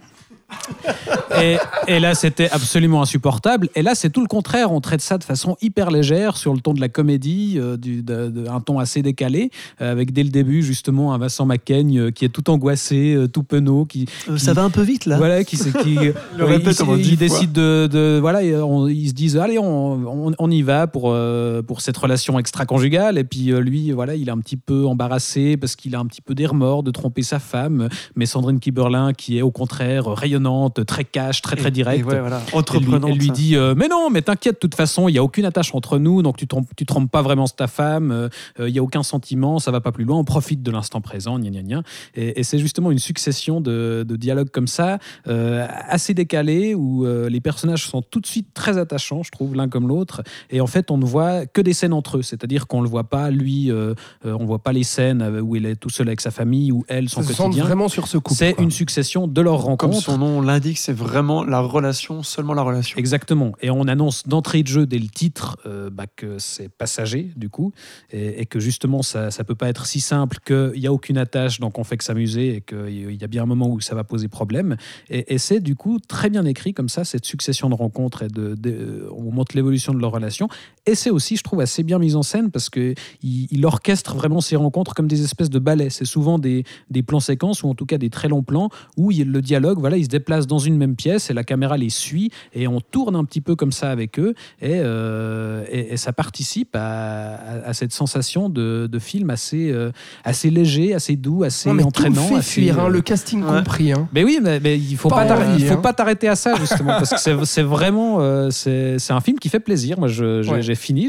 Et, 1.40 1.56
et 1.86 2.00
là, 2.00 2.14
c'était 2.14 2.50
absolument 2.50 3.02
insupportable. 3.02 3.68
Et 3.74 3.82
là, 3.82 3.94
c'est 3.94 4.10
tout 4.10 4.20
le 4.20 4.26
contraire. 4.26 4.72
On 4.72 4.80
traite 4.80 5.00
ça 5.00 5.18
de 5.18 5.24
façon 5.24 5.56
hyper 5.60 5.90
légère, 5.90 6.36
sur 6.36 6.54
le 6.54 6.60
ton 6.60 6.72
de 6.74 6.80
la 6.80 6.88
comédie, 6.88 7.54
euh, 7.58 7.76
du, 7.76 8.02
de- 8.02 8.28
de- 8.28 8.48
un 8.48 8.60
ton 8.60 8.78
assez 8.78 9.02
décalé, 9.02 9.50
euh, 9.80 9.92
avec 9.92 10.12
dès 10.12 10.22
le 10.22 10.30
début, 10.30 10.62
justement, 10.62 11.12
un 11.14 11.18
Vincent 11.18 11.46
Macaigne 11.46 11.98
euh, 11.98 12.10
qui 12.10 12.24
est 12.24 12.28
tout 12.28 12.48
angoissé, 12.50 13.14
euh, 13.14 13.28
tout 13.28 13.42
penaud, 13.42 13.84
qui, 13.84 14.06
Euh, 14.28 14.38
ça 14.38 14.52
va 14.52 14.62
un 14.62 14.70
peu 14.70 14.82
vite 14.82 15.06
là. 15.06 15.16
voilà, 15.18 15.44
qui, 15.44 15.56
qui 15.56 15.94
Le 16.36 16.44
répète 16.44 16.76
décident 17.16 17.52
de, 17.52 17.88
de- 17.90 18.18
voilà, 18.20 18.40
on- 18.64 18.86
ils 18.88 19.08
se 19.08 19.14
disent 19.14 19.36
allez, 19.36 19.58
on, 19.58 20.28
on- 20.28 20.32
on 20.38 20.50
y 20.50 20.62
va 20.62 20.86
pour 20.86 21.10
euh, 21.12 21.62
pour 21.62 21.80
cette 21.80 21.96
relation 21.96 22.38
extra-conjugale. 22.38 23.18
Et 23.18 23.24
puis 23.24 23.52
euh, 23.52 23.60
lui, 23.60 23.92
voilà, 23.92 24.14
il 24.14 24.28
est 24.28 24.32
un 24.32 24.38
petit 24.38 24.56
peu 24.56 24.86
embarrassé 24.86 25.56
parce 25.56 25.76
qu'il 25.76 25.94
a 25.94 25.98
un 25.98 26.06
petit 26.06 26.20
peu 26.22 26.34
des 26.34 26.46
remords 26.46 26.82
de 26.82 26.90
tromper 26.90 27.22
sa 27.22 27.38
femme. 27.38 27.88
Mais 28.16 28.26
Sandrine 28.26 28.60
Kiberlin, 28.60 29.12
qui 29.12 29.38
est 29.38 29.42
au 29.42 29.50
contraire 29.50 30.06
rayonnante, 30.06 30.84
très 30.86 31.04
cash, 31.18 31.42
très 31.42 31.56
très 31.56 31.68
Et- 31.68 31.72
directe. 31.72 32.00
et 32.00 32.04
ouais, 32.04 32.20
voilà. 32.20 32.40
Elle 32.46 32.50
lui, 32.52 32.58
Entreprenante. 32.58 33.10
elle 33.10 33.18
lui 33.18 33.30
dit 33.30 33.56
euh, 33.56 33.74
mais 33.76 33.88
non 33.88 34.10
mais 34.10 34.22
t'inquiète 34.22 34.54
de 34.56 34.58
toute 34.60 34.74
façon 34.74 35.08
il 35.08 35.14
y 35.14 35.18
a 35.18 35.22
aucune 35.24 35.44
attache 35.44 35.74
entre 35.74 35.98
nous 35.98 36.22
donc 36.22 36.36
tu 36.36 36.46
trompes 36.46 36.68
tu 36.76 36.84
trompes 36.86 37.10
pas 37.10 37.22
vraiment 37.22 37.46
ta 37.48 37.66
femme 37.66 38.10
euh, 38.10 38.28
euh, 38.60 38.68
il 38.68 38.74
y 38.74 38.78
a 38.78 38.82
aucun 38.82 39.02
sentiment 39.02 39.58
ça 39.58 39.70
va 39.70 39.80
pas 39.80 39.92
plus 39.92 40.04
loin 40.04 40.16
on 40.18 40.24
profite 40.24 40.62
de 40.62 40.70
l'instant 40.70 41.00
présent 41.00 41.38
gna 41.38 41.50
gna 41.50 41.62
gna 41.62 41.82
et, 42.14 42.40
et 42.40 42.42
c'est 42.44 42.58
justement 42.58 42.90
une 42.90 42.98
succession 42.98 43.60
de, 43.60 44.04
de 44.06 44.16
dialogues 44.16 44.50
comme 44.50 44.66
ça 44.68 44.98
euh, 45.26 45.66
assez 45.88 46.14
décalés 46.14 46.74
où 46.74 47.06
euh, 47.06 47.28
les 47.28 47.40
personnages 47.40 47.86
sont 47.86 48.02
tout 48.02 48.20
de 48.20 48.26
suite 48.26 48.48
très 48.54 48.78
attachants 48.78 49.22
je 49.22 49.30
trouve 49.30 49.54
l'un 49.54 49.68
comme 49.68 49.88
l'autre 49.88 50.22
et 50.50 50.60
en 50.60 50.66
fait 50.66 50.90
on 50.90 50.98
ne 50.98 51.04
voit 51.04 51.46
que 51.46 51.60
des 51.60 51.72
scènes 51.72 51.92
entre 51.92 52.18
eux 52.18 52.22
c'est-à-dire 52.22 52.66
qu'on 52.66 52.80
le 52.82 52.88
voit 52.88 53.04
pas 53.08 53.30
lui 53.30 53.70
euh, 53.70 53.94
euh, 54.26 54.36
on 54.38 54.44
voit 54.44 54.62
pas 54.62 54.72
les 54.72 54.84
scènes 54.84 55.22
euh, 55.22 55.40
où 55.40 55.56
il 55.56 55.66
est 55.66 55.76
tout 55.76 55.90
seul 55.90 56.08
avec 56.08 56.20
sa 56.20 56.30
famille 56.30 56.72
ou 56.72 56.84
elle 56.88 57.08
son 57.08 57.22
Ça 57.22 57.32
se 57.32 57.36
quotidien 57.42 57.64
vraiment 57.64 57.88
sur 57.88 58.06
ce 58.08 58.18
couple. 58.18 58.38
c'est 58.38 58.54
une 58.58 58.70
succession 58.70 59.26
de 59.28 59.40
leurs 59.40 59.58
Comme 59.62 59.70
rencontres 59.90 60.02
son 60.02 60.18
nom 60.18 60.40
l'indique, 60.42 60.78
c'est 60.78 60.92
vraiment 60.92 61.07
la 61.44 61.60
relation, 61.60 62.22
seulement 62.22 62.54
la 62.54 62.62
relation. 62.62 62.98
Exactement. 62.98 63.52
Et 63.60 63.70
on 63.70 63.86
annonce 63.88 64.26
d'entrée 64.26 64.62
de 64.62 64.68
jeu 64.68 64.86
dès 64.86 64.98
le 64.98 65.08
titre 65.08 65.58
euh, 65.66 65.90
bah, 65.90 66.06
que 66.06 66.38
c'est 66.38 66.68
passager, 66.68 67.30
du 67.36 67.48
coup, 67.48 67.72
et, 68.10 68.46
que 68.46 68.60
justement, 68.60 69.02
ça 69.02 69.26
ne 69.26 69.42
peut 69.44 69.54
pas 69.54 69.68
être 69.68 69.86
si 69.86 70.00
simple 70.00 70.38
qu'il 70.44 70.80
n'y 70.80 70.86
a 70.86 70.92
aucune 70.92 71.18
attache, 71.18 71.60
donc 71.60 71.78
on 71.78 71.84
fait 71.84 71.96
que 71.96 72.04
s'amuser, 72.04 72.56
et 72.56 72.60
qu'il 72.60 73.14
y 73.14 73.24
a 73.24 73.26
bien 73.26 73.42
un 73.42 73.46
moment 73.46 73.68
où 73.68 73.80
ça 73.80 73.94
va 73.94 74.04
poser 74.04 74.28
problème. 74.28 74.76
Et, 75.08 75.38
c'est 75.38 75.60
du 75.60 75.76
coup 75.76 75.98
très 76.00 76.30
bien 76.30 76.44
écrit 76.44 76.74
comme 76.74 76.88
ça, 76.88 77.04
cette 77.04 77.24
succession 77.24 77.68
de 77.68 77.74
rencontres, 77.74 78.22
et 78.22 78.28
de- 78.28 79.08
on 79.16 79.30
montre 79.32 79.54
l'évolution 79.56 79.94
de 79.94 80.00
leur 80.00 80.12
relation. 80.12 80.48
Et 80.86 80.94
c'est 80.94 81.10
aussi, 81.10 81.36
je 81.36 81.42
trouve, 81.42 81.60
assez 81.60 81.82
bien 81.82 81.98
mis 81.98 82.14
en 82.14 82.22
scène 82.22 82.50
parce 82.50 82.70
qu'il 82.70 82.94
il 83.22 83.66
orchestre 83.66 84.14
vraiment 84.14 84.40
ces 84.40 84.56
rencontres 84.56 84.94
comme 84.94 85.08
des 85.08 85.22
espèces 85.22 85.50
de 85.50 85.58
ballets. 85.58 85.90
C'est 85.90 86.04
souvent 86.04 86.38
des, 86.38 86.64
des 86.90 87.02
plans 87.02 87.20
séquences, 87.20 87.62
ou 87.62 87.68
en 87.68 87.74
tout 87.74 87.86
cas 87.86 87.98
des 87.98 88.10
très 88.10 88.28
longs 88.28 88.42
plans, 88.42 88.70
où 88.96 89.10
il, 89.10 89.30
le 89.30 89.42
dialogue, 89.42 89.78
voilà, 89.78 89.96
il 89.96 90.04
se 90.04 90.08
déplace 90.08 90.46
dans 90.46 90.58
une 90.58 90.76
même 90.76 90.96
pièce 90.98 91.30
et 91.30 91.34
la 91.34 91.44
caméra 91.44 91.76
les 91.78 91.88
suit 91.90 92.30
et 92.54 92.68
on 92.68 92.80
tourne 92.80 93.16
un 93.16 93.24
petit 93.24 93.40
peu 93.40 93.54
comme 93.56 93.72
ça 93.72 93.90
avec 93.90 94.18
eux 94.18 94.34
et, 94.60 94.80
euh, 94.82 95.64
et, 95.70 95.94
et 95.94 95.96
ça 95.96 96.12
participe 96.12 96.74
à, 96.76 97.34
à- 97.36 97.68
à 97.68 97.72
cette 97.72 97.92
sensation 97.92 98.48
de, 98.50 98.88
de 98.90 98.98
film 98.98 99.30
assez, 99.30 99.70
euh, 99.70 99.90
assez 100.24 100.50
léger, 100.50 100.92
assez 100.94 101.16
doux, 101.16 101.44
assez 101.44 101.68
Non, 101.68 101.74
mais 101.76 101.84
entraînant. 101.84 102.22
tout 102.22 102.28
fait 102.28 102.34
assez, 102.40 102.60
fuir, 102.60 102.80
hein, 102.80 102.86
euh, 102.86 102.88
le 102.90 103.00
casting 103.00 103.42
ouais. 103.44 103.58
compris. 103.58 103.92
hein. 103.92 104.08
mais 104.12 104.24
oui, 104.24 104.40
mais, 104.42 104.58
mais 104.60 104.76
il 104.76 104.96
faut 104.96 105.08
Pas 105.08 105.16
pas, 105.22 105.26
t'arrêter- 105.26 105.52
envie, 105.52 105.62
il 105.62 105.68
faut 105.68 105.74
hein. 105.74 105.76
pas 105.78 105.92
t'arrêter 105.92 106.28
à 106.28 106.36
ça 106.36 106.54
justement 106.56 106.98
parce 106.98 107.10
que 107.10 107.44
c'est- 107.46 107.62
vraiment 107.62 108.18
euh, 108.20 108.50
c'est 108.50 108.98
c'est 108.98 109.12
un 109.12 109.20
film 109.20 109.38
qui 109.38 109.48
fait 109.48 109.60
plaisir. 109.60 109.98
Moi, 109.98 110.08
j'ai 110.08 110.24
Ouais. 110.42 110.74
fini, 110.74 111.08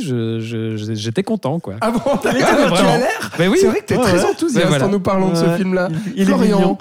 j'étais 0.93 1.23
content 1.23 1.59
quoi. 1.59 1.75
Ah 1.81 1.91
bon, 1.91 1.99
t'as 2.21 2.31
l'air 2.33 3.31
Mais 3.39 3.47
oui, 3.47 3.57
C'est 3.61 3.67
vrai 3.67 3.79
que 3.79 3.85
t'es 3.85 3.95
Ouais, 3.97 4.03
très 4.03 4.19
ouais. 4.23 4.29
enthousiaste 4.31 4.63
Mais 4.65 4.69
voilà. 4.69 4.85
en 4.87 4.89
nous 4.89 4.99
parlant 4.99 5.29
de 5.31 5.35
ce 5.35 5.45
film-là. 5.57 5.89
Il 6.15 6.21
est 6.21 6.25
Florian. 6.25 6.57
mignon. 6.59 6.77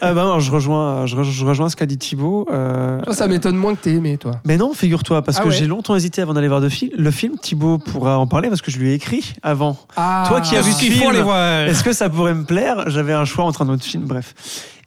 Ah 0.00 0.12
non, 0.14 0.38
je 0.40 0.50
rejoins, 0.50 1.06
je, 1.06 1.16
re- 1.16 1.22
je 1.24 1.44
rejoins 1.44 1.68
ce 1.68 1.76
qu'a 1.76 1.86
dit 1.86 1.98
Thibaut. 1.98 2.41
Euh, 2.50 3.00
Toi, 3.02 3.14
ça 3.14 3.28
m'étonne 3.28 3.56
moins 3.56 3.74
que 3.74 3.82
t'aies 3.82 3.94
aimé, 3.94 4.16
toi. 4.18 4.32
Mais 4.44 4.56
non, 4.56 4.72
figure-toi, 4.74 5.22
parce 5.22 5.38
Ah 5.38 5.42
que 5.42 5.48
ouais. 5.48 5.54
j'ai 5.54 5.66
longtemps 5.66 5.94
hésité 5.96 6.22
avant 6.22 6.34
d'aller 6.34 6.48
voir 6.48 6.60
de 6.60 6.68
film. 6.68 6.90
le 6.96 7.10
film. 7.10 7.36
Thibaut 7.38 7.78
pourra 7.78 8.18
en 8.18 8.26
parler 8.26 8.48
parce 8.48 8.62
que 8.62 8.70
je 8.70 8.78
lui 8.78 8.90
ai 8.90 8.94
écrit 8.94 9.34
avant. 9.42 9.76
Ah, 9.96 10.24
Toi 10.28 10.40
qui 10.40 10.56
as 10.56 10.62
vu 10.62 10.72
ce 10.72 10.78
film. 10.78 11.02
Est-ce 11.12 11.82
que 11.84 11.92
ça 11.92 12.08
pourrait 12.08 12.34
me 12.34 12.44
plaire? 12.44 12.88
J'avais 12.90 13.12
un 13.12 13.24
choix 13.24 13.44
entre 13.44 13.62
un 13.62 13.68
autre 13.68 13.84
film, 13.84 14.04
bref. 14.04 14.34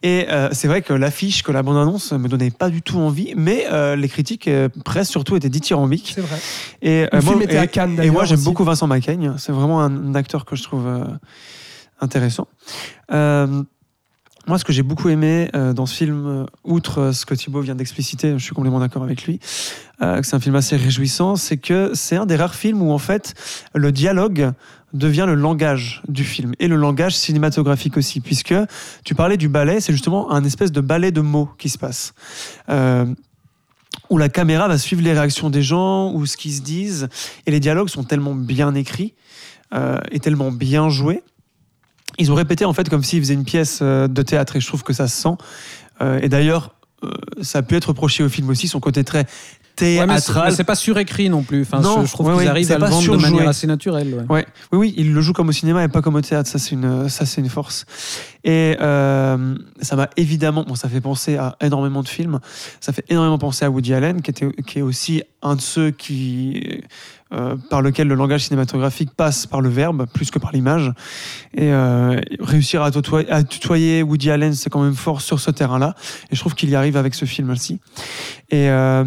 Et 0.03 0.27
euh, 0.29 0.49
c'est 0.51 0.67
vrai 0.67 0.81
que 0.83 0.93
l'affiche, 0.93 1.41
que 1.41 1.51
la 1.51 1.63
bande-annonce 1.63 2.11
me 2.11 2.27
donnait 2.27 2.51
pas 2.51 2.69
du 2.69 2.83
tout 2.83 2.99
envie, 2.99 3.33
mais 3.35 3.65
euh, 3.71 3.95
les 3.95 4.07
critiques, 4.07 4.47
euh, 4.47 4.69
presse 4.83 5.09
surtout, 5.09 5.35
étaient 5.35 5.49
dithyrambiques. 5.49 6.11
C'est 6.13 6.21
vrai. 6.21 6.37
Et, 6.83 7.01
Le 7.11 7.15
euh, 7.15 7.21
film 7.21 7.35
moi- 7.35 7.43
était 7.43 7.57
à 7.57 7.63
et- 7.63 7.67
Cannes, 7.67 7.99
Et 8.03 8.11
moi, 8.11 8.25
j'aime 8.25 8.41
beaucoup 8.41 8.63
Vincent 8.63 8.85
Macaigne. 8.85 9.33
C'est 9.37 9.51
vraiment 9.51 9.81
un, 9.81 10.13
acteur 10.13 10.45
que 10.45 10.55
je 10.55 10.61
trouve 10.63 10.85
euh, 10.85 11.05
intéressant. 12.01 12.47
Euh, 13.11 13.63
moi, 14.47 14.59
ce 14.59 14.65
que 14.65 14.73
j'ai 14.73 14.83
beaucoup 14.83 15.09
aimé 15.09 15.49
euh, 15.55 15.73
dans 15.73 15.85
ce 15.85 15.95
film, 15.95 16.25
euh, 16.27 16.45
outre 16.63 16.99
euh, 16.99 17.11
ce 17.11 17.25
que 17.25 17.33
Thibaut 17.33 17.61
vient 17.61 17.75
d'expliciter, 17.75 18.33
je 18.37 18.43
suis 18.43 18.53
complètement 18.53 18.79
d'accord 18.79 19.03
avec 19.03 19.23
lui, 19.23 19.39
euh, 20.01 20.21
que 20.21 20.27
c'est 20.27 20.35
un 20.35 20.39
film 20.39 20.55
assez 20.55 20.75
réjouissant, 20.75 21.35
c'est 21.35 21.57
que 21.57 21.91
c'est 21.93 22.15
un 22.15 22.25
des 22.25 22.35
rares 22.35 22.55
films 22.55 22.81
où, 22.81 22.91
en 22.91 22.97
fait, 22.97 23.33
le 23.73 23.91
dialogue 23.91 24.51
devient 24.93 25.25
le 25.27 25.35
langage 25.35 26.01
du 26.07 26.23
film 26.23 26.53
et 26.59 26.67
le 26.67 26.75
langage 26.75 27.15
cinématographique 27.15 27.97
aussi, 27.97 28.21
puisque 28.21 28.55
tu 29.03 29.15
parlais 29.15 29.37
du 29.37 29.49
ballet, 29.49 29.79
c'est 29.79 29.93
justement 29.93 30.31
un 30.31 30.43
espèce 30.43 30.71
de 30.71 30.81
ballet 30.81 31.11
de 31.11 31.21
mots 31.21 31.49
qui 31.57 31.69
se 31.69 31.77
passe. 31.77 32.13
Euh, 32.69 33.05
où 34.09 34.17
la 34.17 34.29
caméra 34.29 34.67
va 34.67 34.77
suivre 34.77 35.01
les 35.01 35.13
réactions 35.13 35.49
des 35.49 35.63
gens, 35.63 36.13
ou 36.13 36.25
ce 36.25 36.37
qu'ils 36.37 36.53
se 36.53 36.61
disent, 36.61 37.07
et 37.45 37.51
les 37.51 37.59
dialogues 37.59 37.89
sont 37.89 38.03
tellement 38.03 38.35
bien 38.35 38.75
écrits 38.75 39.13
euh, 39.73 39.99
et 40.11 40.19
tellement 40.19 40.51
bien 40.51 40.89
joués. 40.89 41.23
Ils 42.17 42.31
ont 42.31 42.35
répété 42.35 42.65
en 42.65 42.73
fait 42.73 42.89
comme 42.89 43.03
s'ils 43.03 43.21
faisaient 43.21 43.33
une 43.33 43.45
pièce 43.45 43.79
euh, 43.81 44.07
de 44.07 44.21
théâtre, 44.21 44.55
et 44.55 44.59
je 44.59 44.67
trouve 44.67 44.83
que 44.83 44.93
ça 44.93 45.07
se 45.07 45.21
sent. 45.21 45.35
Euh, 46.01 46.19
et 46.21 46.29
d'ailleurs, 46.29 46.75
euh, 47.03 47.11
ça 47.41 47.59
a 47.59 47.61
pu 47.61 47.75
être 47.75 47.89
reproché 47.89 48.23
au 48.23 48.29
film 48.29 48.49
aussi, 48.49 48.67
son 48.67 48.79
côté 48.79 49.03
très 49.03 49.25
Ouais, 49.81 50.51
c'est- 50.51 50.63
pas 50.63 50.75
surécrit 50.75 51.29
non 51.29 51.43
plus. 51.43 51.61
Enfin, 51.61 51.79
Non, 51.81 52.01
je, 52.01 52.07
je 52.07 52.11
trouve 52.11 52.27
ouais, 52.27 52.37
qu'ils 52.39 52.47
arrivent 52.47 52.71
à 52.71 52.77
le 52.77 52.85
vendre 52.85 53.17
de 53.17 53.21
manière 53.21 53.47
assez 53.49 53.67
naturelle. 53.67 54.25
Oui, 54.29 54.41
oui, 54.71 54.93
il 54.97 55.13
le 55.13 55.21
joue 55.21 55.33
comme 55.33 55.49
au 55.49 55.51
cinéma 55.51 55.83
et 55.83 55.87
pas 55.87 56.01
comme 56.01 56.15
au 56.15 56.21
théâtre. 56.21 56.49
Ça, 56.49 56.59
c'est 56.59 56.71
une, 56.71 57.09
ça, 57.09 57.25
c'est 57.25 57.41
une 57.41 57.49
force. 57.49 57.85
Et 58.43 58.77
euh, 58.79 59.55
ça 59.81 59.95
m'a 59.95 60.09
évidemment, 60.17 60.63
bon, 60.67 60.75
ça 60.75 60.87
fait 60.89 61.01
penser 61.01 61.35
à 61.37 61.55
énormément 61.61 62.03
de 62.03 62.07
films. 62.07 62.39
Ça 62.79 62.93
fait 62.93 63.03
énormément 63.09 63.37
penser 63.37 63.65
à 63.65 63.69
Woody 63.71 63.93
Allen, 63.93 64.21
qui, 64.21 64.31
était, 64.31 64.47
qui 64.67 64.79
est 64.79 64.83
aussi 64.83 65.23
un 65.41 65.55
de 65.55 65.61
ceux 65.61 65.91
qui, 65.91 66.81
euh, 67.33 67.55
par 67.69 67.81
lequel 67.81 68.07
le 68.07 68.15
langage 68.15 68.45
cinématographique 68.45 69.11
passe 69.15 69.45
par 69.47 69.61
le 69.61 69.69
verbe 69.69 70.05
plus 70.13 70.29
que 70.31 70.39
par 70.39 70.51
l'image. 70.51 70.91
Et 71.55 71.71
euh, 71.71 72.19
réussir 72.39 72.81
à 72.83 72.91
tutoyer, 72.91 73.29
à 73.31 73.43
tutoyer 73.43 74.03
Woody 74.03 74.29
Allen, 74.31 74.53
c'est 74.53 74.69
quand 74.69 74.83
même 74.83 74.95
fort 74.95 75.21
sur 75.21 75.39
ce 75.39 75.49
terrain-là. 75.51 75.95
Et 76.31 76.35
je 76.35 76.39
trouve 76.39 76.53
qu'il 76.55 76.69
y 76.69 76.75
arrive 76.75 76.97
avec 76.97 77.15
ce 77.15 77.25
film-ci. 77.25 77.79
Et 78.51 78.69
euh, 78.69 79.03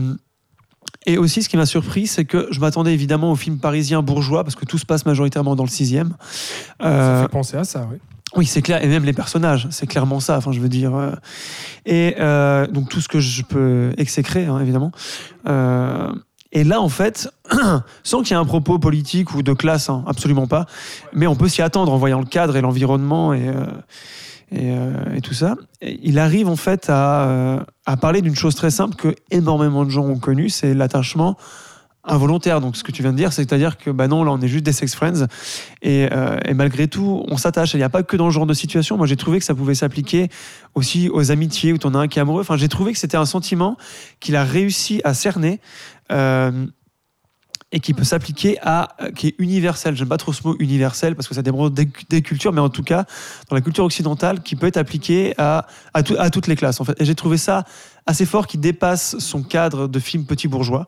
et 1.06 1.16
aussi, 1.18 1.42
ce 1.42 1.48
qui 1.48 1.56
m'a 1.56 1.66
surpris, 1.66 2.06
c'est 2.06 2.24
que 2.24 2.48
je 2.50 2.60
m'attendais 2.60 2.92
évidemment 2.92 3.32
au 3.32 3.36
film 3.36 3.58
parisien 3.58 4.02
bourgeois, 4.02 4.44
parce 4.44 4.56
que 4.56 4.64
tout 4.64 4.78
se 4.78 4.86
passe 4.86 5.06
majoritairement 5.06 5.56
dans 5.56 5.64
le 5.64 5.70
sixième. 5.70 6.14
Ça 6.80 6.86
Euh, 6.86 7.22
fait 7.22 7.28
penser 7.28 7.56
à 7.56 7.64
ça, 7.64 7.86
oui. 7.90 7.98
oui, 8.36 8.46
c'est 8.46 8.62
clair, 8.62 8.82
et 8.84 8.88
même 8.88 9.04
les 9.04 9.12
personnages, 9.12 9.68
c'est 9.70 9.86
clairement 9.86 10.20
ça. 10.20 10.36
Enfin, 10.36 10.52
je 10.52 10.60
veux 10.60 10.68
dire, 10.68 10.94
euh, 10.94 11.12
et 11.86 12.16
euh, 12.18 12.66
donc 12.66 12.88
tout 12.88 13.00
ce 13.00 13.08
que 13.08 13.20
je 13.20 13.42
peux 13.42 13.92
exécrer, 13.96 14.46
hein, 14.46 14.58
évidemment. 14.60 14.90
Euh, 15.48 16.12
et 16.52 16.64
là, 16.64 16.80
en 16.80 16.88
fait, 16.88 17.30
sans 18.02 18.22
qu'il 18.22 18.30
y 18.30 18.34
ait 18.34 18.40
un 18.40 18.44
propos 18.44 18.78
politique 18.78 19.34
ou 19.34 19.42
de 19.42 19.52
classe, 19.52 19.88
hein, 19.90 20.02
absolument 20.06 20.46
pas, 20.46 20.66
mais 21.12 21.26
on 21.26 21.36
peut 21.36 21.48
s'y 21.48 21.62
attendre 21.62 21.92
en 21.92 21.96
voyant 21.98 22.20
le 22.20 22.26
cadre 22.26 22.56
et 22.56 22.60
l'environnement 22.60 23.32
et, 23.34 23.48
euh, 23.48 23.66
et, 24.52 24.72
euh, 24.72 25.14
et 25.14 25.20
tout 25.20 25.34
ça. 25.34 25.56
Il 25.82 26.18
arrive 26.18 26.48
en 26.48 26.56
fait 26.56 26.88
à, 26.88 27.28
euh, 27.28 27.60
à 27.86 27.96
parler 27.96 28.22
d'une 28.22 28.36
chose 28.36 28.54
très 28.54 28.70
simple 28.70 28.96
que 28.96 29.14
énormément 29.30 29.84
de 29.84 29.90
gens 29.90 30.06
ont 30.06 30.18
connue, 30.18 30.48
c'est 30.48 30.74
l'attachement 30.74 31.36
involontaire. 32.04 32.60
Donc, 32.60 32.76
ce 32.76 32.82
que 32.82 32.92
tu 32.92 33.02
viens 33.02 33.12
de 33.12 33.16
dire, 33.16 33.32
c'est-à-dire 33.32 33.76
que 33.76 33.90
bah 33.90 34.08
non, 34.08 34.24
là, 34.24 34.32
on 34.32 34.40
est 34.40 34.48
juste 34.48 34.64
des 34.64 34.72
sex 34.72 34.94
friends 34.94 35.26
et, 35.82 36.08
euh, 36.12 36.38
malgré 36.54 36.88
tout, 36.88 37.24
on 37.28 37.36
s'attache. 37.36 37.74
Il 37.74 37.78
n'y 37.78 37.82
a 37.82 37.88
pas 37.88 38.02
que 38.02 38.16
dans 38.16 38.30
ce 38.30 38.34
genre 38.34 38.46
de 38.46 38.54
situation. 38.54 38.96
Moi, 38.96 39.06
j'ai 39.06 39.16
trouvé 39.16 39.38
que 39.38 39.44
ça 39.44 39.54
pouvait 39.54 39.74
s'appliquer 39.74 40.28
aussi 40.74 41.08
aux 41.10 41.30
amitiés 41.30 41.72
où 41.72 41.78
tu 41.78 41.86
en 41.86 41.94
as 41.94 41.98
un 41.98 42.08
qui 42.08 42.18
est 42.18 42.22
amoureux. 42.22 42.40
Enfin, 42.40 42.56
j'ai 42.56 42.68
trouvé 42.68 42.92
que 42.92 42.98
c'était 42.98 43.16
un 43.16 43.26
sentiment 43.26 43.76
qu'il 44.20 44.36
a 44.36 44.44
réussi 44.44 45.00
à 45.04 45.14
cerner. 45.14 45.60
Et 47.70 47.80
qui 47.80 47.92
peut 47.92 48.04
s'appliquer 48.04 48.58
à 48.62 48.96
euh, 49.02 49.10
qui 49.10 49.28
est 49.28 49.34
universel. 49.38 49.94
J'aime 49.96 50.08
pas 50.08 50.16
trop 50.16 50.32
ce 50.32 50.46
mot 50.46 50.56
universel 50.58 51.14
parce 51.14 51.28
que 51.28 51.34
ça 51.34 51.42
dépend 51.42 51.68
des, 51.68 51.86
cultures, 52.22 52.52
mais 52.52 52.60
en 52.60 52.70
tout 52.70 52.82
cas 52.82 53.04
dans 53.48 53.56
la 53.56 53.60
culture 53.60 53.84
occidentale, 53.84 54.42
qui 54.42 54.56
peut 54.56 54.66
être 54.66 54.76
appliqué 54.76 55.34
à 55.38 55.66
à 55.92 56.30
toutes 56.30 56.46
les 56.46 56.56
classes 56.56 56.80
en 56.80 56.84
fait. 56.84 57.00
Et 57.00 57.04
j'ai 57.04 57.14
trouvé 57.14 57.36
ça 57.36 57.64
assez 58.06 58.24
fort, 58.24 58.46
qui 58.46 58.58
dépasse 58.58 59.18
son 59.18 59.42
cadre 59.42 59.86
de 59.86 60.00
film 60.00 60.24
petit 60.24 60.48
bourgeois. 60.48 60.86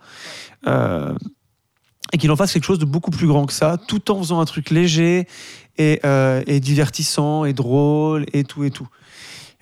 Euh, 0.66 1.15
et 2.12 2.19
qu'il 2.19 2.31
en 2.31 2.36
fasse 2.36 2.52
quelque 2.52 2.65
chose 2.65 2.78
de 2.78 2.85
beaucoup 2.85 3.11
plus 3.11 3.27
grand 3.27 3.47
que 3.47 3.52
ça, 3.52 3.77
tout 3.86 4.11
en 4.11 4.19
faisant 4.19 4.40
un 4.40 4.44
truc 4.44 4.70
léger 4.70 5.28
et, 5.78 6.01
euh, 6.05 6.43
et 6.47 6.59
divertissant 6.59 7.44
et 7.44 7.52
drôle 7.52 8.27
et 8.32 8.43
tout 8.43 8.65
et 8.65 8.70
tout. 8.70 8.89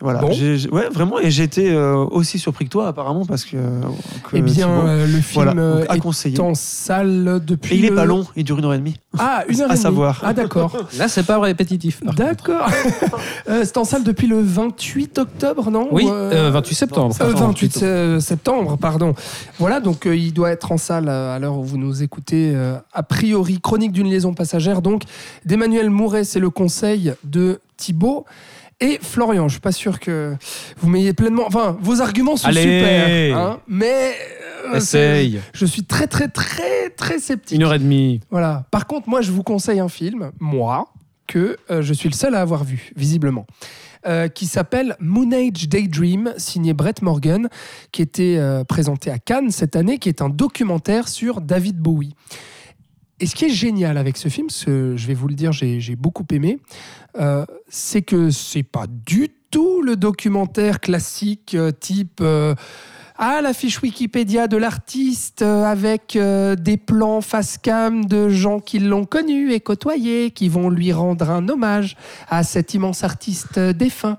Voilà, 0.01 0.21
Bon. 0.21 0.29
Ouais, 0.31 0.89
vraiment, 0.93 1.19
et 1.19 1.29
j'ai 1.31 1.43
été 1.43 1.73
euh, 1.73 1.97
aussi 1.97 2.39
surpris 2.39 2.67
que 2.67 2.71
toi 2.71 2.87
apparemment 2.87 3.25
parce 3.27 3.45
que. 3.45 3.57
que 3.57 4.37
Eh 4.37 4.43
bien, 4.43 4.69
Thibaut- 4.69 4.87
euh, 4.87 5.07
le 5.07 5.21
film 5.21 5.45
voilà, 5.51 5.85
à 5.89 5.97
est 5.97 5.99
conseiller. 5.99 6.39
en 6.41 6.55
salle 6.55 7.41
depuis. 7.45 7.75
Et 7.75 7.79
il 7.79 7.85
est 7.87 7.89
le- 7.91 7.97
pas 7.97 8.05
long, 8.05 8.25
il 8.37 8.45
dure 8.45 8.59
une 8.61 8.65
heure 8.67 8.75
et 8.75 8.79
demie. 8.79 8.95
Ah, 9.19 9.43
une 9.49 9.57
heure 9.61 9.71
à 9.71 9.73
et 9.73 9.75
demie. 9.75 9.83
savoir. 9.83 10.21
Ah, 10.23 10.33
d'accord. 10.35 10.77
Là, 10.99 11.09
c'est 11.09 11.25
pas 11.27 11.41
répétitif. 11.41 12.01
D'accord. 12.17 12.69
Euh, 13.49 13.63
c'est 13.65 13.79
en 13.79 13.85
salle 13.85 14.05
depuis 14.05 14.27
le 14.27 14.41
28 14.43 15.19
octobre, 15.19 15.71
non 15.71 15.89
Oui, 15.91 16.05
Ou, 16.05 16.11
euh, 16.11 16.49
euh, 16.49 16.51
28 16.51 16.75
septembre. 16.75 17.15
Euh, 17.21 17.33
Pardon, 17.33 17.47
28 17.47 17.69
plutôt. 17.71 17.87
euh, 17.87 18.21
septembre, 18.21 18.77
pardon. 18.77 19.15
Voilà, 19.59 19.81
donc 19.81 20.07
euh, 20.07 20.15
il 20.15 20.35
doit 20.35 20.51
être 20.51 20.71
en 20.71 20.77
salle 20.77 21.09
à 21.09 21.39
l'heure 21.39 21.57
où 21.57 21.65
vous 21.65 21.79
nous 21.79 22.03
écoutez. 22.03 22.53
euh, 22.55 22.77
a 22.93 23.03
priori, 23.03 23.59
Chronique 23.61 23.93
d'une 23.93 24.09
liaison 24.11 24.35
passagère, 24.35 24.83
donc 24.83 25.03
d'Emmanuel 25.47 25.89
Mouret, 25.89 26.25
c'est 26.25 26.41
le 26.41 26.51
conseil 26.51 27.15
de 27.25 27.59
Thibaut. 27.79 28.27
Et 28.81 28.99
Florian, 29.03 29.49
je 29.49 29.55
suis 29.55 29.61
pas 29.61 29.73
sûr 29.73 29.99
que 29.99 30.37
vous 30.79 30.89
m'ayez 30.89 31.13
pleinement. 31.13 31.43
Enfin, 31.47 31.77
vos 31.81 32.01
arguments 32.01 32.37
sont 32.37 32.47
Allez. 32.47 32.63
super, 32.63 33.37
hein, 33.37 33.61
mais 33.67 34.13
euh, 34.71 34.77
Essaye. 34.77 35.41
je 35.53 35.67
suis 35.67 35.83
très 35.85 36.07
très 36.07 36.29
très 36.29 36.91
très 36.91 37.19
sceptique. 37.19 37.57
Une 37.57 37.65
heure 37.65 37.75
et 37.75 37.81
demie. 37.81 38.21
Voilà. 38.31 38.67
Par 38.71 38.87
contre, 38.87 39.09
moi, 39.09 39.21
je 39.21 39.33
vous 39.33 39.43
conseille 39.43 39.81
un 39.81 39.89
film, 39.89 40.31
moi, 40.39 40.93
que 41.27 41.57
euh, 41.73 41.83
je 41.83 41.93
suis 41.93 42.09
le 42.09 42.15
seul 42.15 42.37
à 42.37 42.41
avoir 42.41 42.63
vu, 42.63 42.93
visiblement, 42.95 43.47
euh, 44.07 44.29
qui 44.29 44.47
s'appelle 44.47 44.95
Moon 45.01 45.33
Age 45.33 45.69
Daydream, 45.69 46.33
signé 46.37 46.73
Brett 46.73 47.03
Morgan, 47.03 47.49
qui 47.91 48.01
était 48.03 48.37
euh, 48.39 48.63
présenté 48.63 49.11
à 49.11 49.19
Cannes 49.19 49.51
cette 49.51 49.75
année, 49.75 49.99
qui 49.99 50.09
est 50.09 50.23
un 50.23 50.29
documentaire 50.29 51.09
sur 51.09 51.41
David 51.41 51.79
Bowie. 51.79 52.15
Et 53.21 53.27
ce 53.27 53.35
qui 53.35 53.47
est 53.47 53.51
génial 53.51 53.99
avec 53.99 54.17
ce 54.17 54.29
film, 54.29 54.49
ce- 54.49 54.97
je 54.97 55.07
vais 55.09 55.15
vous 55.15 55.27
le 55.27 55.35
dire, 55.35 55.51
j'ai 55.51 55.81
j'ai 55.81 55.97
beaucoup 55.97 56.25
aimé, 56.31 56.61
euh, 57.19 57.45
c'est 57.69 58.03
que 58.03 58.31
c'est 58.31 58.63
pas 58.63 58.87
du 58.89 59.29
tout 59.51 59.83
le 59.83 59.97
documentaire 59.97 60.81
classique 60.81 61.55
euh, 61.55 61.71
type 61.71 62.21
euh, 62.21 62.55
ah 63.21 63.41
la 63.43 63.53
fiche 63.53 63.83
Wikipédia 63.83 64.47
de 64.47 64.57
l'artiste 64.57 65.43
euh, 65.43 65.65
avec 65.65 66.15
euh, 66.15 66.55
des 66.55 66.77
plans 66.77 67.21
face 67.21 67.59
cam 67.59 68.05
de 68.05 68.29
gens 68.29 68.61
qui 68.61 68.79
l'ont 68.79 69.05
connu 69.07 69.53
et 69.53 69.59
côtoyé, 69.59 70.31
qui 70.31 70.49
vont 70.49 70.71
lui 70.71 70.93
rendre 70.93 71.29
un 71.29 71.49
hommage 71.49 71.97
à 72.29 72.45
cet 72.45 72.75
immense 72.75 73.03
artiste 73.03 73.59
euh, 73.59 73.73
défunt. 73.73 74.19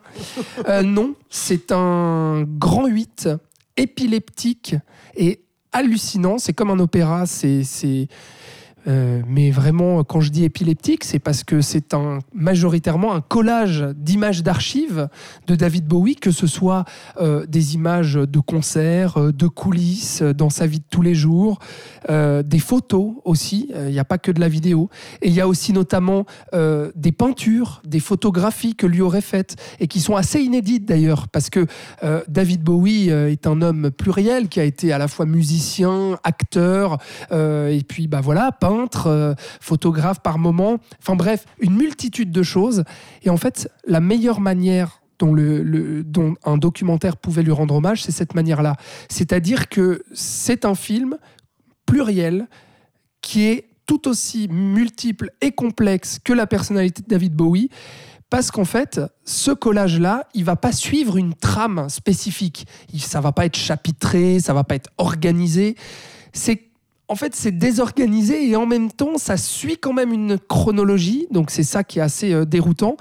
Euh, 0.67 0.81
non, 0.83 1.15
c'est 1.29 1.71
un 1.71 2.43
grand 2.43 2.87
8 2.87 3.29
épileptique 3.77 4.75
et 5.15 5.39
hallucinant. 5.71 6.37
C'est 6.37 6.51
comme 6.51 6.69
un 6.69 6.79
opéra. 6.79 7.25
C'est, 7.25 8.09
euh, 8.87 9.21
mais 9.27 9.51
vraiment, 9.51 10.03
quand 10.03 10.21
je 10.21 10.31
dis 10.31 10.43
épileptique, 10.43 11.03
c'est 11.03 11.19
parce 11.19 11.43
que 11.43 11.61
c'est 11.61 11.93
un, 11.93 12.19
majoritairement 12.33 13.13
un 13.13 13.21
collage 13.21 13.85
d'images 13.95 14.43
d'archives 14.43 15.09
de 15.47 15.55
David 15.55 15.85
Bowie, 15.85 16.15
que 16.15 16.31
ce 16.31 16.47
soit 16.47 16.85
euh, 17.19 17.45
des 17.45 17.75
images 17.75 18.13
de 18.13 18.39
concerts, 18.39 19.17
euh, 19.17 19.31
de 19.31 19.47
coulisses 19.47 20.21
dans 20.21 20.49
sa 20.49 20.67
vie 20.67 20.79
de 20.79 20.85
tous 20.89 21.01
les 21.01 21.15
jours, 21.15 21.59
des 22.07 22.59
photos 22.59 23.13
aussi. 23.25 23.71
Il 23.75 23.91
n'y 23.91 23.99
a 23.99 24.05
pas 24.05 24.17
que 24.17 24.31
de 24.31 24.39
la 24.39 24.47
vidéo. 24.47 24.89
Et 25.21 25.27
il 25.27 25.33
y 25.33 25.41
a 25.41 25.47
aussi 25.47 25.73
notamment 25.73 26.25
des 26.53 27.11
peintures, 27.11 27.81
des 27.85 27.99
photographies 27.99 28.75
que 28.75 28.87
lui 28.87 29.01
aurait 29.01 29.21
faites 29.21 29.55
et 29.79 29.87
qui 29.87 29.99
sont 29.99 30.15
assez 30.15 30.39
inédites 30.39 30.85
d'ailleurs, 30.85 31.27
parce 31.27 31.49
que 31.49 31.67
David 32.27 32.63
Bowie 32.63 33.09
est 33.09 33.47
un 33.47 33.61
homme 33.61 33.91
pluriel 33.91 34.47
qui 34.47 34.59
a 34.59 34.63
été 34.63 34.91
à 34.91 34.97
la 34.97 35.07
fois 35.07 35.25
musicien, 35.25 36.17
acteur, 36.23 36.97
et 37.31 37.83
puis 37.87 38.07
bah 38.07 38.21
voilà, 38.21 38.51
peintre, 38.51 38.69
euh, 39.07 39.35
photographe 39.59 40.19
par 40.21 40.39
moment. 40.39 40.77
Enfin 40.99 41.15
bref, 41.15 41.45
une 41.59 41.75
multitude 41.75 42.31
de 42.31 42.43
choses. 42.43 42.83
Et 43.23 43.29
en 43.29 43.37
fait, 43.37 43.71
la 43.85 43.99
meilleure 43.99 44.39
manière 44.39 45.01
dont, 45.19 45.33
le, 45.33 46.03
dont 46.03 46.35
un 46.45 46.57
documentaire 46.57 47.17
pouvait 47.17 47.43
lui 47.43 47.51
rendre 47.51 47.75
hommage, 47.75 48.03
c'est 48.03 48.11
cette 48.11 48.35
manière-là. 48.35 48.75
C'est-à-dire 49.09 49.69
que 49.69 50.03
c'est 50.13 50.65
un 50.65 50.75
film 50.75 51.17
pluriel 51.85 52.47
qui 53.21 53.45
est 53.45 53.65
tout 53.85 54.07
aussi 54.07 54.47
multiple 54.49 55.31
et 55.41 55.51
complexe 55.51 56.19
que 56.23 56.31
la 56.31 56.47
personnalité 56.47 57.01
de 57.01 57.07
David 57.07 57.33
Bowie. 57.33 57.69
Parce 58.29 58.51
qu'en 58.51 58.65
fait, 58.65 59.01
ce 59.25 59.49
collage-là, 59.49 60.27
il 60.35 60.45
va 60.45 60.55
pas 60.55 60.71
suivre 60.71 61.17
une 61.17 61.33
trame 61.33 61.89
spécifique. 61.89 62.67
Ça 62.95 63.21
va 63.21 63.31
pas 63.31 63.47
être 63.47 63.57
chapitré, 63.57 64.39
ça 64.39 64.53
va 64.53 64.63
pas 64.63 64.75
être 64.75 64.91
organisé. 64.99 65.75
C'est 66.31 66.68
en 67.09 67.15
fait, 67.15 67.35
c'est 67.35 67.51
désorganisé 67.51 68.47
et 68.47 68.55
en 68.55 68.67
même 68.67 68.91
temps, 68.91 69.17
ça 69.17 69.35
suit 69.35 69.77
quand 69.77 69.93
même 69.93 70.13
une 70.13 70.37
chronologie. 70.37 71.27
Donc, 71.31 71.49
c'est 71.49 71.63
ça 71.63 71.83
qui 71.83 71.97
est 71.97 72.03
assez 72.03 72.31
euh, 72.31 72.45
déroutant. 72.45 72.97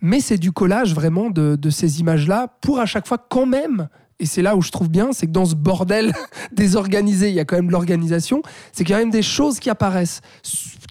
Mais 0.00 0.20
c'est 0.20 0.36
du 0.38 0.52
collage 0.52 0.92
vraiment 0.92 1.30
de, 1.30 1.70
ces 1.70 2.00
images-là 2.00 2.48
pour 2.60 2.80
à 2.80 2.84
chaque 2.84 3.06
fois 3.06 3.16
quand 3.16 3.46
même. 3.46 3.88
Et 4.18 4.26
c'est 4.26 4.42
là 4.42 4.56
où 4.56 4.60
je 4.60 4.70
trouve 4.70 4.90
bien, 4.90 5.12
c'est 5.12 5.26
que 5.26 5.32
dans 5.32 5.44
ce 5.44 5.54
bordel 5.54 6.12
désorganisé, 6.52 7.28
il 7.28 7.34
y 7.34 7.40
a 7.40 7.44
quand 7.44 7.56
même 7.56 7.68
de 7.68 7.72
l'organisation. 7.72 8.42
C'est 8.72 8.84
qu'il 8.84 8.90
y 8.90 8.94
a 8.94 8.98
quand 8.98 9.04
même 9.04 9.10
des 9.10 9.22
choses 9.22 9.60
qui 9.60 9.70
apparaissent, 9.70 10.20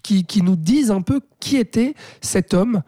qui, 0.02 0.24
qui 0.24 0.42
nous 0.42 0.56
disent 0.56 0.90
un 0.90 1.02
peu 1.02 1.20
qui 1.40 1.56
était 1.56 1.94
cet 2.22 2.54
homme, 2.54 2.82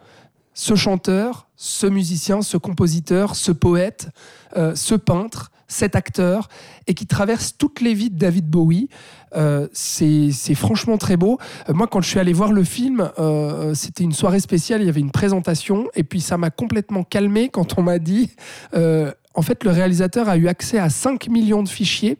ce 0.53 0.75
chanteur, 0.75 1.47
ce 1.55 1.85
musicien, 1.85 2.41
ce 2.41 2.57
compositeur, 2.57 3.35
ce 3.35 3.51
poète, 3.51 4.09
euh, 4.57 4.73
ce 4.75 4.95
peintre, 4.95 5.51
cet 5.67 5.95
acteur, 5.95 6.49
et 6.87 6.93
qui 6.93 7.05
traverse 7.05 7.55
toutes 7.57 7.81
les 7.81 7.93
vies 7.93 8.09
de 8.09 8.17
David 8.17 8.47
Bowie. 8.49 8.89
Euh, 9.35 9.67
c'est 9.73 10.31
franchement 10.55 10.97
très 10.97 11.17
beau. 11.17 11.37
Euh, 11.69 11.73
moi, 11.73 11.87
quand 11.87 12.01
je 12.01 12.09
suis 12.09 12.19
allé 12.19 12.33
voir 12.33 12.53
le 12.53 12.63
film, 12.63 13.11
euh, 13.19 13.73
c'était 13.73 14.03
une 14.03 14.13
soirée 14.13 14.39
spéciale, 14.39 14.81
il 14.81 14.85
y 14.85 14.89
avait 14.89 15.01
une 15.01 15.11
présentation, 15.11 15.87
et 15.95 16.03
puis 16.03 16.21
ça 16.21 16.37
m'a 16.37 16.49
complètement 16.49 17.03
calmé 17.03 17.49
quand 17.49 17.77
on 17.77 17.83
m'a 17.83 17.99
dit, 17.99 18.31
euh, 18.73 19.11
en 19.33 19.41
fait, 19.41 19.63
le 19.63 19.71
réalisateur 19.71 20.29
a 20.29 20.37
eu 20.37 20.47
accès 20.47 20.79
à 20.79 20.89
5 20.89 21.27
millions 21.27 21.63
de 21.63 21.69
fichiers, 21.69 22.17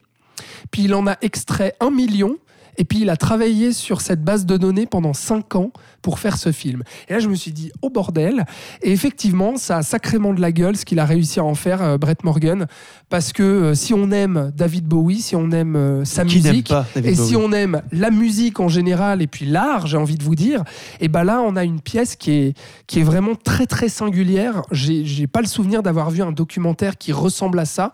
puis 0.69 0.83
il 0.83 0.93
en 0.93 1.07
a 1.07 1.17
extrait 1.21 1.73
1 1.79 1.89
million, 1.89 2.35
Et 2.77 2.83
puis 2.85 2.99
il 3.01 3.09
a 3.09 3.17
travaillé 3.17 3.71
sur 3.73 4.01
cette 4.01 4.23
base 4.23 4.45
de 4.45 4.55
données 4.57 4.85
pendant 4.85 5.13
5 5.13 5.55
ans 5.55 5.71
pour 6.01 6.19
faire 6.19 6.37
ce 6.37 6.51
film. 6.51 6.83
Et 7.09 7.13
là, 7.13 7.19
je 7.19 7.27
me 7.27 7.35
suis 7.35 7.51
dit, 7.51 7.71
oh 7.81 7.89
bordel. 7.89 8.45
Et 8.81 8.91
effectivement, 8.91 9.57
ça 9.57 9.77
a 9.77 9.81
sacrément 9.81 10.33
de 10.33 10.39
la 10.41 10.51
gueule 10.51 10.77
ce 10.77 10.85
qu'il 10.85 10.99
a 10.99 11.05
réussi 11.05 11.39
à 11.39 11.43
en 11.43 11.55
faire, 11.55 11.81
euh, 11.81 11.97
Brett 11.97 12.23
Morgan. 12.23 12.67
Parce 13.09 13.33
que 13.33 13.43
euh, 13.43 13.73
si 13.73 13.93
on 13.93 14.11
aime 14.11 14.51
David 14.55 14.85
Bowie, 14.85 15.21
si 15.21 15.35
on 15.35 15.51
aime 15.51 15.75
euh, 15.75 16.05
sa 16.05 16.23
Qui 16.23 16.35
musique, 16.37 16.69
pas 16.69 16.85
et 16.95 17.15
si 17.15 17.35
on 17.35 17.51
aime 17.51 17.81
la 17.91 18.11
musique 18.11 18.59
en 18.59 18.67
général 18.69 19.21
et 19.21 19.27
puis 19.27 19.45
l'art, 19.45 19.87
j'ai 19.87 19.97
envie 19.97 20.15
de 20.17 20.23
vous 20.23 20.35
dire, 20.35 20.63
et 21.01 21.07
ben 21.07 21.23
là, 21.23 21.41
on 21.41 21.55
a 21.55 21.63
une 21.63 21.81
pièce 21.81 22.15
qui 22.15 22.31
est, 22.31 22.57
qui 22.85 22.99
est 22.99 23.03
vraiment 23.03 23.33
très 23.35 23.65
très 23.65 23.89
singulière. 23.89 24.61
J'ai 24.71 25.27
pas 25.27 25.41
le 25.41 25.47
souvenir 25.47 25.83
d'avoir 25.83 26.09
vu 26.11 26.21
un 26.21 26.31
documentaire 26.31 26.97
qui 26.97 27.11
ressemble 27.11 27.59
à 27.59 27.65
ça. 27.65 27.91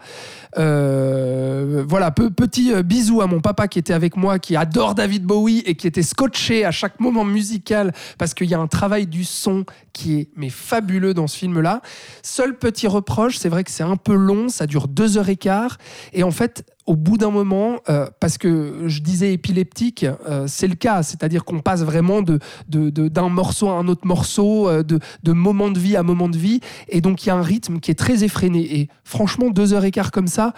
Voilà, 0.57 2.11
pe- 2.11 2.29
petit 2.29 2.71
bisou 2.83 3.21
à 3.21 3.27
mon 3.27 3.39
papa 3.41 3.67
qui 3.67 3.79
était 3.79 3.93
avec 3.93 4.17
moi, 4.17 4.39
qui 4.39 4.55
adore 4.73 4.95
David 4.95 5.23
Bowie 5.23 5.59
et 5.67 5.75
qui 5.75 5.85
était 5.85 6.01
scotché 6.01 6.65
à 6.65 6.71
chaque 6.71 6.99
moment 6.99 7.23
musical 7.23 7.93
parce 8.17 8.33
qu'il 8.33 8.49
y 8.49 8.55
a 8.55 8.59
un 8.59 8.65
travail 8.65 9.05
du 9.05 9.23
son 9.23 9.65
qui 9.93 10.15
est 10.15 10.29
mais 10.35 10.49
fabuleux 10.49 11.13
dans 11.13 11.27
ce 11.27 11.37
film-là. 11.37 11.83
Seul 12.23 12.57
petit 12.57 12.87
reproche, 12.87 13.37
c'est 13.37 13.49
vrai 13.49 13.63
que 13.63 13.69
c'est 13.69 13.83
un 13.83 13.97
peu 13.97 14.15
long, 14.15 14.49
ça 14.49 14.65
dure 14.65 14.87
deux 14.87 15.19
heures 15.19 15.29
et 15.29 15.35
quart, 15.35 15.77
et 16.11 16.23
en 16.23 16.31
fait, 16.31 16.65
au 16.87 16.95
bout 16.95 17.17
d'un 17.17 17.29
moment, 17.29 17.77
euh, 17.87 18.07
parce 18.19 18.39
que 18.39 18.85
je 18.87 19.01
disais 19.01 19.33
épileptique, 19.33 20.07
euh, 20.27 20.45
c'est 20.47 20.67
le 20.67 20.73
cas, 20.75 21.03
c'est-à-dire 21.03 21.45
qu'on 21.45 21.59
passe 21.59 21.83
vraiment 21.83 22.23
de, 22.23 22.39
de- 22.67 22.89
de- 22.89 23.07
d'un 23.09 23.29
morceau 23.29 23.69
à 23.69 23.73
un 23.73 23.87
autre 23.87 24.07
morceau, 24.07 24.67
euh, 24.67 24.81
de, 24.81 24.99
de 25.21 25.31
moment 25.33 25.69
de 25.69 25.77
vie 25.79 25.95
à 25.95 26.01
moment 26.01 26.29
de 26.29 26.37
vie, 26.37 26.61
et 26.89 26.99
donc 26.99 27.23
il 27.23 27.27
y 27.27 27.29
a 27.29 27.35
un 27.35 27.43
rythme 27.43 27.79
qui 27.79 27.91
est 27.91 27.95
très 27.99 28.23
effréné. 28.23 28.79
Et 28.79 28.89
franchement, 29.03 29.51
deux 29.51 29.73
heures 29.73 29.85
et 29.85 29.91
quart 29.91 30.11
comme 30.11 30.27
ça, 30.27 30.53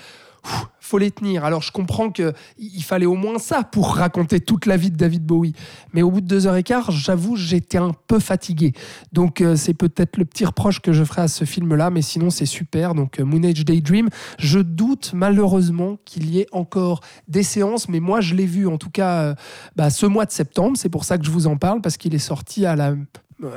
faut 0.86 0.98
les 0.98 1.12
tenir. 1.12 1.44
Alors 1.44 1.62
je 1.62 1.72
comprends 1.72 2.12
que 2.12 2.34
il 2.58 2.84
fallait 2.84 3.06
au 3.06 3.16
moins 3.16 3.40
ça 3.40 3.64
pour 3.64 3.96
raconter 3.96 4.40
toute 4.40 4.66
la 4.66 4.78
vie 4.78 4.92
de 4.92 4.98
David 4.98 5.26
Bowie, 5.26 5.54
mais 5.94 6.02
au 6.02 6.12
bout 6.12 6.22
de 6.22 6.28
deux 6.28 6.48
heures 6.48 6.56
et 6.56 6.64
quart, 6.64 6.92
j'avoue, 6.92 7.36
j'étais 7.36 7.78
un 7.78 7.92
peu 8.08 8.20
fatigué. 8.20 8.74
Donc 9.12 9.42
euh, 9.42 9.56
c'est 9.56 9.74
peut-être 9.74 10.18
le 10.18 10.26
petit 10.26 10.46
reproche 10.46 10.80
que 10.80 10.94
je 10.94 11.04
ferai 11.04 11.24
à 11.24 11.28
ce 11.28 11.46
film-là, 11.46 11.90
mais 11.90 12.02
sinon 12.02 12.30
c'est 12.30 12.46
super. 12.46 12.94
Donc 12.94 13.20
euh, 13.20 13.26
Moon 13.26 13.44
Age 13.44 13.66
Daydream, 13.66 14.10
je 14.38 14.60
doute 14.60 15.12
malheureusement 15.14 15.98
qu'il 16.06 16.30
y 16.30 16.40
ait 16.40 16.48
encore 16.52 17.02
des 17.28 17.44
séances, 17.44 17.90
mais 17.90 18.00
moi 18.00 18.22
je 18.22 18.36
l'ai 18.36 18.46
vu 18.46 18.68
en 18.68 18.78
tout 18.78 18.92
cas 18.92 19.22
euh, 19.22 19.36
bah, 19.76 19.90
ce 19.90 20.06
mois 20.06 20.26
de 20.26 20.32
septembre. 20.32 20.78
C'est 20.78 20.90
pour 20.90 21.04
ça 21.04 21.18
que 21.18 21.26
je 21.26 21.32
vous 21.32 21.48
en 21.48 21.58
parle 21.58 21.82
parce 21.82 21.98
qu'il 21.98 22.14
est 22.14 22.20
sorti 22.20 22.66
à 22.66 22.76
la 22.76 22.94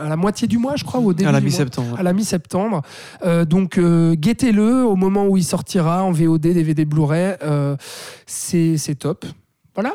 à 0.00 0.08
la 0.08 0.16
moitié 0.16 0.48
du 0.48 0.58
mois, 0.58 0.74
je 0.76 0.84
crois, 0.84 1.00
ou 1.00 1.10
au 1.10 1.12
début 1.14 1.28
À 1.28 1.32
la 1.32 1.40
mi-septembre. 1.40 1.96
à 1.98 2.02
la 2.02 2.12
mi-septembre. 2.12 2.82
Euh, 3.24 3.44
donc 3.44 3.78
euh, 3.78 4.14
guettez-le 4.14 4.84
au 4.84 4.96
moment 4.96 5.26
où 5.26 5.36
il 5.36 5.44
sortira 5.44 6.02
en 6.04 6.10
VOD, 6.12 6.40
DVD, 6.40 6.84
Blu-ray. 6.84 7.36
Euh, 7.42 7.76
c'est 8.26 8.76
c'est 8.76 8.96
top. 8.96 9.24
Voilà. 9.74 9.94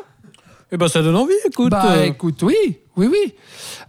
Eh 0.72 0.76
ben, 0.76 0.88
ça 0.88 1.02
donne 1.02 1.16
envie, 1.16 1.34
écoute. 1.46 1.70
bah 1.70 2.04
écoute, 2.06 2.42
oui, 2.42 2.56
oui, 2.96 3.06
oui. 3.10 3.34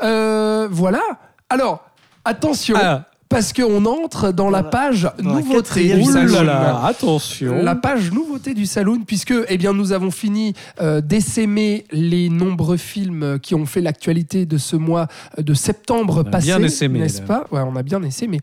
Euh, 0.04 0.68
voilà. 0.70 1.02
Alors, 1.50 1.86
attention, 2.26 2.76
ah, 2.80 3.06
parce 3.36 3.54
qu'on 3.54 3.86
entre 3.86 4.32
dans 4.32 4.50
la 4.50 4.60
la- 4.62 4.64
page 4.64 5.10
dans 5.22 5.36
nouveauté 5.36 5.94
du 5.96 6.04
salon. 6.06 6.24
là 6.24 6.28
salon. 6.74 6.86
attention. 6.86 7.62
La 7.64 7.76
page 7.76 8.12
nouveauté 8.12 8.54
du 8.54 8.66
Saloon, 8.66 9.02
puisque 9.06 9.34
eh 9.48 9.58
bien, 9.58 9.74
nous 9.74 9.92
avons 9.92 10.12
fini 10.12 10.54
euh, 10.82 11.02
d'essaimer 11.02 11.86
les 11.92 12.30
nombreux 12.30 12.78
films 12.78 13.40
qui 13.40 13.56
ont 13.56 13.66
fait 13.66 13.82
l'actualité 13.82 14.46
de 14.46 14.58
ce 14.58 14.76
mois 14.76 15.08
euh, 15.38 15.42
de 15.42 15.54
septembre 15.54 16.24
On 16.24 16.28
a 16.28 16.32
passé. 16.32 16.48
bien 16.48 16.64
essaimé, 16.64 17.00
N'est-ce 17.00 17.22
pas? 17.22 17.46
Ouais, 17.52 17.62
on 17.66 17.76
a 17.76 17.84
bien 17.84 18.02
essaimé. 18.04 18.40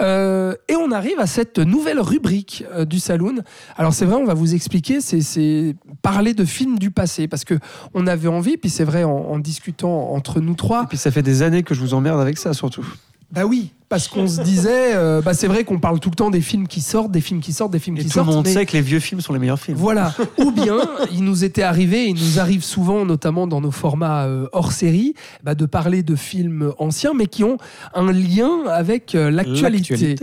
Euh, 0.00 0.54
et 0.68 0.76
on 0.76 0.90
arrive 0.92 1.18
à 1.18 1.26
cette 1.26 1.58
nouvelle 1.58 2.00
rubrique 2.00 2.64
euh, 2.74 2.84
du 2.84 3.00
Saloon. 3.00 3.36
Alors, 3.76 3.94
c'est 3.94 4.04
vrai, 4.04 4.16
on 4.16 4.24
va 4.26 4.34
vous 4.34 4.54
expliquer, 4.54 5.00
c'est- 5.00 5.20
c'est 5.22 5.74
parler 6.02 6.34
de 6.34 6.44
films 6.44 6.78
du 6.78 6.90
passé, 6.90 7.26
parce 7.28 7.44
que 7.44 7.54
on 7.94 8.06
avait 8.06 8.28
envie, 8.28 8.56
puis 8.56 8.70
c'est 8.70 8.84
vrai, 8.84 9.04
en, 9.04 9.10
en 9.16 9.38
discutant 9.38 10.10
entre 10.12 10.40
nous 10.40 10.54
trois, 10.54 10.84
Et 10.84 10.86
puis 10.86 10.98
ça 10.98 11.10
fait 11.10 11.22
des 11.22 11.42
années 11.42 11.62
que 11.62 11.74
je 11.74 11.80
vous 11.80 11.94
emmerde 11.94 12.20
avec 12.20 12.38
ça, 12.38 12.52
surtout. 12.52 12.86
Bah 13.32 13.44
oui, 13.44 13.70
parce 13.88 14.08
qu'on 14.08 14.26
se 14.28 14.40
disait, 14.42 14.94
euh, 14.94 15.20
bah 15.20 15.34
c'est 15.34 15.46
vrai 15.48 15.64
qu'on 15.64 15.78
parle 15.80 15.98
tout 16.00 16.10
le 16.10 16.14
temps 16.14 16.30
des 16.30 16.40
films 16.40 16.66
qui 16.68 16.80
sortent, 16.80 17.10
des 17.10 17.20
films 17.20 17.40
qui 17.40 17.52
sortent, 17.52 17.72
des 17.72 17.78
films 17.80 17.96
Et 17.96 18.00
qui 18.00 18.04
tout 18.08 18.18
le 18.18 18.24
sortent. 18.24 18.34
monde 18.36 18.44
mais- 18.46 18.52
sait 18.52 18.66
que 18.66 18.72
les 18.72 18.80
vieux 18.82 19.00
films 19.00 19.20
sont 19.20 19.32
les 19.32 19.38
meilleurs 19.40 19.58
films. 19.58 19.76
Voilà. 19.76 20.14
Ou 20.38 20.50
bien, 20.52 20.78
il 21.12 21.24
nous 21.24 21.44
était 21.44 21.62
arrivé, 21.62 22.06
il 22.06 22.14
nous 22.14 22.38
arrive 22.40 22.62
souvent, 22.64 23.04
notamment 23.04 23.46
dans 23.46 23.60
nos 23.60 23.70
formats 23.72 24.24
euh, 24.26 24.46
hors 24.52 24.72
série, 24.72 25.14
bah, 25.42 25.54
de 25.54 25.66
parler 25.66 26.02
de 26.02 26.14
films 26.16 26.72
anciens, 26.78 27.14
mais 27.14 27.26
qui 27.26 27.42
ont 27.44 27.58
un 27.94 28.12
lien 28.12 28.64
avec 28.68 29.14
euh, 29.14 29.30
l'actualité. 29.30 30.14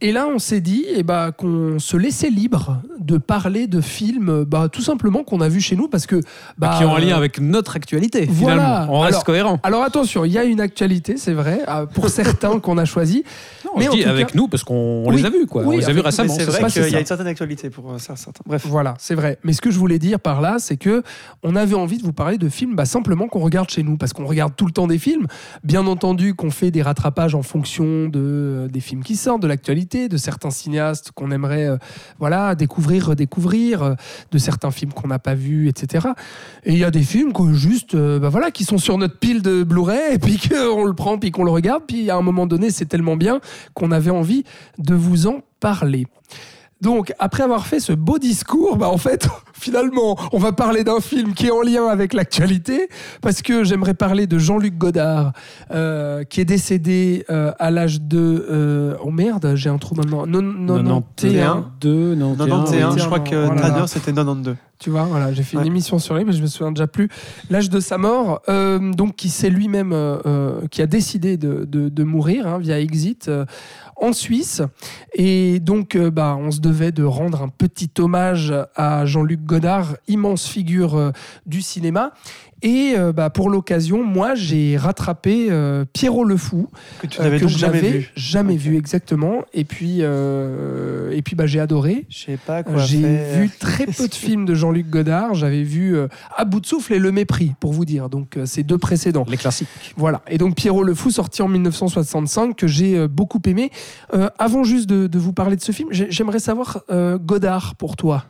Et 0.00 0.12
là, 0.12 0.26
on 0.26 0.38
s'est 0.38 0.60
dit 0.60 0.84
eh 0.88 1.02
bah, 1.02 1.30
qu'on 1.32 1.78
se 1.78 1.96
laissait 1.96 2.28
libre 2.28 2.82
de 2.98 3.16
parler 3.16 3.66
de 3.66 3.80
films, 3.80 4.44
bah, 4.44 4.68
tout 4.70 4.82
simplement 4.82 5.24
qu'on 5.24 5.40
a 5.40 5.48
vus 5.48 5.60
chez 5.60 5.76
nous, 5.76 5.88
parce 5.88 6.06
que 6.06 6.20
bah, 6.58 6.74
qui 6.76 6.84
ont 6.84 6.94
un 6.94 6.98
lien 6.98 7.14
euh, 7.14 7.18
avec 7.18 7.40
notre 7.40 7.76
actualité, 7.76 8.26
voilà. 8.28 8.56
finalement. 8.56 8.86
On 8.96 9.00
reste 9.00 9.14
Alors, 9.14 9.24
cohérent. 9.24 9.60
Alors 9.62 9.82
attention, 9.82 10.24
il 10.24 10.32
y 10.32 10.38
a 10.38 10.44
une 10.44 10.60
actualité, 10.60 11.16
c'est 11.16 11.32
vrai, 11.32 11.60
euh, 11.68 11.86
pour 11.86 12.08
certains 12.10 12.58
qu'on 12.58 12.76
a 12.76 12.84
choisi. 12.84 13.24
Mais 13.78 13.84
je 13.86 13.90
dis 13.90 14.04
avec 14.04 14.28
cas- 14.28 14.32
nous 14.34 14.48
parce 14.48 14.64
qu'on 14.64 15.04
Oui, 15.06 15.16
les 15.16 15.24
a 15.26 15.30
vus, 15.30 15.46
quoi. 15.46 15.62
oui, 15.62 15.76
on 15.76 15.78
les 15.78 15.84
a 15.88 15.92
vus 15.92 16.00
récemment. 16.00 16.34
C'est 16.34 16.44
vrai 16.44 16.70
qu'il 16.70 16.88
y 16.92 16.96
a 16.96 17.00
une 17.00 17.06
certaine 17.06 17.26
actualité 17.26 17.70
pour 17.70 17.92
euh, 17.92 17.98
ça, 17.98 18.16
certains. 18.16 18.42
Bref. 18.46 18.66
Voilà, 18.66 18.94
c'est 18.98 19.14
vrai. 19.14 19.38
Mais 19.44 19.52
ce 19.52 19.60
que 19.60 19.70
je 19.70 19.78
voulais 19.78 19.98
dire 19.98 20.20
par 20.20 20.40
là, 20.40 20.56
c'est 20.58 20.76
que 20.76 21.02
on 21.42 21.56
avait 21.56 21.74
envie 21.74 21.98
de 21.98 22.02
vous 22.02 22.12
parler 22.12 22.38
de 22.38 22.48
films 22.48 22.74
bah, 22.76 22.84
simplement 22.84 23.28
qu'on 23.28 23.40
regarde 23.40 23.70
chez 23.70 23.82
nous, 23.82 23.96
parce 23.96 24.12
qu'on 24.12 24.26
regarde 24.26 24.54
tout 24.56 24.66
le 24.66 24.72
temps 24.72 24.86
des 24.86 24.98
films. 24.98 25.26
Bien 25.62 25.86
entendu 25.86 26.34
qu'on 26.34 26.50
fait 26.50 26.70
des 26.70 26.82
rattrapages 26.82 27.34
en 27.34 27.42
fonction 27.42 28.08
de, 28.08 28.20
euh, 28.20 28.68
des 28.68 28.80
films 28.80 29.02
qui 29.02 29.16
sortent, 29.16 29.42
de 29.42 29.46
l'actualité, 29.48 30.08
de 30.08 30.16
certains 30.16 30.50
cinéastes 30.50 31.10
qu'on 31.12 31.30
aimerait 31.30 31.66
euh, 31.68 31.76
voilà, 32.18 32.54
découvrir, 32.54 33.08
redécouvrir, 33.08 33.82
euh, 33.82 33.94
de 34.32 34.38
certains 34.38 34.70
films 34.70 34.92
qu'on 34.92 35.08
n'a 35.08 35.18
pas 35.18 35.34
vus, 35.34 35.68
etc. 35.68 36.08
Et 36.64 36.72
il 36.72 36.78
y 36.78 36.84
a 36.84 36.90
des 36.90 37.02
films 37.02 37.32
que 37.32 37.52
juste, 37.52 37.94
euh, 37.94 38.18
bah, 38.18 38.28
voilà, 38.28 38.50
qui 38.50 38.64
sont 38.64 38.78
sur 38.78 38.98
notre 38.98 39.18
pile 39.18 39.42
de 39.42 39.62
Blu-ray, 39.62 40.00
et 40.14 40.18
puis 40.18 40.38
qu'on 40.38 40.84
le 40.84 40.94
prend, 40.94 41.18
puis 41.18 41.30
qu'on 41.30 41.44
le 41.44 41.50
regarde, 41.50 41.82
puis 41.86 42.10
à 42.10 42.16
un 42.16 42.22
moment 42.22 42.46
donné, 42.46 42.70
c'est 42.70 42.86
tellement 42.86 43.16
bien 43.16 43.40
qu'on 43.72 43.90
avait 43.90 44.10
envie 44.10 44.44
de 44.78 44.94
vous 44.94 45.26
en 45.26 45.40
parler. 45.60 46.06
Donc, 46.84 47.12
après 47.18 47.42
avoir 47.42 47.66
fait 47.66 47.80
ce 47.80 47.92
beau 47.94 48.18
discours, 48.18 48.76
bah 48.76 48.88
en 48.90 48.98
fait, 48.98 49.26
finalement, 49.54 50.18
on 50.32 50.38
va 50.38 50.52
parler 50.52 50.84
d'un 50.84 51.00
film 51.00 51.32
qui 51.32 51.46
est 51.46 51.50
en 51.50 51.62
lien 51.62 51.86
avec 51.88 52.12
l'actualité, 52.12 52.88
parce 53.22 53.40
que 53.40 53.64
j'aimerais 53.64 53.94
parler 53.94 54.26
de 54.26 54.38
Jean-Luc 54.38 54.76
Godard, 54.76 55.32
euh, 55.70 56.24
qui 56.24 56.42
est 56.42 56.44
décédé 56.44 57.24
euh, 57.30 57.52
à 57.58 57.70
l'âge 57.70 58.02
de... 58.02 58.46
euh, 58.50 58.96
oh 59.02 59.10
merde, 59.10 59.52
j'ai 59.56 59.70
un 59.70 59.78
trou 59.78 59.94
maintenant. 59.94 60.26
Non, 60.26 61.02
91. 61.16 61.64
2, 61.80 62.16
91, 62.36 62.94
oui. 62.94 63.00
je 63.00 63.06
crois 63.06 63.20
que 63.20 63.46
Voilà. 63.46 63.60
Trader 63.62 63.86
c'était 63.86 64.12
92. 64.12 64.56
Tu 64.80 64.90
vois, 64.90 65.04
voilà, 65.04 65.32
j'ai 65.32 65.42
fait 65.44 65.54
une 65.54 65.60
Ouais. 65.60 65.68
émission 65.68 65.98
sur 65.98 66.14
lui, 66.16 66.24
mais 66.24 66.32
je 66.32 66.42
me 66.42 66.46
souviens 66.46 66.72
déjà 66.72 66.86
plus 66.88 67.08
l'âge 67.48 67.70
de 67.70 67.80
sa 67.80 67.96
mort. 67.96 68.42
Euh, 68.50 68.92
donc, 68.92 69.14
qui 69.16 69.30
s'est 69.30 69.48
lui-même, 69.48 69.92
euh, 69.94 70.18
euh, 70.26 70.60
qui 70.70 70.82
a 70.82 70.86
décidé 70.86 71.36
de, 71.38 71.64
de- 71.64 71.88
de 71.88 72.04
mourir 72.04 72.46
hein, 72.46 72.58
via 72.58 72.78
Exit 72.80 73.28
euh, 73.28 73.46
en 73.96 74.12
Suisse. 74.12 74.62
Et 75.14 75.60
donc, 75.60 75.96
euh, 75.96 76.10
bah, 76.10 76.36
on 76.38 76.50
se 76.50 76.60
devait 76.60 76.92
de 76.92 77.04
rendre 77.04 77.42
un 77.42 77.48
petit 77.48 77.90
hommage 77.98 78.54
à 78.74 79.06
Jean-Luc 79.06 79.44
Godard, 79.44 79.96
immense 80.08 80.46
figure 80.46 80.96
euh, 80.96 81.10
du 81.46 81.62
cinéma. 81.62 82.12
Et 82.66 82.94
euh, 82.96 83.12
bah, 83.12 83.28
pour 83.28 83.50
l'occasion, 83.50 84.02
moi, 84.02 84.34
j'ai 84.34 84.78
rattrapé 84.78 85.48
euh, 85.50 85.84
Pierrot 85.92 86.24
le 86.24 86.38
Fou, 86.38 86.68
Que 87.02 87.06
tu 87.06 87.20
euh, 87.20 87.24
n'avais 87.24 87.38
je 87.38 87.46
jamais 87.46 87.80
vu. 87.82 88.10
jamais 88.16 88.56
vu 88.56 88.76
exactement. 88.78 89.42
Et 89.52 89.64
puis, 89.64 89.98
euh, 90.00 91.10
et 91.12 91.20
puis 91.20 91.36
bah, 91.36 91.46
j'ai 91.46 91.60
adoré. 91.60 92.06
Je 92.08 92.18
sais 92.24 92.38
pas 92.38 92.62
quoi 92.62 92.78
J'ai 92.78 92.98
vu 93.36 93.50
très 93.60 93.84
peu 93.86 94.08
de 94.08 94.14
films 94.14 94.46
de 94.46 94.54
Jean-Luc 94.54 94.88
Godard. 94.88 95.34
J'avais 95.34 95.62
vu 95.62 95.94
euh, 95.94 96.08
À 96.36 96.46
bout 96.46 96.60
de 96.60 96.66
souffle 96.66 96.94
et 96.94 96.98
Le 96.98 97.12
Mépris, 97.12 97.52
pour 97.60 97.74
vous 97.74 97.84
dire. 97.84 98.08
Donc, 98.08 98.38
euh, 98.38 98.46
ces 98.46 98.62
deux 98.62 98.78
précédents. 98.78 99.26
Les 99.28 99.36
classiques. 99.36 99.68
Voilà. 99.96 100.22
Et 100.30 100.38
donc, 100.38 100.54
Pierrot 100.56 100.82
le 100.84 100.94
Fou, 100.94 101.10
sorti 101.10 101.42
en 101.42 101.48
1965, 101.48 102.56
que 102.56 102.66
j'ai 102.66 102.96
euh, 102.96 103.08
beaucoup 103.08 103.42
aimé. 103.46 103.70
Euh, 104.14 104.30
avant 104.38 104.64
juste 104.64 104.88
de, 104.88 105.06
de 105.06 105.18
vous 105.18 105.34
parler 105.34 105.56
de 105.56 105.60
ce 105.62 105.72
film, 105.72 105.88
j'ai- 105.92 106.10
j'aimerais 106.10 106.38
savoir 106.38 106.80
euh, 106.90 107.18
Godard 107.18 107.74
pour 107.76 107.96
toi, 107.96 108.24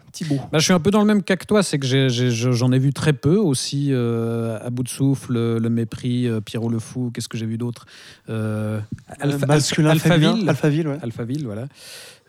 Bah, 0.53 0.59
je 0.59 0.65
suis 0.65 0.73
un 0.73 0.81
peu 0.81 0.91
dans 0.91 1.01
le 1.01 1.07
même 1.07 1.23
cas 1.23 1.37
que 1.37 1.45
toi, 1.47 1.63
c'est 1.63 1.79
que 1.79 1.87
j'en 2.09 2.73
ai, 2.73 2.79
vu 2.79 2.93
très 2.93 3.13
peu 3.13 3.37
aussi. 3.37 3.89
euh, 3.91 4.59
à 4.65 4.71
bout 4.71 4.83
de 4.83 4.89
souffle, 4.89 5.35
Le 5.35 5.69
Mépris, 5.69 6.29
euh, 6.29 6.41
Pierrot 6.41 6.69
le 6.69 6.79
Fou, 6.79 7.11
qu'est-ce 7.13 7.29
que 7.29 7.37
j'ai 7.39 7.47
vu 7.47 7.59
d'autre 7.59 7.87
euh, 8.29 8.79
Alpha- 9.21 9.47
masculin 9.47 9.91
Alphaville. 9.91 10.49
Alphaville, 10.49 10.89
ouais. 10.89 10.99
Alphaville, 11.03 11.45
voilà. 11.45 11.67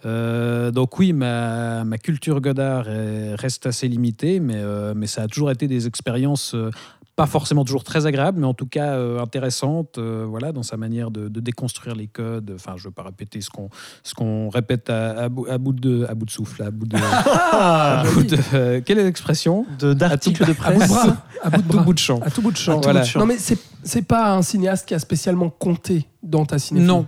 Euh, 0.06 0.72
donc 0.72 1.00
oui, 1.00 1.14
ma, 1.14 1.84
ma 1.84 1.98
culture 1.98 2.40
Godard 2.42 2.90
est- 2.90 3.36
reste 3.36 3.66
assez 3.66 3.88
limitée, 3.88 4.40
mais, 4.40 4.56
euh, 4.58 4.94
mais 4.96 5.08
ça 5.08 5.24
a 5.24 5.28
toujours 5.28 5.50
été 5.52 5.68
des 5.68 5.88
expériences 5.88 6.54
euh, 6.54 6.70
pas 7.16 7.26
forcément 7.28 7.64
toujours 7.64 7.84
très 7.86 8.06
agréables, 8.06 8.40
mais 8.42 8.46
en 8.46 8.54
tout 8.54 8.66
cas 8.68 8.94
euh, 8.96 9.22
intéressantes, 9.22 9.98
euh, 9.98 10.26
voilà, 10.28 10.52
dans 10.52 10.64
sa 10.64 10.76
manière 10.76 11.12
de, 11.12 11.30
de 11.30 11.40
déconstruire 11.40 11.96
les 11.96 12.08
codes. 12.08 12.52
Enfin, 12.56 12.74
je 12.76 12.82
ne 12.84 12.88
veux 12.90 12.92
pas 12.92 13.04
répéter 13.04 13.40
ce 13.40 13.50
qu'on 13.50 13.70
ce 14.04 14.14
qu'on 14.14 14.50
répète 14.50 14.90
à, 14.90 15.12
à 15.24 15.30
bout, 15.30 15.46
à 15.50 15.58
bout 15.58 15.72
de 15.72 16.06
à 16.10 16.14
bout 16.14 16.26
de 16.26 16.32
souffle, 16.32 16.62
à 16.64 16.72
bout 16.72 16.86
de, 16.88 16.98
Ah, 17.02 18.02
à 18.06 18.12
bout 18.12 18.24
de- 18.24 18.38
euh, 18.54 18.82
quelle 18.84 19.00
est 19.00 19.04
l'expression? 19.06 19.66
De- 19.80 19.94
D'articles 19.94 20.46
de 20.46 20.52
À 20.52 20.72
bout 20.72 20.74
de 20.74 20.78
presse. 20.78 20.90
bras, 20.90 21.18
à 21.42 21.50
bout 21.52 21.62
de 21.62 21.84
bout 21.84 21.94
de 21.94 22.00
champ. 22.00 22.20
À 22.22 22.30
tout 22.32 22.42
bout 22.42 22.52
de 22.52 22.58
champ. 22.58 22.82
Voilà. 22.82 23.04
Non, 23.16 23.26
mais 23.26 23.38
c'est 23.38 23.60
c'est 23.84 24.02
pas 24.02 24.34
un 24.34 24.42
cinéaste 24.42 24.88
qui 24.88 24.94
a 24.94 25.00
spécialement 25.00 25.50
compté 25.50 26.08
dans 26.24 26.46
ta 26.46 26.60
cinéphilie. 26.60 26.88
Non. 26.92 27.06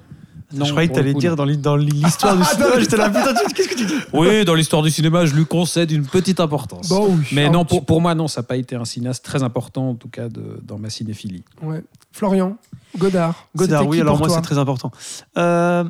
Non, 0.53 0.65
je 0.65 0.71
croyais 0.71 0.87
que 0.87 0.93
le 0.93 0.99
t'allais 1.01 1.13
coup, 1.13 1.19
dire 1.19 1.35
dans 1.35 1.43
l'hi- 1.43 1.57
dans 1.57 1.75
l'histoire 1.75 2.37
du 2.37 2.43
cinéma. 2.45 2.79
J'étais 2.79 2.95
là, 2.95 3.09
putain, 3.09 3.33
tu- 3.33 3.53
qu'est-ce 3.53 3.67
que 3.67 3.75
tu 3.75 3.85
dis 3.85 3.93
Oui, 4.13 4.45
dans 4.45 4.53
l'histoire 4.53 4.81
du 4.81 4.89
cinéma, 4.89 5.25
je 5.25 5.35
lui 5.35 5.45
concède 5.45 5.91
une 5.91 6.05
petite 6.05 6.39
importance. 6.39 6.87
Bon, 6.87 7.07
oui, 7.15 7.25
Mais 7.33 7.45
un 7.45 7.51
non, 7.51 7.65
pour, 7.65 7.85
pour 7.85 7.99
moi, 7.99 8.15
non, 8.15 8.29
ça 8.29 8.39
n'a 8.41 8.47
pas 8.47 8.55
été 8.55 8.75
un 8.77 8.85
cinéaste 8.85 9.25
très 9.25 9.43
important, 9.43 9.89
en 9.89 9.95
tout 9.95 10.07
cas, 10.07 10.29
de- 10.29 10.59
dans 10.63 10.77
ma 10.79 10.89
cinéphilie. 10.89 11.43
Ouais. 11.61 11.83
Florian, 12.13 12.57
Godard. 12.97 13.47
Godard, 13.55 13.87
oui, 13.87 13.97
qui 13.97 14.01
alors 14.01 14.17
pour 14.17 14.27
moi 14.27 14.35
c'est 14.35 14.41
très 14.41 14.57
important. 14.57 14.91
Euh, 15.37 15.83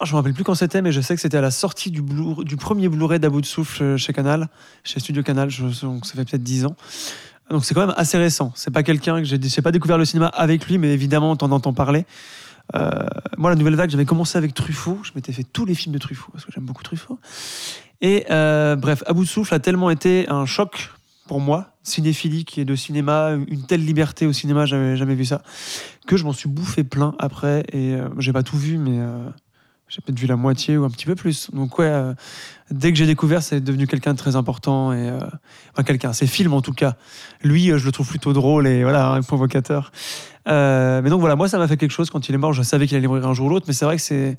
ah, 0.00 0.04
je 0.04 0.12
me 0.12 0.16
rappelle 0.16 0.34
plus 0.34 0.44
quand 0.44 0.54
c'était, 0.54 0.80
mais 0.80 0.92
je 0.92 1.00
sais 1.00 1.14
que 1.16 1.20
c'était 1.20 1.36
à 1.36 1.40
la 1.42 1.50
sortie 1.50 1.90
du, 1.90 2.00
Blu- 2.00 2.44
du 2.44 2.56
premier 2.56 2.88
Blu-ray 2.88 3.18
d'À 3.18 3.28
bout 3.28 3.40
de 3.40 3.46
souffle 3.46 3.96
chez 3.96 4.12
Canal, 4.12 4.48
chez 4.84 5.00
Studio 5.00 5.22
Canal, 5.22 5.50
je- 5.50 5.64
donc 5.84 6.06
ça 6.06 6.14
fait 6.14 6.24
peut-être 6.24 6.42
10 6.42 6.64
ans. 6.64 6.76
Donc 7.50 7.64
c'est 7.64 7.74
quand 7.74 7.86
même 7.86 7.94
assez 7.98 8.16
récent. 8.16 8.52
C'est 8.54 8.70
pas 8.70 8.82
quelqu'un 8.82 9.18
que 9.22 9.24
j'ai 9.24 9.38
pas 9.62 9.72
découvert 9.72 9.98
le 9.98 10.04
cinéma 10.06 10.28
avec 10.28 10.66
lui, 10.66 10.78
mais 10.78 10.92
évidemment 10.94 11.36
t'en 11.36 11.50
entends 11.50 11.74
parler. 11.74 12.06
Euh, 12.74 12.90
moi, 13.36 13.50
la 13.50 13.56
nouvelle 13.56 13.76
vague, 13.76 13.90
j'avais 13.90 14.04
commencé 14.04 14.38
avec 14.38 14.54
Truffaut. 14.54 14.98
Je 15.02 15.12
m'étais 15.14 15.32
fait 15.32 15.44
tous 15.44 15.64
les 15.64 15.74
films 15.74 15.94
de 15.94 15.98
Truffaut 15.98 16.30
parce 16.32 16.44
que 16.44 16.52
j'aime 16.52 16.64
beaucoup 16.64 16.82
Truffaut. 16.82 17.18
Et 18.00 18.26
euh, 18.30 18.76
bref, 18.76 19.02
À 19.06 19.12
bout 19.12 19.24
de 19.24 19.28
souffle 19.28 19.54
a 19.54 19.60
tellement 19.60 19.90
été 19.90 20.28
un 20.28 20.46
choc 20.46 20.90
pour 21.26 21.40
moi, 21.40 21.70
cinéphilique 21.82 22.58
et 22.58 22.64
de 22.64 22.74
cinéma, 22.74 23.30
une 23.48 23.62
telle 23.62 23.84
liberté 23.84 24.26
au 24.26 24.32
cinéma, 24.32 24.66
j'avais 24.66 24.96
jamais 24.96 25.14
vu 25.14 25.24
ça, 25.24 25.42
que 26.06 26.16
je 26.16 26.24
m'en 26.24 26.32
suis 26.32 26.48
bouffé 26.48 26.84
plein 26.84 27.14
après. 27.18 27.64
Et 27.72 27.94
euh, 27.94 28.08
j'ai 28.18 28.32
pas 28.32 28.42
tout 28.42 28.58
vu, 28.58 28.76
mais 28.76 28.98
euh, 29.00 29.28
j'ai 29.94 30.00
peut-être 30.00 30.18
vu 30.18 30.26
la 30.26 30.36
moitié 30.36 30.76
ou 30.76 30.84
un 30.84 30.90
petit 30.90 31.06
peu 31.06 31.14
plus. 31.14 31.50
Donc 31.52 31.78
ouais, 31.78 31.86
euh, 31.86 32.14
dès 32.70 32.90
que 32.90 32.98
j'ai 32.98 33.06
découvert, 33.06 33.42
c'est 33.42 33.60
devenu 33.60 33.86
quelqu'un 33.86 34.12
de 34.12 34.18
très 34.18 34.34
important 34.34 34.92
et 34.92 35.08
euh, 35.08 35.18
enfin 35.72 35.84
quelqu'un, 35.84 36.12
ses 36.12 36.26
films 36.26 36.52
en 36.52 36.62
tout 36.62 36.72
cas. 36.72 36.96
Lui, 37.42 37.70
euh, 37.70 37.78
je 37.78 37.86
le 37.86 37.92
trouve 37.92 38.08
plutôt 38.08 38.32
drôle 38.32 38.66
et 38.66 38.82
voilà, 38.82 39.20
provocateur. 39.26 39.92
Euh, 40.46 41.00
mais 41.02 41.08
donc 41.08 41.20
voilà, 41.20 41.36
moi 41.36 41.48
ça 41.48 41.58
m'a 41.58 41.66
fait 41.68 41.76
quelque 41.76 41.92
chose 41.92 42.10
quand 42.10 42.28
il 42.28 42.34
est 42.34 42.38
mort. 42.38 42.52
Je 42.52 42.62
savais 42.62 42.86
qu'il 42.86 42.96
allait 42.96 43.06
mourir 43.06 43.26
un 43.26 43.34
jour 43.34 43.46
ou 43.46 43.50
l'autre, 43.50 43.66
mais 43.68 43.72
c'est 43.72 43.84
vrai 43.84 43.96
que 43.96 44.02
c'est 44.02 44.36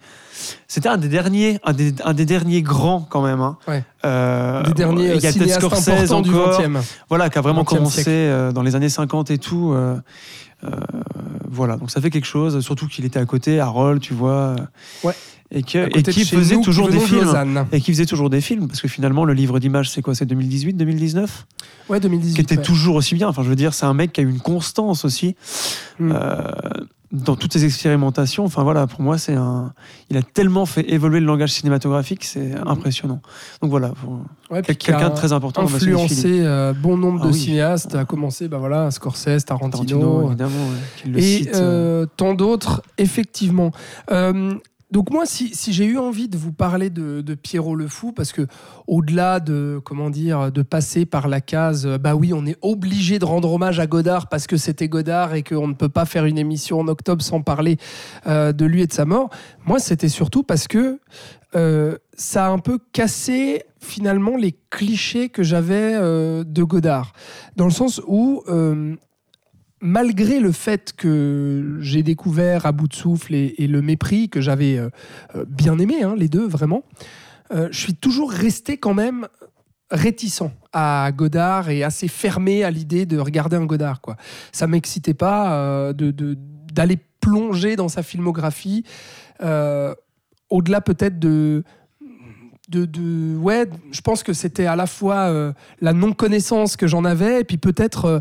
c'était 0.68 0.90
un 0.90 0.98
des 0.98 1.08
derniers, 1.08 1.60
un 1.64 1.74
des, 1.74 1.96
un 2.04 2.14
des 2.14 2.26
derniers 2.26 2.62
grands 2.62 3.02
quand 3.10 3.24
même. 3.24 3.42
Hein. 3.42 3.58
Ouais. 3.68 3.84
Euh, 4.06 4.62
Des 4.64 4.74
derniers 4.74 5.16
il 5.16 5.22
y 5.22 5.28
a 5.28 5.32
peut-être 5.32 5.34
cinéastes 5.34 5.62
Scorsese 5.62 5.90
importants 5.90 6.22
du 6.22 6.30
encore, 6.36 6.62
20e. 6.62 6.84
voilà, 7.10 7.30
qui 7.30 7.38
a 7.40 7.42
vraiment 7.42 7.64
20e 7.64 7.66
commencé 7.66 8.04
euh, 8.08 8.52
dans 8.52 8.62
les 8.62 8.76
années 8.76 8.90
50 8.90 9.32
et 9.32 9.38
tout. 9.38 9.76
Euh, 10.64 10.70
voilà, 11.50 11.78
donc 11.78 11.92
ça 11.92 12.02
fait 12.02 12.10
quelque 12.10 12.26
chose, 12.28 12.60
surtout 12.62 12.88
qu'il 12.88 13.06
était 13.06 13.20
à 13.20 13.26
côté, 13.26 13.60
Harold, 13.60 14.02
tu 14.02 14.14
vois. 14.14 14.56
euh, 14.60 15.08
Ouais. 15.08 15.14
Et 15.52 15.62
que- 15.62 15.96
et 15.98 16.02
qui 16.02 16.26
faisait 16.26 16.56
nous, 16.56 16.64
toujours 16.64 16.90
des 16.90 17.00
films. 17.00 17.22
Lausanne. 17.22 17.68
Et 17.72 17.80
qui 17.80 17.92
faisait 17.92 18.08
toujours 18.08 18.32
des 18.32 18.42
films, 18.42 18.68
parce 18.68 18.82
que 18.82 18.88
finalement, 18.88 19.26
le 19.26 19.34
livre 19.34 19.60
d'images, 19.60 19.90
c'est 19.92 20.02
quoi 20.02 20.16
C'est 20.16 20.26
2018, 20.26 20.74
2019 20.74 21.46
Ouais, 21.88 22.00
2018. 22.00 22.34
Qui 22.36 22.42
était 22.42 22.58
ouais. 22.58 22.64
toujours 22.64 22.96
aussi 22.96 23.14
bien. 23.14 23.28
Enfin, 23.28 23.44
je 23.44 23.50
veux 23.50 23.56
dire, 23.56 23.74
c'est 23.76 23.86
un 23.86 23.94
mec 23.94 24.12
qui 24.12 24.22
a 24.22 24.24
une 24.24 24.40
constance 24.40 25.06
aussi 25.06 25.36
Mm. 26.00 26.12
euh, 26.14 26.52
dans 27.16 27.36
toutes 27.36 27.54
ses 27.54 27.66
expérimentations. 27.66 28.46
Enfin, 28.46 28.64
voilà, 28.64 28.88
pour 28.88 29.02
moi, 29.02 29.18
c'est 29.18 29.34
un. 29.36 29.74
Il 30.10 30.18
a 30.18 30.22
tellement 30.22 30.66
fait 30.66 30.90
évoluer 30.92 31.20
le 31.20 31.26
langage 31.26 31.52
cinématographique, 31.52 32.24
c'est 32.24 32.54
impressionnant. 32.66 33.22
Donc 33.62 33.72
voilà, 33.72 33.94
Ouais, 34.52 34.62
quelqu'un 34.62 34.98
a 34.98 35.10
de 35.10 35.16
très 35.16 35.34
important 35.34 35.66
cinéphilie. 35.68 35.94
influencé 35.94 36.42
euh, 36.44 36.74
bon 36.74 36.98
nombre 36.98 37.22
Ah 37.24 37.28
de 37.28 37.32
oui. 37.34 37.40
cinéastes, 37.40 37.96
à 37.96 38.06
commencer 38.06 38.48
bah 38.48 38.58
voilà, 38.60 38.92
Scorsese, 38.92 39.44
Tarantino, 39.46 39.70
Tarantino, 40.00 40.28
évidemment, 40.28 40.52
ouais, 41.06 41.12
et 41.20 41.22
cite. 41.22 41.56
euh, 41.56 42.06
tant 42.18 42.34
d'autres, 42.36 42.84
effectivement. 42.98 43.72
Euh, 44.12 44.54
donc 44.92 45.10
moi, 45.10 45.26
si, 45.26 45.52
j'ai 45.74 45.86
eu 45.86 45.98
envie 45.98 46.28
de 46.28 46.38
vous 46.38 46.54
parler 46.54 46.90
de, 46.90 47.34
Pierrot 47.34 47.76
le 47.76 47.88
Fou, 47.88 48.12
parce 48.12 48.32
que 48.32 48.48
au-delà 48.88 49.40
de 49.40 49.82
comment 49.84 50.10
dire, 50.10 50.52
de 50.52 50.62
passer 50.62 51.06
par 51.06 51.28
la 51.28 51.42
case, 51.42 51.88
bah 52.00 52.16
oui, 52.16 52.34
on 52.34 52.46
est 52.46 52.58
obligé 52.62 53.20
de 53.20 53.26
rendre 53.26 53.52
hommage 53.52 53.80
à 53.80 53.88
Godard 53.88 54.30
parce 54.30 54.48
que 54.48 54.58
c'était 54.58 54.88
Godard 54.88 55.34
et 55.34 55.44
qu'on 55.44 55.68
ne 55.68 55.74
peut 55.74 55.90
pas 55.90 56.06
faire 56.06 56.26
une 56.26 56.38
émission 56.38 56.80
en 56.80 56.88
octobre 56.88 57.24
sans 57.24 57.42
parler 57.42 57.78
euh, 58.28 58.54
de 58.54 58.66
lui 58.66 58.84
et 58.84 58.88
de 58.88 58.94
sa 58.94 59.06
mort. 59.06 59.30
Moi, 59.66 59.80
c'était 59.80 60.10
surtout 60.10 60.44
parce 60.44 60.68
que 60.68 61.00
euh, 61.56 61.98
ça 62.14 62.46
a 62.46 62.50
un 62.50 62.60
peu 62.60 62.80
cassé 62.94 63.64
finalement 63.80 64.38
les 64.38 64.56
clichés 64.70 65.30
que 65.30 65.44
j'avais 65.44 65.96
euh, 65.96 66.44
de 66.44 66.64
Godard, 66.64 67.14
dans 67.56 67.66
le 67.66 67.72
sens 67.72 68.02
où 68.08 68.44
malgré 69.82 70.40
le 70.40 70.52
fait 70.52 70.94
que 70.94 71.78
j'ai 71.80 72.04
découvert 72.04 72.66
à 72.66 72.72
bout 72.72 72.88
de 72.88 72.94
souffle 72.94 73.34
et, 73.34 73.68
le 73.68 73.82
mépris 73.82 74.30
que 74.30 74.42
j'avais 74.42 74.78
euh, 74.78 74.90
euh, 75.36 75.46
bien 75.48 75.78
aimé, 75.80 76.04
hein, 76.04 76.16
les 76.18 76.30
deux 76.30 76.48
vraiment, 76.48 76.84
euh, 77.54 77.68
je 77.72 77.80
suis 77.80 77.96
toujours 77.96 78.32
resté 78.32 78.78
quand 78.78 78.94
même 78.94 79.28
réticent 79.92 80.44
à 80.74 81.12
Godard 81.14 81.70
et 81.70 81.84
assez 81.84 82.08
fermé 82.08 82.64
à 82.64 82.72
l'idée 82.72 83.06
de 83.06 83.20
regarder 83.20 83.56
un 83.56 83.66
Godard. 83.66 84.02
Quoi. 84.02 84.16
Ça 84.52 84.66
m'excitait 84.66 85.14
pas 85.14 85.94
de- 85.94 86.38
d'aller 86.74 86.98
plonger 87.20 87.76
dans 87.76 87.88
sa 87.88 88.02
filmographie, 88.02 88.84
au-delà 90.50 90.82
peut-être 90.82 91.20
de, 91.20 91.64
de, 92.70 92.86
de- 92.86 93.36
Ouais, 93.38 93.68
je 93.92 94.02
pense 94.02 94.24
que 94.24 94.34
c'était 94.34 94.66
à 94.66 94.76
la 94.76 94.88
fois 94.88 95.16
euh, 95.30 95.52
la 95.82 95.94
non-connaissance 95.94 96.76
que 96.78 96.88
j'en 96.88 97.06
avais, 97.06 97.42
et 97.42 97.44
puis 97.44 97.58
peut-être 97.58 98.06
euh, 98.06 98.20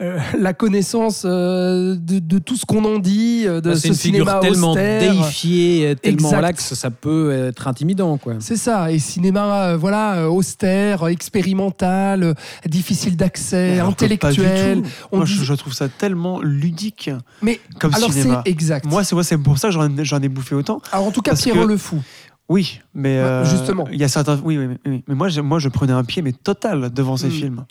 euh, 0.00 0.18
la 0.38 0.52
connaissance 0.52 1.22
euh, 1.24 1.94
de, 1.94 2.18
de 2.18 2.38
tout 2.38 2.56
ce 2.56 2.66
qu'on 2.66 2.84
en 2.84 2.98
dit, 2.98 3.44
de 3.44 3.60
Bah, 3.60 3.74
ce 3.74 3.80
c'est 3.82 3.88
une 3.88 3.94
figure 3.94 4.24
cinéma 4.26 4.40
tellement 4.40 4.70
austère. 4.72 5.12
déifiée, 5.12 5.96
tellement 6.02 6.28
Exact. 6.28 6.40
laxe, 6.40 6.74
ça 6.74 6.90
peut 6.90 7.32
être 7.48 7.68
intimidant. 7.68 8.16
Quoi. 8.18 8.34
C'est 8.40 8.56
ça, 8.56 8.90
et 8.90 8.98
cinéma 8.98 9.64
euh, 9.68 9.76
voilà 9.76 10.28
austère, 10.30 11.06
expérimental, 11.08 12.22
euh, 12.22 12.34
difficile 12.66 13.16
d'accès, 13.16 13.78
intellectuel. 13.80 14.82
tout. 14.82 14.88
On 15.12 15.16
Moi, 15.18 15.26
dit- 15.26 15.34
je, 15.34 15.44
je 15.44 15.54
trouve 15.54 15.72
ça 15.72 15.88
tellement 15.88 16.40
ludique 16.40 17.10
Mais 17.42 17.60
comme 17.78 17.94
alors 17.94 18.12
cinéma. 18.12 18.42
c'est 18.44 18.50
exact. 18.50 18.86
Moi, 18.86 19.04
c'est 19.04 19.14
ouais, 19.14 19.22
pour 19.42 19.58
ça 19.58 19.68
que 19.68 19.74
j'en 19.74 19.96
ai- 19.96 20.04
j'en 20.04 20.20
ai 20.20 20.28
bouffé 20.28 20.54
autant. 20.54 20.80
alors 20.92 21.06
en 21.06 21.10
tout 21.10 21.22
cas, 21.22 21.34
Pierrot 21.36 21.62
que- 21.64 21.68
le 21.68 21.76
fou. 21.76 22.02
Oui, 22.50 22.80
mais 22.92 23.16
Ouais, 23.16 23.24
euh, 23.24 23.44
justement. 23.46 23.86
il 23.90 23.98
y 23.98 24.04
a 24.04 24.08
certains. 24.08 24.38
Oui, 24.44 24.58
oui, 24.58 24.66
oui, 24.66 24.76
oui. 24.84 25.04
mais 25.08 25.14
moi, 25.14 25.28
je- 25.28 25.40
moi, 25.40 25.58
je 25.58 25.70
prenais 25.70 25.94
un 25.94 26.04
pied 26.04 26.20
mais 26.20 26.32
total 26.34 26.92
devant 26.92 27.16
ces 27.16 27.28
Mm. 27.28 27.30
films. 27.30 27.64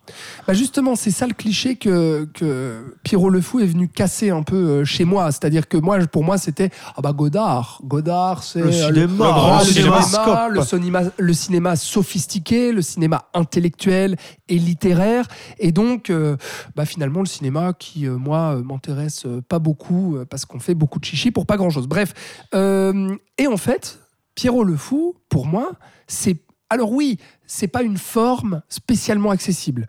Bah 0.47 0.55
justement, 0.55 0.95
c'est 0.95 1.11
ça 1.11 1.27
le 1.27 1.33
cliché 1.35 1.75
que, 1.75 2.25
que 2.33 2.95
Pierrot 3.03 3.29
le 3.29 3.39
Fou 3.39 3.59
est 3.59 3.67
venu 3.67 3.87
casser 3.87 4.31
un 4.31 4.41
peu 4.41 4.55
euh, 4.55 4.83
chez 4.85 5.05
moi. 5.05 5.31
C'est-à-dire 5.31 5.67
que 5.67 5.77
moi, 5.77 5.99
pour 6.07 6.23
moi, 6.23 6.39
c'était 6.39 6.71
ah 6.95 7.01
bah 7.03 7.13
Godard. 7.13 7.81
Godard, 7.83 8.41
c'est 8.41 8.61
Le 8.61 8.67
euh, 8.69 8.71
cinéma, 8.71 9.25
grand 9.27 9.59
le 9.59 9.63
cinéma, 9.65 10.47
le 10.49 10.61
cinéma, 10.63 11.01
le 11.19 11.33
cinéma 11.33 11.75
sophistiqué, 11.75 12.71
le 12.71 12.81
cinéma 12.81 13.25
intellectuel 13.35 14.15
et 14.49 14.57
littéraire. 14.57 15.27
Et 15.59 15.71
donc, 15.71 16.09
euh, 16.09 16.35
bah 16.75 16.85
finalement, 16.85 17.19
le 17.19 17.27
cinéma 17.27 17.73
qui, 17.77 18.07
euh, 18.07 18.17
moi, 18.17 18.55
m'intéresse 18.65 19.27
pas 19.47 19.59
beaucoup 19.59 20.17
parce 20.31 20.45
qu'on 20.45 20.59
fait 20.59 20.73
beaucoup 20.73 20.97
de 20.99 21.05
chichi 21.05 21.29
pour 21.29 21.45
pas 21.45 21.57
grand-chose. 21.57 21.87
Bref. 21.87 22.15
Euh, 22.55 23.15
et 23.37 23.45
en 23.45 23.57
fait, 23.57 23.99
Pierrot 24.35 24.63
le 24.63 24.77
Fou, 24.77 25.15
pour 25.29 25.45
moi, 25.45 25.73
c'est. 26.07 26.37
Alors 26.69 26.91
oui, 26.91 27.19
c'est 27.45 27.67
pas 27.67 27.83
une 27.83 27.97
forme 27.97 28.63
spécialement 28.67 29.29
accessible. 29.29 29.87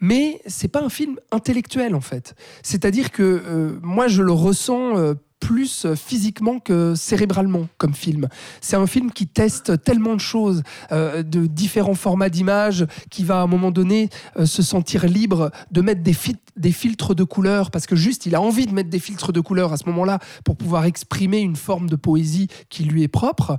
Mais 0.00 0.40
c'est 0.46 0.68
pas 0.68 0.82
un 0.82 0.88
film 0.88 1.18
intellectuel 1.30 1.94
en 1.94 2.00
fait. 2.00 2.34
C'est-à-dire 2.62 3.12
que 3.12 3.22
euh, 3.22 3.78
moi 3.82 4.08
je 4.08 4.22
le 4.22 4.32
ressens 4.32 4.96
euh, 4.96 5.14
plus 5.42 5.86
euh, 5.86 5.96
physiquement 5.96 6.60
que 6.60 6.94
cérébralement 6.94 7.66
comme 7.76 7.94
film. 7.94 8.28
C'est 8.60 8.76
un 8.76 8.86
film 8.86 9.10
qui 9.10 9.26
teste 9.26 9.82
tellement 9.82 10.14
de 10.14 10.20
choses, 10.20 10.62
euh, 10.92 11.24
de 11.24 11.46
différents 11.46 11.96
formats 11.96 12.28
d'images, 12.28 12.86
qui 13.10 13.24
va 13.24 13.40
à 13.40 13.42
un 13.42 13.48
moment 13.48 13.72
donné 13.72 14.08
euh, 14.38 14.46
se 14.46 14.62
sentir 14.62 15.04
libre 15.04 15.50
de 15.72 15.80
mettre 15.80 16.02
des, 16.02 16.14
des 16.56 16.70
filtres 16.70 17.16
de 17.16 17.24
couleurs, 17.24 17.72
parce 17.72 17.86
que 17.86 17.96
juste 17.96 18.24
il 18.24 18.36
a 18.36 18.40
envie 18.40 18.66
de 18.66 18.72
mettre 18.72 18.88
des 18.88 19.00
filtres 19.00 19.32
de 19.32 19.40
couleurs 19.40 19.72
à 19.72 19.76
ce 19.76 19.84
moment-là 19.86 20.20
pour 20.44 20.56
pouvoir 20.56 20.84
exprimer 20.84 21.40
une 21.40 21.56
forme 21.56 21.90
de 21.90 21.96
poésie 21.96 22.46
qui 22.68 22.84
lui 22.84 23.02
est 23.02 23.08
propre. 23.08 23.56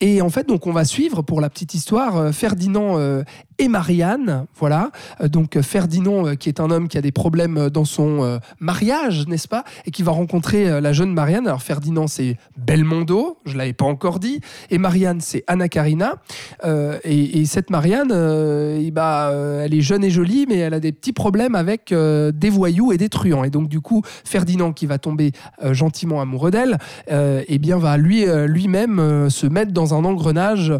Et 0.00 0.22
en 0.22 0.30
fait, 0.30 0.46
donc, 0.46 0.68
on 0.68 0.72
va 0.72 0.84
suivre 0.84 1.22
pour 1.22 1.40
la 1.40 1.50
petite 1.50 1.74
histoire 1.74 2.32
Ferdinand 2.32 3.24
et 3.58 3.68
Marianne. 3.68 4.46
Voilà. 4.56 4.90
Euh, 5.20 5.28
donc, 5.28 5.56
euh, 5.56 5.62
Ferdinand, 5.62 6.26
euh, 6.26 6.34
qui 6.34 6.48
est 6.48 6.60
un 6.60 6.70
homme 6.70 6.88
qui 6.88 6.96
a 6.96 7.00
des 7.00 7.12
problèmes 7.12 7.68
dans 7.70 7.84
son 7.84 8.40
mariage, 8.60 9.26
n'est-ce 9.26 9.48
pas 9.48 9.64
Et 9.84 9.90
qui 9.90 10.02
va 10.02 10.12
rencontrer 10.12 10.80
la 10.80 10.92
jeune 10.92 11.12
Marianne. 11.12 11.46
Alors, 11.46 11.62
Ferdinand, 11.62 12.06
c'est 12.06 12.36
Belmondo, 12.56 13.38
je 13.44 13.54
ne 13.54 13.58
l'avais 13.58 13.72
pas 13.72 13.84
encore 13.84 14.18
dit. 14.18 14.40
Et 14.70 14.78
Marianne, 14.78 15.20
c'est 15.20 15.44
Anna 15.46 15.68
Karina. 15.68 16.14
Et, 16.64 17.40
et 17.40 17.44
cette 17.46 17.70
Marianne, 17.70 18.08
bah, 18.92 19.32
elle 19.62 19.74
est 19.74 19.80
jeune 19.80 20.04
et 20.04 20.10
jolie, 20.10 20.46
mais 20.48 20.58
elle 20.58 20.74
a 20.74 20.80
des 20.80 20.92
petits 20.92 21.12
problèmes 21.12 21.54
avec 21.54 21.92
des 21.92 22.50
voyous 22.50 22.92
et 22.92 22.98
des 22.98 23.08
truands. 23.08 23.44
Et 23.44 23.50
donc, 23.50 23.68
du 23.68 23.80
coup, 23.80 24.02
Ferdinand, 24.24 24.72
qui 24.72 24.86
va 24.86 24.98
tomber 24.98 25.32
gentiment 25.72 26.20
amoureux 26.20 26.50
d'elle, 26.50 26.78
eh 27.08 27.58
bien, 27.58 27.78
va 27.78 27.96
lui, 27.96 28.24
lui-même 28.46 29.30
se 29.30 29.46
mettre 29.46 29.72
dans 29.72 29.94
un 29.94 30.04
engrenage 30.04 30.72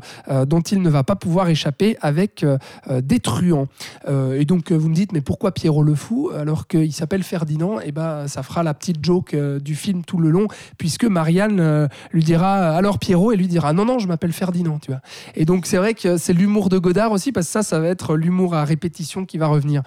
dont 0.47 0.61
il 0.61 0.83
ne 0.83 0.91
va 0.91 1.05
pas 1.05 1.17
pouvoir 1.17 1.49
échapper 1.49 1.97
avec 2.01 2.45
des 2.89 3.21
truands. 3.21 3.69
Euh, 4.07 4.41
et 4.41 4.45
donc, 4.45 4.73
euh, 4.73 4.77
vous 4.77 4.89
me 4.89 4.95
dites, 4.95 5.13
mais 5.13 5.21
pourquoi 5.21 5.53
Pierrot 5.53 5.83
le 5.83 5.95
Fou 5.95 6.31
alors 6.37 6.67
qu'il 6.67 6.93
s'appelle 6.93 7.23
Ferdinand 7.23 7.81
Et 7.81 7.93
ben, 7.93 8.29
ça 8.29 8.43
fera 8.43 8.63
la 8.63 8.75
petite 8.75 9.05
joke 9.05 9.35
euh, 9.35 9.61
du 9.61 9.75
film 9.75 10.05
tout 10.05 10.19
le 10.19 10.31
long, 10.31 10.49
puisque 10.79 11.05
Marianne 11.05 11.61
euh, 11.61 11.89
lui 12.13 12.25
dira 12.25 12.77
alors 12.77 12.99
Pierrot 12.99 13.33
et 13.33 13.37
lui 13.37 13.49
dira 13.49 13.73
non 13.73 13.85
non 13.85 13.99
je 13.99 14.07
m'appelle 14.09 14.33
Ferdinand 14.33 14.79
tu 14.79 14.91
vois 14.91 15.01
et 15.35 15.45
donc 15.45 15.67
c'est 15.67 15.77
vrai 15.77 15.95
que 15.95 16.17
c'est 16.17 16.33
l'humour 16.33 16.69
de 16.69 16.79
Godard 16.79 17.13
aussi 17.13 17.33
parce 17.33 17.47
que 17.47 17.53
ça 17.53 17.63
ça 17.63 17.81
va 17.81 17.89
être 17.89 18.17
l'humour 18.17 18.55
à 18.55 18.65
répétition 18.65 19.25
qui 19.25 19.39
va 19.39 19.47
revenir 19.47 19.83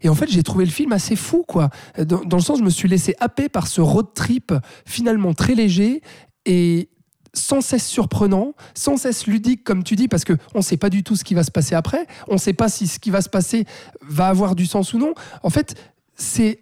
et 0.00 0.08
en 0.08 0.14
fait, 0.14 0.30
j'ai 0.30 0.44
trouvé 0.44 0.64
le 0.64 0.70
film 0.70 0.92
assez 0.92 1.16
fou, 1.16 1.44
quoi. 1.44 1.70
Dans, 1.98 2.20
dans 2.20 2.36
le 2.36 2.42
sens, 2.42 2.60
je 2.60 2.62
me 2.62 2.70
suis 2.70 2.88
laissé 2.88 3.16
happer 3.18 3.48
par 3.48 3.66
ce 3.66 3.80
road 3.80 4.06
trip 4.14 4.54
finalement 4.86 5.34
très 5.34 5.56
léger 5.56 6.02
et 6.46 6.88
sans 7.34 7.60
cesse 7.60 7.86
surprenant, 7.86 8.54
sans 8.74 8.96
cesse 8.96 9.26
ludique, 9.26 9.64
comme 9.64 9.84
tu 9.84 9.96
dis, 9.96 10.08
parce 10.08 10.24
qu'on 10.24 10.36
ne 10.54 10.62
sait 10.62 10.76
pas 10.76 10.90
du 10.90 11.02
tout 11.02 11.16
ce 11.16 11.24
qui 11.24 11.34
va 11.34 11.42
se 11.42 11.50
passer 11.50 11.74
après. 11.74 12.06
On 12.28 12.34
ne 12.34 12.38
sait 12.38 12.52
pas 12.52 12.68
si 12.68 12.86
ce 12.86 12.98
qui 12.98 13.10
va 13.10 13.22
se 13.22 13.28
passer 13.28 13.66
va 14.02 14.28
avoir 14.28 14.54
du 14.54 14.66
sens 14.66 14.92
ou 14.94 14.98
non. 14.98 15.14
En 15.42 15.50
fait, 15.50 15.74
c'est 16.14 16.60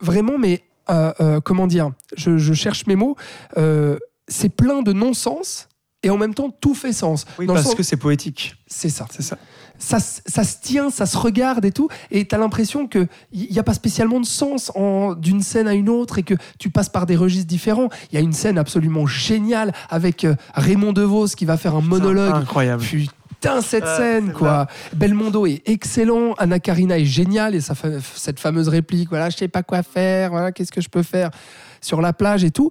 vraiment, 0.00 0.38
mais 0.38 0.62
euh, 0.90 1.12
euh, 1.20 1.40
comment 1.40 1.66
dire 1.66 1.90
je, 2.16 2.52
cherche 2.54 2.86
mes 2.86 2.96
mots. 2.96 3.16
euh, 3.58 3.98
c'est 4.28 4.48
plein 4.48 4.82
de 4.82 4.92
non-sens 4.92 5.67
et 6.02 6.10
en 6.10 6.16
même 6.16 6.34
temps 6.34 6.50
tout 6.50 6.74
fait 6.74 6.92
sens. 6.92 7.24
Oui, 7.38 7.46
Dans 7.46 7.54
parce 7.54 7.66
sens- 7.66 7.74
que 7.74 7.82
c'est 7.82 7.96
poétique. 7.96 8.54
c'est 8.66 8.88
ça. 8.88 9.06
C'est 9.10 9.22
ça. 9.22 9.36
Ça, 9.80 9.98
ça 10.00 10.42
se 10.42 10.56
tient, 10.60 10.90
ça 10.90 11.06
se 11.06 11.16
regarde 11.16 11.64
et 11.64 11.70
tout, 11.70 11.88
et 12.10 12.26
tu 12.26 12.34
as 12.34 12.38
l'impression 12.38 12.88
qu'il 12.88 13.08
n'y 13.32 13.58
a 13.60 13.62
pas 13.62 13.74
spécialement 13.74 14.18
de 14.18 14.26
sens 14.26 14.72
en- 14.74 15.14
d'une 15.14 15.40
scène 15.40 15.68
à 15.68 15.74
une 15.74 15.88
autre 15.88 16.18
et 16.18 16.24
que 16.24 16.34
tu 16.58 16.68
passes 16.68 16.88
par 16.88 17.06
des 17.06 17.14
registres 17.14 17.46
différents. 17.46 17.88
Il 18.10 18.16
y 18.16 18.18
a 18.18 18.20
une 18.20 18.32
scène 18.32 18.58
absolument 18.58 19.06
géniale 19.06 19.72
avec 19.88 20.24
euh, 20.24 20.34
Raymond 20.54 20.92
DeVos 20.92 21.28
qui 21.28 21.44
va 21.44 21.56
faire 21.56 21.76
un 21.76 21.80
monologue. 21.80 22.34
Incroyable. 22.34 22.82
Putain, 23.28 23.60
cette 23.60 23.84
Ah, 23.86 23.96
scène, 23.96 24.32
quoi. 24.32 24.66
Belmondo 24.96 25.46
est 25.46 25.62
excellent, 25.66 26.34
Anna 26.38 26.58
Karina 26.58 26.98
est 26.98 27.04
géniale, 27.04 27.54
et 27.54 27.60
fait 27.60 28.00
cette 28.16 28.40
fameuse 28.40 28.66
réplique, 28.66 29.10
voilà, 29.10 29.30
je 29.30 29.36
sais 29.36 29.46
pas 29.46 29.62
quoi 29.62 29.84
faire, 29.84 30.30
voilà, 30.30 30.50
qu'est-ce 30.50 30.72
que 30.72 30.80
je 30.80 30.88
peux 30.88 31.04
faire 31.04 31.30
sur 31.80 32.00
la 32.00 32.12
plage 32.12 32.44
et 32.44 32.50
tout. 32.50 32.70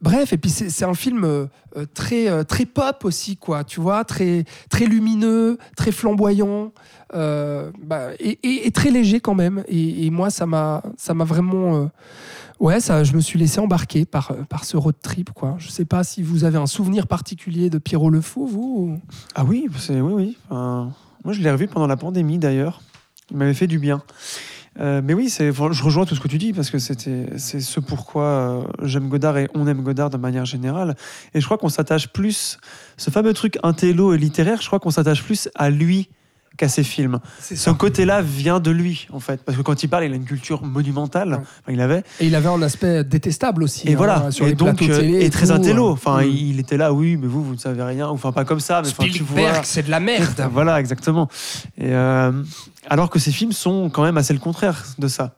Bref, 0.00 0.32
et 0.32 0.38
puis 0.38 0.50
c'est 0.50 0.84
un 0.84 0.94
film 0.94 1.24
euh, 1.24 1.46
très, 1.94 2.28
euh, 2.28 2.42
très 2.42 2.66
pop 2.66 3.04
aussi, 3.04 3.36
quoi, 3.36 3.64
tu 3.64 3.80
vois, 3.80 4.04
très, 4.04 4.44
très 4.70 4.86
lumineux, 4.86 5.58
très 5.76 5.92
flamboyant, 5.92 6.72
euh, 7.14 7.70
bah, 7.82 8.08
et, 8.18 8.70
très 8.72 8.90
léger 8.90 9.20
quand 9.20 9.34
même. 9.34 9.62
Et, 9.68 10.10
moi, 10.10 10.30
ça 10.30 10.46
m'a 10.46 10.82
vraiment... 11.24 11.90
Ouais, 12.58 12.80
ça, 12.80 13.04
je 13.04 13.12
me 13.12 13.20
suis 13.20 13.38
laissé 13.38 13.60
embarquer 13.60 14.06
par, 14.06 14.34
par 14.48 14.64
ce 14.64 14.78
road 14.78 14.94
trip. 15.02 15.30
Quoi. 15.32 15.56
Je 15.58 15.68
sais 15.68 15.84
pas 15.84 16.04
si 16.04 16.22
vous 16.22 16.44
avez 16.44 16.56
un 16.56 16.66
souvenir 16.66 17.06
particulier 17.06 17.68
de 17.68 17.76
Pierrot 17.76 18.08
le 18.08 18.22
Fou, 18.22 18.46
vous 18.46 18.76
ou- 18.78 19.00
Ah 19.34 19.44
oui, 19.44 19.68
oui, 19.90 20.00
oui. 20.00 20.38
Moi, 20.50 21.32
je 21.32 21.40
l'ai 21.40 21.50
revu 21.50 21.68
pendant 21.68 21.86
la 21.86 21.98
pandémie 21.98 22.38
d'ailleurs. 22.38 22.80
Il 23.30 23.36
m'avait 23.36 23.54
fait 23.54 23.66
du 23.66 23.78
bien. 23.78 24.02
Euh, 24.78 25.00
mais 25.02 25.14
oui, 25.14 25.28
je 25.28 25.82
rejoins 25.82 26.04
tout 26.04 26.14
ce 26.14 26.20
que 26.20 26.28
tu 26.28 26.38
dis 26.38 26.52
parce 26.52 26.70
que 26.70 26.78
c'est 26.78 27.60
ce 27.60 27.80
pourquoi 27.80 28.24
euh, 28.24 28.62
j'aime 28.82 29.08
Godard 29.08 29.38
et 29.38 29.48
on 29.54 29.66
aime 29.66 29.82
Godard 29.82 30.10
de 30.10 30.16
manière 30.16 30.44
générale. 30.44 30.96
Et 31.34 31.40
je 31.40 31.44
crois 31.44 31.58
qu'on 31.58 31.68
s'attache 31.68 32.08
plus, 32.08 32.58
ce 32.96 33.10
fameux 33.10 33.32
truc 33.32 33.58
intello 33.62 34.12
et 34.12 34.18
littéraire, 34.18 34.60
je 34.60 34.66
crois 34.66 34.78
qu'on 34.78 34.90
s'attache 34.90 35.22
plus 35.22 35.48
à 35.54 35.70
lui 35.70 36.08
qu'à 36.56 36.68
ses 36.68 36.82
films. 36.84 37.18
Ce 37.40 37.70
côté-là 37.70 38.22
vient 38.22 38.60
de 38.60 38.70
lui, 38.70 39.08
en 39.12 39.20
fait. 39.20 39.42
Parce 39.44 39.56
que 39.58 39.62
quand 39.62 39.82
il 39.82 39.88
parle, 39.88 40.04
il 40.04 40.12
a 40.12 40.16
une 40.16 40.24
culture 40.24 40.62
monumentale. 40.64 41.30
Ouais. 41.30 41.36
Enfin, 41.38 41.72
il 41.72 41.80
avait. 41.80 42.02
Et 42.20 42.26
il 42.26 42.34
avait 42.34 42.48
un 42.48 42.62
aspect 42.62 43.04
détestable 43.04 43.62
aussi. 43.62 43.88
Et 43.88 43.92
hein, 43.92 43.96
voilà. 43.96 44.30
sur 44.30 44.46
et 44.46 44.50
les 44.50 44.54
donc, 44.54 44.80
euh, 44.82 44.98
télé 45.00 45.24
et 45.24 45.30
très 45.30 45.46
tout, 45.46 45.52
intello. 45.52 45.88
euh. 45.88 45.92
Enfin, 45.92 46.22
Mm. 46.22 46.28
il 46.30 46.60
était 46.60 46.76
là, 46.76 46.92
oui, 46.92 47.16
mais 47.16 47.26
vous, 47.26 47.42
vous 47.44 47.54
ne 47.54 47.58
savez 47.58 47.82
rien. 47.82 48.08
Enfin, 48.08 48.32
pas 48.32 48.44
comme 48.44 48.60
ça, 48.60 48.80
mais 48.82 48.88
enfin, 48.88 49.04
tu 49.10 49.22
vois. 49.22 49.38
Spielberg, 49.38 49.64
c'est 49.64 49.82
de 49.84 49.90
la 49.90 50.00
merde. 50.00 50.48
Voilà, 50.52 50.80
exactement. 50.80 51.28
Et 51.78 51.92
euh, 51.92 52.32
alors 52.88 53.10
que 53.10 53.18
ces 53.18 53.32
films 53.32 53.52
sont 53.52 53.90
quand 53.90 54.02
même 54.04 54.16
assez 54.16 54.32
le 54.32 54.38
contraire 54.38 54.84
de 54.98 55.08
ça. 55.08 55.34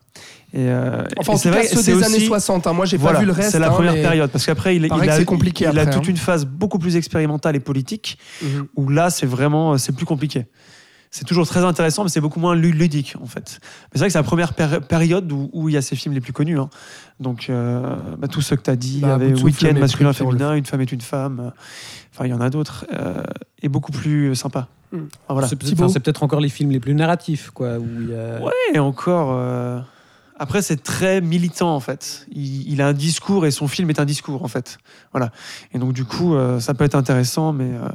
Et, 0.55 0.61
euh, 0.61 1.05
Enfin, 1.19 1.35
tout 1.35 1.51
cas, 1.51 1.62
ceux 1.65 1.77
c'est 1.82 1.93
des 1.93 1.99
aussi- 1.99 2.05
années 2.16 2.24
60. 2.27 2.66
hein. 2.66 2.73
Moi, 2.73 2.86
j'ai 2.86 2.97
voilà, 2.97 3.16
pas 3.16 3.20
vu 3.20 3.27
le 3.27 3.32
reste. 3.32 3.51
C'est 3.51 3.59
la 3.59 3.66
hein, 3.69 3.70
première 3.70 3.93
période 3.95 4.31
parce 4.31 4.47
qu'après 4.47 4.77
il, 4.77 4.85
il 4.86 5.11
a, 5.11 5.16
c'est 5.19 5.24
compliqué 5.27 5.69
il 5.70 5.78
a 5.78 5.85
toute 5.85 6.05
hein. 6.07 6.11
une 6.11 6.16
phase 6.16 6.47
beaucoup 6.47 6.78
plus 6.78 6.97
expérimentale 6.97 7.55
et 7.57 7.61
politique 7.61 8.16
Mhm. 8.43 8.66
où 8.77 8.89
là 8.89 9.11
c'est 9.11 9.27
vraiment 9.27 9.77
c'est 9.77 9.93
plus 9.95 10.07
compliqué. 10.07 10.47
C'est 11.10 11.24
toujours 11.24 11.47
très 11.47 11.64
intéressant, 11.64 12.02
mais 12.05 12.10
c'est 12.10 12.20
beaucoup 12.20 12.39
moins 12.40 12.55
lu- 12.55 12.70
ludique 12.72 13.14
en 13.22 13.26
fait. 13.26 13.60
Mais 13.62 13.68
c'est 13.94 13.98
vrai 14.01 14.09
que 14.09 14.12
c'est 14.12 14.18
la 14.18 14.22
première 14.24 14.52
péri- 14.52 14.80
période 14.80 15.30
où, 15.32 15.48
où 15.52 15.68
il 15.68 15.74
y 15.74 15.78
a 15.78 15.82
ces 15.82 15.97
films 15.97 16.14
les 16.14 16.20
plus 16.20 16.32
connus. 16.35 16.59
hein. 16.59 16.68
Donc 17.18 17.47
euh, 17.48 17.97
bah, 18.18 18.28
tous 18.28 18.43
ceux 18.43 18.56
que 18.56 18.62
tu 18.62 18.70
as 18.70 18.76
dit, 18.76 19.01
Bah, 19.01 19.09
il 19.09 19.10
y 19.10 19.14
avait 19.14 19.26
Bout 19.28 19.32
de 19.32 19.36
souffle, 19.39 19.64
Weekend, 19.64 19.78
masculin, 19.80 20.12
féminin, 20.12 20.55
Une 20.55 20.66
femme 20.66 20.80
est 20.82 20.93
une 20.93 21.01
femme. 21.01 21.40
euh, 21.40 21.51
Enfin, 22.14 22.26
il 22.26 22.30
y 22.30 22.35
en 22.35 22.40
a 22.40 22.51
d'autres. 22.51 22.85
euh, 22.93 23.22
et 23.62 23.68
beaucoup 23.68 23.93
plus 23.93 24.35
sympa. 24.35 24.68
Mm. 24.93 24.97
Enfin, 24.97 25.06
voilà. 25.30 25.48
C'est 25.48 25.56
peut- 25.56 25.66
Thibaut. 25.66 25.85
enfin, 25.85 25.93
c'est 25.93 26.01
peut-être 26.01 26.22
encore 26.22 26.40
les 26.40 26.48
films 26.48 26.70
les 26.70 26.80
plus 26.80 26.94
narratifs, 26.94 27.51
quoi. 27.51 27.78
Où 27.78 27.86
y 28.10 28.14
a... 28.14 28.40
Ouais, 28.43 28.52
et 28.74 28.78
encore. 28.78 29.32
Après, 30.39 30.62
c'est 30.62 30.82
très 30.82 31.20
militant 31.20 31.74
en 31.74 31.81
fait. 31.81 32.27
Il, 32.31 32.70
il 32.70 32.81
a 32.81 32.89
un 32.89 32.93
discours 32.93 33.47
et 33.47 33.51
son 33.51 33.69
film 33.69 33.90
est 33.90 33.98
un 33.98 34.05
discours 34.05 34.44
en 34.44 34.48
fait. 34.48 34.78
Voilà. 35.12 35.31
Et 35.73 35.78
donc 35.78 35.93
du 35.93 36.05
coup, 36.05 36.35
euh, 36.35 36.60
ça 36.60 36.74
peut 36.74 36.85
être 36.85 36.94
intéressant, 36.94 37.52
mais 37.52 37.70
euh, 37.73 37.89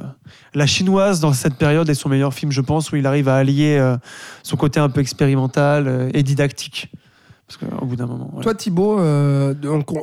la 0.54 0.66
chinoise 0.66 1.20
dans 1.20 1.32
cette 1.32 1.54
période 1.54 1.88
est 1.88 1.94
son 1.94 2.08
meilleur 2.08 2.34
film, 2.34 2.52
je 2.52 2.60
pense, 2.60 2.92
où 2.92 2.96
il 2.96 3.06
arrive 3.06 3.28
à 3.28 3.36
allier 3.36 3.78
euh, 3.78 3.96
son 4.42 4.56
côté 4.56 4.78
un 4.80 4.88
peu 4.88 5.00
expérimental 5.00 5.88
euh, 5.88 6.10
et 6.12 6.22
didactique. 6.22 6.90
Parce 7.46 7.58
qu'au 7.58 7.84
bout 7.84 7.96
d'un 7.96 8.06
moment. 8.06 8.30
Toi, 8.40 8.54
Thibaut, 8.54 8.98
euh, 8.98 9.54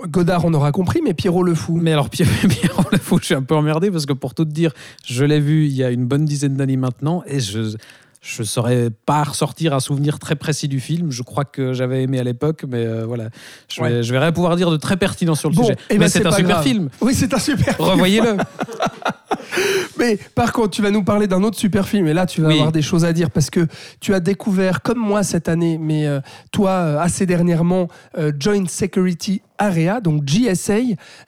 Godard, 0.07 0.45
on 0.45 0.53
aura 0.53 0.71
compris, 0.71 1.01
mais 1.03 1.15
Pierrot 1.15 1.41
le 1.41 1.55
Fou. 1.55 1.75
Mais 1.81 1.91
alors, 1.91 2.09
Pierrot 2.11 2.83
le 2.91 2.97
Fou, 2.99 3.17
je 3.19 3.25
suis 3.25 3.35
un 3.35 3.41
peu 3.41 3.55
emmerdé 3.55 3.89
parce 3.89 4.05
que 4.05 4.13
pour 4.13 4.35
tout 4.35 4.45
te 4.45 4.51
dire, 4.51 4.71
je 5.05 5.25
l'ai 5.25 5.39
vu 5.39 5.65
il 5.65 5.73
y 5.73 5.83
a 5.83 5.89
une 5.89 6.05
bonne 6.05 6.25
dizaine 6.25 6.55
d'années 6.55 6.77
maintenant 6.77 7.23
et 7.25 7.39
je 7.39 7.75
je 8.21 8.43
saurais 8.43 8.89
pas 9.05 9.23
ressortir 9.23 9.73
un 9.73 9.79
souvenir 9.79 10.19
très 10.19 10.35
précis 10.35 10.67
du 10.67 10.79
film. 10.79 11.11
Je 11.11 11.23
crois 11.23 11.43
que 11.43 11.73
j'avais 11.73 12.03
aimé 12.03 12.19
à 12.19 12.23
l'époque, 12.23 12.65
mais 12.67 12.85
euh, 12.85 13.03
voilà, 13.05 13.29
je, 13.67 13.81
vais, 13.81 13.87
Ouais. 13.97 14.03
je 14.03 14.11
vais 14.13 14.19
rien 14.19 14.31
pouvoir 14.31 14.55
dire 14.55 14.69
de 14.69 14.77
très 14.77 14.95
pertinent 14.95 15.33
sur 15.33 15.49
le 15.49 15.55
Bon, 15.55 15.63
sujet. 15.63 15.75
eh 15.89 15.95
ben, 15.95 16.01
mais 16.01 16.07
c'est 16.09 16.19
c'est 16.19 16.27
un 16.27 16.31
super 16.31 16.61
film. 16.61 16.89
Oui, 17.01 17.15
c'est 17.15 17.33
un 17.33 17.39
super 17.39 17.75
film. 17.75 17.87
Revoyez-le. 17.89 18.37
Mais 19.99 20.17
par 20.35 20.53
contre, 20.53 20.69
tu 20.71 20.81
vas 20.81 20.91
nous 20.91 21.03
parler 21.03 21.27
d'un 21.27 21.43
autre 21.43 21.57
super 21.57 21.87
film. 21.87 22.07
Et 22.07 22.13
là, 22.13 22.25
tu 22.25 22.41
vas 22.41 22.47
Oui. 22.49 22.55
avoir 22.55 22.71
des 22.71 22.81
choses 22.81 23.05
à 23.05 23.13
dire 23.13 23.29
parce 23.31 23.49
que 23.49 23.67
tu 23.99 24.13
as 24.13 24.19
découvert, 24.19 24.81
comme 24.81 24.99
moi 24.99 25.23
cette 25.23 25.49
année, 25.49 25.77
mais 25.79 26.07
euh, 26.07 26.19
toi 26.51 26.71
euh, 26.71 26.99
assez 26.99 27.25
dernièrement, 27.25 27.87
euh, 28.17 28.31
Joint 28.37 28.65
Security 28.67 29.41
Area, 29.57 30.01
donc 30.01 30.23
GSA, 30.25 30.79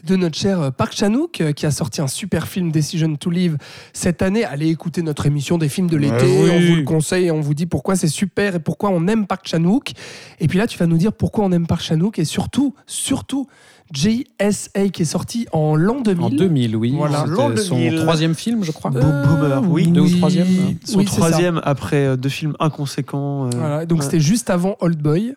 de 0.04 0.16
notre 0.16 0.36
cher 0.38 0.72
Park 0.74 0.94
Chan-wook, 0.96 1.54
qui 1.56 1.66
a 1.68 1.72
sorti 1.72 2.02
un 2.02 2.08
super 2.08 2.48
film 2.48 2.72
Decision 2.72 3.16
to 3.16 3.30
Live 3.30 3.58
cette 3.94 4.24
année. 4.24 4.44
Allez 4.44 4.70
écouter 4.70 5.04
notre 5.04 5.28
émission 5.28 5.58
des 5.60 5.70
films 5.70 5.88
de 5.90 5.98
l'été. 5.98 6.26
oui. 6.26 6.50
On 6.52 6.60
vous 6.60 6.76
le 6.78 6.84
conseille 6.84 7.26
et 7.28 7.32
on 7.32 7.42
vous 7.42 7.54
dit 7.54 7.68
pourquoi 7.68 7.96
c'est 7.96 8.08
super 8.08 8.56
et 8.56 8.60
pourquoi 8.60 8.90
on 8.90 9.06
aime 9.08 9.28
Park 9.28 9.48
Chan-wook. 9.48 9.92
Et 10.40 10.48
puis 10.48 10.58
là, 10.58 10.66
tu 10.66 10.78
vas 10.80 10.88
nous 10.88 10.98
dire 10.98 11.14
pourquoi 11.14 11.46
on 11.46 11.52
aime 11.52 11.68
Park 11.68 11.84
Chan-wook 11.84 12.18
et 12.18 12.26
surtout, 12.26 12.74
surtout, 12.88 13.48
GSA 13.92 14.90
qui 14.92 15.02
est 15.04 15.06
sorti 15.06 15.48
en 15.52 15.76
l'an 15.76 16.02
2000. 16.02 16.24
En 16.26 16.30
2000, 16.30 16.76
oui. 16.76 16.94
Voilà. 16.96 17.26
C'était 17.28 17.62
son 17.62 17.76
2000. 17.78 18.00
troisième 18.02 18.36
film, 18.36 18.64
je 18.64 18.72
crois. 18.72 18.92
Bo- 18.92 19.00
Boomer, 19.00 19.62
oui. 19.70 19.88
Deux 19.88 20.02
ou 20.02 20.18
troisième, 20.18 20.48
oui, 20.48 20.78
Son 20.86 20.98
oui, 21.00 21.08
ça. 21.08 21.16
troisième 21.18 21.62
après 21.64 22.06
euh, 22.08 22.16
deux 22.16 22.30
films 22.30 22.56
inconséquents. 22.60 23.46
euh, 23.46 23.50
Voilà, 23.56 23.86
donc 23.86 24.00
ouais. 24.00 24.06
c'était 24.06 24.20
juste 24.20 24.50
avant 24.50 24.78
Old 24.80 24.98
Boy. 25.02 25.36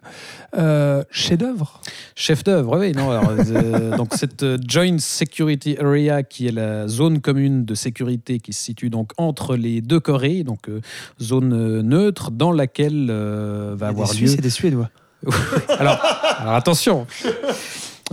Euh, 0.56 1.02
Chef-d'œuvre. 1.10 1.80
Chef 2.14 2.44
d'œuvre, 2.44 2.78
oui. 2.78 2.92
Non, 2.92 3.10
alors, 3.10 3.30
euh, 3.38 3.94
donc 3.96 4.14
cette 4.14 4.42
euh, 4.42 4.56
Joint 4.66 4.98
Security 4.98 5.76
Area, 5.78 6.22
qui 6.22 6.46
est 6.46 6.52
la 6.52 6.88
zone 6.88 7.20
commune 7.20 7.64
de 7.64 7.74
sécurité 7.74 8.38
qui 8.40 8.52
se 8.52 8.62
situe 8.62 8.88
donc 8.90 9.10
entre 9.18 9.56
les 9.56 9.80
deux 9.82 10.00
Corées, 10.00 10.44
donc 10.44 10.68
euh, 10.68 10.80
zone 11.20 11.52
euh, 11.52 11.82
neutre, 11.82 12.30
dans 12.30 12.52
laquelle 12.52 13.08
euh, 13.10 13.74
va 13.76 13.88
avoir 13.88 14.08
des 14.08 14.14
lieu. 14.14 14.26
Suisses 14.28 14.38
et 14.38 14.42
des 14.42 14.50
Suédois. 14.50 14.88
Alors, 15.78 15.98
alors 16.38 16.54
attention 16.54 17.06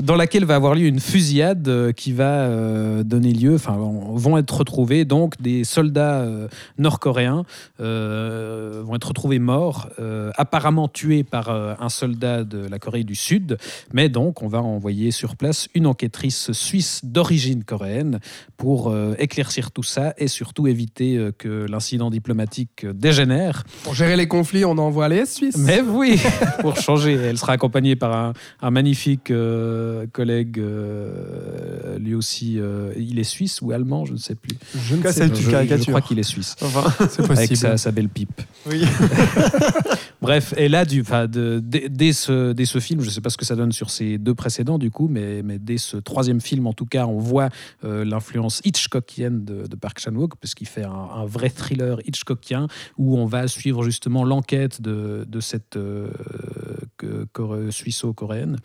dans 0.02 0.16
laquelle 0.16 0.46
va 0.46 0.56
avoir 0.56 0.74
lieu 0.76 0.88
une 0.88 1.00
fusillade 1.00 1.68
euh, 1.68 1.92
qui 1.92 2.14
va 2.14 2.46
euh, 2.46 3.04
donner 3.04 3.32
lieu, 3.32 3.56
enfin, 3.56 3.74
on- 3.78 4.16
vont 4.16 4.38
être 4.38 4.58
retrouvés 4.58 5.06
donc 5.06 5.40
des 5.42 5.64
soldats 5.64 6.22
euh, 6.22 6.48
nord-coréens 6.78 7.46
euh, 7.80 8.82
vont 8.86 8.96
être 8.96 9.10
retrouvés 9.10 9.40
morts, 9.40 9.90
apparemment 10.38 10.88
tués 10.88 11.24
par 11.24 11.50
un 11.50 11.90
soldat 11.90 12.44
de 12.44 12.68
la 12.68 12.80
Corée 12.80 13.04
du 13.04 13.16
Sud, 13.16 13.58
mais 13.94 14.10
donc 14.10 14.42
on 14.42 14.48
va 14.48 14.62
envoyer 14.62 15.12
sur 15.12 15.36
place 15.36 15.68
une 15.76 15.86
enquêtrice 15.88 16.52
suisse 16.52 17.02
d'origine 17.04 17.64
coréenne 17.64 18.20
pour 18.58 18.94
éclaircir 19.20 19.72
tout 19.72 19.84
ça 19.84 20.14
et 20.18 20.28
surtout 20.28 20.68
éviter 20.68 21.30
que 21.38 21.66
l'incident 21.70 22.10
diplomatique 22.10 22.86
dégénère. 22.86 23.64
Pour 23.84 23.94
gérer 23.96 24.16
les 24.18 24.28
conflits, 24.28 24.66
on 24.66 24.78
envoie 24.78 25.08
les 25.10 25.26
Suisses. 25.26 25.58
Mais 25.58 25.82
oui, 25.82 26.20
pour 26.62 26.76
changer. 26.78 27.14
Elle 27.14 27.38
sera 27.38 27.54
accompagnée 27.54 27.96
par 27.96 28.16
un, 28.16 28.34
un 28.62 28.72
magnifique 28.72 29.32
euh, 29.84 30.08
collègue, 30.12 30.60
euh, 30.60 31.98
lui 32.00 32.16
aussi, 32.16 32.60
euh, 32.60 32.92
il 32.98 33.20
est 33.20 33.24
suisse 33.24 33.62
ou 33.62 33.72
allemand, 33.72 34.06
je 34.06 34.14
ne 34.14 34.18
sais 34.18 34.36
plus. 34.36 34.56
je 34.76 34.96
ne 34.96 35.12
sais 35.12 35.28
une 35.28 35.36
Je, 35.36 35.86
crois 35.90 36.02
qu'il 36.02 36.20
est 36.20 36.24
suisse, 36.24 36.56
Enfin, 36.62 36.90
C'est 37.10 37.20
avec 37.22 37.28
possible. 37.36 37.56
sa, 37.58 37.78
sa 37.78 37.92
belle 37.92 38.10
pipe. 38.10 38.42
oui. 38.66 38.84
Bref, 40.22 40.54
et 40.56 40.70
là, 40.70 40.86
du, 40.86 41.02
de- 41.04 41.60
dès, 41.62 41.90
dès 41.90 42.14
ce, 42.14 42.54
dès 42.54 42.64
ce 42.64 42.80
film, 42.80 43.02
je 43.02 43.08
ne 43.08 43.12
sais 43.12 43.20
pas 43.20 43.30
ce 43.30 43.36
que 43.36 43.44
ça 43.44 43.58
donne 43.58 43.74
sur 43.74 43.90
ces 43.90 44.18
deux 44.18 44.34
précédents, 44.34 44.78
du 44.78 44.90
coup, 44.90 45.10
mais, 45.10 45.44
mais 45.44 45.60
dès 45.60 45.78
ce 45.78 45.98
troisième 45.98 46.40
film, 46.40 46.66
en 46.66 46.72
tout 46.72 46.86
cas, 46.86 47.06
on 47.08 47.18
voit 47.20 47.50
l'influence 47.84 48.62
Hitchcockienne 48.64 49.44
de, 49.44 49.68
de 49.68 49.76
Park 49.76 50.00
Chan-wook, 50.00 50.36
puisqu'il 50.40 50.68
fait 50.68 50.86
un, 50.86 50.92
un 50.92 51.26
vrai 51.26 51.50
thriller 51.50 52.00
Hitchcockien 52.06 52.68
où 52.98 53.18
on 53.18 53.26
va 53.26 53.50
suivre 53.50 53.84
justement 53.84 54.24
l'enquête 54.24 54.82
de, 54.82 55.26
de 55.28 55.40
cette 55.42 55.78
euh, 57.04 57.72
suisse-coréenne, 57.72 58.58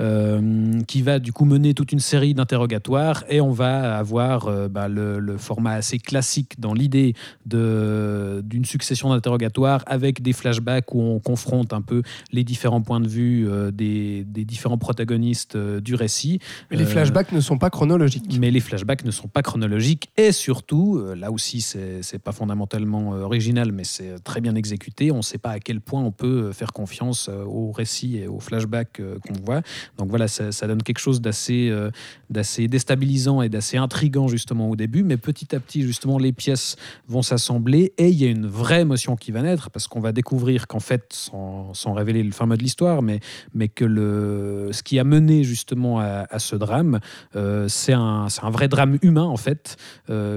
euh, 0.00 0.80
qui 0.88 1.02
va 1.02 1.18
du 1.18 1.32
coup 1.32 1.44
mener 1.44 1.74
toute 1.74 1.92
une 1.92 2.00
série 2.00 2.34
d'interrogatoires 2.34 3.24
et 3.28 3.40
on 3.40 3.52
va 3.52 3.96
avoir 3.96 4.48
euh, 4.48 4.68
bah, 4.68 4.88
le, 4.88 5.18
le 5.18 5.36
format 5.36 5.72
assez 5.72 5.98
classique 5.98 6.58
dans 6.58 6.74
l'idée 6.74 7.14
d'une 7.46 8.64
succession 8.64 9.10
d'interrogatoires 9.10 9.82
avec 9.86 10.22
des 10.22 10.32
flashbacks 10.32 10.94
où 10.94 11.00
on 11.00 11.20
confronte 11.20 11.72
un 11.72 11.82
peu 11.82 12.02
les 12.32 12.44
différents 12.44 12.82
points 12.82 13.00
de 13.00 13.08
vue 13.08 13.48
des, 13.72 14.24
des 14.24 14.44
différents 14.44 14.78
protagonistes 14.78 15.56
du 15.56 15.94
récit. 15.94 16.40
Mais 16.70 16.76
les 16.76 16.84
flashbacks 16.84 17.32
ne 17.32 17.40
sont 17.40 17.58
pas 17.58 17.70
chronologiques. 17.70 18.24
mais 18.38 18.50
les 18.50 18.60
flashbacks 18.60 19.04
ne 19.04 19.10
sont 19.10 19.28
pas 19.28 19.42
chronologiques 19.42 20.10
et 20.16 20.32
surtout, 20.32 21.00
là 21.16 21.30
aussi, 21.30 21.60
c'est 21.60 22.18
pas 22.18 22.32
fondamentalement 22.32 23.10
original, 23.10 23.72
mais 23.72 23.84
c'est 23.84 24.18
très 24.24 24.40
bien 24.40 24.54
exécuté. 24.54 25.12
On 25.12 25.18
ne 25.18 25.22
sait 25.22 25.38
pas 25.38 25.50
à 25.50 25.60
quel 25.60 25.80
point 25.80 26.02
on 26.02 26.12
peut 26.12 26.52
faire 26.52 26.72
confiance 26.72 27.28
euh, 27.28 27.44
au 27.68 27.72
récit 27.72 28.18
et 28.18 28.26
aux 28.26 28.40
flashbacks 28.40 29.00
euh, 29.00 29.18
qu'on 29.18 29.34
voit. 29.44 29.62
Donc 29.98 30.08
voilà, 30.08 30.28
ça, 30.28 30.66
donne 30.66 30.82
quelque 30.82 30.98
chose 30.98 31.20
d'assez 31.20 31.68
euh, 31.70 31.90
d'assez 32.30 32.68
déstabilisant 32.68 33.42
et 33.42 33.48
d'assez 33.48 33.76
intrigant 33.76 34.28
justement 34.28 34.70
au 34.70 34.76
début, 34.76 35.02
mais 35.02 35.16
petit 35.16 35.54
à 35.54 35.60
petit, 35.60 35.82
justement, 35.82 36.18
les 36.18 36.32
pièces 36.32 36.76
vont 37.08 37.22
s'assembler. 37.22 37.92
Et 37.98 38.08
il 38.08 38.20
y 38.20 38.24
a 38.24 38.28
une 38.28 38.46
vraie 38.46 38.80
émotion 38.80 39.16
qui 39.16 39.32
va 39.32 39.42
naître 39.42 39.70
parce 39.70 39.86
qu'on 39.86 40.00
va 40.00 40.12
découvrir 40.12 40.66
qu'en 40.66 40.80
fait, 40.80 41.04
sans, 41.10 41.72
révéler 41.94 42.22
le 42.22 42.32
fin 42.32 42.46
mot 42.46 42.56
de 42.56 42.62
l'histoire, 42.62 43.02
mais, 43.02 43.20
mais 43.54 43.68
que 43.68 43.84
le, 43.84 44.70
ce 44.72 44.82
qui 44.82 44.98
a 44.98 45.04
mené 45.04 45.44
justement 45.44 46.00
à, 46.00 46.38
ce 46.38 46.56
drame, 46.56 46.98
euh, 47.36 47.68
c'est 47.68 47.92
un, 47.92 48.26
un 48.42 48.50
vrai 48.50 48.68
drame 48.68 48.98
humain 49.02 49.24
en 49.24 49.36
fait 49.36 49.76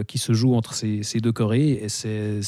qui 0.07 0.17
se 0.17 0.33
joue 0.33 0.55
entre 0.55 0.73
ces, 0.73 1.19
deux 1.21 1.31
Corées. 1.31 1.79
Et 1.81 1.89
c'est 1.89 2.39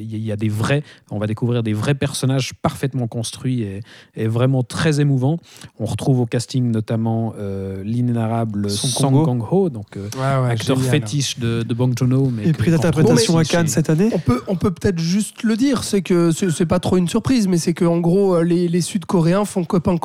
il 0.00 0.18
y 0.18 0.32
a 0.32 0.36
des 0.36 0.48
vrais 0.48 0.82
on 1.10 1.18
va 1.18 1.26
découvrir 1.26 1.62
des 1.62 1.72
vrais 1.72 1.94
personnages 1.94 2.54
parfaitement 2.54 3.06
construits 3.06 3.62
et, 3.62 3.80
et 4.18 4.26
vraiment 4.28 4.62
très 4.62 5.00
émouvants 5.00 5.38
on 5.78 5.84
retrouve 5.86 6.20
au 6.20 6.26
casting 6.26 6.70
notamment 6.70 7.34
euh, 7.38 7.82
l'inénarrable 7.84 8.70
Song 8.70 8.90
Song 8.90 9.24
Kang-ho. 9.24 9.70
Donc 9.70 9.96
euh, 9.96 10.08
Ouais, 10.16 10.44
ouais, 10.46 10.50
acteur 10.52 10.76
génial. 10.76 10.90
fétiche 10.90 11.38
de, 11.38 11.62
de 11.62 11.74
Bong 11.74 11.92
Joon-ho 11.96 12.30
Et 12.44 12.52
prix 12.52 12.70
d'interprétation 12.70 13.38
à 13.38 13.44
Cannes 13.44 13.68
cette 13.68 13.90
année. 13.90 14.10
On 14.12 14.18
peut, 14.18 14.42
on 14.48 14.56
peut 14.56 14.70
peut-être 14.70 14.98
juste 14.98 15.42
le 15.42 15.56
dire, 15.56 15.84
c'est 15.84 16.02
que 16.02 16.30
c'est 16.32 16.66
pas 16.66 16.80
trop 16.80 16.96
une 16.96 17.08
surprise, 17.08 17.46
mais 17.48 17.58
c'est 17.58 17.74
que 17.74 17.84
en 17.84 17.98
gros 18.00 18.34
euh, 18.36 18.42
les, 18.42 18.68
les 18.68 18.80
Sud-Coréens 18.80 19.44
font 19.44 19.64
copain 19.64 19.96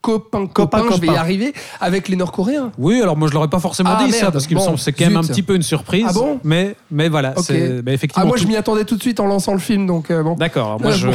copain, 0.00 0.46
copain 0.46 0.80
copain, 0.80 0.96
je 0.96 1.00
vais 1.00 1.06
y 1.08 1.16
arriver 1.16 1.52
avec 1.80 2.08
les 2.08 2.16
Nord-Coréens. 2.16 2.72
Oui, 2.78 3.00
alors 3.02 3.16
moi 3.16 3.28
je 3.28 3.34
l'aurais 3.34 3.48
pas 3.50 3.58
forcément 3.58 3.90
Ah, 3.98 4.04
dit 4.04 4.12
ça 4.12 4.30
parce 4.30 4.46
qu'il 4.46 4.56
me 4.56 4.62
semble 4.62 4.76
que 4.76 4.82
c'est 4.82 4.92
quand 4.92 5.04
même 5.06 5.16
un 5.16 5.22
petit 5.22 5.42
peu 5.42 5.54
une 5.54 5.62
surprise. 5.62 6.06
Ah 6.08 6.12
bon 6.12 6.40
Mais 6.44 6.74
mais 6.90 7.08
voilà, 7.08 7.34
Ok. 7.36 7.44
c'est 7.46 7.82
mais 7.84 7.94
effectivement. 7.94 8.24
Ah 8.24 8.28
moi 8.28 8.36
je 8.36 8.46
m'y 8.46 8.56
attendais 8.56 8.84
tout 8.84 8.96
de 8.96 9.02
suite 9.02 9.20
en 9.20 9.26
lançant 9.26 9.52
le 9.52 9.58
film, 9.58 9.86
donc 9.86 10.10
euh, 10.10 10.22
bon. 10.22 10.34
D'accord. 10.34 10.80
Moi 10.80 10.90
Euh, 10.92 10.94
je, 10.94 11.08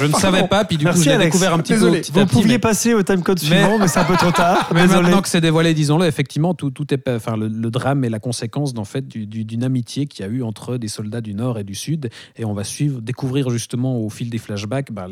je 0.00 0.06
ne 0.06 0.12
savais 0.12 0.46
pas 0.46 0.64
puis 0.64 0.76
du 0.76 0.84
coup 0.84 0.90
Merci, 0.90 1.04
j'ai 1.04 1.12
Alex. 1.12 1.26
découvert 1.32 1.54
un 1.54 1.58
petit 1.58 1.72
Désolé. 1.72 1.96
peu 1.98 2.00
petit 2.02 2.12
Vous 2.12 2.20
petit, 2.26 2.34
pouviez 2.34 2.48
mais- 2.54 2.58
passer 2.58 2.94
au 2.94 3.02
timecode 3.02 3.38
suivant, 3.38 3.78
mais, 3.78 3.88
c'est 3.88 3.98
un 4.00 4.04
peu 4.04 4.16
trop 4.16 4.30
tard. 4.30 4.68
Mais 4.74 4.82
Désolé. 4.82 5.02
maintenant 5.02 5.22
que 5.22 5.28
c'est 5.28 5.40
dévoilé, 5.40 5.74
disons-le, 5.74 6.06
effectivement, 6.06 6.54
tout, 6.54 6.70
tout 6.70 6.92
est, 6.94 7.08
enfin, 7.08 7.36
le, 7.36 7.48
le 7.48 7.70
drame 7.70 8.04
est 8.04 8.08
la 8.10 8.18
conséquence 8.20 8.72
d'en 8.74 8.84
fait 8.84 9.06
du- 9.08 9.26
du- 9.26 9.44
d'une 9.44 9.64
amitié 9.64 10.06
qu'il 10.06 10.24
y 10.24 10.28
a 10.28 10.30
eu 10.30 10.42
entre 10.42 10.76
des 10.76 10.88
soldats 10.88 11.20
du 11.20 11.34
Nord 11.34 11.58
et 11.58 11.64
du 11.64 11.74
Sud, 11.74 12.10
et 12.36 12.44
on 12.44 12.52
va 12.52 12.64
suivre, 12.64 13.00
découvrir 13.00 13.50
justement 13.50 13.98
au 13.98 14.08
fil 14.10 14.30
des 14.30 14.38
flashbacks 14.38 14.92
bah, 14.92 15.06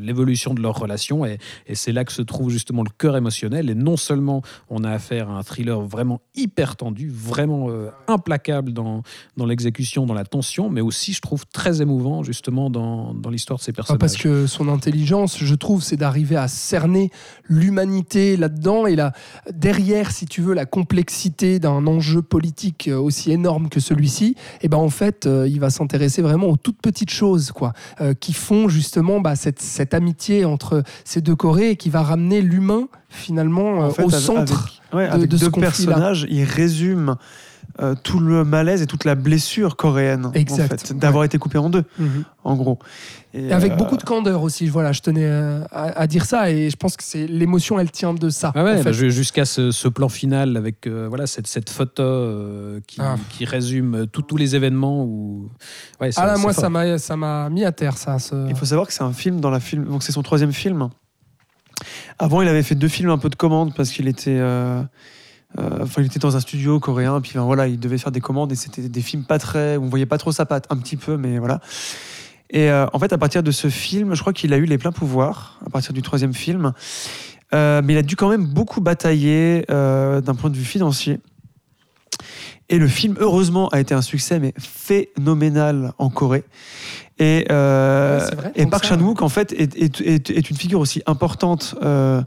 l'évolution 0.00 0.54
de 0.54 0.60
leur 0.62 0.76
relation, 0.78 1.24
et, 1.24 1.38
et 1.66 1.74
c'est 1.74 1.92
là 1.92 2.04
que 2.04 2.12
se 2.12 2.22
trouve 2.22 2.50
justement 2.60 2.82
le 2.82 2.90
cœur 2.96 3.16
émotionnel. 3.16 3.70
Et 3.70 3.74
non 3.74 3.96
seulement 3.96 4.42
on 4.68 4.84
a 4.84 4.90
affaire 4.90 5.30
à 5.30 5.34
un 5.38 5.42
thriller 5.42 5.80
vraiment 5.80 6.20
hyper 6.34 6.76
tendu, 6.76 7.10
vraiment 7.10 7.68
euh, 7.70 7.88
implacable 8.06 8.72
dans, 8.72 9.02
dans 9.36 9.46
l'exécution, 9.46 10.06
dans 10.06 10.14
la 10.14 10.24
tension, 10.24 10.70
mais 10.70 10.80
aussi, 10.80 11.12
je 11.12 11.20
trouve, 11.20 11.46
très 11.46 11.80
émouvant 11.82 12.22
justement 12.22 12.70
dans, 12.70 13.14
dans 13.14 13.30
l'histoire 13.30 13.58
de 13.58 13.64
ces 13.64 13.72
Ah, 13.72 13.76
personnages. 13.76 13.98
parce 13.98 14.16
que 14.16 14.46
son 14.46 14.68
intelligence, 14.68 15.38
je 15.38 15.54
trouve, 15.54 15.82
c'est 15.82 15.96
d'arriver 15.96 16.36
à 16.36 16.48
cerner 16.48 17.10
l'humanité 17.48 18.36
là-dedans 18.36 18.86
et 18.86 18.96
là 18.96 19.12
derrière, 19.52 20.10
si 20.10 20.26
tu 20.26 20.40
veux, 20.42 20.54
la 20.54 20.66
complexité 20.66 21.58
d'un 21.58 21.86
enjeu 21.86 22.22
politique 22.22 22.88
euh, 22.88 22.98
aussi 22.98 23.32
énorme 23.32 23.68
que 23.68 23.80
celui-ci. 23.80 24.36
Et 24.62 24.68
ben 24.68 24.78
en 24.78 24.90
fait, 24.90 25.26
euh, 25.26 25.48
il 25.48 25.60
va 25.60 25.70
s'intéresser 25.70 26.22
vraiment 26.22 26.48
aux 26.48 26.56
toutes 26.56 26.80
petites 26.82 27.10
choses, 27.10 27.52
quoi, 27.52 27.72
euh, 28.00 28.14
qui 28.14 28.32
font 28.32 28.68
justement 28.68 29.20
bah, 29.20 29.36
cette, 29.36 29.60
cette 29.60 29.94
amitié 29.94 30.44
entre 30.44 30.82
ces 31.04 31.20
deux 31.20 31.36
Corées 31.36 31.70
et 31.70 31.76
qui 31.76 31.90
va 31.90 32.02
ramener 32.02 32.42
l'humain 32.50 32.88
finalement 33.08 33.82
euh, 33.84 33.86
En 33.86 33.90
fait, 33.90 34.02
au 34.04 34.08
avec- 34.08 34.20
centre. 34.20 34.68
Ouais, 34.92 35.06
de- 35.06 35.12
avec 35.12 35.30
de 35.30 35.36
ce 35.36 35.44
deux 35.46 35.50
personnages, 35.52 36.26
ils 36.28 36.44
résument 36.44 37.16
euh, 37.80 37.94
tout 38.02 38.18
le 38.18 38.44
malaise 38.44 38.82
et 38.82 38.86
toute 38.86 39.04
la 39.04 39.14
blessure 39.14 39.76
coréenne, 39.76 40.26
en 40.26 40.32
Exact, 40.32 40.88
fait, 40.88 40.92
d'avoir 40.98 41.22
été 41.24 41.38
coupé 41.38 41.56
en 41.56 41.70
deux, 41.70 41.84
Mhm. 41.98 42.24
en 42.44 42.56
gros. 42.56 42.78
Et 43.32 43.52
avec 43.52 43.72
euh, 43.72 43.76
beaucoup 43.76 43.96
de 43.96 44.02
candeur 44.02 44.42
aussi. 44.42 44.66
Voilà, 44.68 44.90
je 44.92 45.00
tenais 45.00 45.24
à, 45.70 45.84
à 46.00 46.06
dire 46.08 46.24
ça 46.26 46.50
et 46.50 46.68
je 46.68 46.76
pense 46.76 46.96
que 46.96 47.04
c'est 47.04 47.26
l'émotion, 47.28 47.78
elle 47.78 47.90
tient 47.90 48.12
de 48.12 48.28
ça. 48.28 48.50
Ah 48.56 48.64
ouais, 48.64 48.80
en 48.80 48.82
bah, 48.82 48.92
jusqu'à 48.92 49.44
ce, 49.44 49.70
ce 49.70 49.86
plan 49.88 50.08
final 50.08 50.56
avec 50.56 50.86
euh, 50.88 51.06
voilà 51.08 51.26
cette, 51.28 51.46
cette 51.46 51.70
photo 51.70 52.02
euh, 52.02 52.80
qui, 52.88 53.00
Ah. 53.00 53.14
qui 53.30 53.44
résume 53.44 54.06
tout- 54.12 54.22
tous 54.22 54.36
les 54.36 54.56
événements 54.56 55.04
où 55.04 55.48
ouais, 56.00 56.10
c'est- 56.10 56.20
Ah 56.20 56.26
là, 56.26 56.36
moi, 56.38 56.52
fort. 56.52 56.62
ça 56.64 56.68
m'a, 56.70 56.98
ça 56.98 57.16
m'a 57.16 57.48
mis 57.50 57.64
à 57.64 57.70
terre, 57.72 57.96
ça. 57.96 58.18
ce- 58.18 58.48
Il 58.48 58.56
faut 58.56 58.66
savoir 58.66 58.88
que 58.88 58.92
c'est 58.92 59.04
un 59.04 59.12
film 59.12 59.40
dans 59.40 59.50
la 59.50 59.60
film, 59.60 59.84
donc 59.84 60.02
c'est 60.02 60.12
son 60.12 60.22
troisième 60.22 60.52
film. 60.52 60.88
Avant, 62.18 62.42
il 62.42 62.48
avait 62.48 62.62
fait 62.62 62.74
deux 62.74 62.88
films 62.88 63.10
un 63.10 63.18
peu 63.18 63.28
de 63.28 63.34
commande 63.34 63.74
parce 63.74 63.90
qu'il 63.90 64.08
était, 64.08 64.38
euh, 64.38 64.82
euh, 65.58 65.86
il 65.98 66.06
était 66.06 66.18
dans 66.18 66.36
un 66.36 66.40
studio 66.40 66.80
coréen, 66.80 67.20
puis 67.20 67.32
voilà, 67.36 67.66
il 67.66 67.78
devait 67.78 67.98
faire 67.98 68.12
des 68.12 68.20
commandes 68.20 68.52
et 68.52 68.56
c'était 68.56 68.88
des 68.88 69.02
films 69.02 69.24
pas 69.24 69.38
très, 69.38 69.76
on 69.76 69.88
voyait 69.88 70.06
pas 70.06 70.18
trop 70.18 70.32
sa 70.32 70.46
patte, 70.46 70.66
un 70.70 70.76
petit 70.76 70.96
peu, 70.96 71.16
mais 71.16 71.38
voilà. 71.38 71.60
Et 72.50 72.70
euh, 72.70 72.86
en 72.92 72.98
fait, 72.98 73.12
à 73.12 73.18
partir 73.18 73.42
de 73.42 73.50
ce 73.50 73.68
film, 73.68 74.14
je 74.14 74.20
crois 74.20 74.32
qu'il 74.32 74.52
a 74.52 74.56
eu 74.56 74.64
les 74.64 74.78
pleins 74.78 74.92
pouvoirs 74.92 75.60
à 75.64 75.70
partir 75.70 75.92
du 75.92 76.02
troisième 76.02 76.34
film, 76.34 76.72
mais 77.52 77.94
il 77.94 77.98
a 77.98 78.02
dû 78.02 78.16
quand 78.16 78.28
même 78.28 78.46
beaucoup 78.46 78.80
batailler 78.80 79.64
d'un 79.68 80.34
point 80.38 80.50
de 80.50 80.56
vue 80.56 80.64
financier. 80.64 81.18
Et 82.70 82.78
le 82.78 82.86
film, 82.86 83.16
heureusement, 83.18 83.68
a 83.70 83.80
été 83.80 83.94
un 83.94 84.02
succès, 84.02 84.38
mais 84.38 84.54
phénoménal 84.56 85.92
en 85.98 86.08
Corée. 86.08 86.44
Et, 87.20 87.44
euh, 87.50 88.18
vrai, 88.36 88.52
et 88.56 88.64
Park 88.66 88.84
Chan-wook, 88.86 89.22
en 89.22 89.28
fait, 89.28 89.52
est, 89.52 89.76
est- 89.76 90.00
est- 90.00 90.30
est 90.30 90.50
une 90.50 90.56
figure 90.56 90.80
aussi 90.80 91.02
importante 91.06 91.74
euh, 91.82 92.22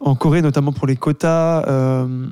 en 0.00 0.14
Corée, 0.14 0.42
notamment 0.42 0.72
pour 0.72 0.86
les 0.86 0.96
quotas 0.96 1.64
euh, 1.68 2.26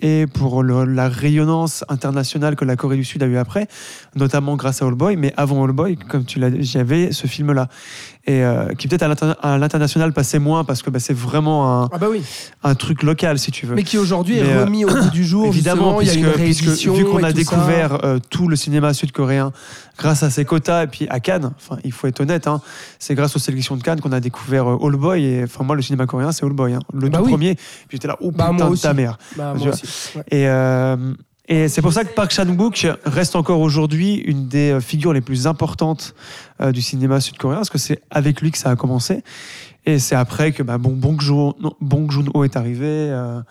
et 0.00 0.26
pour 0.26 0.62
le- 0.62 0.84
la 0.84 1.08
rayonnance 1.08 1.84
internationale 1.88 2.54
que 2.54 2.64
la 2.64 2.76
Corée 2.76 2.96
du 2.96 3.04
Sud 3.04 3.22
a 3.22 3.26
eu 3.26 3.36
après, 3.38 3.66
notamment 4.14 4.56
grâce 4.56 4.82
à 4.82 4.86
All 4.86 4.94
Boy. 4.94 5.16
Mais 5.16 5.32
avant 5.36 5.64
All 5.64 5.72
Boy, 5.72 5.96
comme 5.96 6.24
tu 6.24 6.38
l'as 6.38 6.50
dit, 6.50 6.64
j'avais 6.64 7.12
ce 7.12 7.26
film-là. 7.26 7.68
Et 8.24 8.44
euh, 8.44 8.68
qui 8.78 8.86
peut-être 8.86 9.02
à 9.02 9.08
l'inter- 9.08 9.32
à 9.42 9.58
l'international 9.58 10.12
passait 10.12 10.38
moins 10.38 10.62
parce 10.62 10.80
que 10.82 10.90
bah, 10.90 11.00
c'est 11.00 11.12
vraiment 11.12 11.82
un, 11.82 11.88
Ah 11.92 11.98
bah 11.98 12.06
oui. 12.08 12.22
un 12.62 12.76
truc 12.76 13.02
local, 13.02 13.36
si 13.36 13.50
tu 13.50 13.66
veux. 13.66 13.74
Mais 13.74 13.82
qui 13.82 13.98
aujourd'hui 13.98 14.38
est 14.38 14.44
euh, 14.44 14.64
remis 14.64 14.84
au 14.84 14.88
bout 14.88 15.10
du 15.10 15.24
jour. 15.24 15.46
Évidemment, 15.46 15.98
justement, 15.98 16.00
il 16.00 16.06
y 16.06 16.10
a 16.10 16.12
puisque, 16.12 16.36
une 16.38 16.44
puisque 16.44 16.62
réédition. 16.64 16.94
vu 16.94 17.04
qu'on 17.04 17.24
a 17.24 17.32
découvert 17.32 18.04
euh, 18.04 18.20
tout 18.30 18.46
le 18.46 18.54
cinéma 18.54 18.94
sud-coréen 18.94 19.50
grâce 19.98 20.22
à 20.22 20.30
ses 20.30 20.44
quotas 20.44 20.84
et 20.84 20.86
puis 20.86 21.08
à 21.10 21.18
Cannes, 21.18 21.50
enfin, 21.56 21.78
il 21.82 21.90
faut 21.90 22.06
être 22.06 22.20
honnête, 22.20 22.46
hein, 22.46 22.60
c'est 23.00 23.16
grâce 23.16 23.34
aux 23.34 23.40
sélections 23.40 23.76
de 23.76 23.82
Cannes 23.82 24.00
qu'on 24.00 24.12
a 24.12 24.20
découvert 24.20 24.68
euh, 24.70 24.86
All 24.86 24.94
Boy. 24.94 25.24
Et 25.24 25.42
enfin, 25.42 25.64
moi, 25.64 25.74
le 25.74 25.82
cinéma 25.82 26.06
coréen, 26.06 26.30
c'est 26.30 26.44
All 26.46 26.52
Boy, 26.52 26.74
hein, 26.74 26.80
le 26.94 27.08
Bah 27.08 27.18
tout 27.18 27.24
oui. 27.24 27.30
premier. 27.32 27.54
Puis 27.56 27.96
j'étais 27.96 28.06
là, 28.06 28.16
oh 28.20 28.30
Bah, 28.30 28.50
putain 28.52 28.70
de 28.70 28.76
ta 28.76 28.94
mère. 28.94 29.18
Bah, 29.36 29.52
Tu 29.56 29.64
moi 29.64 29.72
vois. 29.72 29.74
aussi. 29.74 30.16
ouais. 30.16 30.22
Et, 30.30 30.46
euh, 30.46 30.96
et 31.52 31.68
c'est 31.68 31.82
pour 31.82 31.92
ça 31.92 32.02
que 32.04 32.14
Park 32.14 32.30
Chan-wook 32.32 32.86
reste 33.04 33.36
encore 33.36 33.60
aujourd'hui 33.60 34.14
une 34.14 34.48
des 34.48 34.70
euh, 34.70 34.80
figures 34.80 35.12
les 35.12 35.20
plus 35.20 35.46
importantes 35.46 36.14
euh, 36.62 36.72
du 36.72 36.80
cinéma 36.80 37.20
sud-coréen, 37.20 37.58
parce 37.58 37.68
que 37.68 37.76
c'est 37.76 38.00
avec 38.10 38.40
lui 38.40 38.50
que 38.50 38.56
ça 38.56 38.70
a 38.70 38.76
commencé. 38.76 39.22
Et 39.84 39.98
c'est 39.98 40.14
après 40.14 40.52
que 40.52 40.62
bah, 40.62 40.78
bon, 40.78 40.92
Bong 40.92 41.20
Joon-ho 41.20 42.44
est 42.44 42.56
arrivé, 42.56 42.86
euh, 42.88 43.42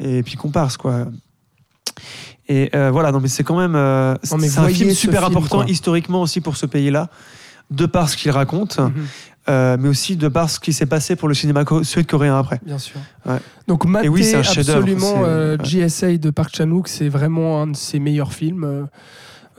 et 0.00 0.22
puis 0.22 0.36
qu'on 0.36 0.50
passe, 0.50 0.76
quoi. 0.76 1.06
Et 2.48 2.70
euh, 2.76 2.92
voilà, 2.92 3.10
non, 3.10 3.18
mais 3.18 3.26
c'est 3.28 3.42
quand 3.42 3.58
même 3.58 3.74
euh, 3.74 4.14
c'est 4.22 4.58
un 4.58 4.68
film 4.68 4.90
super 4.92 5.22
film, 5.22 5.32
important 5.32 5.62
quoi. 5.62 5.70
historiquement 5.70 6.22
aussi 6.22 6.40
pour 6.40 6.56
ce 6.56 6.66
pays-là, 6.66 7.08
de 7.72 7.86
par 7.86 8.08
ce 8.08 8.16
qu'il 8.16 8.30
raconte, 8.30 8.78
Mhm. 8.78 8.92
Euh, 9.48 9.76
mais 9.78 9.88
aussi 9.88 10.16
de 10.16 10.28
par 10.28 10.48
ce 10.50 10.60
qui 10.60 10.72
s'est 10.72 10.86
passé 10.86 11.16
pour 11.16 11.28
le 11.28 11.34
cinéma 11.34 11.64
co- 11.64 11.82
sud-coréen 11.82 12.38
après. 12.38 12.60
Bien 12.64 12.78
sûr. 12.78 13.00
Ouais. 13.26 13.38
Donc, 13.66 13.84
oui, 14.08 14.22
un 14.34 14.38
absolument 14.40 15.14
c'est- 15.16 15.24
euh. 15.24 15.56
GSA 15.62 16.16
de 16.18 16.30
Park 16.30 16.54
Chan-wook, 16.54 16.88
c'est 16.88 17.08
vraiment 17.08 17.62
un 17.62 17.66
de 17.68 17.76
ses 17.76 17.98
meilleurs 17.98 18.32
films. 18.32 18.64
euh, 18.64 18.84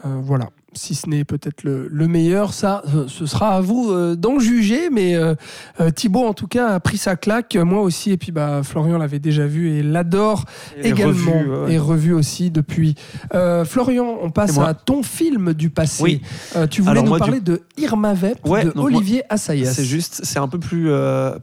euh, 0.05 0.19
voilà. 0.21 0.49
Si 0.75 0.95
ce 0.95 1.09
n'est 1.09 1.23
peut-être 1.23 1.63
le, 1.63 1.87
le 1.91 2.07
meilleur, 2.07 2.53
ça, 2.53 2.83
ce 3.07 3.25
sera 3.25 3.55
à 3.55 3.61
vous 3.61 3.91
euh, 3.91 4.15
d'en 4.15 4.39
juger. 4.39 4.89
Mais 4.89 5.15
euh, 5.15 5.35
euh, 5.79 5.89
Thibaut, 5.91 6.25
en 6.25 6.33
tout 6.33 6.47
cas, 6.47 6.69
a 6.69 6.79
pris 6.79 6.97
sa 6.97 7.15
claque. 7.15 7.55
Moi 7.55 7.81
aussi. 7.81 8.11
Et 8.11 8.17
puis, 8.17 8.31
bah, 8.31 8.61
Florian 8.63 8.97
l'avait 8.97 9.19
déjà 9.19 9.45
vu 9.45 9.69
et 9.71 9.83
l'adore 9.83 10.45
également. 10.81 11.07
revu, 11.31 11.49
ouais, 11.49 11.57
ouais. 11.65 11.73
Et 11.73 11.77
revu 11.77 12.13
aussi 12.13 12.51
depuis. 12.51 12.95
Euh, 13.33 13.65
Florian, 13.65 14.17
on 14.21 14.29
passe 14.31 14.57
à 14.57 14.73
ton 14.73 15.03
film 15.03 15.53
du 15.53 15.69
passé. 15.69 16.03
Oui. 16.03 16.21
Tu 16.69 16.81
voulais 16.81 16.91
Alors 16.91 17.03
nous 17.03 17.09
moi, 17.09 17.17
du- 17.19 17.25
parler 17.25 17.39
de 17.41 17.61
Irma 17.77 18.13
Vep 18.13 18.39
Ouais, 18.47 18.65
de 18.65 18.71
Olivier 18.75 19.23
Assayas. 19.29 19.71
C'est 19.73 19.83
juste, 19.85 20.21
c'est 20.23 20.39
un 20.39 20.47
peu 20.47 20.59
plus 20.59 20.89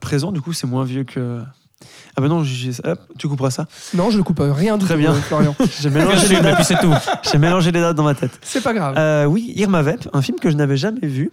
présent, 0.00 0.32
du 0.32 0.40
coup, 0.40 0.52
c'est 0.52 0.66
moins 0.66 0.84
vieux 0.84 1.04
que. 1.04 1.40
Ah 2.16 2.20
ben 2.20 2.28
non, 2.28 2.42
j'ai- 2.42 2.70
hop, 2.84 2.98
tu 3.18 3.28
couperas 3.28 3.50
ça. 3.50 3.66
Non, 3.94 4.10
je 4.10 4.20
coupe 4.20 4.40
rien 4.42 4.76
du 4.78 4.84
Très 4.84 4.94
tout, 4.94 5.00
bien. 5.00 5.12
euh, 5.12 5.20
Florian. 5.20 5.54
J'ai 5.80 5.90
mélangé, 5.90 6.28
les 6.28 6.40
dates, 6.40 6.56
puis 6.56 6.64
c'est 6.64 6.78
tout. 6.80 6.92
j'ai 7.30 7.38
mélangé 7.38 7.70
les 7.72 7.80
dates 7.80 7.96
dans 7.96 8.04
ma 8.04 8.14
tête. 8.14 8.38
C'est 8.42 8.62
pas 8.62 8.72
grave. 8.74 8.94
Euh, 8.98 9.24
oui, 9.26 9.52
Irma 9.56 9.82
Vep, 9.82 10.08
un 10.12 10.22
film 10.22 10.38
que 10.38 10.50
je 10.50 10.56
n'avais 10.56 10.76
jamais 10.76 11.06
vu. 11.06 11.30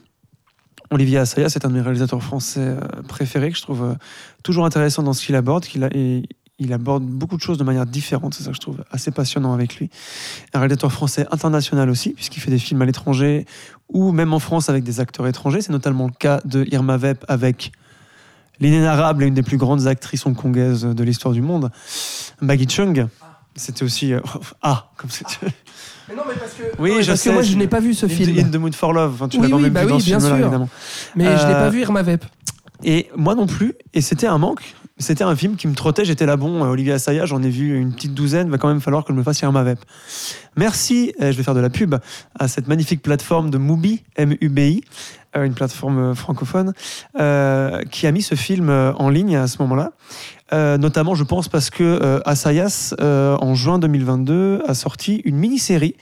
Olivier 0.89 1.17
Assayas 1.17 1.49
c'est 1.49 1.65
un 1.65 1.69
de 1.69 1.73
mes 1.73 1.81
réalisateurs 1.81 2.23
français 2.23 2.61
euh, 2.61 2.79
préférés 3.09 3.51
que 3.51 3.57
je 3.57 3.61
trouve 3.61 3.83
euh, 3.83 3.93
toujours 4.43 4.65
intéressant 4.65 5.03
dans 5.03 5.11
ce 5.13 5.25
qu'il 5.25 5.35
aborde. 5.35 5.65
Qu'il 5.65 5.83
a, 5.83 5.89
et 5.93 6.23
il 6.59 6.71
aborde 6.71 7.03
beaucoup 7.03 7.35
de 7.35 7.41
choses 7.41 7.57
de 7.57 7.63
manière 7.65 7.85
différente. 7.85 8.33
C'est 8.35 8.43
ça 8.43 8.51
que 8.51 8.55
je 8.55 8.61
trouve 8.61 8.83
assez 8.91 9.11
passionnant 9.11 9.53
avec 9.53 9.75
lui. 9.77 9.89
Un 10.53 10.59
réalisateur 10.59 10.91
français 10.91 11.27
international 11.31 11.89
aussi, 11.89 12.11
puisqu'il 12.11 12.39
fait 12.39 12.51
des 12.51 12.57
films 12.59 12.81
à 12.81 12.85
l'étranger 12.85 13.45
ou 13.89 14.11
même 14.11 14.33
en 14.33 14.39
France 14.39 14.69
avec 14.69 14.83
des 14.83 14.99
acteurs 14.99 15.27
étrangers. 15.27 15.61
C'est 15.61 15.73
notamment 15.73 16.05
le 16.07 16.13
cas 16.17 16.39
de 16.45 16.65
Irma 16.71 16.95
Vep 16.97 17.25
avec 17.27 17.71
l'inénarrable 18.59 19.23
et 19.23 19.27
une 19.27 19.33
des 19.33 19.43
plus 19.43 19.57
grandes 19.57 19.87
actrices 19.87 20.25
hongkongaises 20.25 20.83
de 20.83 21.03
l'histoire 21.03 21.33
du 21.33 21.41
monde, 21.41 21.69
Maggie 22.41 22.67
Chung. 22.67 23.07
C'était 23.55 23.83
aussi. 23.83 24.13
euh, 24.13 24.19
ah, 24.61 24.89
comme 24.97 25.09
c'est. 25.09 25.25
Mais 26.09 26.15
non, 26.15 26.21
mais 26.27 26.35
parce 26.35 26.53
que, 26.53 26.63
Oui, 26.79 26.91
non, 26.95 27.01
je 27.01 27.07
parce 27.07 27.21
sais, 27.21 27.29
que 27.29 27.33
moi, 27.33 27.43
je 27.43 27.55
n'ai 27.57 27.67
pas 27.67 27.79
vu 27.79 27.93
ce 27.93 28.05
In, 28.05 28.09
film. 28.09 28.37
In 28.39 28.49
the 28.49 28.55
Mood 28.55 28.75
for 28.75 28.93
Love. 28.93 29.13
Enfin, 29.15 29.27
tu 29.27 29.37
Oui, 29.37 29.43
l'as 29.43 29.49
quand 29.49 29.55
oui, 29.57 29.63
même 29.63 29.73
bah 29.73 29.81
vu 29.81 29.87
oui, 29.87 29.91
dans 29.93 29.99
ce 29.99 30.05
film-là, 30.05 30.39
évidemment. 30.39 30.69
Mais 31.15 31.25
je 31.25 31.29
n'ai 31.29 31.53
Euh, 31.53 31.59
pas 31.63 31.69
vu 31.69 31.81
Irma 31.81 32.01
Vep. 32.03 32.23
Et 32.83 33.09
moi 33.15 33.33
non 33.35 33.47
plus. 33.47 33.73
Et 33.93 34.01
c'était 34.01 34.27
un 34.27 34.37
manque. 34.37 34.75
C'était 34.99 35.23
un 35.23 35.35
film 35.35 35.55
qui 35.57 35.67
me 35.67 35.73
trottait. 35.75 36.05
J'étais 36.05 36.25
là, 36.25 36.37
bon, 36.37 36.63
euh, 36.63 36.67
Olivier 36.69 36.93
Assayas, 36.93 37.25
j'en 37.25 37.41
ai 37.43 37.49
vu 37.49 37.77
une 37.79 37.93
petite 37.93 38.13
douzaine. 38.13 38.49
Va 38.49 38.57
quand 38.57 38.67
même 38.67 38.81
falloir 38.81 39.03
que 39.03 39.11
je 39.13 39.17
me 39.17 39.23
fasse 39.23 39.39
Irma 39.41 39.63
Vep. 39.63 39.79
Merci, 40.55 41.13
euh, 41.21 41.31
je 41.31 41.37
vais 41.37 41.43
faire 41.43 41.53
de 41.55 41.59
la 41.59 41.69
pub, 41.69 41.95
à 42.39 42.47
cette 42.47 42.67
magnifique 42.67 43.01
plateforme 43.01 43.49
de 43.51 43.57
Mubi, 43.57 44.03
M-U-B-I, 44.15 44.81
euh, 44.81 45.26
une 45.45 45.53
plateforme 45.53 45.99
euh, 45.99 46.15
francophone, 46.15 46.73
euh, 47.19 47.81
qui 47.91 48.07
a 48.07 48.11
mis 48.11 48.21
ce 48.21 48.35
film 48.35 48.69
euh, 48.69 48.93
en 48.93 49.09
ligne 49.09 49.35
à 49.35 49.47
ce 49.47 49.61
moment-là. 49.61 49.91
Notamment, 50.77 51.13
je 51.13 51.25
pense, 51.25 51.49
parce 51.49 51.69
que 51.69 51.83
euh, 51.83 52.21
Assayas, 52.25 52.95
euh, 53.01 53.35
en 53.41 53.53
juin 53.53 53.79
2022, 53.79 54.63
a 54.65 54.73
sorti 54.73 55.21
une 55.25 55.35
mini-série 55.35 55.95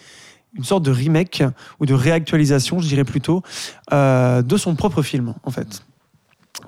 une 0.57 0.63
sorte 0.63 0.83
de 0.83 0.91
remake 0.91 1.43
ou 1.81 1.85
de 1.85 1.93
réactualisation, 1.93 2.79
je 2.79 2.87
dirais 2.87 3.03
plutôt, 3.03 3.43
de 3.91 4.57
son 4.57 4.75
propre 4.75 5.01
film, 5.01 5.33
en 5.43 5.51
fait. 5.51 5.83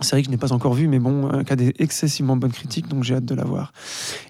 Série 0.01 0.21
que 0.21 0.27
je 0.27 0.31
n'ai 0.31 0.37
pas 0.37 0.53
encore 0.53 0.73
vue, 0.73 0.87
mais 0.87 0.99
bon, 0.99 1.29
euh, 1.33 1.43
qui 1.43 1.53
a 1.53 1.55
des 1.55 1.73
excessivement 1.79 2.35
bonnes 2.35 2.51
critiques, 2.51 2.87
donc 2.87 3.03
j'ai 3.03 3.15
hâte 3.15 3.25
de 3.25 3.33
la 3.33 3.43
voir. 3.45 3.71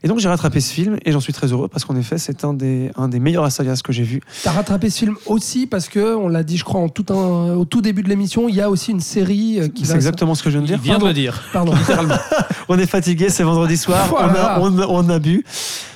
Et 0.04 0.08
donc 0.08 0.20
j'ai 0.20 0.30
rattrapé 0.30 0.62
ce 0.62 0.72
film, 0.72 0.98
et 1.04 1.12
j'en 1.12 1.20
suis 1.20 1.34
très 1.34 1.48
heureux, 1.52 1.68
parce 1.68 1.84
qu'en 1.84 1.96
effet, 1.96 2.18
c'est 2.18 2.46
un 2.46 2.54
des, 2.54 2.92
un 2.96 3.08
des 3.10 3.20
meilleurs 3.20 3.44
Assayas 3.44 3.82
que 3.84 3.92
j'ai 3.92 4.04
vu. 4.04 4.22
T'as 4.44 4.52
rattrapé 4.52 4.90
ce 4.90 5.00
film 5.00 5.16
aussi 5.26 5.68
parce 5.68 5.90
que, 5.90 6.16
on 6.16 6.30
l'a 6.30 6.44
dit, 6.44 6.58
je 6.58 6.64
crois, 6.64 6.80
en 6.80 6.90
tout 6.90 7.06
un, 7.14 7.54
au 7.56 7.66
tout 7.66 7.82
début 7.82 8.02
de 8.04 8.10
l'émission, 8.10 8.48
il 8.48 8.56
y 8.56 8.62
a 8.62 8.70
aussi 8.70 8.92
une 8.92 9.02
série 9.02 9.60
euh, 9.60 9.68
qui 9.68 9.86
C'est 9.86 9.92
va. 9.94 9.96
exactement 9.98 10.36
ce 10.36 10.44
que 10.44 10.50
je 10.50 10.58
viens 10.60 10.68
de 10.68 10.72
Il 10.72 10.80
dire. 10.80 10.94
vient 10.94 11.00
de 11.00 11.06
le 11.08 11.14
dire. 11.14 11.42
Pardon. 11.52 11.74
On 12.70 12.78
est 12.78 12.86
fatigué, 12.86 13.30
c'est 13.30 13.44
vendredi 13.44 13.78
soir, 13.78 14.08
on, 14.08 14.16
Voilà. 14.28 14.56
a, 14.56 14.60
on, 14.62 14.78
a- 14.80 14.88
on 14.88 15.10
a 15.10 15.20
bu. 15.20 15.44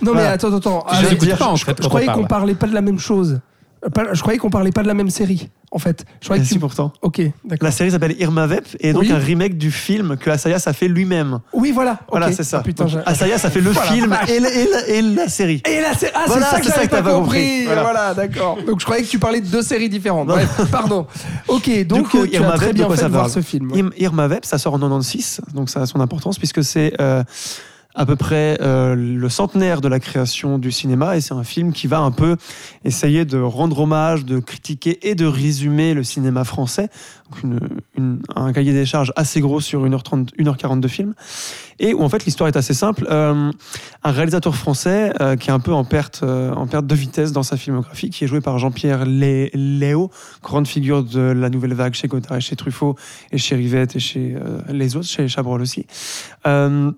Non, 0.01 0.13
mais 0.13 0.23
attends, 0.25 0.53
attends. 0.55 0.85
Je 1.01 1.35
pas, 1.35 1.47
en 1.47 1.55
je, 1.55 1.65
fait, 1.65 1.77
je 1.81 1.85
on 1.85 1.89
croyais 1.89 2.07
qu'on 2.07 2.25
parlait 2.25 2.55
pas 2.55 2.67
de 2.67 2.73
la 2.73 2.81
même 2.81 2.99
chose. 2.99 3.39
Je 4.13 4.21
croyais 4.21 4.37
qu'on 4.37 4.49
parlait 4.51 4.71
pas 4.71 4.83
de 4.83 4.87
la 4.87 4.93
même 4.93 5.09
série, 5.09 5.49
en 5.71 5.79
fait. 5.79 6.05
Je 6.19 6.25
croyais 6.27 6.41
Et 6.41 6.43
que 6.43 6.47
si 6.47 6.53
tu... 6.53 6.59
pourtant. 6.59 6.93
Ok, 7.01 7.19
d'accord. 7.43 7.65
La 7.65 7.71
série 7.71 7.89
s'appelle 7.89 8.15
Irma 8.19 8.45
Vep, 8.45 8.67
et 8.79 8.93
donc 8.93 9.01
Oui. 9.03 9.11
un 9.11 9.17
remake 9.17 9.57
du 9.57 9.71
film 9.71 10.17
que 10.17 10.29
Assayas 10.29 10.61
a 10.67 10.73
fait 10.73 10.87
lui-même. 10.87 11.39
Oui, 11.51 11.71
voilà. 11.71 11.99
Voilà, 12.09 12.27
ok. 12.27 12.33
c'est 12.37 12.43
ça. 12.43 12.57
Ah, 12.59 12.63
putain, 12.63 12.85
Donc, 12.85 13.01
Assayas 13.07 13.39
a 13.43 13.49
fait 13.49 13.59
le 13.61 13.71
Voilà, 13.71 13.91
film 13.91 14.15
et, 14.27 14.39
la- 14.39 14.53
et 14.53 14.67
la- 14.69 14.87
et 14.87 15.01
la 15.01 15.27
série. 15.29 15.63
Et 15.67 15.81
là, 15.81 15.93
c'est 15.97 16.11
ah, 16.13 16.25
Voilà, 16.27 16.45
c'est 16.45 16.51
ça 16.57 16.59
que 16.61 16.65
ça 16.67 16.73
j'avais 16.75 16.87
que 16.87 16.91
t'as 16.91 17.01
pas 17.01 17.09
pas 17.09 17.15
compris. 17.15 17.39
compris. 17.39 17.65
Voilà, 17.65 17.81
Voilà. 17.81 18.13
d'accord. 18.13 18.57
Donc 18.67 18.79
je 18.79 18.85
croyais 18.85 19.03
que 19.03 19.09
tu 19.09 19.17
parlais 19.17 19.41
de 19.41 19.47
deux 19.47 19.63
séries 19.63 19.89
différentes. 19.89 20.27
Bref, 20.27 20.61
pardon. 20.71 21.07
Ok, 21.47 21.85
donc 21.87 22.09
coup, 22.09 22.19
euh, 22.19 22.27
tu 22.27 22.33
Irma 22.35 22.49
as 22.49 22.57
très 22.57 22.65
Vep, 22.67 22.75
bien 22.75 22.89
fait 22.89 23.03
de 23.05 23.09
voir 23.09 23.29
ce 23.29 23.41
film. 23.41 23.71
ouais. 23.71 23.83
Irma 23.97 24.27
Vep, 24.27 24.45
ça 24.45 24.57
sort 24.59 24.75
en 24.75 24.79
96, 24.79 25.41
donc 25.55 25.69
ça 25.71 25.81
a 25.81 25.85
son 25.87 25.99
importance 26.01 26.37
puisque 26.37 26.63
c'est 26.63 26.93
euh, 27.01 27.23
à 27.95 28.05
peu 28.05 28.15
près 28.15 28.57
euh, 28.61 28.95
le 28.95 29.29
centenaire 29.29 29.81
de 29.81 29.87
la 29.87 29.99
création 29.99 30.57
du 30.57 30.71
cinéma 30.71 31.17
et 31.17 31.21
c'est 31.21 31.33
un 31.33 31.43
film 31.43 31.73
qui 31.73 31.87
va 31.87 31.99
un 31.99 32.11
peu 32.11 32.37
essayer 32.85 33.25
de 33.25 33.37
rendre 33.39 33.79
hommage, 33.79 34.25
de 34.25 34.39
critiquer 34.39 35.09
et 35.09 35.15
de 35.15 35.25
résumer 35.25 35.93
le 35.93 36.03
cinéma 36.03 36.43
français. 36.43 36.89
Donc 37.29 37.43
une- 37.43 37.59
une- 37.97 38.21
un 38.35 38.53
cahier 38.53 38.73
des 38.73 38.85
charges 38.85 39.11
assez 39.15 39.41
gros 39.41 39.59
sur 39.61 39.85
1h30, 39.85 40.29
1h40 40.37 40.79
de 40.81 40.87
film 40.87 41.13
et 41.79 41.93
où 41.93 42.01
en 42.01 42.09
fait 42.09 42.25
l'histoire 42.25 42.47
est 42.47 42.57
assez 42.57 42.73
simple. 42.73 43.05
Euh, 43.09 43.51
un 44.03 44.11
réalisateur 44.11 44.55
français 44.55 45.13
euh, 45.21 45.35
qui 45.35 45.49
est 45.49 45.53
un 45.53 45.59
peu 45.59 45.73
en 45.73 45.83
perte, 45.83 46.21
euh, 46.23 46.51
en 46.53 46.67
perte 46.67 46.87
de 46.87 46.95
vitesse 46.95 47.31
dans 47.31 47.43
sa 47.43 47.57
filmographie, 47.57 48.09
qui 48.09 48.23
est 48.23 48.27
joué 48.27 48.41
par 48.41 48.57
Jean-Pierre 48.59 49.05
Lé- 49.05 49.51
Léo, 49.53 50.11
grande 50.43 50.67
figure 50.67 51.03
de 51.03 51.19
la 51.19 51.49
nouvelle 51.49 51.73
vague 51.73 51.93
chez 51.93 52.07
Godard 52.07 52.37
et 52.37 52.41
chez 52.41 52.55
Truffaut 52.55 52.95
et 53.31 53.37
chez 53.37 53.55
Rivette 53.55 53.95
et 53.95 53.99
chez 53.99 54.35
euh, 54.35 54.59
les 54.69 54.95
autres, 54.95 55.07
chez 55.07 55.27
Chabrol 55.27 55.61
aussi. 55.61 55.85
Euh, 56.47 56.91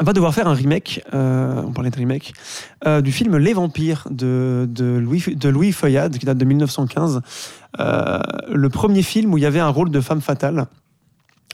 va 0.00 0.12
devoir 0.12 0.34
faire 0.34 0.46
un 0.46 0.54
remake, 0.54 1.02
euh, 1.14 1.62
on 1.64 1.72
parlait 1.72 1.90
de 1.90 1.96
remake, 1.96 2.32
euh, 2.86 3.00
du 3.00 3.12
film 3.12 3.36
Les 3.36 3.52
Vampires 3.52 4.06
de, 4.10 4.66
de, 4.70 4.84
Louis, 4.84 5.22
de 5.34 5.48
Louis 5.48 5.72
Feuillade, 5.72 6.16
qui 6.16 6.26
date 6.26 6.38
de 6.38 6.44
1915. 6.44 7.20
Euh, 7.78 8.20
le 8.52 8.68
premier 8.68 9.02
film 9.02 9.32
où 9.34 9.38
il 9.38 9.42
y 9.42 9.46
avait 9.46 9.60
un 9.60 9.68
rôle 9.68 9.90
de 9.90 10.00
femme 10.00 10.20
fatale. 10.20 10.66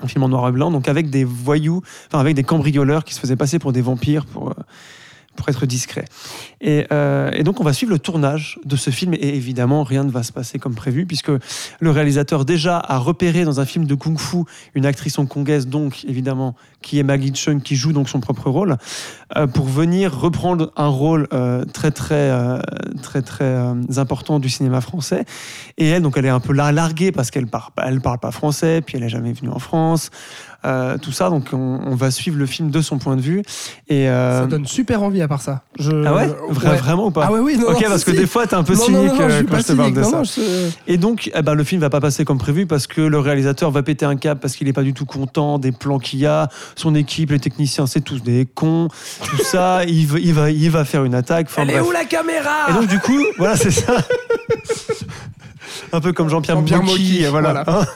Un 0.02 0.08
film 0.08 0.24
en 0.24 0.28
noir 0.28 0.46
et 0.48 0.52
blanc, 0.52 0.70
donc 0.70 0.88
avec 0.88 1.08
des 1.08 1.24
voyous, 1.24 1.80
enfin 2.08 2.20
avec 2.20 2.34
des 2.34 2.42
cambrioleurs 2.42 3.02
qui 3.02 3.14
se 3.14 3.20
faisaient 3.20 3.36
passer 3.36 3.58
pour 3.58 3.72
des 3.72 3.80
vampires 3.80 4.26
pour, 4.26 4.54
pour 5.36 5.48
être 5.48 5.66
discrets. 5.66 6.06
Et, 6.60 6.86
euh, 6.92 7.30
et 7.32 7.42
donc 7.42 7.60
on 7.60 7.64
va 7.64 7.72
suivre 7.72 7.92
le 7.92 7.98
tournage 7.98 8.58
de 8.64 8.76
ce 8.76 8.90
film. 8.90 9.14
Et 9.14 9.36
évidemment 9.36 9.84
rien 9.84 10.04
ne 10.04 10.10
va 10.10 10.22
se 10.22 10.32
passer 10.32 10.58
comme 10.58 10.74
prévu 10.74 11.06
puisque 11.06 11.30
le 11.80 11.90
réalisateur 11.90 12.44
déjà 12.44 12.78
a 12.78 12.98
repéré 12.98 13.44
dans 13.44 13.60
un 13.60 13.64
film 13.64 13.84
de 13.84 13.94
kung-fu 13.94 14.44
une 14.74 14.86
actrice 14.86 15.18
hongkongaise 15.18 15.68
donc 15.68 16.04
évidemment 16.04 16.54
qui 16.82 16.98
est 16.98 17.02
Maggie 17.02 17.34
Chung 17.34 17.62
qui 17.62 17.76
joue 17.76 17.92
donc 17.92 18.08
son 18.08 18.20
propre 18.20 18.50
rôle 18.50 18.76
euh, 19.36 19.46
pour 19.46 19.66
venir 19.66 20.18
reprendre 20.18 20.72
un 20.76 20.88
rôle 20.88 21.28
euh, 21.32 21.64
très 21.64 21.90
très 21.90 22.32
très 23.02 23.22
très 23.22 23.74
important 23.96 24.38
du 24.38 24.48
cinéma 24.48 24.80
français. 24.80 25.24
Et 25.78 25.86
elle 25.88 26.02
donc 26.02 26.16
elle 26.16 26.26
est 26.26 26.30
un 26.30 26.40
peu 26.40 26.52
là 26.52 26.72
larguée 26.72 27.12
parce 27.12 27.30
qu'elle 27.30 27.46
parle 27.46 28.00
parle 28.00 28.18
pas 28.18 28.30
français 28.30 28.80
puis 28.80 28.96
elle 28.96 29.04
est 29.04 29.08
jamais 29.08 29.32
venue 29.32 29.50
en 29.50 29.58
France 29.58 30.10
euh, 30.66 30.98
tout 30.98 31.12
ça 31.12 31.30
donc 31.30 31.46
on, 31.52 31.80
on 31.86 31.94
va 31.94 32.10
suivre 32.10 32.36
le 32.38 32.46
film 32.46 32.70
de 32.70 32.80
son 32.80 32.98
point 32.98 33.16
de 33.16 33.20
vue 33.20 33.42
et 33.88 34.08
euh, 34.08 34.40
Ça 34.40 34.46
donne 34.46 34.66
super 34.66 35.02
envie 35.02 35.22
à 35.22 35.28
part 35.28 35.40
ça. 35.42 35.62
Je- 35.78 36.04
ah 36.04 36.14
ouais, 36.14 36.26
Vra- 36.50 36.70
Ouais. 36.70 36.76
vraiment 36.76 37.06
ou 37.06 37.10
pas 37.10 37.24
Ah 37.28 37.32
ouais, 37.32 37.40
oui, 37.40 37.56
non, 37.56 37.68
ok 37.68 37.80
non, 37.82 37.88
parce 37.88 38.04
que 38.04 38.10
si. 38.12 38.18
des 38.18 38.26
fois 38.26 38.46
t'es 38.46 38.54
un 38.54 38.64
peu 38.64 38.74
Non, 38.74 38.80
cynique 38.80 39.12
non, 39.12 39.14
non, 39.20 39.28
je 39.28 39.34
euh, 39.34 39.42
quand 39.42 39.50
pas 39.52 39.58
je 39.60 39.62
te 39.66 39.72
parle 39.72 39.92
de 39.92 40.00
Non, 40.00 40.10
ça 40.10 40.16
non, 40.18 40.24
je- 40.24 40.70
et 40.92 40.96
donc, 40.98 41.30
eh 41.34 41.42
ben, 41.42 41.54
le 41.54 41.64
film 41.64 41.80
va 41.80 41.90
pas 41.90 42.00
passer 42.00 42.24
comme 42.24 42.38
prévu 42.38 42.66
parce 42.66 42.86
que 42.86 43.00
le 43.00 43.18
réalisateur 43.18 43.70
va 43.70 43.82
péter 43.82 44.04
un 44.04 44.16
câble 44.16 44.40
parce 44.40 44.56
qu'il 44.56 44.66
est 44.68 44.72
pas 44.72 44.82
du 44.82 44.92
tout 44.94 45.06
content 45.06 45.58
des 45.58 45.72
plans 45.72 45.98
qu'il 45.98 46.18
y 46.18 46.26
a. 46.26 46.48
Son 46.74 46.94
équipe, 46.94 47.30
les 47.30 47.38
techniciens, 47.38 47.86
c'est 47.86 48.00
tous 48.00 48.22
des 48.22 48.46
cons. 48.54 48.88
Tout 49.24 49.38
ça, 49.44 49.84
il 49.88 50.06
va, 50.06 50.18
il 50.18 50.32
va, 50.34 50.50
il 50.50 50.70
va 50.70 50.84
faire 50.84 51.04
une 51.04 51.14
attaque. 51.14 51.46
Enfin, 51.48 51.62
Elle 51.62 51.70
est 51.70 51.80
où 51.80 51.90
la 51.92 52.04
caméra? 52.04 52.70
Et 52.70 52.72
donc, 52.72 52.86
du 52.88 52.98
coup, 52.98 53.18
voilà, 53.38 53.56
c'est 53.56 53.70
ça. 53.70 53.94
un 55.92 56.00
peu 56.00 56.12
comme 56.12 56.28
Jean-Pierre 56.28 56.60
Mocky, 56.60 57.24
voilà. 57.26 57.64
voilà. 57.64 57.86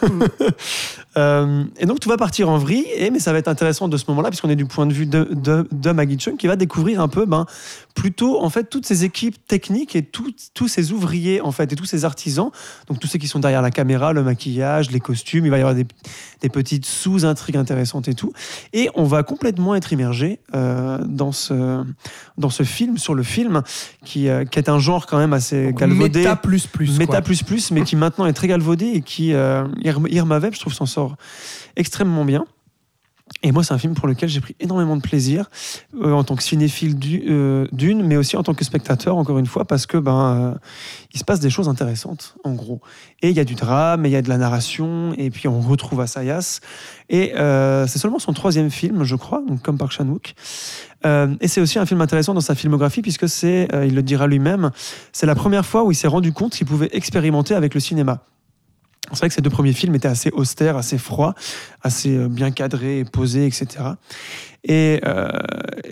Euh, 1.16 1.64
et 1.78 1.86
donc 1.86 1.98
tout 1.98 2.08
va 2.08 2.16
partir 2.16 2.48
en 2.48 2.56
vrille, 2.58 2.86
et, 2.96 3.10
mais 3.10 3.18
ça 3.18 3.32
va 3.32 3.38
être 3.38 3.48
intéressant 3.48 3.88
de 3.88 3.96
ce 3.96 4.04
moment-là, 4.08 4.30
puisqu'on 4.30 4.48
est 4.48 4.56
du 4.56 4.66
point 4.66 4.86
de 4.86 4.92
vue 4.92 5.06
de, 5.06 5.24
de, 5.32 5.66
de 5.72 5.90
Maggie 5.90 6.18
Chung, 6.20 6.36
qui 6.36 6.46
va 6.46 6.54
découvrir 6.54 7.00
un 7.00 7.08
peu 7.08 7.26
ben, 7.26 7.46
plutôt 7.94 8.40
en 8.40 8.48
fait 8.48 8.70
toutes 8.70 8.86
ces 8.86 9.04
équipes 9.04 9.36
techniques 9.48 9.96
et 9.96 10.02
tout- 10.02 10.32
tous 10.54 10.68
ces 10.68 10.92
ouvriers 10.92 11.40
en 11.40 11.50
fait 11.50 11.72
et 11.72 11.76
tous 11.76 11.84
ces 11.84 12.04
artisans, 12.04 12.50
donc 12.88 13.00
tous 13.00 13.08
ceux 13.08 13.18
qui 13.18 13.26
sont 13.26 13.40
derrière 13.40 13.60
la 13.62 13.72
caméra, 13.72 14.12
le 14.12 14.22
maquillage, 14.22 14.92
les 14.92 15.00
costumes, 15.00 15.44
il 15.44 15.50
va 15.50 15.56
y 15.58 15.60
avoir 15.60 15.74
des, 15.74 15.86
des 16.42 16.48
petites 16.48 16.86
sous-intrigues 16.86 17.56
intéressantes 17.56 18.06
et 18.06 18.14
tout, 18.14 18.32
et 18.72 18.88
on 18.94 19.02
va 19.04 19.24
complètement 19.24 19.74
être 19.74 19.92
immergé 19.92 20.38
euh, 20.54 20.98
dans, 21.04 21.32
ce, 21.32 21.82
dans 22.38 22.50
ce 22.50 22.62
film, 22.62 22.98
sur 22.98 23.14
le 23.14 23.24
film, 23.24 23.62
qui, 24.04 24.28
euh, 24.28 24.44
qui 24.44 24.60
est 24.60 24.68
un 24.68 24.78
genre 24.78 25.06
quand 25.06 25.18
même 25.18 25.32
assez 25.32 25.72
galvaudé. 25.76 26.20
Méta 26.20 26.36
plus 26.36 26.68
plus. 26.68 26.98
Méta 26.98 27.14
quoi. 27.14 27.22
plus 27.22 27.42
plus, 27.42 27.70
mais 27.72 27.82
qui 27.82 27.96
maintenant 27.96 28.26
est 28.26 28.32
très 28.32 28.46
galvaudé 28.46 28.86
et 28.86 29.00
qui, 29.00 29.32
Irma 29.82 30.38
Vep, 30.38 30.54
je 30.54 30.60
trouve, 30.60 30.72
s'en 30.72 30.86
sort 30.86 30.99
extrêmement 31.76 32.24
bien. 32.24 32.46
Et 33.42 33.52
moi, 33.52 33.62
c'est 33.62 33.72
un 33.72 33.78
film 33.78 33.94
pour 33.94 34.08
lequel 34.08 34.28
j'ai 34.28 34.40
pris 34.40 34.56
énormément 34.60 34.96
de 34.96 35.02
plaisir 35.02 35.48
euh, 35.94 36.12
en 36.12 36.24
tant 36.24 36.36
que 36.36 36.42
cinéphile 36.42 36.96
euh, 37.28 37.66
d'une, 37.72 38.04
mais 38.04 38.16
aussi 38.16 38.36
en 38.36 38.42
tant 38.42 38.54
que 38.54 38.64
spectateur, 38.64 39.16
encore 39.16 39.38
une 39.38 39.46
fois, 39.46 39.64
parce 39.64 39.86
que 39.86 39.96
ben, 39.96 40.52
euh, 40.52 40.54
il 41.14 41.20
se 41.20 41.24
passe 41.24 41.40
des 41.40 41.48
choses 41.48 41.68
intéressantes, 41.68 42.34
en 42.44 42.52
gros. 42.52 42.80
Et 43.22 43.30
il 43.30 43.36
y 43.36 43.40
a 43.40 43.44
du 43.44 43.54
drame, 43.54 44.04
et 44.04 44.08
il 44.08 44.12
y 44.12 44.16
a 44.16 44.22
de 44.22 44.28
la 44.28 44.36
narration, 44.36 45.14
et 45.16 45.30
puis 45.30 45.48
on 45.48 45.60
retrouve 45.60 46.00
Assayas. 46.00 46.60
Et 47.08 47.32
c'est 47.34 47.98
seulement 47.98 48.18
son 48.18 48.32
troisième 48.32 48.70
film, 48.70 49.04
je 49.04 49.16
crois, 49.16 49.42
donc 49.46 49.62
comme 49.62 49.78
Park 49.78 49.92
Chan-wook. 49.92 50.34
Euh, 51.06 51.34
et 51.40 51.48
c'est 51.48 51.60
aussi 51.60 51.78
un 51.78 51.86
film 51.86 52.00
intéressant 52.02 52.34
dans 52.34 52.40
sa 52.40 52.54
filmographie, 52.54 53.00
puisque 53.00 53.28
c'est, 53.28 53.68
il 53.84 53.94
le 53.94 54.02
dira 54.02 54.26
lui-même, 54.26 54.70
c'est 55.12 55.26
la 55.26 55.34
première 55.34 55.64
fois 55.64 55.84
où 55.84 55.92
il 55.92 55.96
s'est 55.96 56.08
rendu 56.08 56.32
compte 56.32 56.52
qu'il 56.52 56.66
pouvait 56.66 56.90
expérimenter 56.92 57.54
avec 57.54 57.74
le 57.74 57.80
cinéma. 57.80 58.22
C'est 59.12 59.18
vrai 59.18 59.28
que 59.28 59.34
ces 59.34 59.42
deux 59.42 59.50
premiers 59.50 59.72
films 59.72 59.94
étaient 59.94 60.08
assez 60.08 60.30
austères, 60.30 60.76
assez 60.76 60.98
froids, 60.98 61.34
assez 61.82 62.16
euh, 62.16 62.28
bien 62.28 62.50
cadrés, 62.50 63.04
posés, 63.04 63.46
etc. 63.46 63.66
Et 64.64 65.00
euh, 65.06 65.28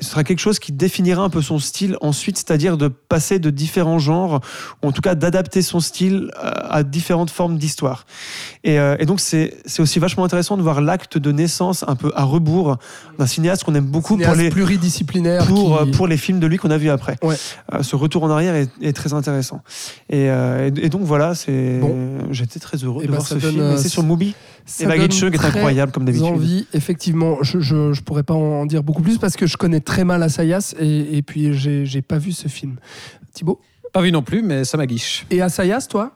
ce 0.00 0.10
sera 0.10 0.24
quelque 0.24 0.40
chose 0.40 0.58
qui 0.58 0.72
définira 0.72 1.22
un 1.22 1.30
peu 1.30 1.40
son 1.40 1.58
style 1.58 1.96
ensuite, 2.02 2.36
c'est-à-dire 2.36 2.76
de 2.76 2.88
passer 2.88 3.38
de 3.38 3.48
différents 3.50 3.98
genres, 3.98 4.40
ou 4.82 4.88
en 4.88 4.92
tout 4.92 5.00
cas 5.00 5.14
d'adapter 5.14 5.62
son 5.62 5.80
style 5.80 6.30
euh, 6.44 6.50
à 6.68 6.82
différentes 6.82 7.30
formes 7.30 7.56
d'histoire. 7.56 8.04
Et, 8.64 8.78
euh, 8.78 8.96
et 8.98 9.06
donc 9.06 9.20
c'est 9.20 9.54
aussi 9.78 9.98
vachement 9.98 10.24
intéressant 10.24 10.56
de 10.58 10.62
voir 10.62 10.82
l'acte 10.82 11.16
de 11.16 11.32
naissance 11.32 11.82
un 11.88 11.96
peu 11.96 12.12
à 12.14 12.24
rebours 12.24 12.76
d'un 13.18 13.26
cinéaste 13.26 13.64
qu'on 13.64 13.74
aime 13.74 13.86
beaucoup 13.86 14.18
pour 14.18 14.34
les, 14.34 14.50
pluridisciplinaire. 14.50 15.46
pour, 15.46 15.82
qui- 15.84 15.90
pour 15.92 16.06
les 16.06 16.18
films 16.18 16.38
de 16.40 16.46
lui 16.46 16.58
qu'on 16.58 16.70
a 16.70 16.76
vus 16.76 16.90
après. 16.90 17.16
Ouais. 17.22 17.36
Euh, 17.72 17.82
ce 17.82 17.96
retour 17.96 18.22
en 18.24 18.30
arrière 18.30 18.54
est, 18.54 18.68
est 18.82 18.92
très 18.92 19.14
intéressant. 19.14 19.62
Et, 20.10 20.24
et- 20.26 20.72
et 20.84 20.88
donc 20.90 21.02
voilà, 21.02 21.34
c'est 21.34 21.78
Bon. 21.80 22.18
j'étais 22.30 22.60
très 22.60 22.76
heureux 22.78 23.00
Eh 23.02 23.06
de 23.06 23.12
ben, 23.12 23.16
voir 23.18 23.26
ce 23.26 23.34
donne, 23.34 23.52
film. 23.52 23.76
c'est 23.78 23.88
sur 23.88 24.02
Mubi. 24.02 24.34
Ça 24.70 24.84
Eva 24.84 24.96
donne 24.98 25.10
Gitschuk 25.10 25.34
est 25.34 25.44
incroyable 25.44 25.92
comme 25.92 26.04
d'habitude. 26.04 26.26
envie, 26.28 26.66
effectivement. 26.74 27.38
Je, 27.42 27.58
je, 27.58 27.94
je 27.94 28.02
pourrais 28.02 28.22
pas 28.22 28.34
en 28.34 28.66
dire 28.66 28.82
beaucoup 28.82 29.00
plus 29.02 29.16
parce 29.18 29.34
que 29.34 29.46
je 29.46 29.56
connais 29.56 29.80
très 29.80 30.04
mal 30.04 30.22
Assayas 30.22 30.74
et, 30.78 31.16
et 31.16 31.22
puis 31.22 31.54
j'ai 31.54 31.86
j'ai 31.86 32.02
pas 32.02 32.18
vu 32.18 32.32
ce 32.32 32.48
film. 32.48 32.76
Thibaut 33.32 33.60
Pas 33.94 34.02
vu 34.02 34.12
non 34.12 34.22
plus, 34.22 34.42
mais 34.42 34.64
ça 34.64 34.76
m'aguiche. 34.76 35.24
Et 35.30 35.40
Assayas, 35.40 35.86
toi? 35.88 36.12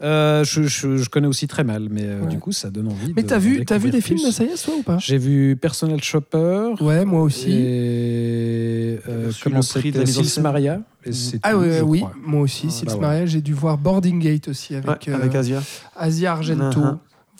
Euh, 0.00 0.44
je, 0.44 0.62
je- 0.62 0.96
je 0.98 1.08
connais 1.08 1.26
aussi 1.26 1.48
très 1.48 1.64
mal, 1.64 1.88
mais 1.90 2.02
euh, 2.04 2.20
Ouais. 2.20 2.28
du 2.28 2.38
coup, 2.38 2.52
ça 2.52 2.70
donne 2.70 2.86
envie. 2.86 3.12
Mais 3.16 3.24
t'as 3.24 3.38
vu, 3.38 3.64
t'as 3.64 3.78
vu 3.78 3.90
des 3.90 4.00
films 4.00 4.18
plus. 4.20 4.26
d'Assayas, 4.26 4.62
toi 4.64 4.74
ou 4.78 4.82
pas? 4.82 4.98
J'ai 4.98 5.18
vu 5.18 5.56
Personal 5.60 6.00
Shopper. 6.00 6.74
Ouais, 6.80 7.04
moi 7.04 7.22
aussi. 7.22 7.50
Et 7.50 9.00
euh, 9.08 9.32
comment 9.42 9.62
c'était 9.62 10.06
Sils. 10.06 10.40
Maria. 10.40 10.80
Et 11.04 11.12
c'est 11.12 11.40
Ah 11.42 11.52
tout, 11.52 11.58
ouais, 11.58 11.80
oui, 11.80 11.98
crois. 12.00 12.12
moi 12.24 12.42
aussi, 12.42 12.66
Ah, 12.68 12.70
Sils 12.70 12.84
bah 12.86 12.94
ouais. 12.94 13.00
Maria. 13.00 13.26
J'ai 13.26 13.40
dû 13.40 13.54
voir 13.54 13.76
Boarding 13.78 14.20
Gate 14.20 14.48
aussi 14.48 14.74
avec, 14.76 15.06
Ouais, 15.06 15.12
avec 15.14 15.34
euh, 15.34 15.38
Asia. 15.40 15.62
Asia 15.96 16.32
Argento. 16.32 16.80
Uh-huh. 16.80 16.98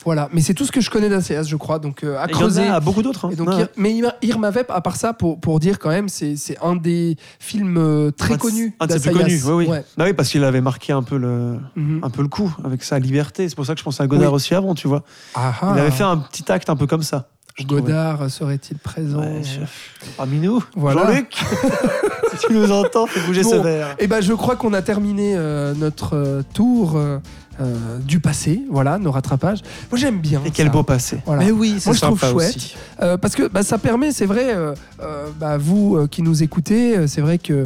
Voilà, 0.09 0.31
mais 0.33 0.41
c'est 0.41 0.55
tout 0.55 0.65
ce 0.65 0.73
que 0.73 0.81
je 0.81 0.89
connais 0.89 1.11
d'Assayas, 1.11 1.43
je 1.43 1.57
crois. 1.57 1.79
Donc 1.79 2.03
euh, 2.03 2.17
à 2.17 2.25
Et 2.25 2.29
Il 2.29 2.33
y 2.33 2.35
en 2.35 2.39
creuser. 2.39 2.67
a 2.67 2.81
beaucoup 2.81 3.03
d'autres. 3.03 3.27
hein. 3.27 3.31
Et 3.31 3.67
mais 3.77 3.93
Irma- 4.23 4.51
Vep, 4.51 4.71
à 4.71 4.81
part 4.81 4.97
ça, 4.97 5.13
pour, 5.13 5.39
pour 5.39 5.61
dire 5.61 5.79
quand 5.79 5.91
même, 5.91 6.09
c'est 6.09 6.35
un 6.63 6.77
des 6.77 7.17
films 7.39 7.77
euh, 7.77 8.11
très 8.11 8.39
connus. 8.39 8.75
Un 8.81 8.87
de 8.87 8.93
ses 8.95 9.11
plus 9.11 9.19
connus, 9.19 9.43
oui, 9.45 9.53
oui. 9.53 9.67
Ouais. 9.67 9.85
Bah 9.99 10.05
oui, 10.07 10.15
parce 10.15 10.31
qu'il 10.31 10.45
avait 10.45 10.63
marqué 10.63 10.95
un 10.95 11.03
peu 11.03 11.19
le, 11.19 11.59
Mhm. 11.77 12.01
un 12.03 12.09
peu 12.09 12.23
le 12.23 12.29
coup 12.29 12.51
avec 12.65 12.83
sa 12.85 12.99
liberté. 12.99 13.49
C'est 13.51 13.55
pour 13.55 13.67
ça 13.67 13.75
que 13.75 13.81
je 13.81 13.85
pensais 13.85 14.03
à 14.03 14.07
Godard 14.07 14.31
Oui. 14.31 14.37
aussi 14.37 14.55
avant, 14.55 14.75
tu 14.75 14.89
vois. 14.89 15.03
Ah, 15.35 15.53
ah. 15.61 15.73
Il 15.75 15.81
avait 15.81 15.91
fait 15.91 16.05
un 16.05 16.17
petit 16.17 16.51
acte 16.51 16.71
un 16.71 16.77
peu 16.77 16.87
comme 16.87 17.03
ça. 17.03 17.29
Godard 17.67 18.31
serait-il 18.31 18.79
présent 18.79 19.19
Ouais, 19.21 19.43
chef. 19.45 19.93
Parmi 20.17 20.39
nous, 20.39 20.63
Voilà. 20.77 21.03
Jean-Luc, 21.07 21.35
si 22.39 22.47
tu 22.47 22.53
nous 22.55 22.71
entends, 22.71 23.07
fais 23.07 23.21
bouger 23.27 23.43
ce 23.43 23.57
verre. 23.57 23.97
Eh 23.99 24.07
ben, 24.07 24.21
je 24.21 24.33
crois 24.33 24.55
qu'on 24.57 24.73
a 24.73 24.81
terminé 24.81 25.35
euh, 25.37 25.75
notre 25.75 26.15
euh, 26.17 26.43
tour 26.55 26.97
euh, 27.61 27.99
du 27.99 28.21
passé, 28.21 28.63
voilà, 28.71 28.99
nos 28.99 29.11
rattrapages. 29.11 29.61
Moi, 29.91 29.99
j'aime 29.99 30.19
bien. 30.19 30.41
Et 30.45 30.51
quel 30.51 30.67
ça. 30.67 30.73
beau 30.73 30.83
passé. 30.83 31.21
Voilà. 31.27 31.45
Mais 31.45 31.51
oui, 31.51 31.77
c'est 31.79 31.87
Moi, 31.91 31.97
je 31.97 32.01
trouve 32.01 32.21
sympa 32.21 32.33
chouette. 32.33 32.57
aussi. 32.57 32.77
Euh, 33.03 33.17
parce 33.17 33.35
que 33.35 33.49
bah, 33.49 33.63
ça 33.63 33.79
permet, 33.79 34.13
c'est 34.13 34.27
vrai, 34.27 34.55
euh, 34.55 34.75
bah, 35.39 35.57
vous 35.59 35.97
euh, 35.97 36.07
qui 36.07 36.23
nous 36.23 36.43
écoutez, 36.43 36.97
euh, 36.97 37.07
c'est 37.07 37.21
vrai 37.21 37.39
que 37.39 37.65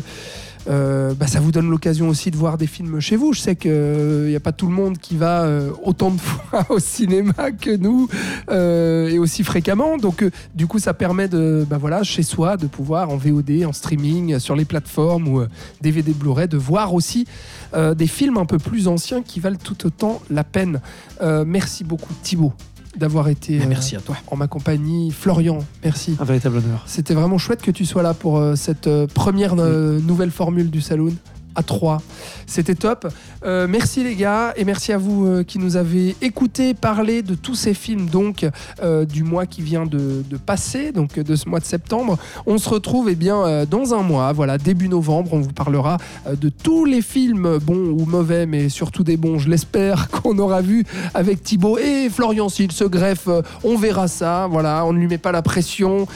euh, 0.68 1.14
bah, 1.14 1.26
ça 1.26 1.40
vous 1.40 1.52
donne 1.52 1.68
l'occasion 1.68 2.08
aussi 2.08 2.30
de 2.30 2.36
voir 2.36 2.58
des 2.58 2.66
films 2.66 3.00
chez 3.00 3.16
vous. 3.16 3.32
Je 3.32 3.40
sais 3.40 3.56
qu'il 3.56 4.26
n'y 4.28 4.36
a 4.36 4.40
pas 4.40 4.52
tout 4.52 4.66
le 4.66 4.72
monde 4.72 4.98
qui 4.98 5.16
va 5.16 5.42
euh, 5.42 5.70
autant 5.82 6.10
de 6.10 6.20
fois 6.20 6.66
au 6.70 6.78
cinéma 6.78 7.50
que 7.52 7.76
nous 7.76 8.08
euh, 8.50 9.08
et 9.08 9.18
aussi 9.18 9.44
fréquemment. 9.44 9.96
Donc, 9.96 10.22
euh, 10.22 10.30
du 10.54 10.66
coup, 10.66 10.78
ça 10.78 10.94
permet 10.94 11.28
de, 11.28 11.66
bah, 11.68 11.78
voilà, 11.78 12.02
chez 12.02 12.22
soi, 12.22 12.56
de 12.56 12.66
pouvoir 12.66 13.10
en 13.10 13.16
VOD, 13.16 13.64
en 13.66 13.72
streaming, 13.72 14.34
euh, 14.34 14.38
sur 14.38 14.56
les 14.56 14.64
plateformes 14.64 15.28
ou 15.28 15.40
euh, 15.40 15.48
DVD 15.80 16.12
Blu-ray, 16.12 16.48
de 16.48 16.56
voir 16.56 16.94
aussi 16.94 17.26
euh, 17.74 17.94
des 17.94 18.06
films 18.06 18.36
un 18.36 18.46
peu 18.46 18.58
plus 18.58 18.88
anciens 18.88 19.22
qui 19.22 19.40
valent 19.40 19.58
tout 19.62 19.86
autant 19.86 20.20
la 20.30 20.44
peine. 20.44 20.80
Euh, 21.22 21.44
merci 21.46 21.84
beaucoup, 21.84 22.12
Thibaut, 22.22 22.52
d'avoir 22.96 23.28
été 23.28 23.60
euh, 23.60 23.64
Merci 23.68 23.96
à 23.96 24.00
toi. 24.00 24.16
en 24.26 24.36
ma 24.36 24.46
compagnie. 24.48 25.10
Florian, 25.10 25.58
merci. 25.84 26.16
Un 26.20 26.24
véritable 26.24 26.58
honneur. 26.58 26.82
C'était 26.86 27.14
vraiment 27.14 27.38
chouette 27.38 27.62
que 27.62 27.70
tu 27.70 27.84
sois 27.84 28.02
là 28.02 28.14
pour 28.14 28.38
euh, 28.38 28.54
cette 28.54 28.86
euh, 28.86 29.06
première 29.06 29.54
euh, 29.58 29.98
nouvelle 30.00 30.30
formule 30.30 30.70
du 30.70 30.80
Saloon 30.80 31.14
à 31.54 31.62
3. 31.62 32.02
C'était 32.46 32.74
top. 32.74 33.08
Euh, 33.44 33.66
merci 33.68 34.04
les 34.04 34.14
gars 34.14 34.52
et 34.56 34.64
merci 34.64 34.92
à 34.92 34.98
vous 34.98 35.26
euh, 35.26 35.42
qui 35.42 35.58
nous 35.58 35.76
avez 35.76 36.16
écouté 36.20 36.74
parler 36.74 37.22
de 37.22 37.34
tous 37.34 37.54
ces 37.54 37.74
films 37.74 38.06
donc 38.06 38.46
euh, 38.82 39.04
du 39.04 39.22
mois 39.22 39.46
qui 39.46 39.62
vient 39.62 39.86
de, 39.86 40.22
passer, 40.44 40.92
donc 40.92 41.18
de 41.18 41.36
ce 41.36 41.48
mois 41.48 41.60
de 41.60 41.64
septembre. 41.64 42.18
On 42.46 42.58
se 42.58 42.68
retrouve 42.68 43.08
eh 43.08 43.14
bien 43.14 43.64
dans 43.66 43.94
un 43.94 44.02
mois, 44.02 44.32
voilà 44.32 44.58
début 44.58 44.88
novembre. 44.88 45.34
On 45.34 45.40
vous 45.40 45.52
parlera 45.52 45.98
de 46.28 46.48
tous 46.48 46.84
les 46.84 47.02
films 47.02 47.58
bons 47.58 47.90
ou 47.90 48.06
mauvais, 48.06 48.46
mais 48.46 48.68
surtout 48.68 49.04
des 49.04 49.16
bons, 49.16 49.38
je 49.38 49.48
l'espère, 49.48 50.08
qu'on 50.10 50.38
aura 50.38 50.62
vu 50.62 50.84
avec 51.14 51.42
Thibaut 51.42 51.78
et 51.78 52.08
Florian 52.10 52.48
s'il 52.48 52.72
se 52.72 52.84
greffe. 52.84 53.28
on 53.62 53.76
verra 53.76 54.08
ça. 54.08 54.48
Voilà, 54.50 54.84
on 54.86 54.92
ne 54.92 54.98
lui 54.98 55.06
met 55.06 55.18
pas 55.18 55.32
la 55.32 55.42
pression. 55.42 56.06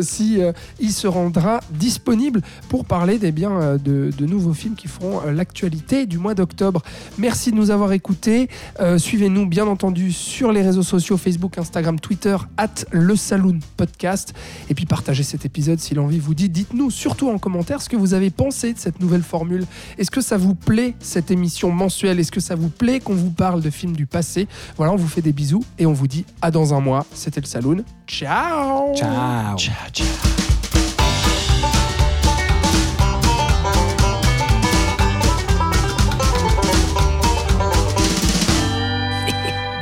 Si 0.00 0.40
il 0.80 0.92
se 0.92 1.06
rendra 1.06 1.60
disponible 1.70 2.40
pour 2.68 2.84
parler 2.84 3.18
des 3.18 3.32
biens 3.32 3.60
euh, 3.60 3.78
de, 3.78 4.10
de 4.16 4.26
nouveaux 4.26 4.43
films 4.52 4.74
qui 4.74 4.88
feront 4.88 5.20
euh, 5.26 5.32
l'actualité 5.32 6.06
du 6.06 6.18
mois 6.18 6.34
d'octobre. 6.34 6.82
Merci 7.18 7.50
de 7.50 7.56
nous 7.56 7.70
avoir 7.70 7.92
écoutés. 7.92 8.48
Euh, 8.80 8.98
Suivez-nous 8.98 9.46
bien 9.46 9.66
entendu 9.66 10.12
sur 10.12 10.52
les 10.52 10.62
réseaux 10.62 10.82
sociaux 10.82 11.16
Facebook, 11.16 11.58
Instagram, 11.58 11.98
Twitter, 11.98 12.36
at 12.56 12.84
le 12.90 13.16
Saloon 13.16 13.58
Podcast. 13.76 14.34
Et 14.68 14.74
puis 14.74 14.86
partagez 14.86 15.22
cet 15.22 15.44
épisode 15.44 15.78
si 15.78 15.94
l'envie 15.94 16.18
vous 16.18 16.34
dit. 16.34 16.48
Dites-nous 16.48 16.90
surtout 16.90 17.30
en 17.30 17.38
commentaire 17.38 17.80
ce 17.80 17.88
que 17.88 17.96
vous 17.96 18.14
avez 18.14 18.30
pensé 18.30 18.72
de 18.72 18.78
cette 18.78 19.00
nouvelle 19.00 19.22
formule. 19.22 19.66
Est-ce 19.98 20.10
que 20.10 20.20
ça 20.20 20.36
vous 20.36 20.54
plaît 20.54 20.94
cette 21.00 21.30
émission 21.30 21.70
mensuelle? 21.70 22.18
Est-ce 22.20 22.32
que 22.32 22.40
ça 22.40 22.54
vous 22.54 22.68
plaît 22.68 23.00
qu'on 23.00 23.14
vous 23.14 23.30
parle 23.30 23.60
de 23.60 23.70
films 23.70 23.96
du 23.96 24.06
passé? 24.06 24.48
Voilà, 24.76 24.92
on 24.92 24.96
vous 24.96 25.08
fait 25.08 25.22
des 25.22 25.32
bisous 25.32 25.64
et 25.78 25.86
on 25.86 25.92
vous 25.92 26.08
dit 26.08 26.24
à 26.42 26.50
dans 26.50 26.74
un 26.74 26.80
mois. 26.80 27.06
C'était 27.14 27.40
le 27.40 27.46
Saloon. 27.46 27.84
Ciao 28.06 28.94
Ciao. 28.94 29.56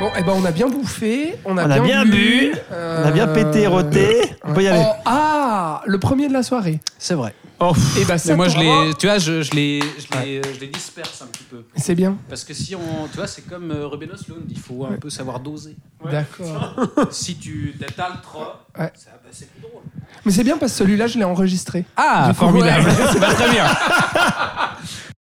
Bon, 0.03 0.11
eh 0.17 0.21
ben 0.21 0.33
on 0.35 0.43
a 0.43 0.51
bien 0.51 0.67
bouffé, 0.67 1.35
on 1.45 1.57
a, 1.57 1.65
On 1.65 1.71
a 1.71 1.79
bien 1.79 2.03
bu, 2.03 2.53
euh, 2.73 3.01
On 3.01 3.07
a 3.07 3.11
bien 3.11 3.25
pété, 3.25 3.67
roté. 3.67 4.35
On 4.43 4.51
peut 4.53 4.61
y 4.61 4.67
aller. 4.67 4.83
oh, 4.85 4.91
ah, 5.05 5.81
le 5.85 5.97
premier 5.97 6.27
de 6.27 6.33
la 6.33 6.43
soirée. 6.43 6.81
C'est 6.99 7.13
vrai. 7.13 7.33
Oh, 7.61 7.71
Et 7.97 8.03
ben 8.03 8.17
Mais 8.25 8.35
moi, 8.35 8.49
je 8.49 8.57
les. 8.57 8.93
tu 8.99 9.07
vois, 9.07 9.17
je, 9.17 9.41
je 9.43 9.51
les, 9.51 9.79
je 9.79 10.19
les, 10.19 10.41
je 10.55 10.59
les 10.59 10.67
disperse 10.67 11.21
un 11.21 11.27
petit 11.27 11.45
peu. 11.45 11.63
C'est 11.77 11.95
bien. 11.95 12.17
Parce 12.27 12.43
que 12.43 12.53
si 12.53 12.75
on, 12.75 13.07
tu 13.09 13.15
vois, 13.15 13.27
c'est 13.27 13.43
comme 13.47 13.71
euh, 13.71 13.87
Ruben 13.87 14.09
Östlund, 14.11 14.43
il 14.49 14.59
faut 14.59 14.85
un 14.85 14.97
peu 14.97 15.09
savoir 15.09 15.39
doser. 15.39 15.77
D'accord. 16.11 16.75
si 17.11 17.37
tu 17.37 17.73
t'étales 17.79 18.19
trop, 18.21 18.41
Ouais. 18.77 18.91
ça- 18.95 19.11
bah, 19.23 19.29
c'est 19.31 19.49
plus 19.53 19.61
drôle. 19.61 19.83
Mais 20.25 20.33
c'est 20.33 20.43
bien 20.43 20.57
parce 20.57 20.73
que 20.73 20.79
celui-là, 20.79 21.07
je 21.07 21.17
l'ai 21.17 21.23
enregistré. 21.23 21.85
Ah, 21.95 22.33
formidable. 22.33 22.87
ouais. 22.89 22.93
C'est 23.13 23.19
pas 23.21 23.33
très 23.33 23.49
bien. 23.49 23.65